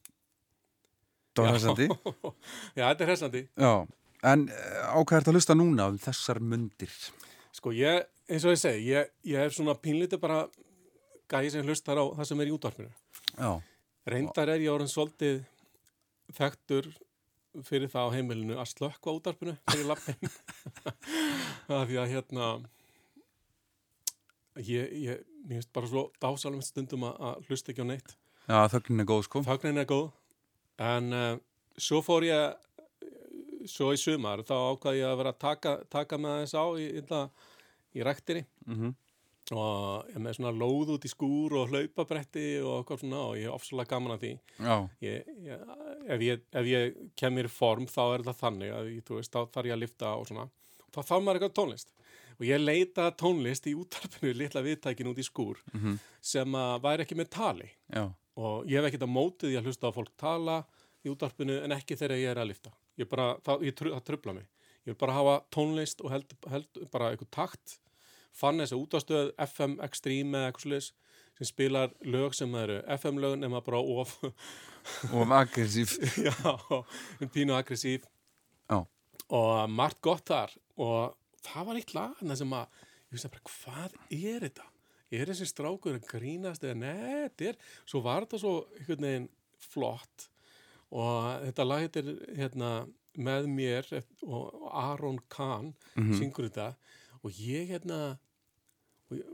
Það 1.36 1.42
var 1.42 1.48
Já. 1.50 1.54
þessandi 1.58 1.86
Já, 2.78 2.84
þetta 2.86 3.02
er 3.02 3.08
hressandi 3.10 3.46
en 4.26 4.44
ákvæðert 4.96 5.30
að 5.30 5.36
hlusta 5.36 5.56
núna 5.58 5.90
um 5.92 5.98
þessar 6.00 6.40
mundir 6.40 6.94
Sko 7.56 7.72
ég, 7.72 8.04
eins 8.28 8.44
og 8.44 8.52
ég 8.52 8.60
segi, 8.60 8.86
ég, 8.92 9.10
ég 9.26 9.42
er 9.42 9.54
svona 9.54 9.74
pínlítið 9.80 10.20
bara 10.20 10.44
gæði 11.30 11.54
sem 11.54 11.66
hlustar 11.66 11.98
á 11.98 12.04
það 12.18 12.28
sem 12.28 12.42
er 12.42 12.50
í 12.50 12.54
útvarpinu. 12.54 12.90
Já, 13.34 13.50
Reyndar 14.06 14.52
er 14.52 14.62
ég 14.62 14.70
orðin 14.70 14.90
svolítið 14.92 15.40
þekktur 16.36 16.90
fyrir 17.66 17.90
það 17.90 18.12
á 18.12 18.14
heimilinu 18.14 18.58
að 18.60 18.70
slökka 18.74 19.10
á 19.10 19.16
útvarpinu 19.16 19.56
fyrir 19.70 19.88
lappin. 19.88 20.30
það 21.70 21.86
því 21.90 21.98
að 22.02 22.12
hérna, 22.12 22.50
ég, 24.60 24.94
ég, 25.08 25.24
mér 25.46 25.58
finnst 25.58 25.72
bara 25.74 25.90
svo 25.90 26.06
dásalum 26.22 26.62
stundum 26.62 27.08
að 27.08 27.48
hlusta 27.48 27.72
ekki 27.72 27.88
á 27.88 27.90
neitt. 27.90 28.16
Já 28.48 28.58
þögnin 28.72 29.00
er 29.04 29.08
góð 29.10 29.24
sko. 29.28 29.42
Fagnin 29.46 29.78
er 29.82 29.88
góð, 29.90 30.10
en 30.78 31.12
uh, 31.12 31.38
svo 31.78 32.02
fór 32.04 32.26
ég, 32.28 32.54
svo 33.66 33.92
í 33.94 33.98
sumar, 34.00 34.44
þá 34.46 34.54
ákvað 34.74 35.00
ég 35.00 35.08
að 35.10 35.18
vera 35.22 35.32
að 35.34 35.40
taka, 35.42 35.74
taka 35.90 36.18
með 36.22 36.44
þess 36.44 36.54
á 36.54 36.64
í, 36.78 36.86
í, 37.00 37.24
í 38.00 38.06
rektinni 38.06 38.46
mm 38.66 38.94
og 39.54 40.08
ég 40.10 40.18
með 40.18 40.32
svona 40.40 40.50
lóð 40.58 40.88
út 40.96 41.04
í 41.06 41.08
skúr 41.12 41.52
og 41.54 41.68
hlaupabretti 41.70 42.56
og 42.66 42.80
eitthvað 42.80 42.98
svona 43.04 43.18
og 43.28 43.36
ég 43.38 43.44
er 43.46 43.52
ofsalega 43.54 43.92
gaman 43.92 44.14
að 44.16 44.24
því. 44.24 44.30
Já, 44.58 44.74
ég, 45.06 45.28
ég, 45.46 45.60
ef, 46.10 46.24
ég, 46.26 46.40
ef 46.58 46.66
ég 46.66 46.96
kem 47.14 47.36
mér 47.38 47.46
í 47.46 47.52
form 47.54 47.86
þá 47.86 48.00
er 48.16 48.24
það 48.26 48.40
þannig 48.40 48.72
að 48.74 48.88
veist, 49.12 49.30
þá 49.36 49.38
þarf 49.54 49.68
ég 49.70 49.76
að 49.76 49.82
lifta 49.84 50.10
og 50.18 50.26
svona. 50.26 50.48
Þá 50.90 50.98
þarf 50.98 51.22
maður 51.28 51.38
eitthvað 51.38 51.54
tónlist. 51.60 51.94
Og 52.40 52.44
ég 52.48 52.64
leita 52.64 53.06
tónlist 53.22 53.70
í 53.70 53.76
útarpinu 53.78 54.34
litla 54.34 54.64
viðtækin 54.66 55.12
út 55.14 55.22
í 55.22 55.28
skúr 55.30 55.62
Mhm. 55.72 55.94
sem 56.20 56.58
að 56.58 56.82
væri 56.82 57.06
ekki 57.06 57.20
með 57.22 57.30
tali. 57.38 57.70
Já, 57.94 58.08
og 58.36 58.66
ég 58.68 58.76
hef 58.80 58.88
ekkert 58.90 59.06
að 59.06 59.14
mótið 59.16 59.50
því 59.52 59.56
að 59.60 59.68
hlusta 59.70 59.88
á 59.88 59.96
fólk 59.96 60.12
tala 60.20 60.56
í 61.06 61.10
útarpinu 61.12 61.56
en 61.64 61.72
ekki 61.76 61.96
þegar 61.96 62.18
ég 62.20 62.30
er 62.34 62.40
að 62.42 62.50
lifta 62.52 62.72
ég 63.00 63.08
bara, 63.08 63.30
það, 63.44 63.64
ég, 63.68 63.74
tru- 63.76 63.92
það 63.92 64.04
trubla 64.08 64.32
mig. 64.38 64.46
Ég 64.86 64.92
vil 64.94 65.00
bara 65.00 65.12
hafa 65.18 65.34
tónlist 65.52 66.00
og 66.04 66.12
held, 66.14 66.30
held 66.48 66.78
bara 66.92 67.10
eitthvað 67.12 67.28
takt. 67.34 67.74
Fann 68.36 68.60
þessi 68.62 68.76
útastöð 68.78 69.32
FM 69.42 69.74
Extreme 69.84 70.38
eða 70.38 70.48
eitthvað 70.52 70.64
slis 70.66 70.88
sem 71.36 71.48
spilar 71.50 71.90
lög 72.08 72.32
sem 72.38 72.52
það 72.54 72.62
eru 72.62 72.76
FM 72.96 73.18
lög 73.20 73.34
nema 73.42 73.60
bara 73.66 73.80
of. 73.82 74.14
Og 75.12 75.32
aggressív. 75.36 75.96
Já, 76.28 76.54
en 77.20 77.28
pínu 77.34 77.52
aggressív. 77.58 78.06
Já. 78.70 78.78
og 79.28 79.70
margt 79.70 80.00
gott 80.04 80.24
þar. 80.30 80.54
Og 80.80 81.16
það 81.44 81.66
var 81.68 81.80
eitt 81.82 81.92
lag 81.96 82.16
þarna 82.20 82.36
sem 82.40 82.56
að 82.56 82.80
ég 83.10 83.16
veist 83.18 83.28
bara, 83.34 83.44
hvað 83.52 83.98
er 84.16 84.46
þetta? 84.48 84.68
Er 85.14 85.30
þessi 85.30 85.46
strákur 85.46 85.98
að 86.00 86.06
grínast 86.10 86.64
eða 86.66 86.92
er, 87.38 87.56
svo 87.86 88.00
var 88.02 88.24
þetta 88.26 88.40
svo 88.42 88.54
einhvern 88.78 89.06
veginn 89.06 89.28
flott 89.62 90.28
og 90.90 91.44
þetta 91.46 91.66
lag 91.66 91.84
heitir 91.84 92.08
hérna, 92.36 92.70
með 93.16 93.46
mér 93.48 93.86
og 94.26 94.66
Aron 94.72 95.18
Kahn 95.32 95.74
Mhm. 95.96 96.12
syngur 96.18 96.48
þetta 96.50 96.74
og 97.24 97.30
ég 97.32 97.68
hérna 97.70 98.18
og 99.10 99.16
ég, 99.16 99.24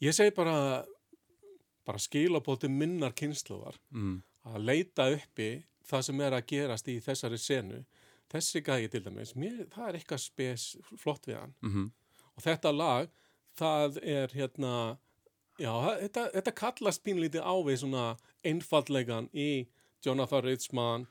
ég 0.00 0.14
segi 0.14 0.34
bara 0.36 0.84
bara 1.84 1.98
skilabóti 1.98 2.68
minnar 2.70 3.12
kynsluðar 3.12 3.74
mm. 3.90 4.22
að 4.46 4.64
leita 4.64 5.08
uppi 5.16 5.64
það 5.84 6.02
sem 6.06 6.20
er 6.20 6.32
að 6.36 6.46
gerast 6.46 6.88
í 6.88 7.00
þessari 7.02 7.38
senu 7.38 7.84
þessi 8.32 8.62
gæði 8.62 8.90
til 8.90 9.02
dæmis 9.02 9.34
mér, 9.34 9.66
það 9.68 9.88
er 9.88 9.98
eitthvað 9.98 10.22
spes 10.22 10.76
flott 10.98 11.26
við 11.26 11.40
hann 11.40 11.54
Mm 11.62 11.90
og 12.32 12.42
þetta 12.46 12.70
lag 12.72 13.10
það 13.58 13.98
er 14.02 14.28
hérna 14.32 14.98
já, 15.60 15.72
þetta, 16.02 16.28
þetta 16.36 16.54
kallast 16.62 17.02
pínlítið 17.04 17.44
á 17.44 17.54
við 17.66 17.80
svona 17.82 18.04
einfaldlegan 18.46 19.28
í 19.32 19.66
Jonathan 20.04 20.44
Richman 20.46 21.06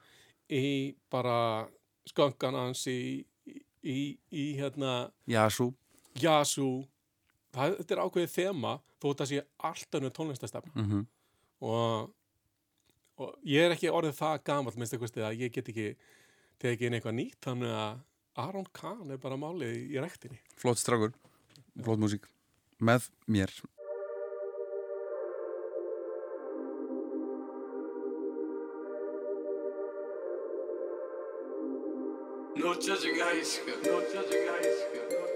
í 0.51 0.95
bara 1.11 1.67
sköngan 2.09 2.57
hans 2.57 2.85
í, 2.89 3.25
í, 3.83 4.17
í 4.31 4.45
hérna 4.57 5.11
Jasú 6.19 6.87
þetta 7.51 7.95
er 7.95 8.03
ákveðið 8.05 8.33
þema 8.35 8.77
þó 9.01 9.05
þetta 9.11 9.29
sé 9.29 9.43
allt 9.69 9.99
önnur 9.99 10.15
tónlistastefn 10.15 10.73
mm 10.75 10.85
og, 11.61 12.09
og 13.21 13.35
ég 13.45 13.67
er 13.67 13.75
ekki 13.75 13.91
orðið 13.93 14.15
það 14.17 14.39
gamall 14.49 14.73
minnst 14.77 14.95
eitthvað 14.95 15.27
að 15.27 15.43
ég 15.43 15.51
get 15.53 15.69
ekki 15.69 15.89
tekið 16.61 16.87
inn 16.87 16.97
eitthvað 16.97 17.17
nýtt 17.19 17.37
þannig 17.45 17.75
að 17.77 17.99
Aron 18.41 18.65
Kahn 18.73 19.11
er 19.11 19.19
bara 19.21 19.37
málið 19.37 19.75
í, 19.75 19.99
rektinni 20.01 20.39
Flott 20.57 20.79
strákur, 20.79 21.11
flott 21.83 21.99
músík. 22.01 22.25
Með 22.79 23.09
mér 23.27 23.53
No 32.61 32.75
judging 32.75 33.17
high 33.17 33.41
school. 33.41 33.73
No 33.83 34.01
judging 34.01 34.45
high 34.45 34.61
school. 34.61 35.30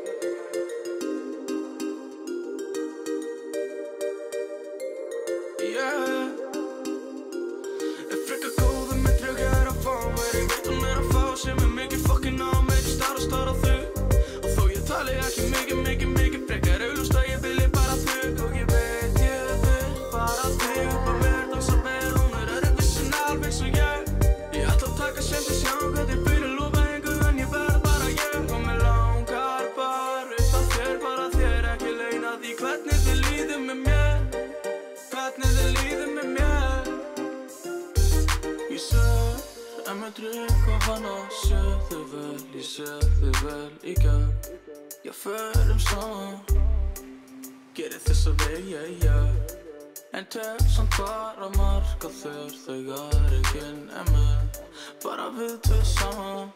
Og 40.23 40.81
hana 40.85 41.15
þau 41.89 42.01
vel 42.07 42.39
Ég 42.55 42.67
þau 43.19 43.31
vel 43.43 43.71
í 43.83 43.93
gær. 43.99 44.29
Ég 45.03 45.11
förum 45.11 45.79
saman. 45.79 46.39
Gerir 47.75 47.99
þess 47.99 48.29
að 48.31 48.45
veg, 48.45 48.69
yeah, 48.71 48.87
yeah 49.03 50.15
En 50.15 50.23
tek 50.31 50.61
samt 50.71 50.95
bara 50.95 51.49
marka 51.57 52.07
þér 52.07 52.53
Þegar 52.61 53.33
enginn 53.35 53.89
er 53.91 54.07
með 54.13 54.61
Bara 55.03 55.27
við 55.35 55.57
tvö 55.67 55.81
saman. 55.83 56.53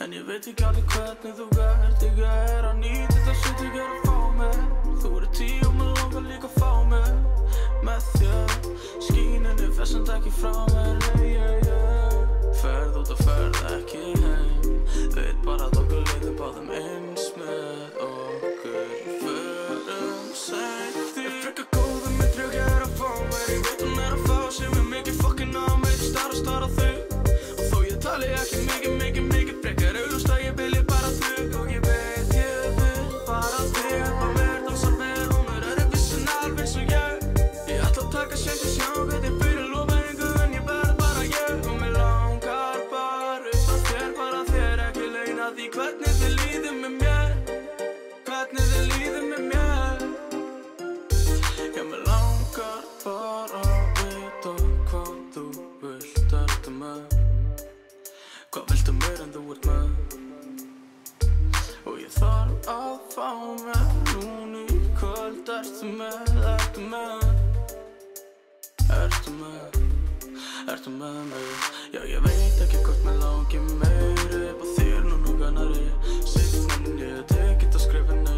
En 0.00 0.16
ég 0.16 0.24
veit 0.24 0.48
ekki 0.48 0.64
alveg 0.64 0.88
hvernig 0.96 1.36
þú 1.36 1.50
gert 1.52 2.08
Ég 2.08 2.24
er 2.24 2.70
að 2.70 2.80
nýta 2.80 3.18
þetta 3.18 3.38
shit 3.42 3.64
ég 3.66 3.80
er 3.84 3.94
að 3.98 4.08
fá 4.08 4.18
mér. 4.40 4.60
Þú 5.04 5.14
eru 5.20 5.32
tíu 5.36 5.68
og 5.68 5.76
mér 5.76 5.94
langar 6.00 6.28
líka 6.32 6.48
að 6.48 6.58
fá 6.64 6.72
mér. 6.88 7.14
Með 7.84 8.10
þér 8.16 8.58
Skíninni 9.10 9.72
fessand 9.76 10.14
ekki 10.16 10.32
frá 10.40 10.54
mér. 10.72 11.10
Yeah, 11.20 11.34
yeah, 11.36 11.58
yeah. 11.60 11.75
Ferð 12.60 13.00
út 13.02 13.10
og 13.14 13.22
ferð 13.24 13.62
ekki 13.74 14.04
heim. 14.22 14.76
Veit 15.16 15.40
bara 15.44 15.68
að 15.68 15.80
okkur 15.82 16.04
leiði 16.10 16.32
báðum 16.38 16.72
eins 16.80 17.30
með 17.36 18.00
okkur. 18.06 18.94
Förum 19.22 20.30
seint 20.36 21.00
því 21.14 21.26
Er 21.26 21.40
frekar 21.44 21.68
góður 21.74 22.14
með 22.18 22.36
drauga 22.36 22.66
er 22.74 22.84
að 22.86 23.00
fá 23.00 23.10
mér 23.30 23.50
Ég 23.54 23.64
veit 23.66 23.86
hún 23.86 23.98
er 24.04 24.18
að 24.18 24.28
fá 24.28 24.38
sem 24.58 24.78
er 24.80 24.86
mikið 24.92 25.22
fokkin 25.22 25.56
á 25.56 25.66
mér 25.82 25.98
Star 26.02 26.30
og 26.30 26.40
star 26.42 26.66
á 26.66 26.70
þau 26.78 26.95
að 62.66 62.98
fá 63.14 63.30
mér 63.62 63.82
núna 64.10 64.62
í 64.66 64.78
kvöld 64.98 65.50
Ertu 65.54 65.90
með, 65.94 66.30
ertu 66.50 66.86
með? 66.90 67.26
Ertu 68.96 69.34
með, 69.36 69.76
ertu 70.72 70.94
með 70.94 71.20
mig? 71.30 71.68
Já, 71.94 72.00
ég 72.10 72.24
veit 72.24 72.62
ekki 72.64 72.80
hvort 72.82 73.04
mér 73.06 73.20
langi 73.22 73.60
meiri 73.82 74.40
Upp 74.50 74.64
á 74.64 74.68
þér 74.78 75.06
núna 75.06 75.36
kannari 75.42 75.84
Signin 76.26 76.98
ég 77.04 77.22
tek 77.30 77.62
þetta 77.62 77.84
skrifinu 77.84 78.36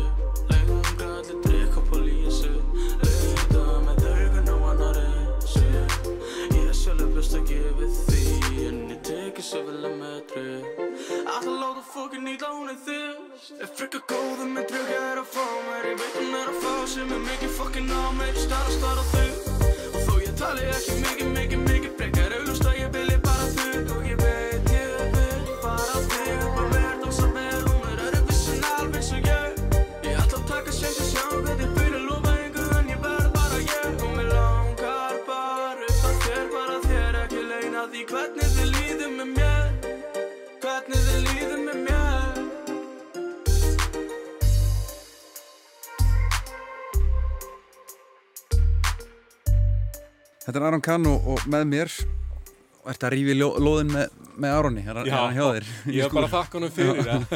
Lengra 0.52 1.08
allir 1.22 1.40
drikk 1.46 1.80
og 1.80 1.88
polísi 1.94 2.52
Leita 3.04 3.64
með 3.86 4.10
augun 4.12 4.52
á 4.52 4.56
annari 4.74 5.08
Sér, 5.48 5.96
ég 6.52 6.76
sjálf 6.76 7.08
best 7.16 7.38
að 7.40 7.48
gefa 7.54 7.90
því 8.04 8.68
En 8.68 8.84
ég 8.92 9.02
tek 9.08 9.40
þessu 9.40 9.64
vel 9.70 9.80
að 9.88 9.98
metri 10.04 10.87
Alltaf 11.28 11.60
láta 11.60 11.82
fokkin 11.92 12.24
hún 12.24 12.68
er 12.72 12.78
þess 12.84 13.50
Er 13.60 13.68
frekar 13.76 14.00
góður 14.08 14.48
með 14.48 14.70
drauga 14.70 15.00
er 15.10 15.18
að 15.20 15.26
fá 15.34 15.44
mér. 15.66 15.88
Ég 15.90 15.98
veit 16.00 16.14
hún 16.16 16.36
er 16.38 16.48
að 16.48 16.56
fá 16.62 16.72
sem 16.88 17.12
er 17.12 17.20
mikið 17.26 17.52
fokkin 17.58 17.90
á 17.92 18.02
mér. 18.16 18.38
Stara, 18.44 18.70
stara 18.72 19.04
þau 19.10 19.28
Og 19.92 20.00
þó 20.06 20.14
ég 20.24 20.32
tali 20.40 20.64
ekki 20.72 20.96
mikið, 21.02 21.28
mikið, 21.36 21.60
mikið 21.68 21.92
frekar. 22.00 22.36
Auglust 22.38 22.64
að 22.70 22.80
ég 22.80 22.88
vilji 22.96 23.18
bara 23.28 23.50
þau 23.58 23.98
Og 23.98 24.08
ég 24.08 24.22
veit 24.24 24.72
ég 24.72 25.14
vil 25.18 25.54
bara 25.66 26.02
þig. 26.08 26.32
Upp 26.48 26.60
að 26.62 26.68
mér 26.72 26.96
Dansa 27.04 27.30
vel, 27.36 27.62
hún 27.68 27.88
er 27.92 28.04
öðruvísi 28.08 28.56
en 28.56 28.68
alveg 28.72 29.08
svo 29.10 29.22
ég. 29.28 29.62
Ég 30.08 30.22
ætla 30.24 30.40
að 30.40 30.46
taka 30.54 30.76
sem 30.80 30.96
til 30.96 31.08
sjá 31.12 31.24
hvernig 31.28 31.74
fyrir 31.76 32.06
lofa 32.08 32.36
einhver 32.38 32.76
En 32.80 32.94
ég 32.94 33.04
verð 33.04 33.32
bara 33.36 33.64
ég. 33.66 33.90
Og 34.00 34.16
mér 34.16 34.32
langar 34.32 35.20
bara 35.28 35.92
upp 35.92 36.08
að 36.08 36.22
þér 36.24 36.54
Bara 36.56 36.80
þér. 36.88 37.20
Ekki 37.26 37.44
leina 37.52 37.84
því 37.92 38.06
hvernig 38.14 38.57
Þetta 50.48 50.60
er 50.62 50.64
Aron 50.64 50.80
Kahn 50.80 51.04
og, 51.10 51.26
og 51.28 51.42
með 51.52 51.64
mér. 51.68 51.92
Og 52.78 52.86
ert 52.94 53.02
að 53.04 53.10
rífi 53.12 53.34
ljó, 53.36 53.48
lóðin 53.60 53.90
með, 53.92 54.12
með 54.40 54.54
Aroni, 54.56 54.82
hann 54.88 55.08
hjá 55.36 55.44
þér? 55.44 55.66
Ég 55.98 56.06
er 56.06 56.14
bara 56.14 56.24
að 56.24 56.36
þakka 56.38 56.60
hann 56.62 56.72
fyrir 56.72 57.10
að 57.12 57.26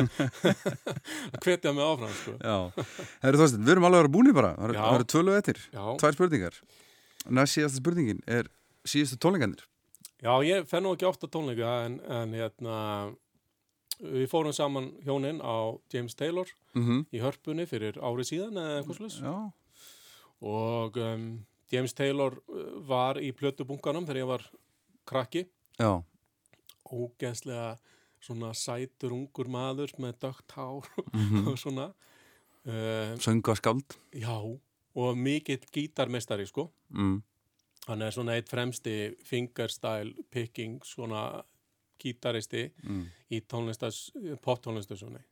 hvetja 1.45 1.75
mig 1.77 1.85
áfram 1.85 2.15
sko. 2.17 2.37
Við 3.21 3.73
erum 3.75 3.85
alveg 3.85 3.99
að 3.99 3.99
vera 3.99 4.13
búinir 4.15 4.37
bara, 4.39 4.55
það 4.57 4.97
eru- 4.97 5.09
tvölu 5.13 5.35
eftir, 5.37 5.61
tvær 6.01 6.17
spurningar. 6.17 6.57
Næst 7.37 7.59
síðasta 7.59 7.83
spurningin 7.83 8.23
er 8.33 8.49
síðastu 8.89 9.21
tónleikandir. 9.21 9.67
Já, 10.25 10.33
ég 10.49 10.65
fenn 10.73 10.87
nú 10.89 10.95
ekki 10.97 11.11
ofta 11.11 11.29
tónleika 11.29 11.75
en, 11.85 12.01
en 12.17 12.33
hérna 12.39 12.79
við 14.01 14.25
fórum 14.33 14.57
saman 14.57 14.89
hjónin 15.05 15.45
á 15.45 15.77
James 15.93 16.17
Taylor 16.17 16.49
Mm 16.73 17.05
í 17.13 17.21
hörpunni 17.21 17.69
fyrir 17.69 18.01
ári 18.01 18.25
síðan 18.25 18.57
eða 18.57 18.79
eitthvað 18.81 18.97
slús 19.03 19.19
Já, 19.21 19.35
og 20.49 20.97
um, 20.97 21.27
James 21.73 21.95
Taylor 21.95 22.37
uh, 22.49 22.81
var 22.89 23.17
í 23.21 23.33
plötubunkanum 23.33 24.05
þegar 24.07 24.21
ég 24.23 24.27
var 24.29 24.45
krakki 25.09 25.47
já, 25.81 26.03
ógeðslega 26.93 27.79
svona 28.23 28.53
sætur 28.55 29.15
ungur 29.17 29.49
maður 29.51 29.91
með 29.99 30.19
dögt 30.23 30.53
hár 30.57 30.87
Mhm. 31.15 31.49
og 31.49 31.57
svona 31.65 31.89
uh, 32.67 33.17
sönga 33.19 33.55
skáld. 33.59 33.97
já, 34.15 34.37
og 34.95 35.17
mikill 35.17 35.65
gítarmestari 35.73 36.47
sko 36.47 36.71
Mm. 36.93 37.23
hann 37.89 38.03
er 38.03 38.11
svona 38.11 38.35
eitt 38.37 38.49
fremsti 38.49 39.17
fingerstyle 39.25 40.15
picking 40.31 40.81
svona 40.85 41.43
gítaristi 41.99 42.71
Mm. 42.85 43.07
í 43.31 43.41
tónlistas, 43.41 44.11
poptónlistasjóni 44.43 45.23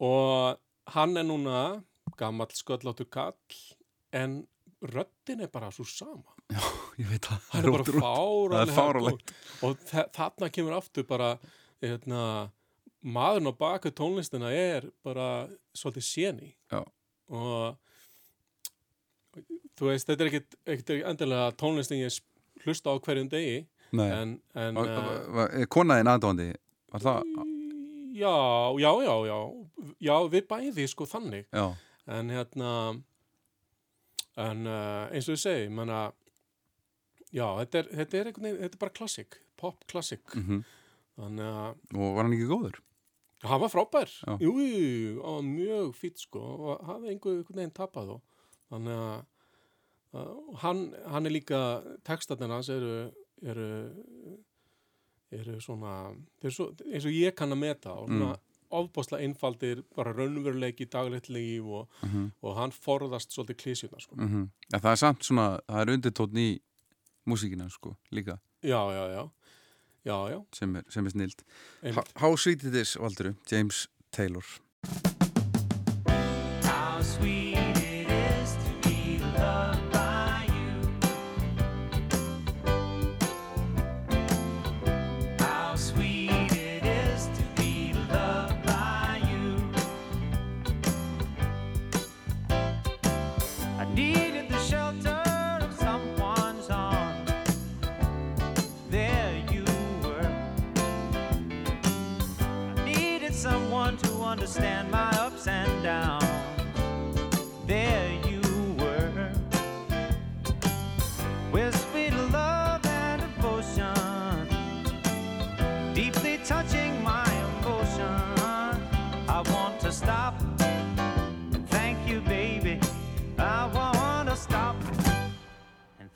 og 0.00 0.58
hann 0.86 1.16
er 1.16 1.24
núna 1.24 1.82
gamall 2.16 2.52
skölláttur 2.54 3.08
kall 3.10 3.34
en 4.12 4.46
röddin 4.82 5.40
er 5.42 5.48
bara 5.52 5.70
svo 5.74 5.84
sama 5.84 6.34
Ég 6.98 7.06
veit 7.10 7.26
það. 7.26 7.40
hann 7.52 7.64
er 7.64 7.70
bara 7.70 7.84
Það 7.84 8.72
fáránlegt. 8.76 9.32
góð. 9.32 9.68
og 9.68 9.82
þa 9.90 10.04
þarna 10.16 10.48
kemur 10.54 10.76
aftur 10.78 11.04
bara 11.08 11.38
hérna, 11.82 12.50
maðurinn 13.04 13.50
á 13.50 13.54
baku 13.58 13.90
tónlistina 13.90 14.50
er 14.54 14.88
bara 15.04 15.48
svolítið 15.74 16.06
séni 16.06 16.54
Já. 16.72 16.84
og 17.30 17.76
þú 19.78 19.90
veist, 19.92 20.08
þetta 20.08 20.24
er 20.24 20.30
ekkit, 20.32 20.56
ekkit 20.66 20.94
endilega 21.06 21.50
tónlistin 21.60 22.00
ég 22.02 22.16
hlusta 22.64 22.90
á 22.90 22.98
hverjum 22.98 23.28
degi 23.30 23.66
Nei, 23.92 24.08
en, 24.12 24.32
en 24.54 24.74
Va- 24.76 24.82
uh, 24.84 24.96
va- 25.04 25.28
va- 25.36 25.50
er 25.62 25.66
konaðin 25.70 26.10
aðdóandi, 26.12 26.48
var 26.92 27.00
það? 27.00 27.22
já, 28.18 28.34
já, 28.82 28.90
já, 29.06 29.14
já 29.30 29.38
já, 30.08 30.16
við 30.34 30.46
bæði 30.50 30.88
sko 30.90 31.06
þannig 31.08 31.46
Já, 31.54 31.68
en 32.18 32.30
hérna 32.34 32.72
en 34.38 34.66
uh, 34.70 35.08
eins 35.10 35.28
og 35.28 35.34
ég 35.36 35.42
segi 35.42 35.70
menna, 35.74 36.00
já, 37.34 37.46
þetta 37.60 37.80
er, 37.82 37.88
þetta 38.00 38.18
er, 38.20 38.30
veginn- 38.32 38.58
þetta 38.62 38.78
er 38.78 38.82
bara 38.84 38.94
klassik, 38.98 39.38
pop 39.58 39.82
klassik 39.90 40.36
mhm. 40.38 40.60
þannig 41.18 41.48
að 41.48 41.96
og 41.98 42.14
var 42.18 42.28
hann 42.28 42.36
ekki 42.36 42.50
góður? 42.50 42.78
hann 43.46 43.60
var 43.62 43.70
frábær, 43.70 44.12
jú, 44.42 44.52
var 45.22 45.42
mjög 45.46 45.92
fýtt 45.98 46.22
sko 46.24 46.40
og 46.42 46.86
hafði 46.88 47.12
einhver, 47.12 47.36
einhvern 47.40 47.60
veginn 47.62 47.74
tapað 47.76 48.12
þó 48.12 48.16
þannig 48.72 49.02
að 49.02 49.18
uh, 50.18 50.58
hann, 50.64 50.84
hann 51.12 51.28
er 51.30 51.34
líka 51.36 51.60
textatinn 52.08 52.54
hans 52.54 52.70
eru, 52.74 52.94
eru 53.42 53.68
eru 55.30 55.58
svona, 55.60 55.94
eru 56.42 56.54
svo, 56.54 56.70
eins 56.88 57.04
og 57.06 57.12
ég 57.12 57.34
kann 57.36 57.52
að 57.52 57.60
meta 57.66 57.92
og 57.94 58.08
svona 58.08 58.34
Mm. 58.38 58.44
Ofbáslega 58.70 59.22
einfaldir, 59.24 59.82
bara 59.96 60.12
daglegt 60.92 61.28
líf 61.28 61.62
og, 61.64 61.88
Mhm. 62.02 62.32
og 62.42 62.56
hann 62.56 62.70
forðast 62.72 63.32
svolítið 63.32 63.56
klísjuna 63.62 64.00
sko. 64.00 64.16
mm 64.16 64.50
ja, 64.72 64.78
það 64.78 64.90
er 64.92 64.96
samt 64.96 65.22
svona, 65.24 65.60
það 65.68 65.80
er 65.80 65.92
undirtótt 65.96 66.32
í 66.36 66.60
músíkina 67.26 67.70
sko, 67.70 67.96
líka 68.12 68.38
Já, 68.62 68.90
já, 68.92 69.04
já, 69.14 69.30
já, 70.04 70.30
já, 70.30 70.44
sem 70.52 70.76
er, 70.76 70.84
sem 70.88 71.06
er 71.06 71.10
snild. 71.10 71.42
How 72.16 72.36
Sweet 72.36 72.64
It 72.64 72.74
Is, 72.74 72.96
Valdur, 72.96 73.34
James 73.50 73.88
Taylor 74.12 74.44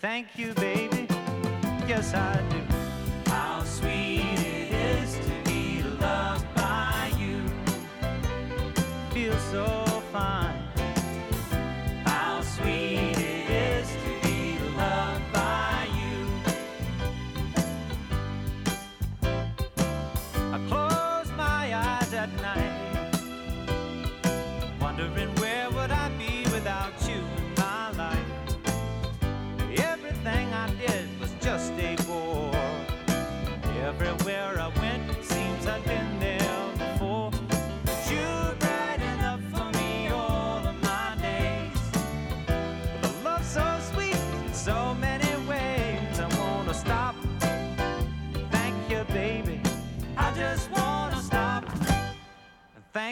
thank 0.03 0.37
you, 0.37 0.53
baby. 0.55 1.07
Yes, 1.87 2.13
I 2.13 2.43
do. 2.51 3.31
How 3.31 3.63
sweet 3.63 4.39
it 4.41 4.73
is 4.73 5.15
to 5.15 5.51
be 5.51 5.83
loved 6.01 6.45
by 6.57 7.13
you. 7.17 7.49
Feel 9.13 9.39
so 9.53 9.82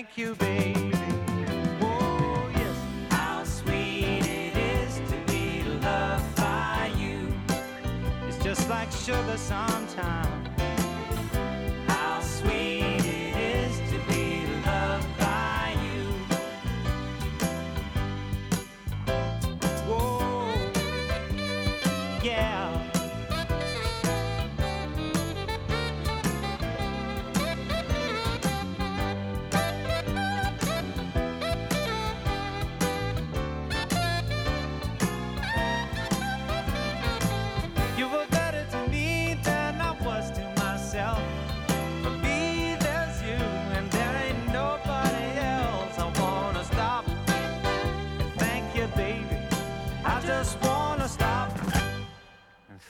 thank 0.00 0.16
you, 0.16 0.34
baby. 0.36 0.92
Oh, 1.82 2.50
yes. 2.54 2.76
How 3.10 3.44
sweet 3.44 4.24
it 4.24 4.56
is 4.56 4.96
to 5.10 5.16
be 5.30 5.62
loved 5.82 6.36
by 6.36 6.90
you. 6.96 7.28
It's 8.26 8.42
just 8.42 8.70
like 8.70 8.90
sugar 8.92 9.36
sometimes. 9.36 10.39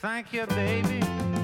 Thank 0.01 0.33
you, 0.33 0.47
baby. 0.47 1.40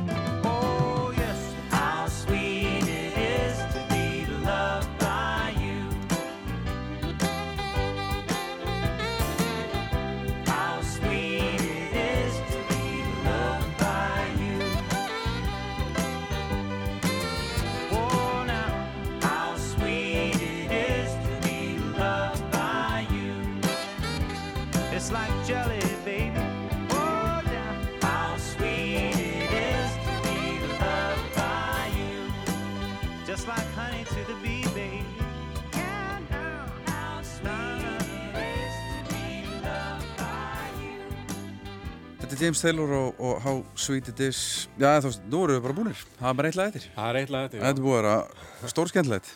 Er 42.37 42.43
James 42.43 42.59
Taylor 42.61 42.91
og, 42.93 43.19
og 43.19 43.39
How 43.41 43.63
Sweet 43.73 44.11
It 44.11 44.19
Is. 44.21 44.39
Já, 44.77 44.99
þú 45.01 45.09
veist, 45.09 45.23
nú 45.25 45.39
erum 45.41 45.55
við 45.55 45.61
bara 45.63 45.73
búnir. 45.73 46.01
Það 46.19 46.27
er 46.29 46.35
bara 46.37 46.49
eitthvað 46.51 46.67
eftir. 46.67 46.83
Það 46.93 47.07
er 47.09 47.17
eitthvað 47.17 47.45
þetta, 47.45 47.61
Þetta 47.63 47.83
búið 47.85 47.95
að 47.97 48.03
vera 48.03 48.69
stórskendlegt 48.73 49.29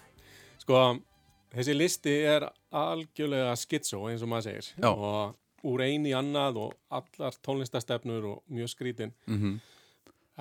Sko, 0.62 0.82
þessi 1.56 1.74
listi 1.74 2.14
er 2.30 2.46
algjörlega 2.78 3.56
skitsó 3.58 4.04
eins 4.12 4.22
og 4.22 4.30
maður 4.30 4.46
segir. 4.52 4.68
Já. 4.76 4.92
og 4.92 5.72
úr 5.72 5.84
einu 5.88 6.12
í 6.12 6.14
annað 6.14 6.60
og 6.62 6.76
allar 7.00 7.40
tónlistastefnur 7.42 8.28
og 8.36 8.44
mjög 8.54 8.70
skrítin 8.76 9.16
mm 9.26 9.60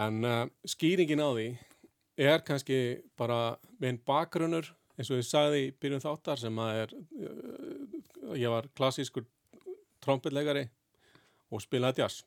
en 0.01 0.25
uh, 0.25 0.45
skýringin 0.65 1.21
á 1.21 1.29
því 1.35 1.47
er 2.21 2.45
kannski 2.47 2.77
bara 3.19 3.57
með 3.81 3.89
einn 3.89 3.99
bakgrunnur 4.07 4.69
eins 4.97 5.11
og 5.11 5.19
ég 5.19 5.27
sagði 5.29 5.65
í 5.67 5.73
byrjun 5.81 6.05
þáttar 6.05 6.41
sem 6.41 6.61
að 6.63 6.83
er 6.85 6.95
uh, 6.95 8.37
ég 8.37 8.53
var 8.53 8.69
klassískur 8.77 9.27
trompetleikari 10.05 10.69
og 11.51 11.65
spilaði 11.65 12.05
jazz 12.05 12.23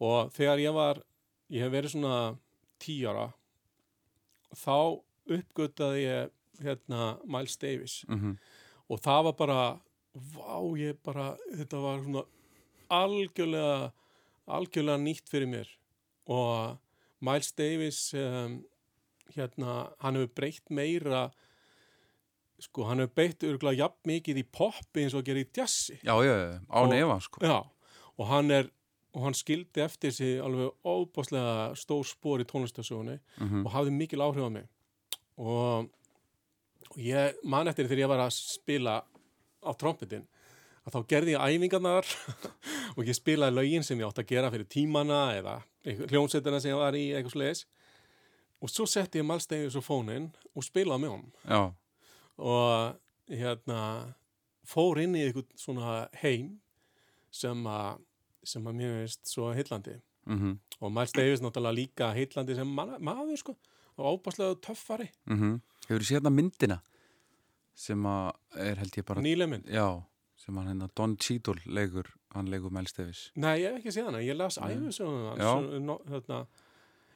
og 0.00 0.32
þegar 0.36 0.58
ég 0.62 0.74
var 0.76 1.02
ég 1.50 1.62
hef 1.64 1.72
verið 1.72 1.94
svona 1.94 2.16
tíu 2.82 3.08
ára 3.08 3.28
þá 4.56 5.00
uppgötaði 5.26 6.02
ég 6.06 6.30
hérna 6.62 7.18
Miles 7.26 7.56
Davis. 7.60 8.04
Mhm. 8.08 8.36
og 8.88 9.00
það 9.02 9.24
var 9.24 9.32
bara 9.32 9.80
vá 10.14 10.60
ég 10.78 10.96
bara, 11.04 11.36
þetta 11.52 11.80
var 11.82 11.98
svona 12.04 12.22
algjörlega 12.90 13.92
algjörlega 14.48 15.02
nýtt 15.02 15.28
fyrir 15.28 15.48
mér. 15.50 15.66
Og 16.30 16.78
Miles 17.20 17.50
Davis 17.52 18.14
um, 18.14 18.60
hérna, 19.34 19.90
hann 20.00 20.14
hefur 20.14 20.32
breytt 20.38 20.70
meira 20.70 21.30
sko, 22.62 22.84
hann 22.86 23.02
hefur 23.02 23.14
breytt 23.18 23.42
örgulega 23.44 23.82
jafn 23.84 24.06
mikið 24.12 24.38
í 24.40 24.46
poppi 24.54 25.02
eins 25.04 25.14
og 25.18 25.24
gera 25.26 25.42
í 25.42 25.48
jazzi. 25.52 25.98
Já, 26.06 26.14
já, 26.24 26.32
já, 26.38 26.60
án 26.70 26.88
Og- 26.88 26.94
efa 26.94 27.18
sko. 27.26 27.42
Já, 27.42 27.58
og 28.16 28.26
hann 28.30 28.50
er 28.50 28.70
og 29.16 29.22
hann 29.24 29.34
skildi 29.36 29.80
eftir 29.80 30.12
sig 30.12 30.36
alveg 30.44 30.74
óbáslega 30.84 31.72
stór 31.80 32.04
spór 32.04 32.42
í 32.44 32.46
tónlistasögunni 32.48 33.18
Mhm. 33.40 33.64
og 33.66 33.72
hafði 33.72 33.94
mikil 33.96 34.20
áhrif 34.20 34.44
á 34.44 34.50
mig. 34.52 34.66
Og, 35.38 35.88
og 36.90 36.96
ég 37.00 37.34
man 37.44 37.68
eftir 37.68 37.88
þegar 37.88 38.02
ég 38.04 38.08
var 38.12 38.22
að 38.26 38.34
spila 38.36 38.98
á 39.64 39.70
trompetin 39.76 40.26
að 40.86 40.92
þá 40.94 41.06
gerði 41.08 41.32
ég 41.34 41.46
æfingarnar 41.56 42.04
og 42.96 43.04
ég 43.08 43.16
spilaði 43.16 43.56
lögin 43.56 43.82
sem 43.84 43.98
ég 43.98 44.06
átt 44.06 44.20
að 44.22 44.28
gera 44.30 44.50
fyrir 44.52 44.68
tímana 44.68 45.22
eða 45.38 45.56
hljómsveitina 45.86 46.60
sem 46.60 46.70
ég 46.74 46.78
var 46.78 46.92
í 46.94 47.06
eitthvað 47.16 47.32
sliðis 47.36 47.64
og 48.62 48.70
svo 48.72 48.86
setti 48.86 49.18
ég 49.20 49.26
Davis 49.48 49.76
á 49.76 49.82
fónin 49.84 50.30
og 50.54 50.62
spilaði 50.64 51.00
með 51.02 51.10
honum. 51.10 51.32
Já, 51.48 51.72
og 52.38 52.96
hérna 53.28 54.14
fór 54.66 55.00
inn 55.02 55.14
í 55.16 55.24
eitthvað 55.26 55.46
svona 55.56 56.08
heim 56.22 56.60
sem 57.30 57.64
að 57.66 57.98
sem 58.46 58.66
að 58.66 58.78
mér 58.80 58.98
veist 59.00 59.26
svo 59.30 59.50
heillandi. 59.54 59.96
Mhm, 60.26 60.58
og 60.80 60.92
Miles 60.92 61.14
Davis 61.14 61.42
náttúrulega 61.42 61.76
líka 61.76 62.10
heillandi 62.14 62.56
sem 62.58 62.66
man, 62.78 62.96
maður 63.00 63.38
sko. 63.38 63.56
Og 63.96 64.20
ábáslega 64.20 64.58
töffari, 64.60 65.08
mhm. 65.30 65.60
Hefur 65.86 66.02
þú 66.02 66.06
séð 66.08 66.18
hérna 66.18 66.32
myndina 66.34 66.80
sem 67.76 68.02
að 68.02 68.32
er 68.58 68.80
held 68.80 68.98
ég 68.98 69.06
bara 69.06 69.22
nýlega 69.22 69.50
mynd? 69.52 69.68
Já, 69.70 70.04
sem 70.36 70.56
hann 70.58 70.70
hérna 70.72 70.88
Don 70.98 71.16
Cheadle 71.16 71.62
leikur, 71.66 72.08
hann 72.34 72.50
leikur 72.50 72.72
Miles 72.74 72.92
Davis. 72.96 73.30
Nei, 73.36 73.60
ég 73.62 73.70
hef 73.70 73.80
ekki 73.80 73.94
séð 73.94 74.10
hana, 74.10 74.22
ég 74.24 74.36
las 74.36 74.58
svo, 74.58 75.10
no, 75.78 75.98
hérna, 76.10 76.40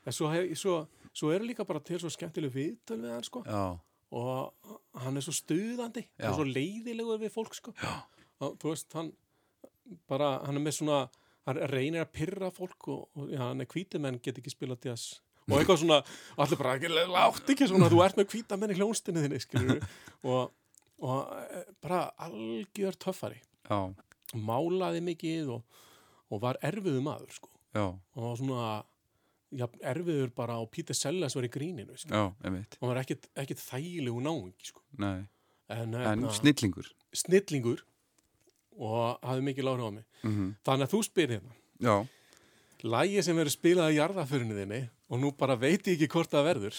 svo, 0.06 0.30
svo, 0.54 0.76
svo 1.12 1.32
eru 1.34 1.48
líka 1.48 1.66
bara 1.66 1.80
til 1.80 1.98
svo 1.98 2.12
skemmtileg 2.12 2.54
viðtöl 2.54 3.00
við 3.02 3.16
hann 3.16 3.26
sko. 3.26 3.42
Já, 3.44 3.80
og 4.10 4.78
hann 5.02 5.16
er 5.18 5.26
svo 5.26 5.34
stuðandi. 5.34 6.06
Já. 6.18 6.30
og 6.30 6.38
svo 6.38 6.46
leiðilegur 6.46 7.20
við 7.24 7.34
fólk 7.34 7.58
sko. 7.58 7.74
Og 8.40 8.56
þú 8.62 8.72
veist, 8.72 8.92
hann 8.94 9.12
bara, 10.08 10.38
hann 10.46 10.56
er 10.56 10.62
með 10.62 10.78
svona 10.78 11.00
hann 11.48 11.60
reynir 11.72 12.04
að 12.04 12.12
pyrra 12.18 12.50
fólk 12.54 12.88
og, 12.92 13.02
og 13.16 13.32
já, 13.32 13.40
hann 13.42 13.64
er 13.64 13.68
hvítið 13.70 14.04
menn 14.04 14.20
get 14.22 14.38
ekki 14.40 14.52
spilað 14.52 14.90
jazz 14.90 15.20
og 15.50 15.58
eitthvað 15.58 15.80
svona, 15.82 15.98
allir 16.40 16.60
bara 16.60 16.74
ekki, 16.78 16.90
látt 17.10 17.52
ekki 17.54 17.68
svona, 17.70 17.88
þú 17.90 18.02
ert 18.04 18.18
með 18.20 18.28
hvíta 18.34 18.58
menn 18.60 18.74
í 18.74 18.78
hljónstinni 18.78 19.24
þinni 19.24 19.40
skilur 19.42 19.80
og, 20.30 20.52
og 21.02 21.32
eh, 21.40 21.64
bara 21.82 22.04
algjör 22.26 22.98
töffari. 23.00 23.40
Já, 23.66 23.80
málaði 24.36 25.02
mikið 25.08 25.50
og, 25.56 25.82
og 26.30 26.42
var 26.44 26.60
erfiðu 26.66 27.02
maður 27.02 27.34
sko. 27.34 27.52
Já, 27.74 27.86
og 27.88 28.22
var 28.26 28.38
svona 28.38 28.68
já, 29.50 29.66
erfiður 29.92 30.32
bara 30.36 30.58
á 30.58 30.62
Peter 30.70 30.96
Sellers 30.96 31.36
var 31.38 31.46
í 31.48 31.52
gríninu 31.52 31.98
sko. 31.98 32.14
já, 32.14 32.62
og 32.78 32.92
var 32.92 33.02
ekkit 33.02 33.62
þægilegu 33.64 34.22
náungi 34.26 34.70
sko. 34.70 34.84
Nei, 35.02 35.24
en, 35.70 35.94
en 35.94 36.02
hérna, 36.04 36.34
snillingur. 36.38 36.92
snillingur 37.24 37.86
og 38.78 39.18
hafði 39.26 39.46
mikið 39.50 39.66
láhrif 39.68 39.86
á 39.86 39.92
mig. 39.96 40.04
Mhm, 40.22 40.48
þannig 40.66 40.86
að 40.88 40.92
þú 40.94 41.00
spyrir 41.08 41.40
hérna. 41.40 41.98
Lægi 42.80 43.22
sem 43.24 43.36
verður 43.36 43.52
spilað 43.52 43.90
í 43.92 43.96
jarðaförinu 43.98 44.54
þinni 44.56 44.78
og 45.10 45.18
nú 45.20 45.30
bara 45.36 45.56
veit 45.60 45.82
ég 45.90 45.98
ekki 45.98 46.08
hvort 46.14 46.30
það 46.32 46.46
verður 46.48 46.76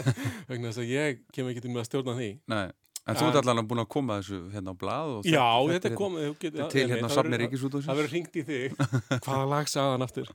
vegna 0.50 0.70
þess 0.72 0.80
að 0.82 0.88
ég 0.90 1.20
kem 1.36 1.50
ekki 1.52 1.62
til 1.62 1.70
með 1.70 1.84
að 1.84 1.88
stjórna 1.90 2.14
því. 2.18 2.30
Nei. 2.50 2.64
En 3.04 3.18
þú 3.20 3.26
ert 3.28 3.36
allan 3.42 3.66
búin 3.68 3.82
að 3.82 3.88
koma 3.92 4.16
þessu 4.18 4.38
hérna 4.54 4.72
á 4.72 4.76
blað 4.80 5.10
og 5.18 5.26
já, 5.28 5.44
þetta- 5.44 5.90
þetta 5.92 5.92
er 5.92 5.98
hérna- 6.00 6.38
þetta 6.40 6.68
til 6.72 6.84
hérna 6.88 7.08
það 7.10 7.14
safni 7.18 7.30
verður- 7.36 7.42
Ríkisútvarpsins. 7.44 7.88
það 7.90 7.98
verður 8.00 8.12
hringt 8.14 8.38
í 8.40 8.44
þig. 8.48 8.76
Hvaða 9.26 9.48
lag 9.50 9.68
sagði 9.68 9.92
hann 9.94 10.06
aftur? 10.08 10.30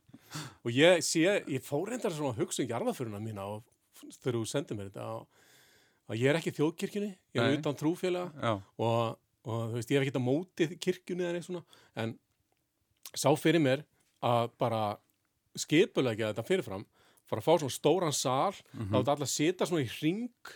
Og 0.64 0.72
ég 0.78 1.02
sé, 1.04 1.24
ég 1.50 1.66
fór 1.66 1.90
reyndar 1.90 2.14
svona 2.14 2.36
að 2.36 2.44
hugsa 2.44 2.62
um 2.64 2.70
jarðaföruna 2.70 3.20
mína 3.26 3.48
og 3.50 3.64
þegar 4.22 4.38
þú 4.38 4.44
sendir 4.54 4.78
mér 4.78 4.92
þetta 4.92 5.08
og, 5.18 5.26
og 6.14 6.16
ég 6.22 6.30
er 6.30 6.38
ekki 6.40 6.54
þjóðkirkjunni 6.60 7.10
ég 7.10 7.42
er 7.42 7.58
utan 7.58 7.76
trúfélaga 7.82 8.30
Já, 8.38 8.54
og, 8.86 9.18
og 9.50 9.74
þú 9.74 9.80
veist, 9.80 9.92
ég 9.92 9.98
hef 9.98 10.06
ekki 10.06 10.14
þetta 10.14 10.26
mótið 10.26 10.74
kirkjunni 10.86 11.26
eða 11.26 11.36
neitt 11.36 11.48
svona, 11.48 11.64
en 12.00 12.16
sá 13.18 13.30
fyrir 13.40 13.64
mér 13.64 13.86
að 14.26 14.52
bara 14.62 14.82
skipulegja 15.58 16.32
þetta 16.32 16.46
fyrirfram 16.48 16.86
fara 17.30 17.42
að 17.42 17.46
fá 17.46 17.54
svona 17.62 17.76
stóran 17.76 18.16
sal 18.16 18.54
þá 18.56 18.98
þetta 18.98 19.16
allir 19.16 19.28
að 19.28 19.34
sita 19.34 19.68
svona 19.70 19.86
í 19.86 19.90
hring 20.00 20.54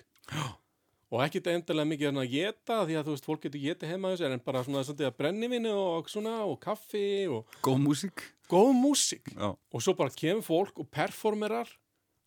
og 1.13 1.21
ekkit 1.21 1.49
endilega 1.51 1.89
mikið 1.91 2.07
hérna 2.07 2.23
að 2.23 2.31
geta 2.33 2.77
því 2.87 2.95
að 2.97 3.07
þú 3.07 3.15
veist, 3.15 3.27
fólk 3.27 3.43
getur 3.45 3.61
getið 3.61 3.91
heima 3.93 4.13
þessu 4.13 4.29
en 4.29 4.45
bara 4.45 4.63
svona 4.65 4.85
svona 4.87 5.09
að 5.09 5.17
brennivinni 5.19 5.73
og 5.77 6.09
svona 6.09 6.39
og 6.47 6.55
kaffi 6.63 7.05
og 7.29 7.59
góð 7.65 7.83
músík. 7.83 8.23
Góð 8.49 8.71
músík. 8.79 9.29
Og 9.37 9.83
svo 9.83 9.93
bara 9.97 10.13
kemur 10.13 10.45
fólk 10.45 10.81
og 10.81 10.89
performerar 10.93 11.69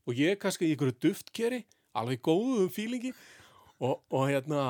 og 0.06 0.14
ég 0.14 0.38
kannski 0.38 0.68
í 0.68 0.76
ykkur 0.76 0.94
duftkeri 1.02 1.64
alveg 1.96 2.22
góðum 2.22 2.70
fílingi 2.70 3.10
og, 3.82 4.04
og 4.12 4.28
hérna 4.28 4.62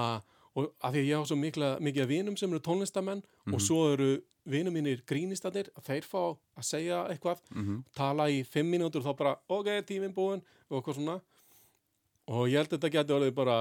og 0.57 0.70
að 0.81 0.97
því 0.97 1.02
að 1.02 1.09
ég 1.10 1.20
á 1.20 1.28
svo 1.28 1.36
mikla, 1.36 1.68
mikið 1.85 2.02
af 2.07 2.10
vinum 2.10 2.36
sem 2.41 2.51
eru 2.55 2.62
tónlistamenn 2.65 3.23
og 3.52 3.60
svo 3.60 3.81
eru 3.93 4.10
vinum 4.47 4.73
mínir 4.78 5.02
grínistanir 5.09 5.68
að 5.76 5.89
þeir 5.91 6.07
fá 6.07 6.20
að 6.57 6.65
segja 6.68 7.01
eitthvað 7.12 7.41
mhm, 7.52 7.81
tala 7.99 8.28
í 8.33 8.41
fimm 8.47 8.70
mínútur 8.73 9.02
og 9.02 9.09
þá 9.10 9.18
bara 9.18 9.35
ok, 9.52 9.68
tíminn 9.89 10.15
búinn 10.17 10.43
og 10.70 10.78
eitthvað 10.78 10.99
svona. 11.01 11.17
Og 12.31 12.47
ég 12.51 12.59
held 12.62 12.70
að 12.73 12.78
þetta 12.78 12.93
geti 12.97 13.15
orðið 13.17 13.35
bara 13.36 13.59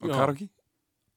og 0.00 0.08
Já. 0.08 0.14
karaoke? 0.14 0.48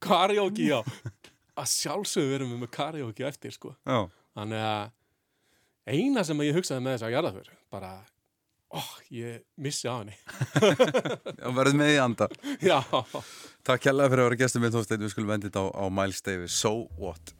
Karaoke, 0.03 0.65
já. 0.67 0.79
Að 1.61 1.69
sjálfsögðu 1.69 2.31
verum 2.33 2.49
við 2.55 2.63
með 2.63 2.71
karaoke 2.73 3.27
eftir 3.27 3.53
sko. 3.53 3.75
Já, 3.85 4.07
Þannig 4.33 4.63
að 4.65 5.93
eina 5.93 6.23
sem 6.25 6.41
ég 6.47 6.55
hugsaði 6.57 6.81
með 6.83 6.95
þess 6.95 7.05
að 7.05 7.13
gera 7.13 7.31
þau 7.35 7.57
bara, 7.75 7.91
ó, 8.73 8.81
ég 9.13 9.43
missi 9.61 9.85
á 9.85 9.93
henni. 9.99 10.15
og 11.45 11.55
verður 11.59 11.77
með 11.77 11.91
í 11.93 11.99
anda. 12.01 12.27
Já, 12.71 12.79
Takk 13.63 13.85
kærlega 13.85 14.11
fyrir 14.11 14.25
að 14.25 14.25
vera 14.27 14.37
gestur 14.41 14.59
minn 14.59 14.73
Þorsteinn, 14.75 15.05
við 15.05 15.13
skulum 15.13 15.29
endið 15.37 15.55
á, 15.55 15.63
á 15.71 15.85
Miles 15.87 16.19
Davis. 16.25 16.51
So 16.51 16.89
What 16.99 17.31